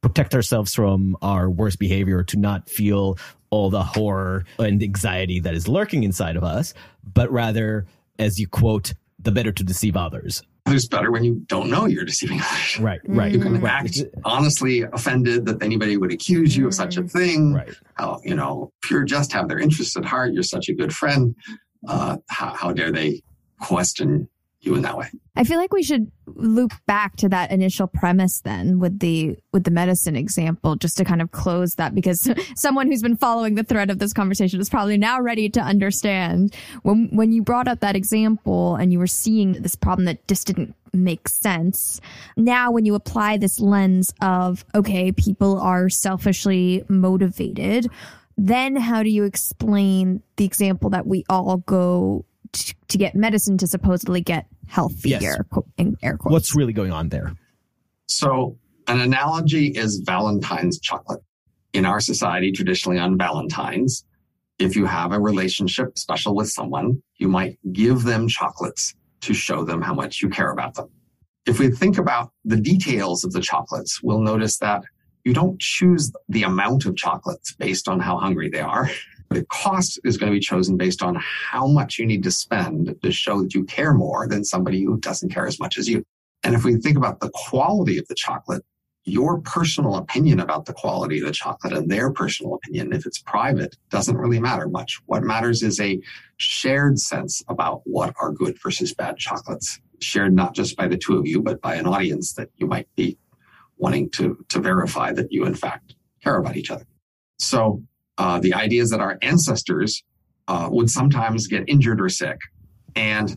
protect 0.00 0.34
ourselves 0.34 0.74
from 0.74 1.16
our 1.22 1.48
worst 1.48 1.78
behavior, 1.78 2.22
to 2.24 2.38
not 2.38 2.68
feel 2.68 3.18
all 3.50 3.70
the 3.70 3.82
horror 3.82 4.44
and 4.58 4.82
anxiety 4.82 5.40
that 5.40 5.54
is 5.54 5.68
lurking 5.68 6.04
inside 6.04 6.36
of 6.36 6.44
us, 6.44 6.74
but 7.12 7.30
rather, 7.30 7.86
as 8.18 8.38
you 8.38 8.48
quote, 8.48 8.94
the 9.18 9.30
better 9.30 9.52
to 9.52 9.62
deceive 9.62 9.96
others. 9.96 10.42
It's 10.66 10.88
better 10.88 11.10
when 11.10 11.24
you 11.24 11.42
don't 11.46 11.68
know 11.68 11.86
you're 11.86 12.04
deceiving 12.04 12.40
others. 12.40 12.80
Right, 12.80 13.00
right. 13.04 13.30
You 13.30 13.38
can 13.38 13.60
right. 13.60 13.84
act 13.84 14.02
honestly 14.24 14.82
offended 14.82 15.44
that 15.46 15.62
anybody 15.62 15.96
would 15.96 16.12
accuse 16.12 16.56
you 16.56 16.66
of 16.66 16.74
such 16.74 16.96
a 16.96 17.02
mm. 17.02 17.10
thing. 17.10 17.52
Right. 17.52 17.74
How, 17.94 18.20
you 18.24 18.34
know, 18.34 18.72
pure 18.82 19.04
just 19.04 19.32
have 19.32 19.48
their 19.48 19.58
interests 19.58 19.96
at 19.96 20.04
heart. 20.04 20.32
You're 20.32 20.42
such 20.42 20.68
a 20.68 20.74
good 20.74 20.92
friend. 20.92 21.36
Uh, 21.86 22.16
how, 22.30 22.54
how 22.54 22.72
dare 22.72 22.90
they 22.90 23.22
question 23.60 24.28
you 24.64 24.74
in 24.74 24.82
that 24.82 24.96
way. 24.96 25.10
I 25.36 25.44
feel 25.44 25.58
like 25.58 25.72
we 25.72 25.82
should 25.82 26.10
loop 26.26 26.72
back 26.86 27.16
to 27.16 27.28
that 27.28 27.50
initial 27.50 27.86
premise 27.86 28.40
then 28.40 28.78
with 28.78 28.98
the 29.00 29.36
with 29.52 29.64
the 29.64 29.70
medicine 29.70 30.16
example 30.16 30.76
just 30.76 30.96
to 30.96 31.04
kind 31.04 31.20
of 31.20 31.30
close 31.32 31.74
that 31.74 31.94
because 31.94 32.28
someone 32.56 32.86
who's 32.86 33.02
been 33.02 33.16
following 33.16 33.54
the 33.54 33.64
thread 33.64 33.90
of 33.90 33.98
this 33.98 34.12
conversation 34.12 34.60
is 34.60 34.70
probably 34.70 34.96
now 34.96 35.20
ready 35.20 35.48
to 35.48 35.60
understand 35.60 36.54
when 36.82 37.08
when 37.12 37.32
you 37.32 37.42
brought 37.42 37.68
up 37.68 37.80
that 37.80 37.96
example 37.96 38.76
and 38.76 38.92
you 38.92 38.98
were 38.98 39.06
seeing 39.06 39.52
this 39.52 39.74
problem 39.74 40.06
that 40.06 40.26
just 40.28 40.46
didn't 40.46 40.74
make 40.92 41.28
sense. 41.28 42.00
Now 42.36 42.70
when 42.70 42.86
you 42.86 42.94
apply 42.94 43.38
this 43.38 43.60
lens 43.60 44.12
of 44.22 44.64
okay, 44.74 45.12
people 45.12 45.58
are 45.60 45.88
selfishly 45.88 46.84
motivated, 46.88 47.88
then 48.36 48.76
how 48.76 49.02
do 49.02 49.10
you 49.10 49.24
explain 49.24 50.22
the 50.36 50.44
example 50.44 50.90
that 50.90 51.06
we 51.06 51.24
all 51.28 51.58
go 51.58 52.24
to 52.88 52.98
get 52.98 53.14
medicine 53.14 53.58
to 53.58 53.66
supposedly 53.66 54.20
get 54.20 54.46
healthier. 54.68 55.18
Yes. 55.20 55.38
In 55.78 55.96
air 56.02 56.16
quotes. 56.16 56.32
What's 56.32 56.56
really 56.56 56.72
going 56.72 56.92
on 56.92 57.08
there? 57.08 57.34
So, 58.06 58.58
an 58.86 59.00
analogy 59.00 59.68
is 59.68 60.02
Valentine's 60.04 60.78
chocolate. 60.78 61.20
In 61.72 61.84
our 61.84 62.00
society, 62.00 62.52
traditionally 62.52 62.98
on 62.98 63.18
Valentine's, 63.18 64.04
if 64.58 64.76
you 64.76 64.86
have 64.86 65.12
a 65.12 65.18
relationship 65.18 65.98
special 65.98 66.34
with 66.34 66.48
someone, 66.48 67.02
you 67.16 67.28
might 67.28 67.58
give 67.72 68.04
them 68.04 68.28
chocolates 68.28 68.94
to 69.22 69.34
show 69.34 69.64
them 69.64 69.82
how 69.82 69.94
much 69.94 70.22
you 70.22 70.28
care 70.28 70.50
about 70.50 70.74
them. 70.74 70.88
If 71.46 71.58
we 71.58 71.70
think 71.70 71.98
about 71.98 72.30
the 72.44 72.56
details 72.56 73.24
of 73.24 73.32
the 73.32 73.40
chocolates, 73.40 74.02
we'll 74.02 74.20
notice 74.20 74.58
that 74.58 74.84
you 75.24 75.32
don't 75.32 75.58
choose 75.58 76.12
the 76.28 76.42
amount 76.42 76.84
of 76.86 76.96
chocolates 76.96 77.54
based 77.54 77.88
on 77.88 77.98
how 78.00 78.18
hungry 78.18 78.48
they 78.48 78.60
are. 78.60 78.90
The 79.34 79.44
cost 79.46 79.98
is 80.04 80.16
going 80.16 80.30
to 80.30 80.36
be 80.36 80.40
chosen 80.40 80.76
based 80.76 81.02
on 81.02 81.16
how 81.16 81.66
much 81.66 81.98
you 81.98 82.06
need 82.06 82.22
to 82.22 82.30
spend 82.30 82.94
to 83.02 83.10
show 83.10 83.42
that 83.42 83.52
you 83.52 83.64
care 83.64 83.92
more 83.92 84.28
than 84.28 84.44
somebody 84.44 84.84
who 84.84 84.96
doesn't 84.98 85.30
care 85.30 85.46
as 85.46 85.58
much 85.58 85.76
as 85.76 85.88
you. 85.88 86.04
And 86.44 86.54
if 86.54 86.64
we 86.64 86.76
think 86.76 86.96
about 86.96 87.18
the 87.18 87.32
quality 87.34 87.98
of 87.98 88.06
the 88.06 88.14
chocolate, 88.14 88.62
your 89.06 89.40
personal 89.40 89.96
opinion 89.96 90.38
about 90.38 90.66
the 90.66 90.72
quality 90.72 91.18
of 91.18 91.26
the 91.26 91.32
chocolate 91.32 91.72
and 91.72 91.90
their 91.90 92.12
personal 92.12 92.54
opinion, 92.54 92.92
if 92.92 93.06
it's 93.06 93.18
private, 93.18 93.76
doesn't 93.90 94.16
really 94.16 94.38
matter 94.38 94.68
much. 94.68 95.00
What 95.06 95.24
matters 95.24 95.64
is 95.64 95.80
a 95.80 96.00
shared 96.36 97.00
sense 97.00 97.42
about 97.48 97.82
what 97.84 98.14
are 98.20 98.30
good 98.30 98.56
versus 98.62 98.94
bad 98.94 99.18
chocolates, 99.18 99.80
shared 99.98 100.32
not 100.32 100.54
just 100.54 100.76
by 100.76 100.86
the 100.86 100.96
two 100.96 101.18
of 101.18 101.26
you, 101.26 101.42
but 101.42 101.60
by 101.60 101.74
an 101.74 101.88
audience 101.88 102.34
that 102.34 102.50
you 102.56 102.68
might 102.68 102.86
be 102.94 103.18
wanting 103.78 104.10
to, 104.10 104.44
to 104.50 104.60
verify 104.60 105.12
that 105.12 105.32
you, 105.32 105.44
in 105.44 105.56
fact, 105.56 105.96
care 106.22 106.36
about 106.36 106.56
each 106.56 106.70
other. 106.70 106.86
So 107.40 107.82
uh, 108.18 108.38
the 108.40 108.54
idea 108.54 108.82
is 108.82 108.90
that 108.90 109.00
our 109.00 109.18
ancestors 109.22 110.02
uh, 110.48 110.68
would 110.70 110.90
sometimes 110.90 111.46
get 111.46 111.64
injured 111.68 112.00
or 112.00 112.08
sick. 112.08 112.38
And 112.94 113.36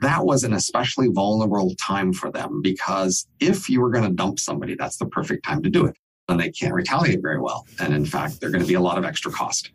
that 0.00 0.24
was 0.24 0.44
an 0.44 0.52
especially 0.52 1.08
vulnerable 1.08 1.74
time 1.76 2.12
for 2.12 2.30
them 2.30 2.60
because 2.62 3.26
if 3.40 3.68
you 3.68 3.80
were 3.80 3.90
going 3.90 4.04
to 4.04 4.14
dump 4.14 4.38
somebody, 4.38 4.74
that's 4.74 4.98
the 4.98 5.06
perfect 5.06 5.44
time 5.44 5.62
to 5.62 5.70
do 5.70 5.86
it. 5.86 5.96
And 6.28 6.38
they 6.38 6.50
can't 6.50 6.74
retaliate 6.74 7.22
very 7.22 7.40
well. 7.40 7.66
And 7.80 7.94
in 7.94 8.04
fact, 8.04 8.40
they're 8.40 8.50
going 8.50 8.62
to 8.62 8.68
be 8.68 8.74
a 8.74 8.80
lot 8.80 8.98
of 8.98 9.04
extra 9.04 9.32
cost. 9.32 9.70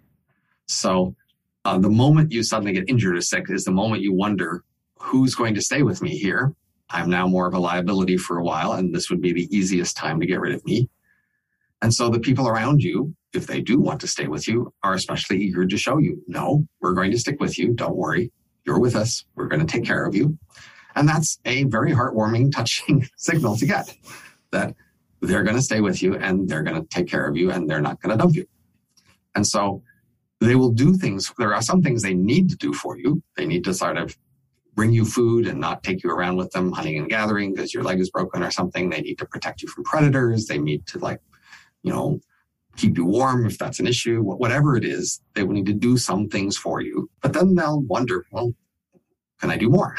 So 0.68 1.16
uh, 1.66 1.78
the 1.78 1.90
moment 1.90 2.32
you 2.32 2.44
suddenly 2.44 2.74
get 2.74 2.90
injured 2.90 3.16
or 3.16 3.22
sick 3.22 3.46
is 3.50 3.64
the 3.64 3.72
moment 3.72 4.04
you 4.04 4.14
wonder 4.14 4.64
who's 5.00 5.34
going 5.34 5.56
to 5.56 5.62
stay 5.62 5.82
with 5.82 6.02
me 6.02 6.18
here. 6.18 6.54
I'm 6.90 7.10
now 7.10 7.28
more 7.28 7.48
of 7.48 7.54
a 7.54 7.60
liability 7.60 8.18
for 8.18 8.38
a 8.38 8.44
while, 8.44 8.74
and 8.74 8.94
this 8.94 9.10
would 9.10 9.22
be 9.22 9.32
the 9.32 9.48
easiest 9.56 9.96
time 9.96 10.20
to 10.20 10.26
get 10.26 10.42
rid 10.42 10.54
of 10.54 10.66
me. 10.66 10.90
And 11.82 11.94
so 11.94 12.10
the 12.10 12.20
people 12.20 12.48
around 12.48 12.84
you 12.84 13.16
if 13.34 13.48
they 13.48 13.62
do 13.62 13.80
want 13.80 14.02
to 14.02 14.08
stay 14.08 14.28
with 14.28 14.48
you, 14.48 14.74
are 14.84 14.94
especially 14.94 15.42
eager 15.42 15.66
to 15.66 15.78
show 15.78 15.98
you, 15.98 16.22
no, 16.28 16.66
we're 16.82 16.94
going 16.94 17.12
to 17.12 17.20
stick 17.20 17.40
with 17.40 17.58
you. 17.58 17.74
Don't 17.74 17.96
worry. 17.96 18.32
You're 18.66 18.80
with 18.80 18.96
us. 18.96 19.26
We're 19.36 19.48
going 19.48 19.66
to 19.66 19.72
take 19.72 19.86
care 19.86 20.06
of 20.06 20.16
you. 20.16 20.38
And 20.96 21.08
that's 21.08 21.40
a 21.46 21.64
very 21.66 21.92
heartwarming, 21.92 22.52
touching 22.56 23.08
signal 23.18 23.58
to 23.58 23.66
get 23.66 23.96
that 24.52 24.76
they're 25.22 25.44
going 25.44 25.56
to 25.56 25.62
stay 25.62 25.82
with 25.82 26.02
you 26.02 26.16
and 26.16 26.50
they're 26.50 26.64
going 26.64 26.82
to 26.82 26.88
take 26.88 27.08
care 27.08 27.28
of 27.28 27.38
you 27.38 27.52
and 27.52 27.70
they're 27.70 27.82
not 27.82 28.02
going 28.02 28.12
to 28.12 28.22
dump 28.22 28.36
you. 28.36 28.46
And 29.36 29.46
so 29.48 29.82
they 30.40 30.56
will 30.56 30.72
do 30.72 30.96
things. 30.96 31.32
There 31.38 31.54
are 31.54 31.62
some 31.62 31.82
things 31.82 32.02
they 32.02 32.16
need 32.16 32.50
to 32.50 32.58
do 32.58 32.74
for 32.74 32.98
you. 32.98 33.22
They 33.38 33.46
need 33.46 33.64
to 33.66 33.74
sort 33.74 33.98
of 33.98 34.18
bring 34.74 34.92
you 34.92 35.06
food 35.06 35.48
and 35.48 35.60
not 35.60 35.84
take 35.84 36.04
you 36.04 36.10
around 36.10 36.38
with 36.38 36.52
them 36.52 36.72
hunting 36.72 36.98
and 36.98 37.10
gathering 37.10 37.54
because 37.54 37.74
your 37.74 37.84
leg 37.84 38.00
is 38.00 38.10
broken 38.10 38.42
or 38.42 38.52
something. 38.52 38.90
They 38.90 39.02
need 39.02 39.20
to 39.20 39.26
protect 39.26 39.62
you 39.62 39.68
from 39.68 39.84
predators. 39.84 40.48
They 40.48 40.58
need 40.58 40.88
to 40.88 41.00
like, 41.00 41.20
you 41.84 41.92
know, 41.92 42.20
keep 42.78 42.98
you 42.98 43.06
warm 43.06 43.46
if 43.46 43.58
that's 43.58 43.80
an 43.80 43.88
issue, 43.88 44.22
whatever 44.22 44.76
it 44.76 44.86
is, 44.86 45.22
they 45.36 45.44
will 45.44 45.54
need 45.54 45.66
to 45.66 45.74
do 45.74 45.98
some 45.98 46.28
things 46.28 46.58
for 46.58 46.82
you. 46.82 47.10
But 47.22 47.34
then 47.34 47.56
they'll 47.56 47.82
wonder, 47.82 48.26
well, 48.32 48.54
can 49.40 49.52
I 49.52 49.58
do 49.58 49.70
more? 49.70 49.96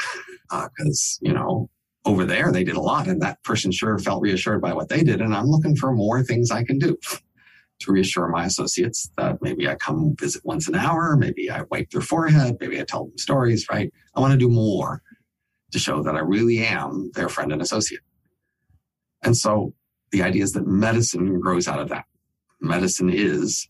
Because, 0.49 1.19
uh, 1.23 1.27
you 1.27 1.33
know, 1.33 1.69
over 2.05 2.25
there 2.25 2.51
they 2.51 2.63
did 2.63 2.75
a 2.75 2.81
lot 2.81 3.07
and 3.07 3.21
that 3.21 3.41
person 3.43 3.71
sure 3.71 3.97
felt 3.97 4.21
reassured 4.21 4.61
by 4.61 4.73
what 4.73 4.89
they 4.89 5.03
did. 5.03 5.21
And 5.21 5.35
I'm 5.35 5.47
looking 5.47 5.75
for 5.75 5.93
more 5.93 6.23
things 6.23 6.51
I 6.51 6.63
can 6.63 6.79
do 6.79 6.97
to 7.79 7.91
reassure 7.91 8.27
my 8.27 8.45
associates 8.45 9.09
that 9.17 9.41
maybe 9.41 9.67
I 9.67 9.75
come 9.75 10.15
visit 10.19 10.43
once 10.45 10.67
an 10.67 10.75
hour, 10.75 11.15
maybe 11.15 11.49
I 11.49 11.63
wipe 11.69 11.89
their 11.91 12.01
forehead, 12.01 12.57
maybe 12.59 12.79
I 12.79 12.83
tell 12.83 13.05
them 13.05 13.17
stories, 13.17 13.67
right? 13.71 13.91
I 14.15 14.19
want 14.19 14.33
to 14.33 14.37
do 14.37 14.49
more 14.49 15.01
to 15.71 15.79
show 15.79 16.03
that 16.03 16.15
I 16.15 16.19
really 16.19 16.59
am 16.59 17.11
their 17.15 17.29
friend 17.29 17.51
and 17.51 17.61
associate. 17.61 18.01
And 19.23 19.35
so 19.35 19.73
the 20.11 20.21
idea 20.21 20.43
is 20.43 20.51
that 20.53 20.67
medicine 20.67 21.39
grows 21.39 21.67
out 21.67 21.79
of 21.79 21.89
that 21.89 22.05
medicine 22.63 23.09
is 23.09 23.67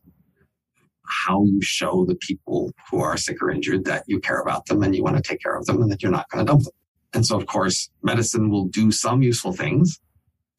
how 1.06 1.44
you 1.46 1.62
show 1.62 2.06
the 2.06 2.16
people 2.16 2.72
who 2.89 3.00
are 3.00 3.18
sick 3.18 3.41
or 3.41 3.52
injured 3.52 3.86
that 3.86 4.04
you 4.08 4.20
care 4.20 4.39
about 4.39 4.66
them 4.66 4.82
and 4.84 4.96
you 4.96 5.04
want 5.04 5.16
to 5.16 5.22
take 5.22 5.41
care 5.41 5.56
of 5.56 5.66
them 5.66 5.82
and 5.82 5.91
that 5.91 6.02
you're 6.02 6.12
not 6.12 6.30
going 6.30 6.46
to 6.46 6.52
dump 6.52 6.64
them. 6.64 6.74
And 7.14 7.26
so, 7.26 7.38
of 7.38 7.46
course, 7.46 7.89
medicine 8.02 8.50
will 8.50 8.66
do 8.66 8.91
some 8.91 9.22
useful 9.22 9.54
things 9.54 10.00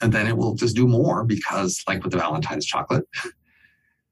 and 0.01 0.13
then 0.13 0.27
it 0.27 0.37
will 0.37 0.55
just 0.55 0.77
do 0.77 0.87
more 0.87 1.25
because, 1.25 1.83
like 1.89 2.03
with 2.03 2.13
the 2.13 2.19
Valentine's 2.19 2.67
chocolate, 2.67 3.05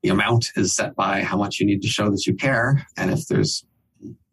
the 0.03 0.09
amount 0.09 0.51
is 0.57 0.75
set 0.75 0.97
by 0.97 1.23
how 1.23 1.37
much 1.37 1.61
you 1.61 1.67
need 1.67 1.83
to 1.83 1.89
show 1.89 2.11
that 2.11 2.27
you 2.27 2.35
care. 2.35 2.87
And 2.97 3.11
if 3.11 3.27
there's 3.27 3.65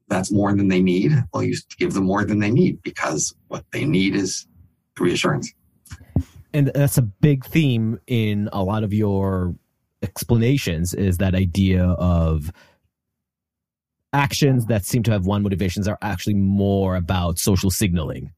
that's 0.08 0.32
more 0.32 0.56
than 0.56 0.70
they 0.70 0.82
need, 0.82 1.12
well, 1.34 1.44
you 1.44 1.56
give 1.78 1.94
them 1.94 2.06
more 2.06 2.26
than 2.26 2.40
they 2.40 2.50
need 2.50 2.82
because 2.82 3.36
what 3.48 3.64
they 3.72 3.86
need 3.86 4.16
is 4.16 4.48
reassurance. 5.00 5.54
And 6.52 6.72
that's 6.74 6.98
a 6.98 7.04
big 7.04 7.46
theme 7.46 8.00
in 8.08 8.50
a 8.52 8.64
lot 8.64 8.84
of 8.84 8.92
your 8.92 9.54
explanations 10.02 10.94
is 10.94 11.18
that 11.18 11.36
idea 11.36 11.84
of 11.84 12.52
actions 14.14 14.66
that 14.66 14.86
seem 14.86 15.04
to 15.04 15.12
have 15.12 15.26
one 15.26 15.44
motivations 15.44 15.88
are 15.88 15.98
actually 16.02 16.36
more 16.36 16.96
about 16.96 17.38
social 17.38 17.70
signaling. 17.70 18.32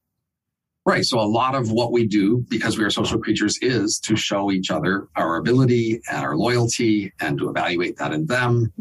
Right. 0.84 1.04
So 1.04 1.20
a 1.20 1.22
lot 1.22 1.54
of 1.54 1.70
what 1.70 1.92
we 1.92 2.08
do, 2.08 2.44
because 2.48 2.76
we 2.76 2.84
are 2.84 2.90
social 2.90 3.20
creatures, 3.20 3.56
is 3.62 4.00
to 4.00 4.16
show 4.16 4.50
each 4.50 4.70
other 4.70 5.08
our 5.14 5.36
ability 5.36 6.00
and 6.10 6.24
our 6.24 6.36
loyalty 6.36 7.12
and 7.20 7.38
to 7.38 7.48
evaluate 7.48 7.96
that 7.98 8.12
in 8.12 8.26
them 8.26 8.72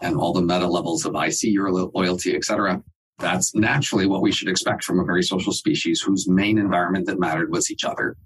and 0.00 0.16
all 0.16 0.32
the 0.32 0.40
meta 0.40 0.66
levels 0.66 1.04
of 1.04 1.14
I 1.14 1.28
see 1.28 1.50
your 1.50 1.70
loyalty, 1.70 2.34
etc. 2.34 2.82
That's 3.18 3.54
naturally 3.54 4.06
what 4.06 4.22
we 4.22 4.32
should 4.32 4.48
expect 4.48 4.82
from 4.82 4.98
a 4.98 5.04
very 5.04 5.22
social 5.22 5.52
species 5.52 6.00
whose 6.00 6.26
main 6.26 6.56
environment 6.58 7.06
that 7.06 7.20
mattered 7.20 7.52
was 7.52 7.70
each 7.70 7.84
other 7.84 8.16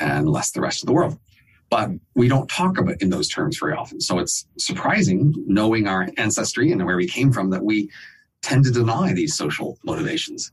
and 0.00 0.28
less 0.28 0.50
the 0.50 0.62
rest 0.62 0.82
of 0.82 0.86
the 0.86 0.94
world. 0.94 1.18
But 1.70 1.90
we 2.14 2.28
don't 2.28 2.48
talk 2.48 2.78
about 2.78 3.00
in 3.02 3.10
those 3.10 3.28
terms 3.28 3.58
very 3.58 3.74
often. 3.74 4.00
So 4.00 4.18
it's 4.18 4.46
surprising, 4.58 5.32
knowing 5.46 5.86
our 5.88 6.08
ancestry 6.18 6.70
and 6.70 6.84
where 6.84 6.96
we 6.96 7.08
came 7.08 7.32
from, 7.32 7.50
that 7.50 7.64
we 7.64 7.90
tend 8.42 8.64
to 8.64 8.70
deny 8.70 9.12
these 9.12 9.34
social 9.34 9.78
motivations. 9.84 10.52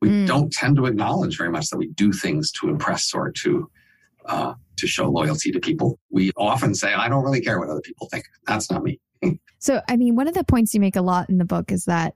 We 0.00 0.08
Mm. 0.08 0.26
don't 0.26 0.52
tend 0.52 0.76
to 0.76 0.86
acknowledge 0.86 1.36
very 1.36 1.50
much 1.50 1.68
that 1.70 1.76
we 1.76 1.88
do 1.88 2.12
things 2.12 2.50
to 2.52 2.68
impress 2.68 3.12
or 3.14 3.30
to 3.32 3.70
uh, 4.26 4.52
to 4.76 4.86
show 4.86 5.08
loyalty 5.10 5.50
to 5.50 5.58
people. 5.58 5.98
We 6.10 6.32
often 6.36 6.74
say, 6.74 6.92
"I 6.92 7.08
don't 7.08 7.24
really 7.24 7.40
care 7.40 7.58
what 7.58 7.68
other 7.70 7.80
people 7.80 8.08
think." 8.10 8.24
That's 8.46 8.70
not 8.70 8.82
me. 8.82 9.00
So, 9.60 9.80
I 9.88 9.96
mean, 9.96 10.14
one 10.14 10.28
of 10.28 10.34
the 10.34 10.44
points 10.44 10.72
you 10.72 10.78
make 10.80 10.94
a 10.94 11.02
lot 11.02 11.28
in 11.28 11.38
the 11.38 11.44
book 11.44 11.72
is 11.72 11.86
that 11.86 12.14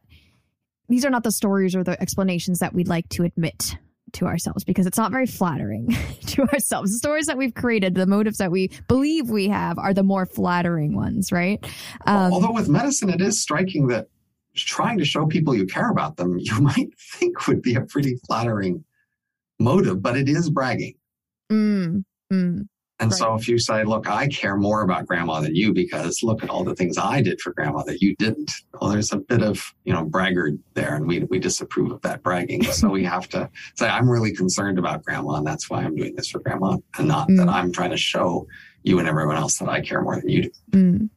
these 0.88 1.04
are 1.04 1.10
not 1.10 1.24
the 1.24 1.32
stories 1.32 1.74
or 1.74 1.82
the 1.82 2.00
explanations 2.00 2.60
that 2.60 2.72
we'd 2.72 2.86
like 2.86 3.08
to 3.10 3.24
admit 3.24 3.76
to 4.12 4.26
ourselves 4.26 4.64
because 4.64 4.86
it's 4.86 4.98
not 4.98 5.10
very 5.10 5.26
flattering 5.26 5.88
to 6.26 6.42
ourselves. 6.42 6.92
The 6.92 6.98
stories 6.98 7.26
that 7.26 7.38
we've 7.38 7.54
created, 7.54 7.94
the 7.94 8.06
motives 8.06 8.38
that 8.38 8.50
we 8.50 8.70
believe 8.88 9.30
we 9.30 9.48
have, 9.48 9.78
are 9.78 9.94
the 9.94 10.02
more 10.02 10.26
flattering 10.26 10.94
ones, 10.94 11.32
right? 11.32 11.64
Um, 12.06 12.32
Although 12.32 12.52
with 12.52 12.68
medicine, 12.68 13.10
it 13.10 13.20
is 13.20 13.40
striking 13.40 13.88
that 13.88 14.08
trying 14.54 14.98
to 14.98 15.04
show 15.04 15.26
people 15.26 15.54
you 15.54 15.66
care 15.66 15.90
about 15.90 16.16
them, 16.16 16.36
you 16.38 16.60
might 16.60 16.90
think 16.98 17.46
would 17.46 17.62
be 17.62 17.74
a 17.74 17.82
pretty 17.82 18.16
flattering 18.26 18.84
motive, 19.58 20.02
but 20.02 20.16
it 20.16 20.28
is 20.28 20.50
bragging. 20.50 20.94
mm, 21.50 22.04
mm, 22.32 22.66
And 23.00 23.12
so 23.12 23.34
if 23.34 23.48
you 23.48 23.58
say, 23.58 23.82
look, 23.82 24.08
I 24.08 24.28
care 24.28 24.56
more 24.56 24.82
about 24.82 25.06
grandma 25.06 25.40
than 25.40 25.56
you 25.56 25.72
because 25.72 26.22
look 26.22 26.44
at 26.44 26.50
all 26.50 26.62
the 26.62 26.74
things 26.76 26.96
I 26.98 27.20
did 27.20 27.40
for 27.40 27.52
grandma 27.52 27.82
that 27.82 28.00
you 28.00 28.14
didn't. 28.16 28.52
Well, 28.80 28.90
there's 28.90 29.12
a 29.12 29.16
bit 29.16 29.42
of, 29.42 29.74
you 29.84 29.92
know, 29.92 30.04
braggart 30.04 30.52
there 30.74 30.94
and 30.94 31.08
we, 31.08 31.20
we 31.24 31.40
disapprove 31.40 31.90
of 31.90 32.00
that 32.02 32.22
bragging. 32.22 32.62
So 32.64 32.88
we 32.88 33.02
have 33.04 33.28
to 33.30 33.50
say, 33.76 33.88
I'm 33.88 34.08
really 34.08 34.32
concerned 34.32 34.78
about 34.78 35.02
grandma 35.04 35.34
and 35.34 35.46
that's 35.46 35.68
why 35.68 35.82
I'm 35.82 35.96
doing 35.96 36.14
this 36.14 36.28
for 36.28 36.38
grandma 36.40 36.76
and 36.96 37.08
not 37.08 37.26
that 37.28 37.48
Mm. 37.48 37.52
I'm 37.52 37.72
trying 37.72 37.90
to 37.90 37.96
show 37.96 38.46
you 38.84 39.00
and 39.00 39.08
everyone 39.08 39.36
else 39.36 39.58
that 39.58 39.68
I 39.68 39.80
care 39.80 40.00
more 40.02 40.16
than 40.16 40.28
you 40.28 40.42
do. 40.44 40.50
mm. 40.70 41.10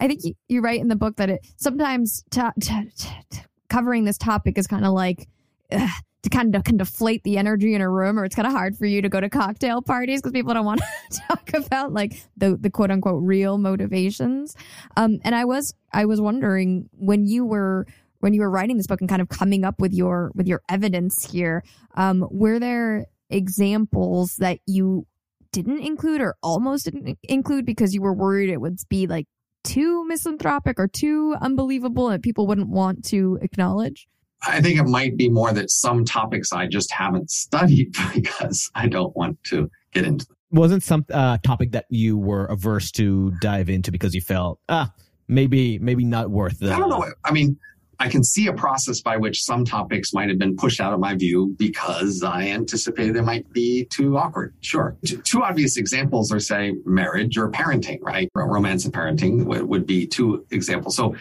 I 0.00 0.08
think 0.08 0.20
you, 0.24 0.34
you 0.48 0.60
write 0.60 0.80
in 0.80 0.88
the 0.88 0.96
book 0.96 1.16
that 1.16 1.30
it 1.30 1.46
sometimes 1.56 2.24
ta 2.30 2.52
ta 2.60 2.82
ta- 2.98 3.22
ta- 3.30 3.44
covering 3.70 4.04
this 4.04 4.18
topic 4.18 4.58
is 4.58 4.66
kind 4.66 4.84
of 4.84 4.92
like 4.92 5.28
ugh, 5.70 5.88
to 6.22 6.30
kind 6.30 6.54
of 6.54 6.64
can 6.64 6.76
deflate 6.76 7.24
the 7.24 7.36
energy 7.36 7.74
in 7.74 7.80
a 7.80 7.90
room, 7.90 8.18
or 8.18 8.24
it's 8.24 8.34
kind 8.34 8.46
of 8.46 8.52
hard 8.52 8.76
for 8.76 8.86
you 8.86 9.02
to 9.02 9.08
go 9.08 9.20
to 9.20 9.28
cocktail 9.28 9.82
parties 9.82 10.20
because 10.20 10.32
people 10.32 10.54
don't 10.54 10.64
want 10.64 10.80
to 11.10 11.20
talk 11.28 11.50
about 11.54 11.92
like 11.92 12.24
the 12.36 12.56
the 12.56 12.70
quote 12.70 12.90
unquote 12.90 13.22
real 13.22 13.58
motivations. 13.58 14.56
Um, 14.96 15.18
and 15.24 15.34
I 15.34 15.44
was 15.44 15.74
I 15.92 16.04
was 16.04 16.20
wondering 16.20 16.88
when 16.92 17.26
you 17.26 17.44
were 17.44 17.86
when 18.20 18.34
you 18.34 18.40
were 18.40 18.50
writing 18.50 18.76
this 18.76 18.86
book 18.86 19.00
and 19.00 19.08
kind 19.08 19.20
of 19.20 19.28
coming 19.28 19.64
up 19.64 19.80
with 19.80 19.92
your 19.92 20.30
with 20.34 20.46
your 20.46 20.62
evidence 20.68 21.30
here, 21.30 21.64
um, 21.94 22.26
were 22.30 22.60
there 22.60 23.06
examples 23.28 24.36
that 24.36 24.60
you 24.66 25.06
didn't 25.50 25.80
include 25.80 26.20
or 26.20 26.36
almost 26.42 26.84
didn't 26.84 27.18
include 27.24 27.66
because 27.66 27.94
you 27.94 28.00
were 28.00 28.14
worried 28.14 28.48
it 28.48 28.60
would 28.60 28.78
be 28.88 29.06
like 29.06 29.26
too 29.64 30.04
misanthropic 30.06 30.78
or 30.78 30.88
too 30.88 31.34
unbelievable 31.40 32.08
and 32.08 32.22
people 32.22 32.46
wouldn't 32.46 32.68
want 32.68 33.04
to 33.04 33.38
acknowledge? 33.42 34.08
I 34.46 34.60
think 34.60 34.78
it 34.78 34.84
might 34.84 35.16
be 35.16 35.28
more 35.28 35.52
that 35.52 35.70
some 35.70 36.04
topics 36.04 36.52
I 36.52 36.66
just 36.66 36.90
haven't 36.92 37.30
studied 37.30 37.94
because 38.14 38.70
I 38.74 38.88
don't 38.88 39.16
want 39.16 39.42
to 39.44 39.70
get 39.92 40.04
into 40.04 40.26
them. 40.26 40.36
Wasn't 40.50 40.82
some 40.82 41.06
uh, 41.10 41.38
topic 41.38 41.72
that 41.72 41.86
you 41.88 42.18
were 42.18 42.44
averse 42.46 42.90
to 42.92 43.32
dive 43.40 43.70
into 43.70 43.90
because 43.90 44.14
you 44.14 44.20
felt 44.20 44.58
ah 44.68 44.92
maybe 45.28 45.78
maybe 45.78 46.04
not 46.04 46.30
worth 46.30 46.58
the 46.58 46.72
I 46.72 46.78
don't 46.78 46.90
know. 46.90 47.06
I 47.24 47.32
mean, 47.32 47.56
I 48.02 48.08
can 48.08 48.24
see 48.24 48.48
a 48.48 48.52
process 48.52 49.00
by 49.00 49.16
which 49.16 49.44
some 49.44 49.64
topics 49.64 50.12
might 50.12 50.28
have 50.28 50.38
been 50.38 50.56
pushed 50.56 50.80
out 50.80 50.92
of 50.92 50.98
my 50.98 51.14
view 51.14 51.54
because 51.56 52.22
I 52.24 52.48
anticipated 52.48 53.14
they 53.14 53.20
might 53.20 53.50
be 53.52 53.84
too 53.84 54.18
awkward. 54.18 54.54
Sure. 54.60 54.96
Two 55.22 55.42
obvious 55.44 55.76
examples 55.76 56.32
are, 56.32 56.40
say, 56.40 56.74
marriage 56.84 57.38
or 57.38 57.48
parenting, 57.48 58.00
right? 58.02 58.28
Ro- 58.34 58.46
Romance 58.46 58.84
and 58.84 58.92
parenting 58.92 59.44
would, 59.44 59.62
would 59.68 59.86
be 59.86 60.06
two 60.06 60.44
examples. 60.50 60.96
So 60.96 61.14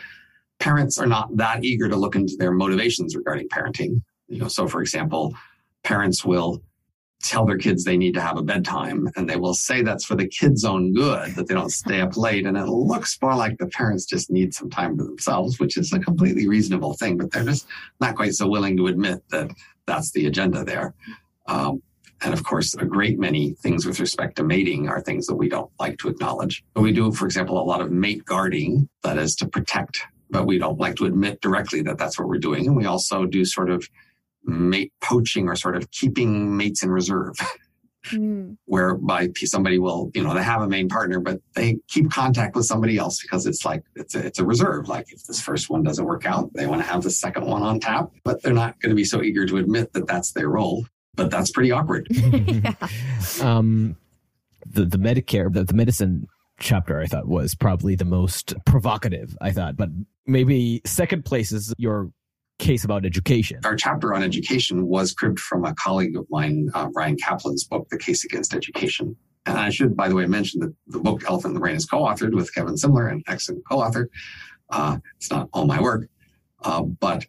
parents 0.62 0.98
are 0.98 1.08
not 1.08 1.36
that 1.36 1.66
eager 1.66 1.90
to 1.90 1.98
look 1.98 2.16
into 2.16 2.36
their 2.38 2.52
motivations 2.52 3.16
regarding 3.16 3.50
parenting. 3.50 4.02
You 4.28 4.40
know, 4.40 4.48
so 4.48 4.68
for 4.68 4.82
example, 4.82 5.36
parents 5.84 6.24
will 6.24 6.62
tell 7.24 7.46
their 7.46 7.58
kids 7.58 7.84
they 7.84 7.98
need 7.98 8.14
to 8.14 8.22
have 8.22 8.38
a 8.38 8.42
bedtime 8.42 9.08
and 9.16 9.30
they 9.30 9.36
will 9.36 9.54
say 9.54 9.82
that's 9.82 10.06
for 10.06 10.16
the 10.16 10.28
kids' 10.28 10.64
own 10.64 10.94
good 10.94 11.36
that 11.36 11.48
they 11.48 11.54
don't 11.54 11.72
stay 11.72 12.02
up 12.02 12.18
late. 12.18 12.46
And 12.46 12.58
it 12.58 12.66
looks 12.66 13.18
more 13.22 13.36
like 13.36 13.58
the 13.58 13.68
parents 13.68 14.06
just 14.06 14.32
need 14.32 14.54
some 14.54 14.70
time 14.70 14.98
for 14.98 15.04
themselves, 15.04 15.60
which 15.60 15.78
is 15.78 15.94
a 15.94 16.00
completely 16.00 16.48
reasonable 16.48 16.94
thing, 16.94 17.18
but 17.18 17.32
they're 17.32 17.44
just 17.44 17.68
not 18.00 18.16
quite 18.16 18.34
so 18.34 18.48
willing 18.48 18.78
to 18.78 18.88
admit 18.88 19.24
that 19.30 19.52
that's 19.86 20.12
the 20.12 20.26
agenda 20.28 20.64
there. 20.64 20.94
Um, 21.48 21.82
and 22.24 22.34
of 22.34 22.44
course, 22.44 22.76
a 22.76 22.86
great 22.86 23.20
many 23.20 23.54
things 23.64 23.86
with 23.86 24.00
respect 24.00 24.36
to 24.36 24.44
mating 24.44 24.88
are 24.88 25.02
things 25.02 25.26
that 25.26 25.36
we 25.36 25.50
don't 25.50 25.72
like 25.80 25.98
to 26.00 26.10
acknowledge. 26.10 26.64
But 26.74 26.82
we 26.82 26.92
do, 26.92 27.12
for 27.12 27.26
example, 27.26 27.60
a 27.60 27.66
lot 27.66 27.82
of 27.82 27.92
mate 27.92 28.26
guarding, 28.26 28.88
that 29.04 29.18
is 29.18 29.36
to 29.38 29.48
protect, 29.48 30.02
but 30.32 30.46
we 30.46 30.58
don't 30.58 30.80
like 30.80 30.96
to 30.96 31.06
admit 31.06 31.42
directly 31.42 31.82
that 31.84 31.98
that's 31.98 32.18
what 32.18 32.28
we're 32.28 32.40
doing. 32.40 32.68
And 32.68 32.76
we 32.76 32.86
also 32.86 33.26
do 33.26 33.46
sort 33.46 33.70
of 33.70 33.88
mate 34.44 34.92
poaching 35.02 35.48
or 35.48 35.56
sort 35.56 35.76
of 35.76 35.92
keeping 35.92 36.58
mates 36.58 36.84
in 36.84 36.90
reserve 36.90 37.36
whereby 38.66 39.30
somebody 39.36 39.78
will, 39.78 40.10
you 40.16 40.24
know, 40.24 40.34
they 40.34 40.42
have 40.42 40.62
a 40.62 40.68
main 40.68 40.90
partner, 40.90 41.20
but 41.20 41.40
they 41.54 41.78
keep 41.88 42.10
contact 42.10 42.56
with 42.56 42.66
somebody 42.66 42.98
else 42.98 43.22
because 43.22 43.46
it's 43.46 43.64
like, 43.64 43.84
it's 43.96 44.16
a, 44.16 44.26
it's 44.26 44.40
a 44.40 44.46
reserve. 44.46 44.90
Like 44.90 45.12
if 45.14 45.24
this 45.26 45.40
first 45.40 45.70
one 45.70 45.84
doesn't 45.84 46.06
work 46.06 46.26
out, 46.26 46.52
they 46.56 46.66
want 46.66 46.82
to 46.82 46.88
have 46.88 47.04
the 47.04 47.12
second 47.12 47.46
one 47.46 47.62
on 47.62 47.80
tap, 47.80 48.10
but 48.24 48.42
they're 48.42 48.54
not 48.54 48.80
going 48.80 48.90
to 48.90 48.96
be 48.96 49.04
so 49.04 49.22
eager 49.22 49.46
to 49.46 49.58
admit 49.58 49.94
that 49.94 50.08
that's 50.08 50.32
their 50.32 50.50
role. 50.50 50.86
But 51.14 51.30
that's 51.30 51.52
pretty 51.52 51.72
awkward. 51.72 52.08
yeah. 52.10 52.74
um 53.42 53.98
the 54.66 54.86
the 54.86 54.98
medicare 54.98 55.52
the, 55.52 55.64
the 55.64 55.74
medicine 55.74 56.28
chapter 56.60 57.00
i 57.00 57.06
thought 57.06 57.28
was 57.28 57.56
probably 57.56 57.96
the 57.96 58.06
most 58.06 58.54
provocative 58.66 59.36
i 59.42 59.52
thought 59.52 59.76
but 59.76 59.90
maybe 60.26 60.82
second 60.86 61.26
place 61.26 61.52
is 61.52 61.74
your 61.78 62.12
case 62.60 62.84
about 62.84 63.06
education 63.06 63.60
Our 63.66 63.76
chapter 63.76 64.14
on 64.14 64.22
education 64.22 64.88
was 64.88 65.14
cribbed 65.14 65.40
from 65.40 65.66
a 65.66 65.74
colleague 65.76 66.16
of 66.16 66.28
mine, 66.30 66.70
uh, 66.76 66.90
Bryan 66.90 67.18
Caplan's 67.18 67.64
book, 67.64 67.90
The 67.90 67.98
Case 67.98 68.24
Against 68.24 68.54
Education. 68.54 69.16
And 69.48 69.58
I 69.58 69.72
should, 69.72 69.98
by 69.98 70.08
the 70.08 70.16
way, 70.16 70.28
mention 70.28 70.60
that 70.62 70.74
the 70.88 71.00
book 71.00 71.24
Elephant 71.28 71.52
in 71.52 71.54
the 71.56 71.60
Brain 71.60 71.76
is 71.76 71.88
co-authored 71.88 72.36
with 72.36 72.54
Kevin 72.54 72.76
Simler, 72.76 73.12
an 73.12 73.24
excellent 73.28 73.64
co-author. 73.68 74.10
Uh, 74.70 74.98
it's 75.18 75.32
not 75.32 75.50
all 75.54 75.66
my 75.66 75.82
work, 75.82 76.08
uh, 76.64 76.84
but 76.84 77.26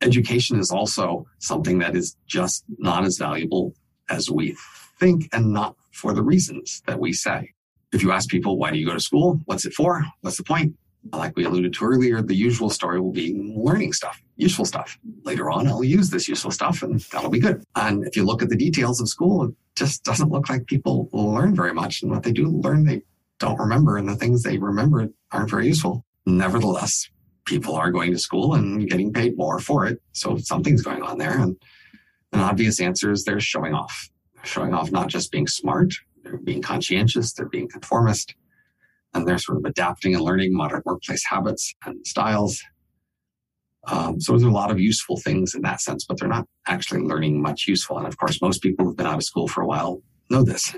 education 0.00 0.60
is 0.60 0.70
also 0.70 1.26
something 1.38 1.78
that 1.80 1.96
is 1.96 2.16
just 2.26 2.64
not 2.78 3.04
as 3.04 3.18
valuable 3.18 3.74
as 4.08 4.30
we 4.30 4.56
think 5.00 5.28
and 5.32 5.52
not 5.52 5.74
for 5.92 6.14
the 6.14 6.22
reasons 6.22 6.82
that 6.86 7.00
we 7.00 7.12
say. 7.12 7.52
If 7.92 8.02
you 8.02 8.12
ask 8.12 8.28
people, 8.28 8.58
why 8.58 8.70
do 8.70 8.78
you 8.78 8.86
go 8.86 8.94
to 8.94 9.00
school? 9.00 9.40
What's 9.46 9.64
it 9.64 9.74
for? 9.74 10.04
What's 10.20 10.36
the 10.36 10.44
point? 10.44 10.76
Like 11.12 11.36
we 11.36 11.44
alluded 11.44 11.74
to 11.74 11.84
earlier, 11.84 12.22
the 12.22 12.34
usual 12.34 12.70
story 12.70 13.00
will 13.00 13.12
be 13.12 13.34
learning 13.54 13.92
stuff, 13.92 14.20
useful 14.36 14.64
stuff. 14.64 14.98
Later 15.24 15.50
on, 15.50 15.66
I'll 15.66 15.84
use 15.84 16.10
this 16.10 16.28
useful 16.28 16.50
stuff 16.50 16.82
and 16.82 17.00
that'll 17.12 17.30
be 17.30 17.40
good. 17.40 17.62
And 17.74 18.06
if 18.06 18.16
you 18.16 18.24
look 18.24 18.42
at 18.42 18.48
the 18.48 18.56
details 18.56 19.00
of 19.00 19.08
school, 19.08 19.44
it 19.44 19.54
just 19.74 20.04
doesn't 20.04 20.30
look 20.30 20.48
like 20.48 20.66
people 20.66 21.08
learn 21.12 21.54
very 21.54 21.74
much. 21.74 22.02
And 22.02 22.10
what 22.10 22.22
they 22.22 22.32
do 22.32 22.48
learn, 22.48 22.84
they 22.84 23.02
don't 23.38 23.58
remember. 23.58 23.96
And 23.96 24.08
the 24.08 24.16
things 24.16 24.42
they 24.42 24.58
remember 24.58 25.08
aren't 25.32 25.50
very 25.50 25.66
useful. 25.66 26.04
Nevertheless, 26.26 27.08
people 27.44 27.74
are 27.74 27.90
going 27.90 28.12
to 28.12 28.18
school 28.18 28.54
and 28.54 28.88
getting 28.88 29.12
paid 29.12 29.36
more 29.36 29.58
for 29.58 29.86
it. 29.86 30.00
So 30.12 30.36
something's 30.36 30.82
going 30.82 31.02
on 31.02 31.18
there. 31.18 31.38
And 31.38 31.56
an 32.32 32.40
obvious 32.40 32.80
answer 32.80 33.12
is 33.12 33.24
they're 33.24 33.40
showing 33.40 33.74
off. 33.74 34.10
Showing 34.42 34.74
off 34.74 34.92
not 34.92 35.08
just 35.08 35.32
being 35.32 35.46
smart, 35.46 35.94
they're 36.22 36.36
being 36.38 36.62
conscientious, 36.62 37.32
they're 37.32 37.48
being 37.48 37.68
conformist, 37.68 38.34
and 39.16 39.26
they're 39.26 39.38
sort 39.38 39.58
of 39.58 39.64
adapting 39.64 40.14
and 40.14 40.22
learning 40.22 40.54
modern 40.54 40.82
workplace 40.84 41.24
habits 41.24 41.74
and 41.84 42.06
styles. 42.06 42.62
Um, 43.88 44.20
so 44.20 44.32
there's 44.32 44.42
a 44.42 44.50
lot 44.50 44.70
of 44.70 44.78
useful 44.78 45.16
things 45.16 45.54
in 45.54 45.62
that 45.62 45.80
sense, 45.80 46.04
but 46.04 46.18
they're 46.18 46.28
not 46.28 46.46
actually 46.66 47.00
learning 47.00 47.40
much 47.40 47.66
useful. 47.66 47.98
And 47.98 48.06
of 48.06 48.16
course, 48.18 48.42
most 48.42 48.62
people 48.62 48.84
who've 48.84 48.96
been 48.96 49.06
out 49.06 49.14
of 49.16 49.22
school 49.22 49.48
for 49.48 49.62
a 49.62 49.66
while 49.66 50.02
know 50.28 50.42
this. 50.42 50.74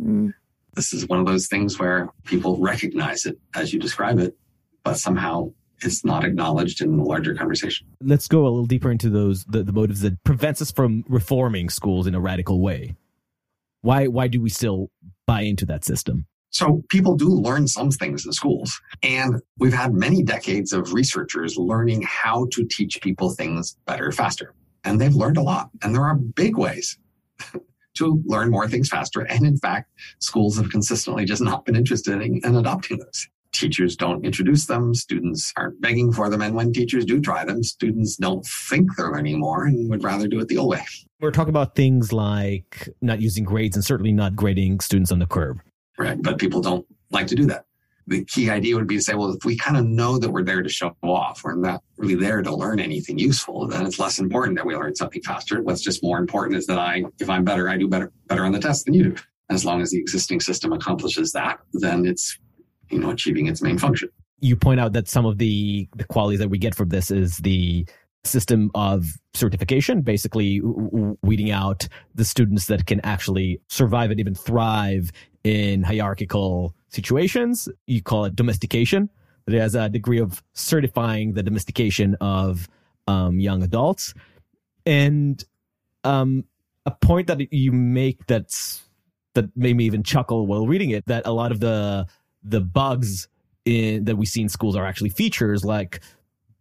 Mm. 0.00 0.32
This 0.74 0.92
is 0.92 1.08
one 1.08 1.18
of 1.18 1.26
those 1.26 1.48
things 1.48 1.78
where 1.78 2.08
people 2.24 2.56
recognize 2.58 3.26
it 3.26 3.38
as 3.54 3.72
you 3.72 3.80
describe 3.80 4.18
it, 4.18 4.36
but 4.84 4.98
somehow 4.98 5.52
it's 5.82 6.04
not 6.04 6.24
acknowledged 6.24 6.80
in 6.80 6.96
the 6.96 7.02
larger 7.02 7.34
conversation. 7.34 7.86
let's 8.00 8.28
go 8.28 8.42
a 8.42 8.48
little 8.48 8.66
deeper 8.66 8.90
into 8.90 9.10
those 9.10 9.44
the, 9.44 9.62
the 9.64 9.72
motives 9.72 10.00
that 10.02 10.22
prevents 10.24 10.62
us 10.62 10.70
from 10.70 11.04
reforming 11.08 11.68
schools 11.68 12.06
in 12.06 12.14
a 12.14 12.20
radical 12.20 12.60
way 12.60 12.94
why 13.82 14.06
why 14.06 14.28
do 14.28 14.40
we 14.40 14.48
still 14.48 14.90
buy 15.26 15.40
into 15.40 15.66
that 15.66 15.84
system 15.84 16.26
So 16.54 16.84
people 16.88 17.16
do 17.16 17.28
learn 17.28 17.66
some 17.66 17.90
things 17.90 18.24
in 18.24 18.32
schools. 18.32 18.80
And 19.02 19.42
we've 19.58 19.72
had 19.72 19.92
many 19.92 20.22
decades 20.22 20.72
of 20.72 20.92
researchers 20.92 21.56
learning 21.56 22.02
how 22.02 22.46
to 22.52 22.64
teach 22.70 23.00
people 23.02 23.30
things 23.30 23.76
better, 23.86 24.12
faster. 24.12 24.54
And 24.84 25.00
they've 25.00 25.14
learned 25.14 25.36
a 25.36 25.42
lot. 25.42 25.70
And 25.82 25.92
there 25.92 26.04
are 26.04 26.14
big 26.14 26.56
ways 26.56 26.96
to 27.94 28.22
learn 28.24 28.52
more 28.52 28.68
things 28.68 28.88
faster. 28.88 29.22
And 29.22 29.44
in 29.44 29.56
fact, 29.56 29.90
schools 30.20 30.56
have 30.56 30.70
consistently 30.70 31.24
just 31.24 31.42
not 31.42 31.64
been 31.64 31.74
interested 31.74 32.22
in, 32.22 32.40
in 32.44 32.54
adopting 32.54 32.98
those. 32.98 33.28
teachers 33.50 33.96
don't 33.96 34.24
introduce 34.24 34.66
them, 34.66 34.94
students 34.94 35.52
aren't 35.56 35.80
begging 35.80 36.12
for 36.12 36.30
them. 36.30 36.40
And 36.40 36.54
when 36.54 36.72
teachers 36.72 37.04
do 37.04 37.20
try 37.20 37.44
them, 37.44 37.64
students 37.64 38.16
don't 38.16 38.46
think 38.46 38.90
they're 38.96 39.10
learning 39.10 39.40
more 39.40 39.64
and 39.64 39.90
would 39.90 40.04
rather 40.04 40.28
do 40.28 40.38
it 40.38 40.46
the 40.46 40.58
old 40.58 40.70
way. 40.70 40.84
We're 41.20 41.32
talking 41.32 41.50
about 41.50 41.74
things 41.74 42.12
like 42.12 42.88
not 43.00 43.20
using 43.20 43.42
grades 43.42 43.76
and 43.76 43.84
certainly 43.84 44.12
not 44.12 44.36
grading 44.36 44.80
students 44.80 45.10
on 45.10 45.18
the 45.18 45.26
curve. 45.26 45.58
Right. 45.98 46.20
But 46.20 46.38
people 46.38 46.60
don't 46.60 46.86
like 47.10 47.26
to 47.28 47.34
do 47.34 47.46
that. 47.46 47.66
The 48.06 48.24
key 48.24 48.50
idea 48.50 48.76
would 48.76 48.86
be 48.86 48.96
to 48.96 49.02
say, 49.02 49.14
well, 49.14 49.32
if 49.32 49.44
we 49.44 49.56
kind 49.56 49.78
of 49.78 49.86
know 49.86 50.18
that 50.18 50.30
we're 50.30 50.42
there 50.42 50.62
to 50.62 50.68
show 50.68 50.94
off, 51.02 51.42
we're 51.42 51.54
not 51.54 51.82
really 51.96 52.16
there 52.16 52.42
to 52.42 52.54
learn 52.54 52.78
anything 52.78 53.18
useful, 53.18 53.66
then 53.66 53.86
it's 53.86 53.98
less 53.98 54.18
important 54.18 54.58
that 54.58 54.66
we 54.66 54.76
learn 54.76 54.94
something 54.94 55.22
faster. 55.22 55.62
What's 55.62 55.80
just 55.80 56.02
more 56.02 56.18
important 56.18 56.58
is 56.58 56.66
that 56.66 56.78
I, 56.78 57.04
if 57.18 57.30
I'm 57.30 57.44
better, 57.44 57.70
I 57.70 57.78
do 57.78 57.88
better, 57.88 58.12
better 58.26 58.44
on 58.44 58.52
the 58.52 58.58
test 58.58 58.84
than 58.84 58.92
you 58.92 59.04
do. 59.04 59.16
As 59.48 59.64
long 59.64 59.80
as 59.80 59.90
the 59.90 59.98
existing 59.98 60.40
system 60.40 60.72
accomplishes 60.72 61.32
that, 61.32 61.60
then 61.72 62.04
it's, 62.04 62.38
you 62.90 62.98
know, 62.98 63.10
achieving 63.10 63.46
its 63.46 63.62
main 63.62 63.78
function. 63.78 64.10
You 64.40 64.56
point 64.56 64.80
out 64.80 64.92
that 64.92 65.08
some 65.08 65.24
of 65.24 65.38
the, 65.38 65.88
the 65.96 66.04
qualities 66.04 66.40
that 66.40 66.50
we 66.50 66.58
get 66.58 66.74
from 66.74 66.90
this 66.90 67.10
is 67.10 67.38
the 67.38 67.86
system 68.24 68.70
of 68.74 69.06
certification, 69.32 70.02
basically 70.02 70.60
weeding 71.22 71.50
out 71.50 71.88
the 72.14 72.24
students 72.24 72.66
that 72.66 72.84
can 72.86 73.00
actually 73.02 73.60
survive 73.68 74.10
and 74.10 74.20
even 74.20 74.34
thrive 74.34 75.10
in 75.44 75.82
hierarchical 75.82 76.74
situations. 76.88 77.68
You 77.86 78.02
call 78.02 78.24
it 78.24 78.34
domestication. 78.34 79.10
Has 79.46 79.74
a 79.74 79.90
degree 79.90 80.20
of 80.20 80.42
certifying 80.54 81.34
the 81.34 81.42
domestication 81.42 82.14
of 82.20 82.66
um, 83.06 83.38
young 83.38 83.62
adults. 83.62 84.14
And 84.86 85.44
um, 86.02 86.44
a 86.86 86.90
point 86.90 87.26
that 87.26 87.52
you 87.52 87.72
make 87.72 88.26
that's 88.26 88.82
that 89.34 89.54
made 89.56 89.76
me 89.76 89.84
even 89.84 90.02
chuckle 90.02 90.46
while 90.46 90.66
reading 90.66 90.90
it 90.90 91.04
that 91.06 91.26
a 91.26 91.32
lot 91.32 91.52
of 91.52 91.60
the 91.60 92.06
the 92.42 92.60
bugs 92.60 93.28
in 93.64 94.04
that 94.04 94.16
we 94.16 94.26
see 94.26 94.42
in 94.42 94.48
schools 94.48 94.76
are 94.76 94.86
actually 94.86 95.10
features 95.10 95.64
like 95.64 96.00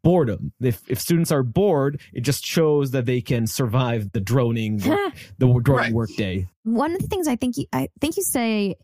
boredom. 0.04 0.54
If 0.62 0.82
if 0.88 1.00
students 1.00 1.32
are 1.32 1.44
bored, 1.44 2.02
it 2.14 2.22
just 2.22 2.46
shows 2.46 2.92
that 2.92 3.06
they 3.06 3.22
can 3.22 3.48
survive 3.48 4.12
the 4.12 4.20
droning 4.20 4.80
work, 4.86 5.14
the 5.38 5.48
droning 5.48 5.66
right. 5.68 5.94
workday. 5.94 6.48
One 6.64 6.94
of 6.94 7.02
the 7.02 7.08
things 7.08 7.28
I 7.28 7.36
think 7.36 7.58
you, 7.58 7.66
I 7.74 7.90
think 8.00 8.18
you 8.18 8.24
say 8.24 8.76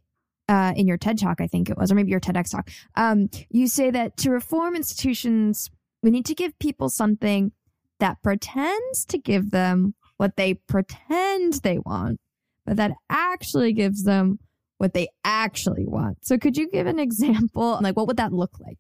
uh, 0.48 0.74
in 0.76 0.88
your 0.88 0.98
TED 0.98 1.20
talk, 1.20 1.42
I 1.42 1.48
think 1.48 1.70
it 1.70 1.78
was, 1.78 1.92
or 1.92 1.96
maybe 1.96 2.12
your 2.12 2.20
TEDx 2.20 2.52
talk, 2.52 2.70
um, 2.96 3.30
you 3.50 3.68
say 3.68 3.92
that 3.92 4.18
to 4.18 4.32
reform 4.32 4.76
institutions, 4.76 5.70
we 6.02 6.10
need 6.10 6.26
to 6.26 6.34
give 6.34 6.58
people 6.58 6.90
something 6.90 7.52
that 8.00 8.22
pretends 8.24 9.06
to 9.10 9.18
give 9.18 9.52
them 9.52 9.94
what 10.18 10.38
they 10.38 10.56
pretend 10.56 11.54
they 11.62 11.78
want, 11.80 12.20
but 12.66 12.78
that 12.78 12.92
actually 13.10 13.74
gives 13.74 14.04
them 14.04 14.40
what 14.80 14.94
they 14.94 15.10
actually 15.24 15.86
want. 15.86 16.18
So, 16.26 16.38
could 16.38 16.58
you 16.58 16.70
give 16.70 16.88
an 16.88 17.00
example? 17.00 17.78
Like, 17.82 17.96
what 17.96 18.08
would 18.08 18.18
that 18.18 18.34
look 18.34 18.60
like? 18.60 18.78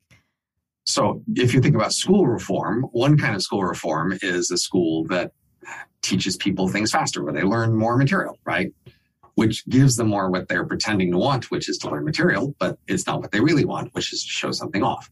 So, 0.89 1.21
if 1.35 1.53
you 1.53 1.61
think 1.61 1.75
about 1.75 1.93
school 1.93 2.25
reform, 2.25 2.81
one 2.93 3.15
kind 3.15 3.35
of 3.35 3.43
school 3.43 3.63
reform 3.63 4.17
is 4.23 4.49
a 4.49 4.57
school 4.57 5.05
that 5.09 5.33
teaches 6.01 6.35
people 6.35 6.67
things 6.67 6.89
faster, 6.89 7.23
where 7.23 7.31
they 7.31 7.43
learn 7.43 7.75
more 7.75 7.95
material, 7.95 8.39
right? 8.43 8.73
Which 9.35 9.69
gives 9.69 9.97
them 9.97 10.07
more 10.07 10.31
what 10.31 10.47
they're 10.47 10.65
pretending 10.65 11.11
to 11.11 11.19
want, 11.19 11.51
which 11.51 11.69
is 11.69 11.77
to 11.79 11.91
learn 11.91 12.05
material, 12.05 12.55
but 12.57 12.79
it's 12.87 13.05
not 13.05 13.21
what 13.21 13.31
they 13.31 13.39
really 13.39 13.65
want, 13.65 13.93
which 13.93 14.11
is 14.11 14.23
to 14.23 14.31
show 14.31 14.51
something 14.51 14.81
off. 14.81 15.11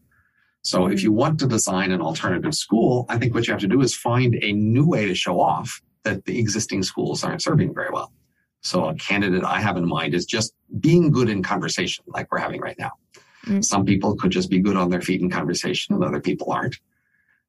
So, 0.63 0.87
if 0.87 1.03
you 1.03 1.11
want 1.11 1.37
to 1.41 1.47
design 1.47 1.91
an 1.91 2.01
alternative 2.01 2.55
school, 2.55 3.05
I 3.07 3.19
think 3.19 3.35
what 3.35 3.45
you 3.45 3.53
have 3.53 3.61
to 3.61 3.67
do 3.67 3.81
is 3.81 3.93
find 3.93 4.33
a 4.41 4.53
new 4.53 4.87
way 4.87 5.05
to 5.05 5.13
show 5.13 5.39
off 5.39 5.79
that 6.05 6.25
the 6.25 6.39
existing 6.39 6.81
schools 6.81 7.23
aren't 7.23 7.43
serving 7.43 7.75
very 7.75 7.91
well. 7.93 8.11
So, 8.61 8.85
a 8.85 8.95
candidate 8.95 9.43
I 9.43 9.61
have 9.61 9.77
in 9.77 9.87
mind 9.87 10.15
is 10.15 10.25
just 10.25 10.55
being 10.79 11.11
good 11.11 11.29
in 11.29 11.43
conversation, 11.43 12.03
like 12.07 12.31
we're 12.31 12.39
having 12.39 12.61
right 12.61 12.79
now. 12.79 12.93
Mm-hmm. 13.47 13.61
Some 13.61 13.85
people 13.85 14.15
could 14.15 14.31
just 14.31 14.49
be 14.49 14.59
good 14.59 14.75
on 14.75 14.89
their 14.89 15.01
feet 15.01 15.21
in 15.21 15.29
conversation 15.29 15.95
and 15.95 16.03
other 16.03 16.19
people 16.19 16.51
aren't. 16.51 16.77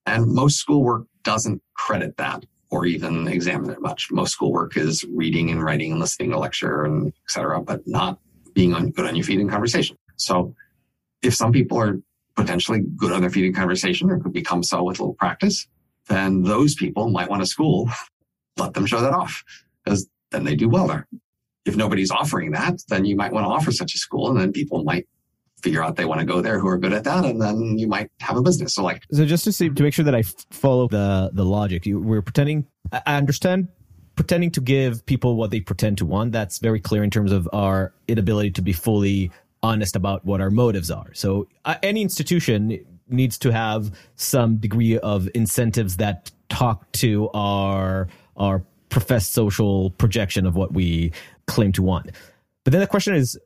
And 0.07 0.27
most 0.27 0.57
schoolwork 0.57 1.07
doesn't 1.23 1.63
credit 1.75 2.17
that 2.17 2.45
or 2.71 2.87
even 2.87 3.27
examine 3.29 3.71
it 3.71 3.81
much. 3.81 4.11
Most 4.11 4.33
schoolwork 4.33 4.77
is 4.77 5.05
reading 5.15 5.51
and 5.51 5.63
writing 5.63 5.93
and 5.93 6.01
listening 6.01 6.31
to 6.31 6.39
lecture 6.39 6.85
and 6.85 7.13
etc., 7.25 7.61
but 7.63 7.87
not 7.87 8.19
being 8.55 8.75
on, 8.75 8.91
good 8.91 9.07
on 9.07 9.17
your 9.17 9.25
feet 9.25 9.41
in 9.41 9.49
conversation. 9.49 9.97
So 10.17 10.55
if 11.23 11.35
some 11.35 11.53
people 11.53 11.79
are 11.79 11.99
potentially 12.37 12.81
good 12.97 13.13
on 13.13 13.21
their 13.21 13.31
feet 13.31 13.45
in 13.45 13.55
conversation 13.55 14.11
or 14.11 14.19
could 14.21 14.33
become 14.33 14.63
so 14.63 14.83
with 14.85 14.99
a 14.99 15.03
little 15.03 15.15
practice, 15.15 15.67
then 16.09 16.43
those 16.43 16.75
people 16.75 17.11
might 17.11 17.29
want 17.29 17.43
a 17.43 17.47
school. 17.47 17.91
Let 18.57 18.75
them 18.75 18.87
show 18.87 19.01
that 19.01 19.13
off 19.13 19.45
because 19.85 20.09
then 20.31 20.45
they 20.45 20.57
do 20.57 20.69
well 20.69 20.89
there. 20.89 21.07
If 21.65 21.77
nobody's 21.77 22.11
offering 22.11 22.53
that, 22.53 22.81
then 22.89 23.05
you 23.05 23.17
might 23.17 23.33
want 23.33 23.45
to 23.45 23.51
offer 23.51 23.73
such 23.73 23.95
a 23.95 23.99
school 23.99 24.31
and 24.31 24.41
then 24.41 24.53
people 24.53 24.85
might 24.85 25.07
figure 25.63 25.83
out 25.83 25.97
they 25.97 26.05
want 26.05 26.21
to 26.21 26.27
go 26.27 26.41
there 26.41 26.59
who 26.59 26.69
are 26.69 26.79
good 26.79 26.93
at 26.93 27.05
that 27.05 27.25
and 27.25 27.41
then 27.41 27.79
you 27.79 27.87
might 27.87 28.11
have 28.21 28.37
a 28.37 28.43
business. 28.43 28.75
So 28.75 28.83
like 28.83 29.03
so 29.13 29.25
just 29.25 29.45
to 29.45 29.53
see 29.53 29.69
to 29.69 29.83
make 29.83 29.95
sure 29.95 30.05
that 30.05 30.15
i 30.15 30.23
follow 30.51 30.89
the 30.89 31.31
the 31.33 31.45
logic 31.45 31.87
you, 31.87 32.01
we're 32.01 32.23
pretending 32.23 32.67
i 32.93 33.17
understand 33.17 33.69
pretending 34.19 34.51
to 34.51 34.61
give 34.61 35.07
people 35.07 35.37
what 35.37 35.53
they 35.53 35.61
pretend 35.61 35.97
to 35.97 36.05
want. 36.05 36.33
That's 36.33 36.59
very 36.59 36.81
clear 36.81 37.05
in 37.05 37.11
terms 37.11 37.31
of 37.31 37.49
our 37.53 37.95
inability 38.09 38.51
to 38.51 38.63
be 38.63 38.73
fully 38.73 39.31
honest 39.63 39.95
about 39.95 40.25
what 40.25 40.41
our 40.41 40.51
motives 40.51 40.91
are. 40.91 41.15
So 41.15 41.47
uh, 41.65 41.77
any 41.85 42.03
institution 42.03 42.85
needs 43.09 43.39
to 43.39 43.53
have 43.53 43.93
some 44.17 44.57
degree 44.57 44.99
of 44.99 45.29
incentives 45.35 45.99
that 45.99 46.33
talk 46.49 46.91
to 46.93 47.31
our 47.31 48.09
our 48.37 48.65
professed 48.89 49.35
social 49.35 49.91
projection 49.91 50.47
of 50.47 50.57
what 50.57 50.73
we 50.73 51.13
claim 51.47 51.71
to 51.73 51.83
want. 51.83 52.11
But 52.65 52.73
then 52.73 52.81
the 52.81 52.89
question 52.89 53.15
is 53.15 53.39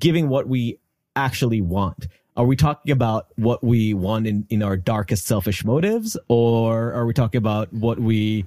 giving 0.00 0.28
what 0.28 0.48
we 0.48 0.80
actually 1.18 1.60
want? 1.60 2.06
Are 2.36 2.46
we 2.46 2.54
talking 2.54 2.92
about 2.92 3.28
what 3.36 3.64
we 3.64 3.94
want 3.94 4.26
in, 4.26 4.46
in 4.48 4.62
our 4.62 4.76
darkest 4.76 5.26
selfish 5.26 5.64
motives, 5.64 6.16
or 6.28 6.92
are 6.92 7.04
we 7.04 7.12
talking 7.12 7.38
about 7.38 7.72
what 7.72 7.98
we 7.98 8.44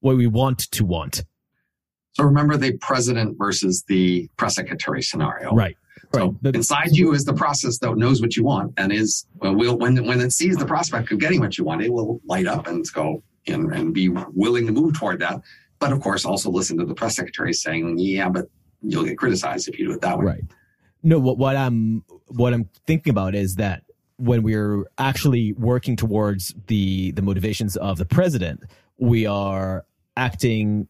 what 0.00 0.16
we 0.16 0.26
want 0.26 0.70
to 0.72 0.84
want? 0.84 1.24
So 2.12 2.24
remember 2.24 2.56
the 2.56 2.72
president 2.78 3.38
versus 3.38 3.84
the 3.88 4.28
press 4.36 4.56
secretary 4.56 5.02
scenario. 5.02 5.54
Right. 5.54 5.76
So 6.14 6.36
right. 6.42 6.54
inside 6.54 6.92
you 6.92 7.14
is 7.14 7.24
the 7.24 7.32
process 7.32 7.78
that 7.78 7.96
knows 7.96 8.20
what 8.20 8.36
you 8.36 8.44
want 8.44 8.74
and 8.76 8.92
is 8.92 9.26
well, 9.36 9.54
will 9.54 9.78
when 9.78 10.04
when 10.06 10.20
it 10.20 10.32
sees 10.32 10.56
the 10.56 10.66
prospect 10.66 11.10
of 11.12 11.18
getting 11.18 11.40
what 11.40 11.56
you 11.56 11.64
want, 11.64 11.82
it 11.82 11.92
will 11.92 12.20
light 12.26 12.46
up 12.46 12.66
and 12.66 12.84
go 12.92 13.22
and, 13.46 13.72
and 13.72 13.94
be 13.94 14.08
willing 14.34 14.66
to 14.66 14.72
move 14.72 14.98
toward 14.98 15.20
that. 15.20 15.40
But 15.78 15.92
of 15.92 16.00
course, 16.00 16.24
also 16.26 16.50
listen 16.50 16.76
to 16.78 16.84
the 16.84 16.94
press 16.94 17.16
secretary 17.16 17.54
saying, 17.54 17.98
"Yeah, 17.98 18.28
but 18.28 18.46
you'll 18.82 19.04
get 19.04 19.16
criticized 19.16 19.68
if 19.68 19.78
you 19.78 19.86
do 19.86 19.92
it 19.92 20.00
that 20.02 20.18
way." 20.18 20.24
Right. 20.24 20.44
No, 21.02 21.18
what, 21.18 21.38
what 21.38 21.56
I'm 21.56 22.04
what 22.28 22.52
I'm 22.52 22.68
thinking 22.86 23.10
about 23.10 23.34
is 23.34 23.56
that 23.56 23.84
when 24.16 24.42
we're 24.42 24.84
actually 24.98 25.52
working 25.52 25.96
towards 25.96 26.54
the 26.66 27.12
the 27.12 27.22
motivations 27.22 27.76
of 27.76 27.98
the 27.98 28.04
president, 28.04 28.64
we 28.98 29.26
are 29.26 29.84
acting 30.16 30.88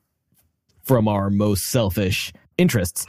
from 0.82 1.06
our 1.06 1.30
most 1.30 1.66
selfish 1.66 2.32
interests. 2.58 3.06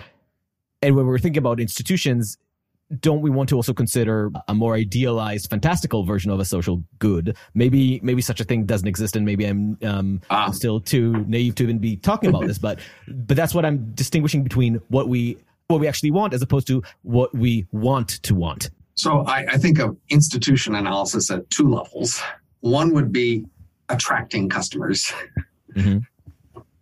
And 0.81 0.95
when 0.95 1.05
we're 1.05 1.19
thinking 1.19 1.39
about 1.39 1.59
institutions, 1.59 2.37
don't 2.99 3.21
we 3.21 3.29
want 3.29 3.49
to 3.49 3.55
also 3.55 3.73
consider 3.73 4.31
a 4.47 4.53
more 4.53 4.75
idealized, 4.75 5.49
fantastical 5.49 6.03
version 6.03 6.29
of 6.29 6.39
a 6.39 6.45
social 6.45 6.83
good? 6.99 7.37
Maybe, 7.53 7.99
maybe 8.03 8.21
such 8.21 8.41
a 8.41 8.43
thing 8.43 8.65
doesn't 8.65 8.87
exist, 8.87 9.15
and 9.15 9.25
maybe 9.25 9.45
I'm, 9.45 9.77
um, 9.83 10.21
ah. 10.29 10.47
I'm 10.47 10.53
still 10.53 10.79
too 10.79 11.23
naive 11.27 11.55
to 11.55 11.63
even 11.63 11.79
be 11.79 11.95
talking 11.95 12.29
about 12.29 12.47
this. 12.47 12.57
But, 12.57 12.79
but 13.07 13.37
that's 13.37 13.55
what 13.55 13.65
I'm 13.65 13.91
distinguishing 13.93 14.43
between 14.43 14.75
what 14.89 15.07
we 15.07 15.37
what 15.71 15.81
we 15.81 15.87
actually 15.87 16.11
want 16.11 16.33
as 16.33 16.41
opposed 16.41 16.67
to 16.67 16.83
what 17.01 17.33
we 17.33 17.65
want 17.71 18.21
to 18.23 18.35
want. 18.35 18.69
So 18.95 19.21
I, 19.25 19.45
I 19.53 19.57
think 19.57 19.79
of 19.79 19.97
institution 20.09 20.75
analysis 20.75 21.31
at 21.31 21.49
two 21.49 21.69
levels. 21.69 22.21
One 22.59 22.93
would 22.93 23.11
be 23.11 23.45
attracting 23.89 24.49
customers. 24.49 25.11
Mm-hmm. 25.75 25.99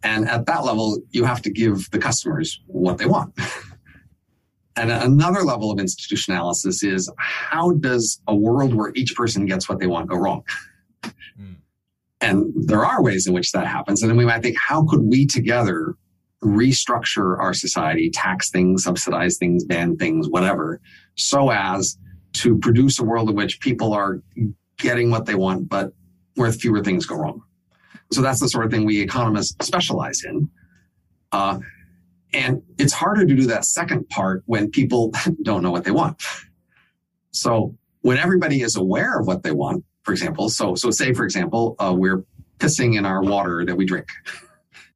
And 0.04 0.30
at 0.30 0.46
that 0.46 0.64
level, 0.64 1.00
you 1.12 1.26
have 1.26 1.42
to 1.44 1.50
give 1.50 1.90
the 1.92 2.00
customers 2.00 2.62
what 2.68 2.98
they 2.98 3.06
want. 3.06 3.38
And 4.76 4.92
another 4.92 5.42
level 5.42 5.72
of 5.72 5.80
institution 5.80 6.34
analysis 6.34 6.84
is 6.84 7.12
how 7.18 7.72
does 7.72 8.22
a 8.28 8.36
world 8.36 8.74
where 8.74 8.94
each 8.96 9.14
person 9.14 9.46
gets 9.46 9.68
what 9.68 9.80
they 9.80 9.88
want 9.88 10.10
go 10.10 10.16
wrong? 10.16 10.44
Mm. 11.38 11.58
And 12.22 12.54
there 12.56 12.86
are 12.86 13.04
ways 13.04 13.28
in 13.28 13.34
which 13.34 13.52
that 13.52 13.68
happens. 13.68 14.02
And 14.02 14.10
then 14.10 14.18
we 14.18 14.26
might 14.26 14.42
think, 14.42 14.56
how 14.58 14.86
could 14.86 15.02
we 15.02 15.26
together 15.26 15.96
restructure 16.44 17.38
our 17.40 17.54
society, 17.54 18.10
tax 18.10 18.50
things, 18.50 18.84
subsidize 18.84 19.38
things, 19.38 19.66
ban 19.66 19.98
things, 19.98 20.30
whatever, 20.30 20.80
so 21.16 21.52
as 21.52 21.98
to 22.34 22.58
produce 22.60 23.00
a 23.00 23.04
world 23.04 23.30
in 23.30 23.36
which 23.36 23.60
people 23.60 23.94
are 23.94 24.22
getting 24.78 25.12
what 25.12 25.26
they 25.26 25.36
want, 25.36 25.68
but 25.68 25.92
where 26.36 26.52
fewer 26.52 26.84
things 26.84 27.06
go 27.06 27.16
wrong. 27.16 27.42
So 28.12 28.22
that's 28.22 28.40
the 28.40 28.48
sort 28.48 28.66
of 28.66 28.72
thing 28.72 28.86
we 28.86 29.02
economists 29.02 29.56
specialize 29.66 30.24
in. 30.24 30.50
Uh, 31.32 31.60
and 32.34 32.62
it's 32.78 32.94
harder 32.94 33.26
to 33.26 33.36
do 33.36 33.48
that 33.48 33.66
second 33.66 34.08
part 34.10 34.44
when 34.46 34.70
people 34.70 35.12
don't 35.44 35.62
know 35.62 35.72
what 35.72 35.84
they 35.84 35.92
want. 35.92 36.22
So 37.32 37.76
when 38.02 38.18
everybody 38.18 38.62
is 38.62 38.76
aware 38.76 39.20
of 39.20 39.28
what 39.28 39.44
they 39.44 39.52
want, 39.52 39.84
for 40.04 40.12
example, 40.12 40.50
so 40.50 40.76
so 40.76 40.90
say 40.90 41.14
for 41.14 41.26
example, 41.26 41.76
uh, 41.80 41.94
we're 41.96 42.24
pissing 42.58 42.98
in 42.98 43.06
our 43.06 43.22
water 43.22 43.66
that 43.66 43.76
we 43.76 43.86
drink. 43.86 44.08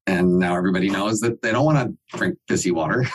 And 0.05 0.37
now 0.37 0.55
everybody 0.57 0.89
knows 0.89 1.19
that 1.21 1.41
they 1.41 1.51
don't 1.51 1.65
want 1.65 1.77
to 1.77 2.17
drink 2.17 2.37
pissy 2.49 2.71
water. 2.71 3.05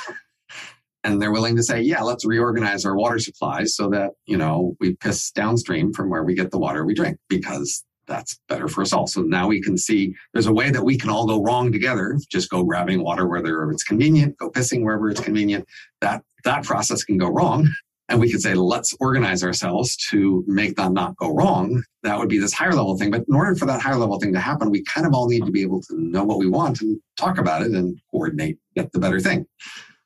and 1.04 1.20
they're 1.20 1.32
willing 1.32 1.56
to 1.56 1.62
say, 1.62 1.80
yeah, 1.80 2.02
let's 2.02 2.24
reorganize 2.24 2.84
our 2.84 2.96
water 2.96 3.18
supplies 3.18 3.74
so 3.74 3.88
that, 3.90 4.12
you 4.26 4.36
know, 4.36 4.76
we 4.80 4.94
piss 4.96 5.30
downstream 5.30 5.92
from 5.92 6.10
where 6.10 6.24
we 6.24 6.34
get 6.34 6.50
the 6.50 6.58
water 6.58 6.84
we 6.84 6.94
drink 6.94 7.18
because 7.28 7.84
that's 8.06 8.40
better 8.48 8.68
for 8.68 8.82
us 8.82 8.92
all. 8.92 9.06
So 9.06 9.22
now 9.22 9.46
we 9.46 9.60
can 9.60 9.76
see 9.76 10.14
there's 10.32 10.46
a 10.46 10.52
way 10.52 10.70
that 10.70 10.84
we 10.84 10.98
can 10.98 11.10
all 11.10 11.26
go 11.26 11.42
wrong 11.42 11.70
together. 11.70 12.18
Just 12.30 12.50
go 12.50 12.64
grabbing 12.64 13.02
water 13.02 13.28
wherever 13.28 13.70
it's 13.70 13.84
convenient, 13.84 14.38
go 14.38 14.50
pissing 14.50 14.82
wherever 14.82 15.10
it's 15.10 15.20
convenient. 15.20 15.66
That 16.00 16.24
that 16.44 16.64
process 16.64 17.04
can 17.04 17.18
go 17.18 17.28
wrong. 17.28 17.68
And 18.08 18.18
we 18.18 18.30
could 18.30 18.40
say, 18.40 18.54
let's 18.54 18.94
organize 19.00 19.44
ourselves 19.44 19.96
to 20.10 20.42
make 20.46 20.76
that 20.76 20.92
not 20.92 21.14
go 21.16 21.34
wrong. 21.34 21.82
That 22.02 22.18
would 22.18 22.28
be 22.30 22.38
this 22.38 22.54
higher 22.54 22.72
level 22.72 22.96
thing. 22.96 23.10
But 23.10 23.24
in 23.28 23.34
order 23.34 23.54
for 23.54 23.66
that 23.66 23.82
higher 23.82 23.96
level 23.96 24.18
thing 24.18 24.32
to 24.32 24.40
happen, 24.40 24.70
we 24.70 24.82
kind 24.84 25.06
of 25.06 25.12
all 25.12 25.28
need 25.28 25.44
to 25.44 25.52
be 25.52 25.60
able 25.62 25.82
to 25.82 25.96
know 25.98 26.24
what 26.24 26.38
we 26.38 26.48
want 26.48 26.80
and 26.80 26.98
talk 27.18 27.38
about 27.38 27.62
it 27.62 27.72
and 27.72 27.98
coordinate, 28.10 28.58
get 28.74 28.90
the 28.92 28.98
better 28.98 29.20
thing. 29.20 29.46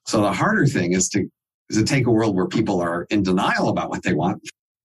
So 0.07 0.21
the 0.21 0.33
harder 0.33 0.67
thing 0.67 0.93
is 0.93 1.09
to 1.11 1.29
is 1.71 1.77
to 1.77 1.85
take 1.85 2.07
a 2.07 2.11
world 2.11 2.35
where 2.35 2.49
people 2.49 2.81
are 2.81 3.07
in 3.11 3.23
denial 3.23 3.69
about 3.69 3.89
what 3.89 4.03
they 4.03 4.15
want 4.15 4.43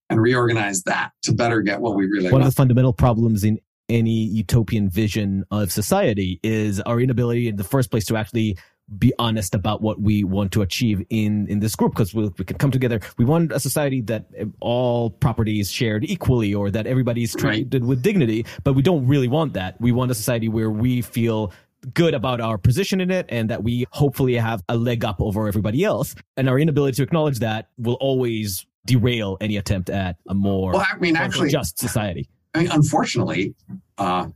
and 0.10 0.22
reorganize 0.22 0.84
that 0.84 1.12
to 1.24 1.34
better 1.34 1.62
get 1.62 1.82
what 1.82 1.96
we 1.96 2.06
really 2.06 2.26
One 2.26 2.34
want. 2.34 2.44
of 2.46 2.52
the 2.52 2.56
fundamental 2.56 2.94
problems 2.94 3.44
in 3.44 3.60
any 3.90 4.12
utopian 4.12 4.90
vision 4.90 5.44
of 5.50 5.72
society 5.72 6.40
is 6.44 6.80
our 6.82 7.00
inability 7.00 7.48
in 7.48 7.56
the 7.56 7.64
first 7.64 7.90
place 7.90 8.06
to 8.06 8.16
actually 8.16 8.58
be 8.98 9.14
honest 9.20 9.54
about 9.54 9.82
what 9.82 10.00
we 10.00 10.24
want 10.24 10.52
to 10.54 10.62
achieve 10.62 11.06
in 11.10 11.48
in 11.48 11.60
this 11.60 11.76
group 11.76 11.92
because 11.92 12.14
we, 12.14 12.30
we 12.38 12.46
can 12.46 12.58
come 12.58 12.72
together. 12.72 13.02
We 13.18 13.26
want 13.26 13.52
a 13.52 13.60
society 13.60 14.02
that 14.02 14.26
all 14.62 15.10
property 15.10 15.60
is 15.60 15.70
shared 15.70 16.06
equally 16.06 16.54
or 16.54 16.72
that 16.72 16.88
everybody's 16.88 17.36
treated 17.36 17.84
with 17.84 18.02
dignity 18.02 18.46
but 18.64 18.74
we 18.74 18.82
don't 18.82 19.06
really 19.08 19.28
want 19.28 19.54
that. 19.54 19.80
We 19.80 19.92
want 19.92 20.12
a 20.12 20.16
society 20.16 20.50
where 20.50 20.70
we 20.70 21.02
feel 21.02 21.52
good 21.94 22.14
about 22.14 22.42
our 22.42 22.58
position 22.58 23.00
in 23.02 23.12
it 23.12 23.26
and 23.30 23.50
that 23.50 23.64
we 23.64 23.86
hopefully 23.92 24.36
have 24.36 24.64
a 24.70 24.76
leg 24.76 25.06
up 25.06 25.22
over 25.22 25.48
everybody 25.48 25.84
else. 25.84 26.16
And 26.36 26.50
our 26.50 26.60
inability 26.60 26.96
to 26.98 27.04
acknowledge 27.04 27.40
that 27.40 27.70
will 27.78 27.96
always 27.96 28.66
derail 28.86 29.38
any 29.42 29.58
attempt 29.58 29.90
at 29.90 30.18
a 30.28 30.34
more 30.34 30.74
well, 30.74 30.86
I 30.92 30.98
mean, 30.98 31.16
actually, 31.16 31.50
just 31.50 31.78
society. 31.78 32.30
I 32.56 32.60
mean, 32.60 32.72
unfortunately, 32.72 33.54
uh, 33.98 34.28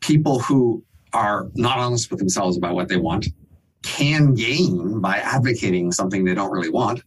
people 0.00 0.40
who 0.40 0.82
are 1.12 1.48
not 1.54 1.78
honest 1.78 2.10
with 2.10 2.18
themselves 2.18 2.56
about 2.56 2.74
what 2.74 2.88
they 2.88 2.96
want 2.96 3.28
can 3.82 4.34
gain 4.34 5.00
by 5.00 5.18
advocating 5.18 5.92
something 5.92 6.24
they 6.24 6.34
don't 6.34 6.50
really 6.50 6.70
want. 6.70 7.02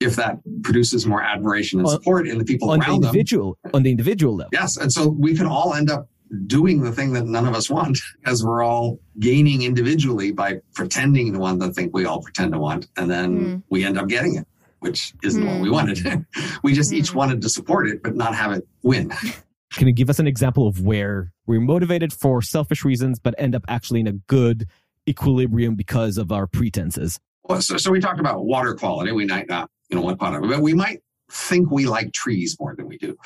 If 0.00 0.16
that 0.16 0.38
produces 0.62 1.06
more 1.06 1.22
admiration 1.22 1.78
and 1.80 1.88
On- 1.88 1.94
support 1.94 2.28
in 2.28 2.38
the 2.38 2.44
people 2.44 2.70
on 2.70 2.80
the 2.80 2.84
around 2.86 3.00
them, 3.02 3.54
on 3.72 3.82
the 3.82 3.90
individual 3.90 4.36
level 4.36 4.50
Yes. 4.52 4.76
And 4.76 4.92
so 4.92 5.08
we 5.08 5.34
can 5.36 5.46
all 5.46 5.72
end 5.74 5.90
up 5.90 6.08
doing 6.46 6.82
the 6.82 6.90
thing 6.92 7.12
that 7.12 7.26
none 7.26 7.46
of 7.46 7.54
us 7.54 7.70
want 7.70 7.98
as 8.26 8.44
we're 8.44 8.62
all 8.62 8.98
gaining 9.20 9.62
individually 9.62 10.32
by 10.32 10.60
pretending 10.74 11.32
to 11.32 11.38
want 11.38 11.60
the 11.60 11.72
thing 11.72 11.90
we 11.92 12.04
all 12.06 12.20
pretend 12.20 12.52
to 12.52 12.58
want. 12.58 12.88
And 12.96 13.10
then 13.10 13.36
Hmm. 13.36 13.56
we 13.70 13.84
end 13.84 13.96
up 13.98 14.08
getting 14.08 14.34
it, 14.36 14.46
which 14.80 15.14
isn't 15.22 15.44
what 15.46 15.56
Hmm. 15.56 15.62
we 15.62 15.70
wanted. 15.70 16.26
we 16.64 16.72
just 16.74 16.92
each 16.92 17.10
Hmm. 17.10 17.18
wanted 17.18 17.42
to 17.42 17.48
support 17.48 17.88
it, 17.88 18.02
but 18.02 18.16
not 18.16 18.34
have 18.34 18.52
it 18.52 18.66
win. 18.82 19.10
Can 19.72 19.86
you 19.86 19.92
give 19.92 20.10
us 20.10 20.18
an 20.18 20.26
example 20.26 20.66
of 20.68 20.80
where 20.82 21.32
we're 21.46 21.60
motivated 21.60 22.12
for 22.12 22.42
selfish 22.42 22.84
reasons, 22.84 23.18
but 23.18 23.34
end 23.38 23.54
up 23.54 23.64
actually 23.68 24.00
in 24.00 24.06
a 24.06 24.12
good 24.12 24.66
equilibrium 25.08 25.74
because 25.74 26.18
of 26.18 26.32
our 26.32 26.46
pretenses? 26.46 27.18
Well, 27.44 27.60
so, 27.60 27.76
so 27.76 27.90
we 27.90 28.00
talked 28.00 28.20
about 28.20 28.44
water 28.44 28.74
quality. 28.74 29.12
We 29.12 29.26
might 29.26 29.48
not, 29.48 29.70
you 29.90 29.96
know, 29.96 30.02
what 30.02 30.18
part 30.18 30.34
of 30.34 30.44
it, 30.44 30.54
but 30.54 30.62
we 30.62 30.74
might 30.74 31.00
think 31.30 31.70
we 31.70 31.86
like 31.86 32.12
trees 32.12 32.56
more 32.58 32.74
than 32.76 32.88
we 32.88 32.98
do. 32.98 33.16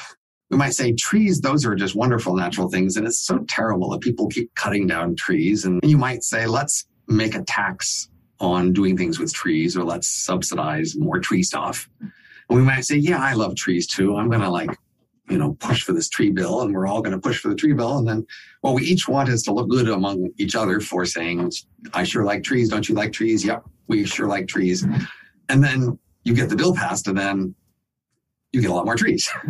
We 0.50 0.56
might 0.56 0.74
say 0.74 0.92
trees, 0.92 1.40
those 1.40 1.66
are 1.66 1.74
just 1.74 1.94
wonderful 1.94 2.34
natural 2.34 2.70
things. 2.70 2.96
And 2.96 3.06
it's 3.06 3.20
so 3.20 3.44
terrible 3.48 3.90
that 3.90 4.00
people 4.00 4.28
keep 4.28 4.54
cutting 4.54 4.86
down 4.86 5.14
trees. 5.14 5.64
And 5.64 5.78
you 5.82 5.98
might 5.98 6.24
say, 6.24 6.46
let's 6.46 6.86
make 7.06 7.34
a 7.34 7.42
tax 7.42 8.08
on 8.40 8.72
doing 8.72 8.96
things 8.96 9.18
with 9.18 9.32
trees 9.32 9.76
or 9.76 9.84
let's 9.84 10.08
subsidize 10.08 10.96
more 10.96 11.20
tree 11.20 11.42
stuff. 11.42 11.88
And 12.00 12.58
we 12.58 12.62
might 12.62 12.84
say, 12.84 12.96
yeah, 12.96 13.22
I 13.22 13.34
love 13.34 13.56
trees 13.56 13.86
too. 13.86 14.16
I'm 14.16 14.28
going 14.28 14.40
to 14.40 14.50
like, 14.50 14.70
you 15.30 15.38
know, 15.38 15.54
push 15.54 15.82
for 15.82 15.92
this 15.92 16.08
tree 16.08 16.30
bill 16.30 16.62
and 16.62 16.72
we're 16.74 16.86
all 16.86 17.02
going 17.02 17.14
to 17.14 17.20
push 17.20 17.38
for 17.38 17.48
the 17.48 17.54
tree 17.54 17.72
bill. 17.74 17.98
And 17.98 18.08
then 18.08 18.26
what 18.62 18.74
we 18.74 18.82
each 18.82 19.08
want 19.08 19.28
is 19.28 19.42
to 19.44 19.52
look 19.52 19.68
good 19.68 19.88
among 19.88 20.30
each 20.38 20.54
other 20.54 20.80
for 20.80 21.04
saying, 21.04 21.52
I 21.92 22.04
sure 22.04 22.24
like 22.24 22.42
trees. 22.42 22.68
Don't 22.68 22.88
you 22.88 22.94
like 22.94 23.12
trees? 23.12 23.44
Yep. 23.44 23.64
We 23.88 24.04
sure 24.06 24.26
like 24.26 24.48
trees. 24.48 24.86
And 25.48 25.62
then 25.62 25.98
you 26.24 26.34
get 26.34 26.48
the 26.48 26.56
bill 26.56 26.74
passed 26.74 27.08
and 27.08 27.16
then 27.18 27.54
you 28.52 28.60
get 28.60 28.70
a 28.70 28.74
lot 28.74 28.84
more 28.86 28.96
trees. 28.96 29.28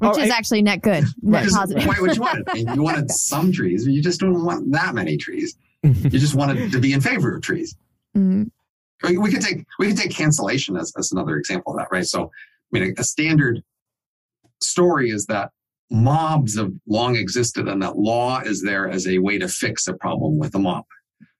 which 0.00 0.18
is 0.18 0.30
actually 0.30 0.62
net 0.62 0.82
good, 0.82 1.04
net 1.22 1.42
Which 1.42 1.48
is 1.48 1.56
positive. 1.56 1.84
quite 1.84 2.00
what 2.00 2.14
you 2.16 2.22
wanted. 2.22 2.48
I 2.48 2.54
mean, 2.54 2.74
you 2.74 2.82
wanted 2.82 3.10
some 3.12 3.52
trees, 3.52 3.84
but 3.84 3.92
you 3.94 4.02
just 4.02 4.20
don't 4.20 4.44
want 4.44 4.70
that 4.72 4.94
many 4.94 5.16
trees. 5.16 5.56
You 5.82 6.10
just 6.18 6.34
wanted 6.34 6.70
to 6.72 6.78
be 6.80 6.92
in 6.92 7.00
favor 7.00 7.34
of 7.34 7.42
trees. 7.42 7.76
Mhm. 8.16 8.50
We, 9.02 9.18
we 9.18 9.32
could 9.32 9.42
take 9.42 9.64
we 9.80 9.88
could 9.88 9.96
take 9.96 10.12
cancellation 10.12 10.76
as, 10.76 10.92
as 10.96 11.10
another 11.10 11.36
example 11.36 11.72
of 11.72 11.78
that, 11.78 11.88
right? 11.90 12.06
So, 12.06 12.30
I 12.72 12.78
mean, 12.78 12.94
a, 12.96 13.00
a 13.00 13.04
standard 13.04 13.62
story 14.62 15.10
is 15.10 15.26
that 15.26 15.50
mobs 15.90 16.56
have 16.56 16.72
long 16.86 17.16
existed, 17.16 17.68
and 17.68 17.82
that 17.82 17.98
law 17.98 18.40
is 18.40 18.62
there 18.62 18.88
as 18.88 19.06
a 19.06 19.18
way 19.18 19.38
to 19.38 19.48
fix 19.48 19.86
a 19.86 19.94
problem 19.94 20.38
with 20.38 20.54
a 20.54 20.58
mob. 20.58 20.84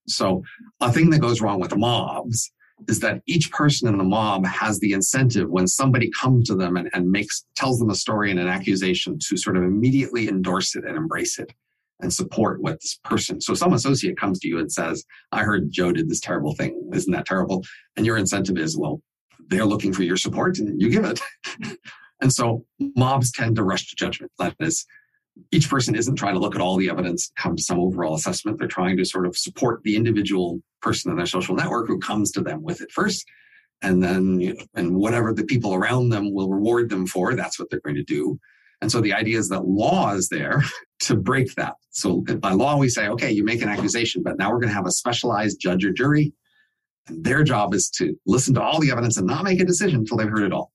So, 0.09 0.43
a 0.81 0.93
thing 0.93 1.11
that 1.11 1.20
goes 1.20 1.41
wrong 1.41 1.61
with 1.61 1.77
mobs 1.77 2.53
is 2.89 3.01
that 3.01 3.23
each 3.27 3.51
person 3.53 3.89
in 3.89 3.99
the 3.99 4.05
mob 4.05 4.45
has 4.47 4.79
the 4.81 4.93
incentive 4.93 5.49
when 5.49 5.66
somebody 5.66 6.11
comes 6.11 6.49
to 6.49 6.57
them 6.57 6.77
and, 6.77 6.91
and 6.93 7.11
makes 7.11 7.45
tells 7.55 7.79
them 7.79 7.91
a 7.91 7.95
story 7.95 8.31
and 8.31 8.41
an 8.41 8.49
accusation 8.49 9.18
to 9.29 9.37
sort 9.37 9.57
of 9.57 9.62
immediately 9.62 10.29
endorse 10.29 10.75
it 10.75 10.85
and 10.85 10.97
embrace 10.97 11.39
it 11.39 11.53
and 12.01 12.12
support 12.12 12.61
what 12.61 12.81
this 12.81 12.99
person. 13.05 13.41
So 13.41 13.55
some 13.55 13.73
associate 13.73 14.18
comes 14.18 14.41
to 14.41 14.49
you 14.49 14.59
and 14.59 14.70
says, 14.70 15.05
I 15.31 15.45
heard 15.45 15.70
Joe 15.70 15.93
did 15.93 16.09
this 16.09 16.20
terrible 16.20 16.55
thing. 16.55 16.91
Isn't 16.93 17.12
that 17.12 17.27
terrible? 17.27 17.62
And 17.97 18.05
your 18.05 18.16
incentive 18.16 18.59
is, 18.59 18.77
well, 18.77 19.01
they're 19.49 19.64
looking 19.64 19.93
for 19.93 20.03
your 20.03 20.16
support 20.16 20.59
and 20.59 20.81
you 20.81 20.91
give 20.91 21.05
it. 21.05 21.20
and 22.23 22.33
so 22.33 22.64
mobs 22.79 23.33
tend 23.33 23.57
to 23.57 23.64
rush 23.64 23.89
to 23.89 23.97
judgment. 23.97 24.31
That 24.39 24.55
is, 24.61 24.87
each 25.51 25.68
person 25.68 25.97
isn't 25.97 26.14
trying 26.14 26.35
to 26.35 26.41
look 26.41 26.55
at 26.55 26.61
all 26.61 26.77
the 26.77 26.89
evidence, 26.89 27.33
come 27.37 27.57
to 27.57 27.62
some 27.62 27.81
overall 27.81 28.14
assessment. 28.14 28.59
They're 28.59 28.68
trying 28.68 28.97
to 28.99 29.05
sort 29.05 29.27
of 29.27 29.37
support 29.37 29.83
the 29.83 29.97
individual 29.97 30.61
person 30.81 31.11
in 31.11 31.16
their 31.16 31.27
social 31.27 31.57
network 31.57 31.89
who 31.89 31.99
comes 31.99 32.31
to 32.33 32.41
them 32.41 32.62
with 32.62 32.81
it 32.81 32.93
first. 32.93 33.27
And 33.83 34.01
then, 34.03 34.41
you 34.41 34.55
know, 34.55 34.64
and 34.75 34.95
whatever 34.95 35.35
the 35.35 35.45
people 35.45 35.75
around 35.75 36.11
them 36.11 36.33
will 36.33 36.49
reward 36.49 36.91
them 36.91 37.07
for, 37.07 37.35
that's 37.35 37.59
what 37.59 37.70
they're 37.70 37.81
going 37.81 37.97
to 37.97 38.05
do. 38.05 38.39
And 38.81 38.91
so 38.91 39.01
the 39.01 39.12
idea 39.12 39.39
is 39.39 39.49
that 39.49 39.66
law 39.66 40.14
is 40.14 40.29
there 40.29 40.62
to 41.01 41.16
break 41.16 41.55
that. 41.57 41.75
So 41.91 42.20
by 42.20 42.53
law, 42.53 42.77
we 42.77 42.89
say, 42.89 43.09
okay, 43.09 43.33
you 43.33 43.45
make 43.45 43.62
an 43.62 43.68
accusation, 43.68 44.23
but 44.23 44.39
now 44.39 44.51
we're 44.51 44.61
going 44.61 44.68
to 44.68 44.75
have 44.75 44.87
a 44.87 44.93
specialized 44.93 45.61
judge 45.61 45.85
or 45.85 45.93
jury. 45.93 46.33
And 47.09 47.25
their 47.25 47.43
job 47.43 47.75
is 47.75 47.91
to 47.97 48.14
listen 48.27 48.55
to 48.55 48.62
all 48.62 48.79
the 48.79 48.93
evidence 48.93 49.16
and 49.16 49.27
not 49.27 49.43
make 49.43 49.61
a 49.61 49.64
decision 49.64 50.01
until 50.01 50.18
they've 50.18 50.29
heard 50.29 50.45
it 50.45 50.53
all. 50.53 50.72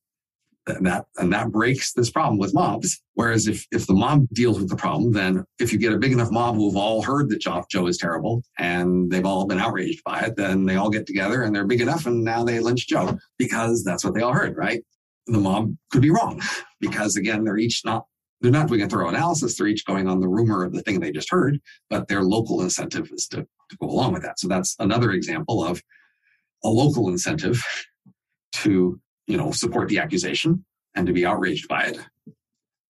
And 0.67 0.85
that, 0.85 1.05
and 1.17 1.31
that 1.31 1.51
breaks 1.51 1.93
this 1.93 2.09
problem 2.09 2.37
with 2.37 2.53
mobs. 2.53 3.01
Whereas 3.13 3.47
if, 3.47 3.65
if 3.71 3.87
the 3.87 3.93
mob 3.93 4.27
deals 4.33 4.59
with 4.59 4.69
the 4.69 4.75
problem, 4.75 5.13
then 5.13 5.45
if 5.59 5.71
you 5.71 5.79
get 5.79 5.93
a 5.93 5.97
big 5.97 6.11
enough 6.11 6.29
mob 6.29 6.55
who've 6.55 6.75
all 6.75 7.01
heard 7.01 7.29
that 7.29 7.39
Joe, 7.39 7.63
Joe 7.71 7.87
is 7.87 7.97
terrible 7.97 8.43
and 8.57 9.09
they've 9.09 9.25
all 9.25 9.45
been 9.45 9.59
outraged 9.59 10.03
by 10.03 10.19
it, 10.21 10.35
then 10.35 10.65
they 10.65 10.75
all 10.75 10.89
get 10.89 11.07
together 11.07 11.43
and 11.43 11.55
they're 11.55 11.65
big 11.65 11.81
enough 11.81 12.05
and 12.05 12.23
now 12.23 12.43
they 12.43 12.59
lynch 12.59 12.87
Joe 12.87 13.17
because 13.37 13.83
that's 13.83 14.03
what 14.03 14.13
they 14.13 14.21
all 14.21 14.33
heard, 14.33 14.57
right? 14.57 14.83
The 15.27 15.39
mob 15.39 15.73
could 15.91 16.01
be 16.01 16.11
wrong 16.11 16.41
because 16.79 17.15
again, 17.15 17.43
they're 17.43 17.57
each 17.57 17.83
not 17.85 18.05
they're 18.41 18.51
not 18.51 18.67
doing 18.67 18.81
a 18.83 18.89
thorough 18.89 19.09
analysis. 19.09 19.57
They're 19.57 19.67
each 19.67 19.85
going 19.85 20.07
on 20.07 20.19
the 20.19 20.27
rumor 20.27 20.63
of 20.63 20.73
the 20.73 20.81
thing 20.81 20.99
they 20.99 21.11
just 21.11 21.31
heard, 21.31 21.59
but 21.89 22.07
their 22.07 22.21
local 22.21 22.61
incentive 22.61 23.09
is 23.11 23.27
to, 23.29 23.37
to 23.37 23.77
go 23.81 23.87
along 23.87 24.13
with 24.13 24.21
that. 24.23 24.39
So 24.39 24.47
that's 24.47 24.75
another 24.79 25.11
example 25.11 25.63
of 25.63 25.81
a 26.63 26.69
local 26.69 27.09
incentive 27.09 27.63
to, 28.53 28.99
you 29.27 29.37
know, 29.37 29.51
support 29.51 29.89
the 29.89 29.99
accusation 29.99 30.65
and 30.95 31.05
to 31.07 31.13
be 31.13 31.25
outraged 31.25 31.67
by 31.67 31.83
it. 31.83 31.99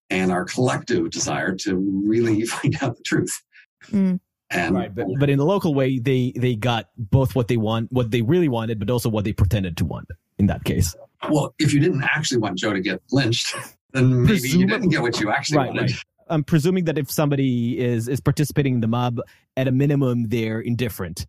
And 0.09 0.31
our 0.31 0.45
collective 0.45 1.09
desire 1.09 1.55
to 1.55 1.75
really 1.75 2.45
find 2.45 2.77
out 2.81 2.95
the 2.95 3.03
truth. 3.03 3.43
Mm. 3.91 4.19
And 4.49 4.75
right, 4.75 4.95
but, 4.95 5.07
but 5.19 5.29
in 5.29 5.37
the 5.37 5.45
local 5.45 5.73
way, 5.73 5.99
they 5.99 6.31
they 6.33 6.55
got 6.55 6.87
both 6.97 7.35
what 7.35 7.49
they 7.49 7.57
want, 7.57 7.91
what 7.91 8.11
they 8.11 8.21
really 8.21 8.47
wanted, 8.47 8.79
but 8.79 8.89
also 8.89 9.09
what 9.09 9.25
they 9.25 9.33
pretended 9.33 9.75
to 9.77 9.85
want. 9.85 10.07
In 10.37 10.45
that 10.45 10.63
case, 10.63 10.95
well, 11.29 11.53
if 11.59 11.73
you 11.73 11.81
didn't 11.81 12.03
actually 12.03 12.37
want 12.37 12.57
Joe 12.57 12.71
to 12.71 12.79
get 12.79 13.01
lynched, 13.11 13.53
then 13.91 14.23
maybe 14.23 14.47
you 14.47 14.65
didn't 14.65 14.87
get 14.87 15.01
what 15.01 15.19
you 15.19 15.31
actually 15.31 15.57
right, 15.57 15.67
wanted. 15.67 15.91
right. 15.91 16.03
I'm 16.29 16.45
presuming 16.45 16.85
that 16.85 16.97
if 16.97 17.11
somebody 17.11 17.77
is 17.77 18.07
is 18.07 18.21
participating 18.21 18.75
in 18.75 18.79
the 18.79 18.87
mob, 18.87 19.19
at 19.57 19.67
a 19.67 19.71
minimum, 19.71 20.29
they're 20.29 20.61
indifferent 20.61 21.25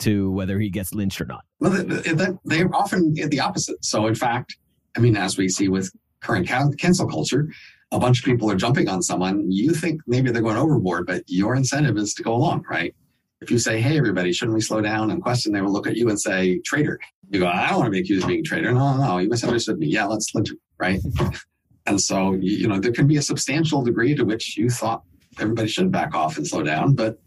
to 0.00 0.30
whether 0.30 0.58
he 0.58 0.70
gets 0.70 0.94
lynched 0.94 1.20
or 1.20 1.26
not. 1.26 1.44
Well, 1.60 1.70
they, 1.72 2.12
they, 2.12 2.26
they're 2.44 2.74
often 2.74 3.14
the 3.14 3.40
opposite. 3.40 3.84
So, 3.84 4.06
in 4.06 4.14
fact, 4.14 4.56
I 4.96 5.00
mean, 5.00 5.16
as 5.16 5.36
we 5.36 5.48
see 5.48 5.68
with 5.68 5.90
current 6.20 6.46
can- 6.46 6.74
cancel 6.76 7.08
culture, 7.08 7.48
a 7.90 7.98
bunch 7.98 8.18
of 8.20 8.24
people 8.24 8.50
are 8.50 8.56
jumping 8.56 8.88
on 8.88 9.02
someone. 9.02 9.50
You 9.50 9.72
think 9.72 10.00
maybe 10.06 10.30
they're 10.30 10.42
going 10.42 10.56
overboard, 10.56 11.06
but 11.06 11.24
your 11.26 11.54
incentive 11.54 11.96
is 11.96 12.14
to 12.14 12.22
go 12.22 12.34
along, 12.34 12.64
right? 12.70 12.94
If 13.40 13.50
you 13.50 13.58
say, 13.58 13.80
"Hey, 13.80 13.96
everybody, 13.96 14.32
shouldn't 14.32 14.54
we 14.54 14.60
slow 14.60 14.80
down 14.80 15.10
and 15.10 15.22
question?" 15.22 15.52
They 15.52 15.60
will 15.60 15.72
look 15.72 15.86
at 15.86 15.96
you 15.96 16.08
and 16.08 16.20
say, 16.20 16.58
"Traitor." 16.64 16.98
You 17.30 17.40
go, 17.40 17.46
"I 17.46 17.68
don't 17.68 17.78
want 17.78 17.86
to 17.86 17.90
be 17.92 18.00
accused 18.00 18.24
of 18.24 18.28
being 18.28 18.40
a 18.40 18.42
traitor." 18.42 18.72
No, 18.72 18.96
no, 18.96 19.06
no, 19.06 19.18
you 19.18 19.28
misunderstood 19.28 19.78
me. 19.78 19.86
Yeah, 19.86 20.06
let's 20.06 20.34
lynch 20.34 20.50
him, 20.50 20.58
right? 20.78 21.00
and 21.86 22.00
so, 22.00 22.32
you 22.32 22.66
know, 22.68 22.80
there 22.80 22.92
can 22.92 23.06
be 23.06 23.16
a 23.16 23.22
substantial 23.22 23.82
degree 23.82 24.14
to 24.14 24.24
which 24.24 24.56
you 24.56 24.68
thought 24.68 25.02
everybody 25.38 25.68
should 25.68 25.92
back 25.92 26.14
off 26.14 26.36
and 26.36 26.46
slow 26.46 26.62
down, 26.62 26.94
but 26.94 27.18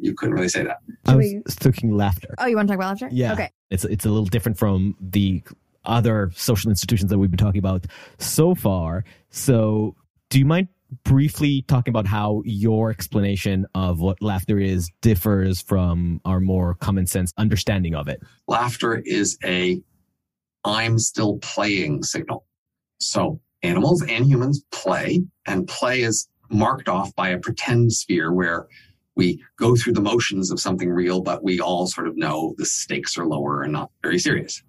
you 0.00 0.14
couldn't 0.14 0.34
really 0.34 0.48
say 0.48 0.64
that. 0.64 0.78
I 1.06 1.16
was 1.16 1.26
we- 1.26 1.42
thinking 1.48 1.96
laughter. 1.96 2.34
Oh, 2.38 2.46
you 2.46 2.56
want 2.56 2.68
to 2.68 2.72
talk 2.72 2.78
about 2.78 2.88
laughter? 3.00 3.08
Yeah. 3.10 3.32
Okay. 3.32 3.50
It's 3.70 3.84
it's 3.84 4.04
a 4.04 4.08
little 4.08 4.26
different 4.26 4.58
from 4.58 4.96
the 5.00 5.42
other 5.84 6.30
social 6.34 6.70
institutions 6.70 7.10
that 7.10 7.18
we've 7.18 7.30
been 7.30 7.38
talking 7.38 7.58
about 7.58 7.86
so 8.18 8.54
far. 8.54 9.04
So, 9.30 9.94
do 10.30 10.38
you 10.38 10.44
mind 10.44 10.68
briefly 11.04 11.62
talking 11.62 11.90
about 11.90 12.06
how 12.06 12.42
your 12.44 12.90
explanation 12.90 13.66
of 13.74 14.00
what 14.00 14.22
laughter 14.22 14.58
is 14.58 14.90
differs 15.00 15.60
from 15.60 16.20
our 16.24 16.40
more 16.40 16.74
common 16.74 17.06
sense 17.06 17.32
understanding 17.36 17.94
of 17.94 18.08
it? 18.08 18.20
Laughter 18.46 19.02
is 19.04 19.36
a 19.44 19.80
I'm 20.64 20.98
still 20.98 21.38
playing 21.38 22.02
signal. 22.02 22.44
So 22.98 23.40
animals 23.62 24.02
and 24.02 24.26
humans 24.26 24.64
play, 24.72 25.22
and 25.46 25.66
play 25.68 26.02
is 26.02 26.28
marked 26.50 26.88
off 26.88 27.14
by 27.14 27.28
a 27.28 27.38
pretend 27.38 27.92
sphere 27.92 28.32
where 28.32 28.66
we 29.16 29.42
go 29.58 29.74
through 29.74 29.94
the 29.94 30.00
motions 30.00 30.50
of 30.50 30.60
something 30.60 30.90
real, 30.90 31.22
but 31.22 31.42
we 31.42 31.58
all 31.58 31.86
sort 31.86 32.06
of 32.06 32.16
know 32.16 32.54
the 32.58 32.66
stakes 32.66 33.16
are 33.18 33.26
lower 33.26 33.62
and 33.62 33.72
not 33.72 33.90
very 34.02 34.18
serious. 34.18 34.62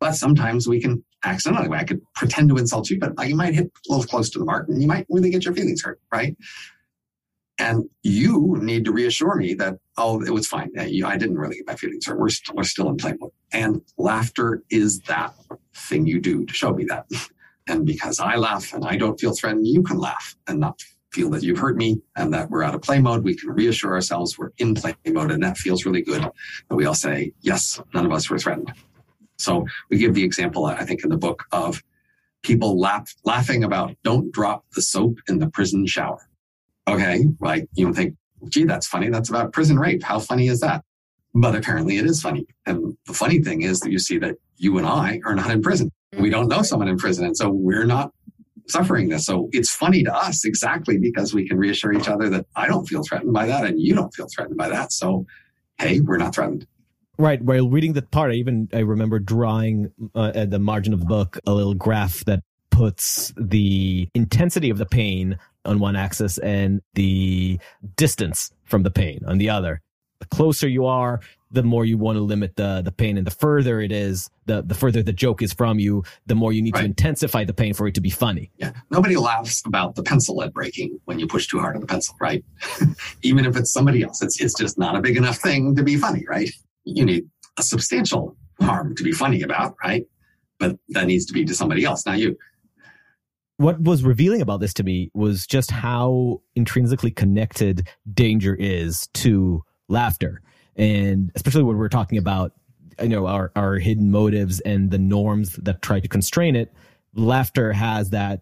But 0.00 0.14
sometimes 0.14 0.66
we 0.66 0.80
can 0.80 1.04
accidentally, 1.22 1.76
I 1.76 1.84
could 1.84 2.00
pretend 2.14 2.48
to 2.48 2.56
insult 2.56 2.90
you, 2.90 2.98
but 2.98 3.12
you 3.28 3.36
might 3.36 3.54
hit 3.54 3.66
a 3.66 3.92
little 3.92 4.06
close 4.06 4.30
to 4.30 4.38
the 4.38 4.44
mark 4.44 4.68
and 4.68 4.80
you 4.82 4.88
might 4.88 5.06
really 5.08 5.30
get 5.30 5.44
your 5.44 5.54
feelings 5.54 5.82
hurt, 5.84 6.00
right? 6.10 6.36
And 7.58 7.84
you 8.02 8.56
need 8.60 8.86
to 8.86 8.92
reassure 8.92 9.36
me 9.36 9.54
that, 9.54 9.78
oh, 9.96 10.22
it 10.22 10.30
was 10.30 10.48
fine. 10.48 10.70
I 10.76 11.16
didn't 11.16 11.38
really 11.38 11.56
get 11.56 11.66
my 11.66 11.76
feelings 11.76 12.06
hurt. 12.06 12.18
We're, 12.18 12.30
st- 12.30 12.56
we're 12.56 12.64
still 12.64 12.88
in 12.88 12.96
play. 12.96 13.14
And 13.52 13.82
laughter 13.98 14.62
is 14.70 15.00
that 15.00 15.34
thing 15.74 16.06
you 16.06 16.20
do 16.20 16.44
to 16.46 16.54
show 16.54 16.72
me 16.72 16.84
that. 16.86 17.06
And 17.68 17.86
because 17.86 18.18
I 18.18 18.34
laugh 18.34 18.74
and 18.74 18.84
I 18.84 18.96
don't 18.96 19.20
feel 19.20 19.34
threatened, 19.36 19.68
you 19.68 19.84
can 19.84 19.96
laugh 19.96 20.34
and 20.48 20.58
not 20.58 20.80
feel 21.12 21.30
that 21.30 21.42
you've 21.42 21.58
hurt 21.58 21.76
me 21.76 22.00
and 22.16 22.32
that 22.32 22.50
we're 22.50 22.62
out 22.62 22.74
of 22.74 22.82
play 22.82 22.98
mode. 22.98 23.22
We 23.22 23.36
can 23.36 23.50
reassure 23.50 23.92
ourselves 23.92 24.38
we're 24.38 24.52
in 24.58 24.74
play 24.74 24.94
mode. 25.06 25.30
And 25.30 25.42
that 25.42 25.58
feels 25.58 25.84
really 25.84 26.02
good. 26.02 26.22
That 26.22 26.74
we 26.74 26.86
all 26.86 26.94
say, 26.94 27.32
yes, 27.40 27.80
none 27.94 28.06
of 28.06 28.12
us 28.12 28.30
were 28.30 28.38
threatened. 28.38 28.72
So 29.38 29.66
we 29.90 29.98
give 29.98 30.14
the 30.14 30.24
example, 30.24 30.66
I 30.66 30.84
think, 30.84 31.04
in 31.04 31.10
the 31.10 31.16
book 31.16 31.44
of 31.52 31.82
people 32.42 32.78
laugh, 32.78 33.14
laughing 33.24 33.64
about 33.64 33.94
don't 34.02 34.32
drop 34.32 34.64
the 34.74 34.82
soap 34.82 35.18
in 35.28 35.38
the 35.38 35.48
prison 35.50 35.86
shower. 35.86 36.28
Okay, 36.88 37.24
like 37.40 37.68
you 37.74 37.92
think, 37.92 38.16
gee, 38.48 38.64
that's 38.64 38.86
funny. 38.86 39.08
That's 39.08 39.28
about 39.28 39.52
prison 39.52 39.78
rape. 39.78 40.02
How 40.02 40.18
funny 40.18 40.48
is 40.48 40.60
that? 40.60 40.84
But 41.34 41.54
apparently 41.54 41.96
it 41.96 42.06
is 42.06 42.20
funny. 42.20 42.46
And 42.66 42.96
the 43.06 43.14
funny 43.14 43.40
thing 43.40 43.62
is 43.62 43.80
that 43.80 43.90
you 43.90 43.98
see 43.98 44.18
that 44.18 44.36
you 44.56 44.78
and 44.78 44.86
I 44.86 45.20
are 45.24 45.34
not 45.34 45.50
in 45.50 45.62
prison. 45.62 45.90
We 46.12 46.18
mm-hmm. 46.18 46.30
don't 46.30 46.48
know 46.48 46.62
someone 46.62 46.88
in 46.88 46.98
prison. 46.98 47.24
And 47.24 47.36
so 47.36 47.50
we're 47.50 47.86
not 47.86 48.12
suffering 48.68 49.08
this. 49.08 49.26
So 49.26 49.48
it's 49.52 49.70
funny 49.70 50.02
to 50.04 50.14
us 50.14 50.44
exactly 50.44 50.98
because 50.98 51.34
we 51.34 51.48
can 51.48 51.58
reassure 51.58 51.92
each 51.92 52.08
other 52.08 52.28
that 52.30 52.46
I 52.56 52.66
don't 52.66 52.86
feel 52.86 53.02
threatened 53.02 53.32
by 53.32 53.46
that 53.46 53.64
and 53.64 53.80
you 53.80 53.94
don't 53.94 54.14
feel 54.14 54.28
threatened 54.34 54.56
by 54.56 54.68
that. 54.68 54.92
So, 54.92 55.26
hey, 55.78 56.00
we're 56.00 56.18
not 56.18 56.34
threatened. 56.34 56.66
Right. 57.18 57.42
While 57.42 57.68
reading 57.68 57.92
that 57.94 58.10
part, 58.10 58.32
I 58.32 58.34
even 58.34 58.68
I 58.72 58.78
remember 58.78 59.18
drawing 59.18 59.92
uh, 60.14 60.32
at 60.34 60.50
the 60.50 60.58
margin 60.58 60.92
of 60.92 61.00
the 61.00 61.06
book 61.06 61.38
a 61.46 61.52
little 61.52 61.74
graph 61.74 62.24
that 62.24 62.42
puts 62.70 63.32
the 63.36 64.08
intensity 64.14 64.70
of 64.70 64.78
the 64.78 64.86
pain 64.86 65.38
on 65.64 65.78
one 65.78 65.94
axis 65.94 66.38
and 66.38 66.80
the 66.94 67.60
distance 67.96 68.50
from 68.64 68.82
the 68.82 68.90
pain 68.90 69.20
on 69.26 69.38
the 69.38 69.50
other. 69.50 69.80
The 70.20 70.26
closer 70.26 70.68
you 70.68 70.86
are, 70.86 71.20
the 71.52 71.62
more 71.62 71.84
you 71.84 71.98
want 71.98 72.16
to 72.16 72.22
limit 72.22 72.56
the 72.56 72.82
the 72.82 72.90
pain, 72.90 73.18
and 73.18 73.26
the 73.26 73.30
further 73.30 73.80
it 73.80 73.92
is, 73.92 74.30
the 74.46 74.62
the 74.62 74.74
further 74.74 75.02
the 75.02 75.12
joke 75.12 75.42
is 75.42 75.52
from 75.52 75.78
you, 75.78 76.02
the 76.26 76.34
more 76.34 76.52
you 76.52 76.62
need 76.62 76.74
to 76.74 76.84
intensify 76.84 77.44
the 77.44 77.52
pain 77.52 77.74
for 77.74 77.86
it 77.86 77.94
to 77.94 78.00
be 78.00 78.10
funny. 78.10 78.50
Yeah. 78.56 78.72
Nobody 78.90 79.16
laughs 79.16 79.62
about 79.66 79.94
the 79.94 80.02
pencil 80.02 80.36
lead 80.36 80.52
breaking 80.52 80.98
when 81.04 81.18
you 81.18 81.26
push 81.26 81.46
too 81.46 81.58
hard 81.60 81.74
on 81.74 81.80
the 81.80 81.86
pencil, 81.86 82.16
right? 82.20 82.44
Even 83.22 83.44
if 83.44 83.56
it's 83.56 83.72
somebody 83.72 84.02
else, 84.02 84.22
it's, 84.22 84.40
it's 84.40 84.54
just 84.54 84.78
not 84.78 84.96
a 84.96 85.00
big 85.00 85.16
enough 85.16 85.36
thing 85.36 85.76
to 85.76 85.82
be 85.82 85.96
funny, 85.96 86.24
right? 86.28 86.50
You 86.84 87.04
need 87.04 87.24
a 87.58 87.62
substantial 87.62 88.36
harm 88.60 88.94
to 88.96 89.02
be 89.02 89.12
funny 89.12 89.42
about, 89.42 89.74
right? 89.84 90.06
But 90.58 90.76
that 90.90 91.06
needs 91.06 91.26
to 91.26 91.32
be 91.32 91.44
to 91.44 91.54
somebody 91.54 91.84
else, 91.84 92.06
not 92.06 92.18
you. 92.18 92.36
what 93.58 93.80
was 93.82 94.02
revealing 94.02 94.40
about 94.40 94.60
this 94.60 94.74
to 94.74 94.82
me 94.82 95.10
was 95.14 95.46
just 95.46 95.70
how 95.70 96.40
intrinsically 96.56 97.10
connected 97.10 97.88
danger 98.12 98.56
is 98.58 99.08
to 99.14 99.62
laughter 99.88 100.40
and 100.76 101.30
especially 101.34 101.62
when 101.62 101.76
we're 101.76 101.88
talking 101.88 102.18
about 102.18 102.52
you 103.00 103.08
know 103.08 103.26
our, 103.26 103.50
our 103.56 103.78
hidden 103.78 104.10
motives 104.10 104.60
and 104.60 104.90
the 104.90 104.98
norms 104.98 105.54
that 105.56 105.82
try 105.82 106.00
to 106.00 106.08
constrain 106.08 106.56
it 106.56 106.72
laughter 107.14 107.72
has 107.72 108.10
that 108.10 108.40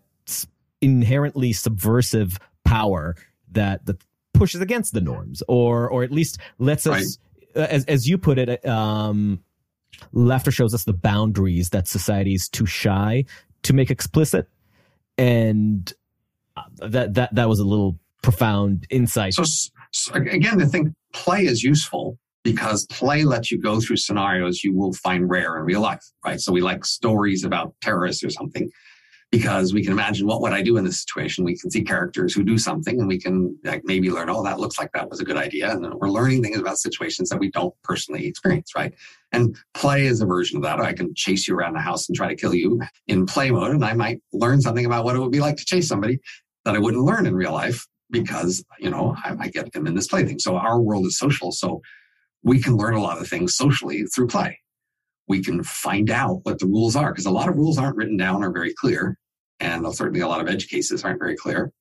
inherently 0.81 1.53
subversive 1.53 2.39
power 2.65 3.15
that 3.51 3.85
that 3.87 4.03
pushes 4.33 4.61
against 4.61 4.95
the 4.95 5.01
norms 5.01 5.43
or 5.49 5.89
or 5.89 6.03
at 6.03 6.11
least 6.11 6.39
lets 6.59 6.87
us 6.87 7.19
as 7.55 7.85
as 7.87 8.09
you 8.09 8.17
put 8.17 8.39
it 8.39 8.65
um 8.67 9.43
laughter 10.13 10.51
shows 10.51 10.73
us 10.73 10.85
the 10.85 10.93
boundaries 10.93 11.71
that 11.71 11.87
society 11.87 12.35
is 12.35 12.49
too 12.49 12.67
shy 12.67 13.25
to 13.63 13.73
make 13.73 13.91
explicit 13.91 14.49
and 15.19 15.93
uh, 16.57 16.63
that 16.89 17.15
that 17.15 17.35
that 17.35 17.49
was 17.49 17.59
a 17.59 17.65
little 17.65 17.99
profound 18.23 18.87
insight. 18.91 19.35
So, 19.35 19.45
so 19.93 20.15
again, 20.15 20.61
I 20.61 20.67
think 20.67 20.89
play 21.13 21.45
is 21.45 21.63
useful 21.63 22.19
because 22.43 22.87
play 22.87 23.25
lets 23.25 23.51
you 23.51 23.61
go 23.61 23.81
through 23.81 23.97
scenarios 23.97 24.65
you 24.65 24.75
will 24.75 24.93
find 24.95 25.29
rare 25.29 25.59
in 25.59 25.65
real 25.65 25.81
life, 25.81 26.05
right? 26.25 26.41
So 26.41 26.53
we 26.53 26.61
like 26.61 26.85
stories 26.85 27.45
about 27.45 27.75
terrorists 27.83 28.25
or 28.25 28.31
something 28.31 28.71
because 29.31 29.73
we 29.73 29.83
can 29.83 29.93
imagine 29.93 30.27
what 30.27 30.41
would 30.41 30.53
I 30.53 30.61
do 30.63 30.77
in 30.77 30.85
this 30.85 31.03
situation. 31.03 31.45
We 31.45 31.57
can 31.57 31.71
see 31.71 31.83
characters 31.83 32.35
who 32.35 32.43
do 32.43 32.59
something 32.59 32.99
and 32.99 33.07
we 33.07 33.21
can 33.21 33.57
like 33.63 33.83
maybe 33.85 34.11
learn, 34.11 34.29
oh, 34.29 34.43
that 34.43 34.59
looks 34.59 34.79
like 34.79 34.91
that 34.93 35.09
was 35.09 35.21
a 35.21 35.25
good 35.25 35.37
idea. 35.37 35.71
And 35.71 35.95
we're 35.95 36.09
learning 36.09 36.43
things 36.43 36.59
about 36.59 36.79
situations 36.79 37.29
that 37.29 37.39
we 37.39 37.51
don't 37.51 37.75
personally 37.85 38.27
experience, 38.27 38.73
right? 38.75 38.93
And 39.31 39.57
play 39.75 40.07
is 40.07 40.21
a 40.21 40.27
version 40.27 40.57
of 40.57 40.65
that. 40.65 40.81
I 40.81 40.93
can 40.93 41.15
chase 41.15 41.47
you 41.47 41.55
around 41.55 41.75
the 41.75 41.81
house 41.81 42.09
and 42.09 42.17
try 42.17 42.29
to 42.29 42.35
kill 42.35 42.55
you 42.55 42.81
in 43.07 43.25
play 43.25 43.53
mode. 43.53 43.71
And 43.71 43.85
I 43.85 43.93
might 43.93 44.21
learn 44.33 44.61
something 44.61 44.85
about 44.85 45.05
what 45.05 45.15
it 45.15 45.21
would 45.21 45.31
be 45.31 45.41
like 45.41 45.57
to 45.59 45.65
chase 45.65 45.87
somebody 45.87 46.19
that 46.65 46.75
I 46.75 46.79
wouldn't 46.79 47.05
learn 47.05 47.27
in 47.27 47.37
real 47.37 47.53
life 47.53 47.87
because, 48.11 48.65
you 48.81 48.91
know, 48.91 49.15
I, 49.25 49.37
I 49.39 49.49
get 49.49 49.73
them 49.73 49.87
in 49.87 49.95
this 49.95 50.09
play 50.09 50.25
thing. 50.25 50.41
So 50.41 50.57
our 50.57 50.81
world 50.81 51.07
is 51.07 51.17
social. 51.17 51.53
So 51.53 51.81
we 52.43 52.61
can 52.63 52.77
learn 52.77 52.95
a 52.95 53.03
lot 53.03 53.21
of 53.21 53.29
things 53.29 53.55
socially 53.55 54.05
through 54.05 54.29
play. 54.29 54.59
We 55.29 55.43
can 55.43 55.63
find 55.63 56.11
out 56.11 56.41
what 56.45 56.59
the 56.59 56.67
rules 56.67 56.97
are 56.97 57.13
because 57.13 57.27
a 57.27 57.31
lot 57.31 57.49
of 57.49 57.57
rules 57.57 57.79
aren't 57.79 57.97
written 57.97 58.17
down 58.17 58.43
or 58.43 58.53
very 58.53 58.75
clear. 58.75 59.17
And 59.61 59.87
certainly 59.95 60.21
a 60.21 60.29
lot 60.29 60.41
of 60.41 60.49
edge 60.49 60.69
cases 60.69 61.05
aren't 61.05 61.21
very 61.21 61.37
clear. 61.37 61.73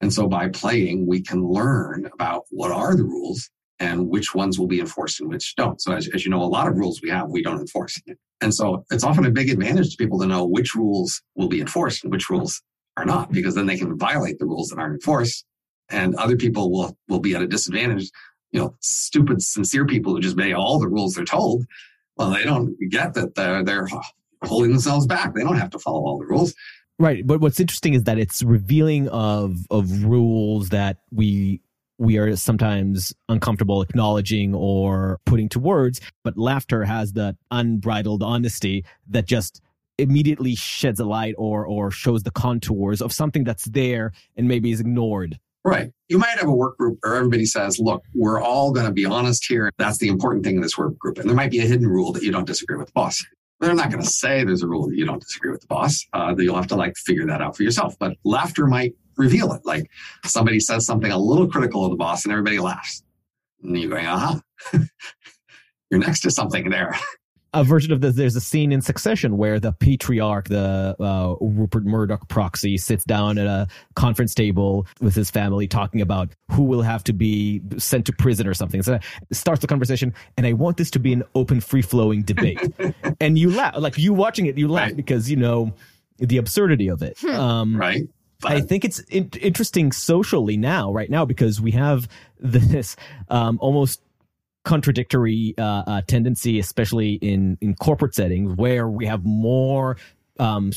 And 0.00 0.12
so 0.12 0.28
by 0.28 0.48
playing, 0.48 1.06
we 1.06 1.22
can 1.22 1.44
learn 1.44 2.08
about 2.12 2.44
what 2.50 2.70
are 2.70 2.94
the 2.94 3.04
rules 3.04 3.50
and 3.78 4.08
which 4.08 4.34
ones 4.34 4.58
will 4.58 4.66
be 4.66 4.80
enforced 4.80 5.20
and 5.20 5.28
which 5.28 5.54
don't. 5.56 5.80
So 5.80 5.92
as, 5.92 6.08
as 6.14 6.24
you 6.24 6.30
know, 6.30 6.42
a 6.42 6.46
lot 6.46 6.68
of 6.68 6.76
rules 6.76 7.00
we 7.02 7.10
have, 7.10 7.28
we 7.28 7.42
don't 7.42 7.60
enforce. 7.60 8.00
And 8.40 8.54
so 8.54 8.84
it's 8.90 9.04
often 9.04 9.26
a 9.26 9.30
big 9.30 9.50
advantage 9.50 9.90
to 9.90 9.96
people 9.96 10.18
to 10.20 10.26
know 10.26 10.46
which 10.46 10.74
rules 10.74 11.22
will 11.34 11.48
be 11.48 11.60
enforced 11.60 12.04
and 12.04 12.12
which 12.12 12.30
rules 12.30 12.62
are 12.96 13.04
not, 13.04 13.32
because 13.32 13.54
then 13.54 13.66
they 13.66 13.76
can 13.76 13.98
violate 13.98 14.38
the 14.38 14.46
rules 14.46 14.68
that 14.68 14.78
aren't 14.78 14.94
enforced. 14.94 15.44
And 15.90 16.14
other 16.14 16.36
people 16.36 16.70
will, 16.70 16.96
will 17.08 17.20
be 17.20 17.34
at 17.34 17.42
a 17.42 17.46
disadvantage. 17.46 18.10
You 18.54 18.60
know, 18.60 18.76
stupid, 18.80 19.42
sincere 19.42 19.84
people 19.84 20.14
who 20.14 20.20
just 20.20 20.36
obey 20.36 20.52
all 20.52 20.78
the 20.78 20.88
rules 20.88 21.14
they're 21.14 21.24
told. 21.24 21.66
Well, 22.16 22.30
they 22.30 22.44
don't 22.44 22.76
get 22.88 23.14
that 23.14 23.34
they're, 23.34 23.64
they're 23.64 23.88
holding 24.44 24.70
themselves 24.70 25.06
back. 25.06 25.34
They 25.34 25.42
don't 25.42 25.58
have 25.58 25.70
to 25.70 25.78
follow 25.78 26.06
all 26.06 26.18
the 26.18 26.26
rules. 26.26 26.54
Right, 26.98 27.26
but 27.26 27.40
what's 27.40 27.58
interesting 27.58 27.94
is 27.94 28.04
that 28.04 28.18
it's 28.18 28.42
revealing 28.42 29.08
of 29.08 29.56
of 29.70 30.04
rules 30.04 30.68
that 30.68 30.98
we 31.10 31.60
we 31.98 32.18
are 32.18 32.36
sometimes 32.36 33.12
uncomfortable 33.28 33.82
acknowledging 33.82 34.54
or 34.54 35.18
putting 35.26 35.48
to 35.50 35.58
words, 35.58 36.00
but 36.22 36.38
laughter 36.38 36.84
has 36.84 37.14
that 37.14 37.36
unbridled 37.50 38.22
honesty 38.22 38.84
that 39.08 39.26
just 39.26 39.60
immediately 39.98 40.54
sheds 40.54 41.00
a 41.00 41.04
light 41.04 41.34
or 41.36 41.66
or 41.66 41.90
shows 41.90 42.22
the 42.22 42.30
contours 42.30 43.02
of 43.02 43.12
something 43.12 43.42
that's 43.42 43.64
there 43.64 44.12
and 44.36 44.46
maybe 44.46 44.70
is 44.70 44.80
ignored. 44.80 45.38
Right. 45.64 45.90
You 46.08 46.18
might 46.18 46.38
have 46.38 46.48
a 46.48 46.54
work 46.54 46.76
group 46.76 46.98
where 47.00 47.14
everybody 47.14 47.46
says, 47.46 47.78
look, 47.78 48.02
we're 48.14 48.40
all 48.40 48.70
going 48.70 48.86
to 48.86 48.92
be 48.92 49.06
honest 49.06 49.46
here. 49.48 49.72
That's 49.78 49.96
the 49.96 50.08
important 50.08 50.44
thing 50.44 50.56
in 50.56 50.60
this 50.60 50.76
work 50.76 50.98
group. 50.98 51.18
And 51.18 51.28
there 51.28 51.36
might 51.36 51.50
be 51.50 51.60
a 51.60 51.66
hidden 51.66 51.86
rule 51.88 52.12
that 52.12 52.22
you 52.22 52.30
don't 52.30 52.46
disagree 52.46 52.76
with 52.76 52.88
the 52.88 52.92
boss. 52.94 53.24
They're 53.60 53.74
not 53.74 53.90
going 53.90 54.02
to 54.02 54.10
say 54.10 54.44
there's 54.44 54.62
a 54.62 54.68
rule 54.68 54.88
that 54.88 54.96
you 54.96 55.06
don't 55.06 55.22
disagree 55.22 55.50
with 55.50 55.62
the 55.62 55.66
boss. 55.66 56.04
Uh, 56.12 56.34
that 56.34 56.44
you'll 56.44 56.56
have 56.56 56.66
to 56.66 56.76
like 56.76 56.94
figure 56.96 57.26
that 57.26 57.40
out 57.40 57.56
for 57.56 57.62
yourself. 57.62 57.96
But 57.98 58.14
laughter 58.24 58.66
might 58.66 58.92
reveal 59.16 59.52
it. 59.54 59.62
Like 59.64 59.88
somebody 60.26 60.60
says 60.60 60.84
something 60.84 61.10
a 61.10 61.18
little 61.18 61.48
critical 61.48 61.84
of 61.84 61.90
the 61.90 61.96
boss 61.96 62.24
and 62.24 62.32
everybody 62.32 62.58
laughs. 62.58 63.02
And 63.62 63.78
you're 63.78 63.90
going, 63.90 64.06
aha, 64.06 64.40
you're 65.90 66.00
next 66.00 66.20
to 66.20 66.30
something 66.30 66.68
there. 66.68 66.94
a 67.54 67.64
version 67.64 67.92
of 67.92 68.00
this. 68.00 68.14
There's 68.16 68.36
a 68.36 68.40
scene 68.40 68.72
in 68.72 68.80
Succession 68.82 69.38
where 69.38 69.58
the 69.58 69.72
patriarch, 69.72 70.48
the 70.48 70.94
uh, 71.00 71.34
Rupert 71.40 71.84
Murdoch 71.84 72.28
proxy, 72.28 72.76
sits 72.76 73.04
down 73.04 73.38
at 73.38 73.46
a 73.46 73.66
conference 73.94 74.34
table 74.34 74.86
with 75.00 75.14
his 75.14 75.30
family, 75.30 75.66
talking 75.66 76.00
about 76.00 76.30
who 76.50 76.64
will 76.64 76.82
have 76.82 77.02
to 77.04 77.12
be 77.12 77.62
sent 77.78 78.04
to 78.06 78.12
prison 78.12 78.46
or 78.46 78.54
something. 78.54 78.82
So 78.82 78.94
it 79.30 79.36
starts 79.36 79.60
the 79.60 79.66
conversation, 79.66 80.12
and 80.36 80.46
I 80.46 80.52
want 80.52 80.76
this 80.76 80.90
to 80.92 80.98
be 80.98 81.12
an 81.12 81.22
open, 81.34 81.60
free 81.60 81.82
flowing 81.82 82.22
debate. 82.22 82.60
and 83.20 83.38
you 83.38 83.50
laugh, 83.50 83.76
like 83.78 83.96
you 83.96 84.12
watching 84.12 84.46
it, 84.46 84.58
you 84.58 84.68
laugh 84.68 84.88
Right. 84.88 84.96
because 84.96 85.30
you 85.30 85.36
know 85.36 85.72
the 86.18 86.36
absurdity 86.36 86.88
of 86.88 87.02
it. 87.02 87.22
Um, 87.24 87.76
right? 87.76 88.02
I 88.44 88.60
think 88.60 88.84
it's 88.84 88.98
in- 89.04 89.30
interesting 89.40 89.90
socially 89.92 90.56
now, 90.58 90.92
right 90.92 91.08
now, 91.08 91.24
because 91.24 91.60
we 91.62 91.70
have 91.70 92.06
this 92.38 92.94
um, 93.30 93.58
almost 93.62 94.02
contradictory 94.64 95.54
uh, 95.58 95.62
uh, 95.86 96.02
tendency, 96.06 96.58
especially 96.58 97.14
in 97.14 97.58
in 97.60 97.74
corporate 97.74 98.14
settings, 98.14 98.56
where 98.56 98.88
we 98.88 99.06
have 99.06 99.24
more 99.24 99.96
um, 100.38 100.72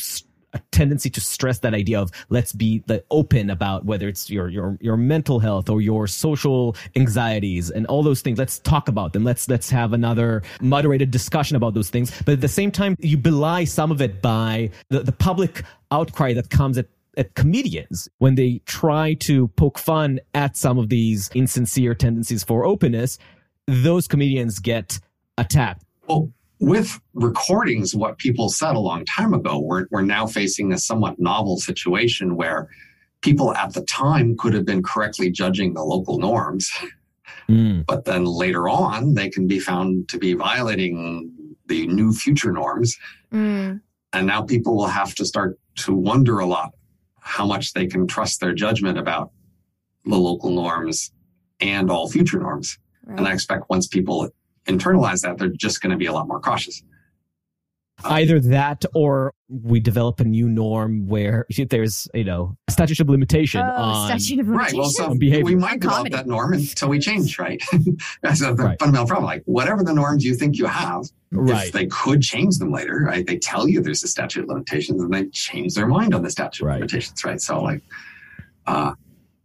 a 0.54 0.60
tendency 0.72 1.10
to 1.10 1.22
stress 1.22 1.60
that 1.60 1.74
idea 1.74 2.00
of 2.00 2.12
let's 2.30 2.54
be 2.54 2.84
the 2.88 3.04
open 3.12 3.50
about 3.50 3.86
whether 3.86 4.08
it's 4.08 4.30
your 4.30 4.48
your 4.50 4.78
your 4.82 4.98
mental 4.98 5.40
health 5.40 5.70
or 5.70 5.82
your 5.82 6.08
social 6.08 6.76
anxieties 6.96 7.70
and 7.70 7.86
all 7.88 8.04
those 8.04 8.22
things. 8.22 8.38
Let's 8.40 8.60
talk 8.60 8.88
about 8.88 9.14
them. 9.14 9.24
Let's 9.24 9.50
let's 9.50 9.70
have 9.70 9.94
another 9.94 10.44
moderated 10.62 11.12
discussion 11.12 11.58
about 11.58 11.74
those 11.74 11.90
things. 11.90 12.12
But 12.26 12.34
at 12.34 12.42
the 12.42 12.48
same 12.48 12.72
time 12.72 12.96
you 13.00 13.18
belie 13.18 13.66
some 13.66 13.92
of 13.92 14.02
it 14.02 14.22
by 14.22 14.72
the, 14.90 15.02
the 15.02 15.12
public 15.12 15.64
outcry 15.92 16.34
that 16.34 16.50
comes 16.50 16.78
at 16.78 16.88
at 17.18 17.34
comedians 17.34 18.08
when 18.20 18.36
they 18.36 18.62
try 18.66 19.16
to 19.16 19.48
poke 19.50 19.80
fun 19.80 20.20
at 20.36 20.56
some 20.56 20.78
of 20.78 20.90
these 20.90 21.30
insincere 21.34 21.96
tendencies 21.96 22.44
for 22.44 22.64
openness 22.64 23.18
those 23.68 24.08
comedians 24.08 24.60
get 24.60 25.00
attacked 25.38 25.84
well 26.08 26.32
with 26.60 27.00
recordings, 27.14 27.96
what 27.96 28.18
people 28.18 28.50
said 28.50 28.76
a 28.76 28.80
long 28.80 29.06
time 29.06 29.34
ago, 29.34 29.60
we're, 29.60 29.86
we're 29.92 30.02
now 30.02 30.26
facing 30.26 30.74
a 30.74 30.78
somewhat 30.78 31.20
novel 31.20 31.58
situation 31.58 32.36
where 32.36 32.68
people 33.22 33.54
at 33.54 33.74
the 33.74 33.84
time 33.84 34.36
could 34.38 34.54
have 34.54 34.66
been 34.66 34.84
correctly 34.84 35.30
judging 35.30 35.74
the 35.74 35.84
local 35.84 36.18
norms. 36.18 36.72
Mm. 37.48 37.86
But 37.86 38.06
then 38.06 38.26
later 38.26 38.68
on, 38.68 39.14
they 39.14 39.30
can 39.30 39.48
be 39.48 39.60
found 39.60 40.10
to 40.10 40.18
be 40.18 40.34
violating 40.34 41.32
the 41.68 41.88
new 41.88 42.12
future 42.12 42.52
norms. 42.52 42.98
Mm. 43.32 43.82
And 44.14 44.28
now 44.28 44.42
people 44.42 44.76
will 44.76 44.88
have 44.88 45.14
to 45.16 45.26
start 45.26 45.60
to 45.78 45.94
wonder 45.94 46.40
a 46.40 46.46
lot 46.46 46.74
how 47.20 47.46
much 47.46 47.74
they 47.74 47.86
can 47.86 48.08
trust 48.08 48.40
their 48.40 48.54
judgment 48.54 48.98
about 48.98 49.32
the 50.06 50.16
local 50.16 50.50
norms 50.50 51.12
and 51.60 51.92
all 51.92 52.10
future 52.10 52.40
norms. 52.40 52.80
Right. 53.08 53.20
And 53.20 53.28
I 53.28 53.34
expect 53.34 53.70
once 53.70 53.88
people 53.88 54.30
internalize 54.66 55.22
that, 55.22 55.38
they're 55.38 55.50
just 55.50 55.82
going 55.82 55.92
to 55.92 55.98
be 55.98 56.06
a 56.06 56.14
lot 56.14 56.28
more 56.28 56.40
cautious. 56.40 56.84
Either 58.04 58.40
that 58.40 58.86
or 58.94 59.34
we 59.50 59.80
develop 59.80 60.20
a 60.20 60.24
new 60.24 60.48
norm 60.48 61.08
where 61.08 61.48
there's, 61.70 62.08
you 62.14 62.24
know, 62.24 62.56
statute 62.70 63.00
of 63.00 63.10
limitation 63.10 63.62
oh, 63.62 63.82
on 63.82 64.08
statute 64.20 64.42
of 64.42 64.48
limitation. 64.48 64.78
Right. 64.78 64.82
Well, 64.82 64.90
so 64.90 65.16
behavior. 65.16 65.46
we 65.46 65.56
might 65.56 65.80
develop 65.80 65.98
comedy. 65.98 66.16
that 66.16 66.28
norm 66.28 66.54
until 66.54 66.90
we 66.90 67.00
change, 67.00 67.40
right? 67.40 67.62
That's 68.22 68.42
a 68.42 68.54
right. 68.54 68.78
fundamental 68.80 69.08
problem. 69.08 69.26
Like 69.26 69.44
whatever 69.46 69.84
the 69.84 69.94
norms 69.94 70.24
you 70.24 70.36
think 70.36 70.58
you 70.58 70.68
have, 70.68 71.06
right. 71.32 71.68
if 71.68 71.74
they 71.74 71.88
could 71.88 72.22
change 72.22 72.60
them 72.60 72.72
later, 72.72 73.00
right? 73.06 73.26
They 73.26 73.38
tell 73.38 73.68
you 73.68 73.82
there's 73.82 74.04
a 74.04 74.08
statute 74.08 74.44
of 74.44 74.50
limitations 74.50 75.02
and 75.02 75.12
they 75.12 75.26
change 75.30 75.74
their 75.74 75.88
mind 75.88 76.14
on 76.14 76.22
the 76.22 76.30
statute 76.30 76.66
right. 76.66 76.76
of 76.76 76.82
limitations, 76.82 77.24
right? 77.24 77.42
So 77.42 77.62
like, 77.62 77.82
uh, 78.68 78.94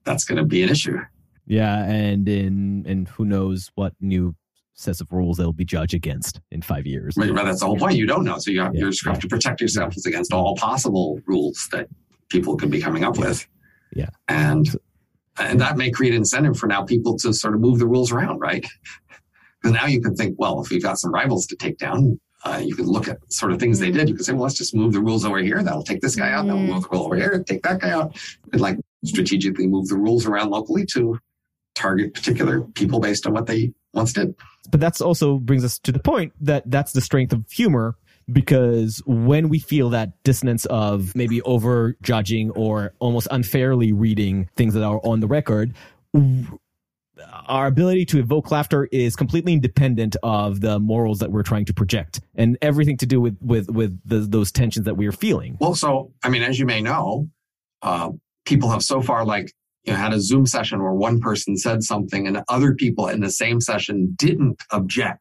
that's 0.04 0.24
going 0.24 0.38
to 0.38 0.44
be 0.44 0.62
an 0.62 0.68
issue. 0.68 0.98
Yeah, 1.46 1.84
and 1.84 2.28
in 2.28 2.84
and 2.86 3.08
who 3.08 3.24
knows 3.24 3.70
what 3.74 3.94
new 4.00 4.34
sets 4.74 5.00
of 5.00 5.12
rules 5.12 5.36
they'll 5.36 5.52
be 5.52 5.64
judged 5.64 5.94
against 5.94 6.40
in 6.50 6.62
five 6.62 6.86
years. 6.86 7.14
Right, 7.16 7.34
that's 7.34 7.60
the 7.60 7.66
whole 7.66 7.76
point. 7.76 7.96
You 7.96 8.06
don't 8.06 8.24
know, 8.24 8.38
so 8.38 8.50
you 8.50 8.60
have, 8.60 8.74
yeah. 8.74 8.86
you 8.86 8.92
have 9.06 9.18
to 9.20 9.28
protect 9.28 9.60
yourselves 9.60 10.06
against 10.06 10.32
all 10.32 10.56
possible 10.56 11.20
rules 11.26 11.68
that 11.72 11.88
people 12.30 12.56
could 12.56 12.70
be 12.70 12.80
coming 12.80 13.04
up 13.04 13.18
with. 13.18 13.46
Yeah, 13.94 14.10
and 14.28 14.66
and 15.38 15.60
that 15.60 15.76
may 15.76 15.90
create 15.90 16.14
incentive 16.14 16.56
for 16.56 16.66
now 16.66 16.84
people 16.84 17.16
to 17.18 17.32
sort 17.32 17.54
of 17.54 17.60
move 17.60 17.78
the 17.78 17.86
rules 17.86 18.12
around, 18.12 18.38
right? 18.38 18.66
Because 19.60 19.74
now 19.74 19.86
you 19.86 20.00
can 20.00 20.14
think, 20.14 20.36
well, 20.38 20.60
if 20.60 20.70
we've 20.70 20.82
got 20.82 20.98
some 20.98 21.12
rivals 21.12 21.46
to 21.46 21.56
take 21.56 21.78
down, 21.78 22.20
uh, 22.44 22.60
you 22.62 22.74
can 22.74 22.86
look 22.86 23.08
at 23.08 23.18
sort 23.32 23.52
of 23.52 23.60
things 23.60 23.78
they 23.78 23.90
did. 23.90 24.08
You 24.08 24.14
can 24.14 24.24
say, 24.24 24.32
well, 24.32 24.42
let's 24.42 24.56
just 24.56 24.74
move 24.74 24.92
the 24.92 25.00
rules 25.00 25.24
over 25.24 25.38
here. 25.38 25.62
That'll 25.62 25.84
take 25.84 26.00
this 26.00 26.16
guy 26.16 26.32
out. 26.32 26.46
That'll 26.46 26.60
move 26.60 26.82
the 26.82 26.88
rule 26.90 27.04
over 27.04 27.16
here. 27.16 27.42
Take 27.46 27.62
that 27.62 27.80
guy 27.80 27.90
out. 27.90 28.16
And 28.52 28.60
like 28.60 28.78
strategically 29.04 29.66
move 29.66 29.88
the 29.88 29.96
rules 29.96 30.26
around 30.26 30.50
locally 30.50 30.84
to 30.86 31.18
target 31.74 32.14
particular 32.14 32.60
people 32.60 33.00
based 33.00 33.26
on 33.26 33.32
what 33.32 33.46
they 33.46 33.72
once 33.94 34.12
did. 34.12 34.34
But 34.70 34.80
that's 34.80 35.00
also 35.00 35.38
brings 35.38 35.64
us 35.64 35.78
to 35.80 35.92
the 35.92 35.98
point 35.98 36.32
that 36.40 36.70
that's 36.70 36.92
the 36.92 37.00
strength 37.00 37.32
of 37.32 37.44
humor 37.50 37.96
because 38.30 39.02
when 39.06 39.48
we 39.48 39.58
feel 39.58 39.90
that 39.90 40.22
dissonance 40.22 40.64
of 40.66 41.14
maybe 41.16 41.42
over 41.42 41.96
judging 42.02 42.50
or 42.50 42.94
almost 43.00 43.28
unfairly 43.30 43.92
reading 43.92 44.48
things 44.56 44.74
that 44.74 44.82
are 44.82 45.00
on 45.04 45.20
the 45.20 45.26
record, 45.26 45.74
our 47.48 47.66
ability 47.66 48.04
to 48.06 48.18
evoke 48.18 48.50
laughter 48.50 48.88
is 48.92 49.16
completely 49.16 49.52
independent 49.52 50.16
of 50.22 50.60
the 50.60 50.78
morals 50.78 51.18
that 51.18 51.30
we're 51.30 51.42
trying 51.42 51.64
to 51.64 51.74
project 51.74 52.20
and 52.34 52.56
everything 52.62 52.96
to 52.96 53.06
do 53.06 53.20
with 53.20 53.36
with 53.40 53.68
with 53.70 53.98
the, 54.04 54.20
those 54.20 54.52
tensions 54.52 54.86
that 54.86 54.96
we 54.96 55.06
are 55.06 55.12
feeling. 55.12 55.56
Well, 55.60 55.74
so 55.74 56.12
I 56.22 56.28
mean, 56.28 56.42
as 56.42 56.58
you 56.58 56.66
may 56.66 56.80
know, 56.80 57.28
uh, 57.82 58.10
people 58.44 58.70
have 58.70 58.82
so 58.82 59.02
far 59.02 59.24
like 59.24 59.52
you 59.84 59.92
know, 59.92 59.98
had 59.98 60.12
a 60.12 60.20
Zoom 60.20 60.46
session 60.46 60.82
where 60.82 60.92
one 60.92 61.20
person 61.20 61.56
said 61.56 61.82
something 61.82 62.26
and 62.26 62.42
other 62.48 62.74
people 62.74 63.08
in 63.08 63.20
the 63.20 63.30
same 63.30 63.60
session 63.60 64.14
didn't 64.16 64.62
object. 64.70 65.20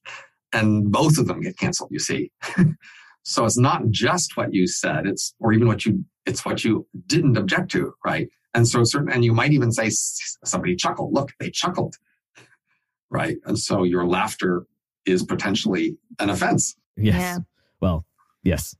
and 0.52 0.90
both 0.90 1.18
of 1.18 1.26
them 1.26 1.40
get 1.40 1.58
canceled, 1.58 1.90
you 1.92 1.98
see. 1.98 2.30
so 3.22 3.44
it's 3.44 3.58
not 3.58 3.88
just 3.90 4.36
what 4.36 4.52
you 4.52 4.66
said, 4.66 5.06
it's 5.06 5.34
or 5.38 5.52
even 5.52 5.68
what 5.68 5.86
you 5.86 6.04
it's 6.26 6.44
what 6.44 6.64
you 6.64 6.86
didn't 7.06 7.36
object 7.36 7.70
to, 7.72 7.94
right? 8.04 8.28
And 8.54 8.66
so 8.66 8.84
certain 8.84 9.12
and 9.12 9.24
you 9.24 9.32
might 9.32 9.52
even 9.52 9.72
say 9.72 9.90
somebody 10.44 10.76
chuckled. 10.76 11.12
Look, 11.12 11.30
they 11.38 11.50
chuckled. 11.50 11.96
Right. 13.10 13.36
And 13.44 13.58
so 13.58 13.82
your 13.82 14.06
laughter 14.06 14.64
is 15.04 15.22
potentially 15.22 15.98
an 16.18 16.30
offense. 16.30 16.74
Yes. 16.96 17.16
Yeah. 17.16 17.38
Well, 17.78 18.06
yes. 18.42 18.74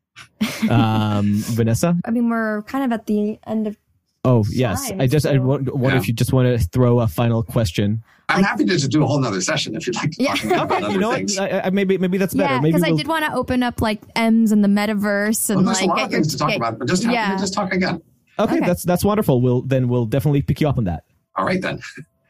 um, 0.71 1.35
Vanessa? 1.35 1.99
I 2.07 2.11
mean, 2.13 2.31
we're 2.31 2.63
kind 2.63 2.83
of 2.83 2.99
at 2.99 3.05
the 3.05 3.39
end 3.47 3.67
of 3.67 3.77
Oh 4.25 4.45
yes, 4.51 4.93
I 4.93 5.09
just. 5.09 5.27
I 5.27 5.37
wonder 5.39 5.73
yeah. 5.75 5.97
if 5.97 6.07
you 6.07 6.15
just 6.15 6.33
want 6.33 6.47
to 6.47 6.65
throw 6.69 7.01
a 7.01 7.09
final 7.09 7.43
question. 7.43 8.05
I'm 8.29 8.45
happy 8.45 8.65
to 8.65 8.71
just 8.71 8.91
do 8.93 9.03
a 9.03 9.07
whole 9.07 9.19
nother 9.19 9.41
session 9.41 9.75
if 9.75 9.85
you'd 9.87 9.97
like 9.97 10.13
to. 10.13 10.23
Yeah. 10.23 10.33
okay, 10.63 10.93
you 10.93 10.99
know 10.99 11.09
what? 11.09 11.39
I, 11.41 11.63
I, 11.63 11.71
maybe 11.71 11.99
maybe 11.99 12.19
that's 12.19 12.33
better. 12.33 12.55
Yeah, 12.55 12.61
because 12.61 12.83
we'll... 12.83 12.95
I 12.95 12.97
did 12.97 13.09
want 13.09 13.25
to 13.25 13.35
open 13.35 13.65
up 13.65 13.83
like 13.83 14.01
ems 14.15 14.53
and 14.53 14.63
the 14.63 14.69
metaverse 14.69 15.51
and 15.51 15.67
well, 15.67 15.75
like. 15.75 15.83
a 15.83 15.87
lot 15.87 16.03
of 16.03 16.11
things 16.13 16.29
your, 16.29 16.31
to 16.33 16.39
talk 16.39 16.49
get, 16.51 16.57
about, 16.59 16.79
but 16.79 16.87
just 16.87 17.03
happy 17.03 17.15
yeah. 17.15 17.33
to 17.33 17.39
just 17.39 17.53
talk 17.53 17.73
again. 17.73 18.01
Okay, 18.39 18.59
okay, 18.59 18.67
that's 18.67 18.85
that's 18.85 19.05
wonderful. 19.05 19.43
We'll 19.43 19.63
then 19.63 19.89
we'll 19.89 20.07
definitely 20.07 20.43
pick 20.43 20.61
you 20.61 20.69
up 20.69 20.79
on 20.79 20.85
that. 20.85 21.03
All 21.35 21.45
right 21.45 21.61
then. 21.61 21.81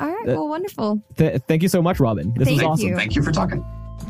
All 0.01 0.09
right. 0.09 0.29
Uh, 0.29 0.33
well, 0.33 0.49
wonderful. 0.49 1.05
Th- 1.19 1.43
thank 1.47 1.63
you 1.63 1.69
so 1.69 1.83
much, 1.83 2.01
Robin. 2.01 2.33
This 2.35 2.49
thank 2.49 2.63
was 2.63 2.67
awesome. 2.67 2.89
You. 2.89 2.97
Thank 2.97 3.15
you 3.15 3.23
for 3.23 3.33
talking. 3.33 3.63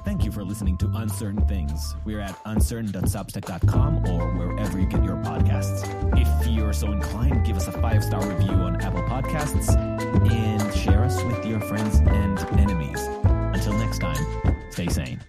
Thank 0.04 0.24
you 0.24 0.32
for 0.32 0.44
listening 0.44 0.76
to 0.78 0.90
Uncertain 0.94 1.46
Things. 1.46 1.94
We're 2.04 2.20
at 2.20 2.36
uncertain.substack.com 2.44 4.08
or 4.08 4.32
wherever 4.34 4.78
you 4.78 4.86
get 4.86 5.04
your 5.04 5.16
podcasts. 5.16 5.86
If 6.18 6.46
you're 6.48 6.72
so 6.72 6.90
inclined, 6.90 7.46
give 7.46 7.56
us 7.56 7.68
a 7.68 7.72
five 7.72 8.02
star 8.02 8.26
review 8.26 8.52
on 8.52 8.80
Apple 8.80 9.02
Podcasts 9.02 9.74
and 10.30 10.74
share 10.74 11.04
us 11.04 11.22
with 11.22 11.46
your 11.46 11.60
friends 11.60 11.98
and 12.00 12.38
enemies. 12.58 13.00
Until 13.54 13.74
next 13.74 14.00
time, 14.00 14.24
stay 14.70 14.88
sane. 14.88 15.20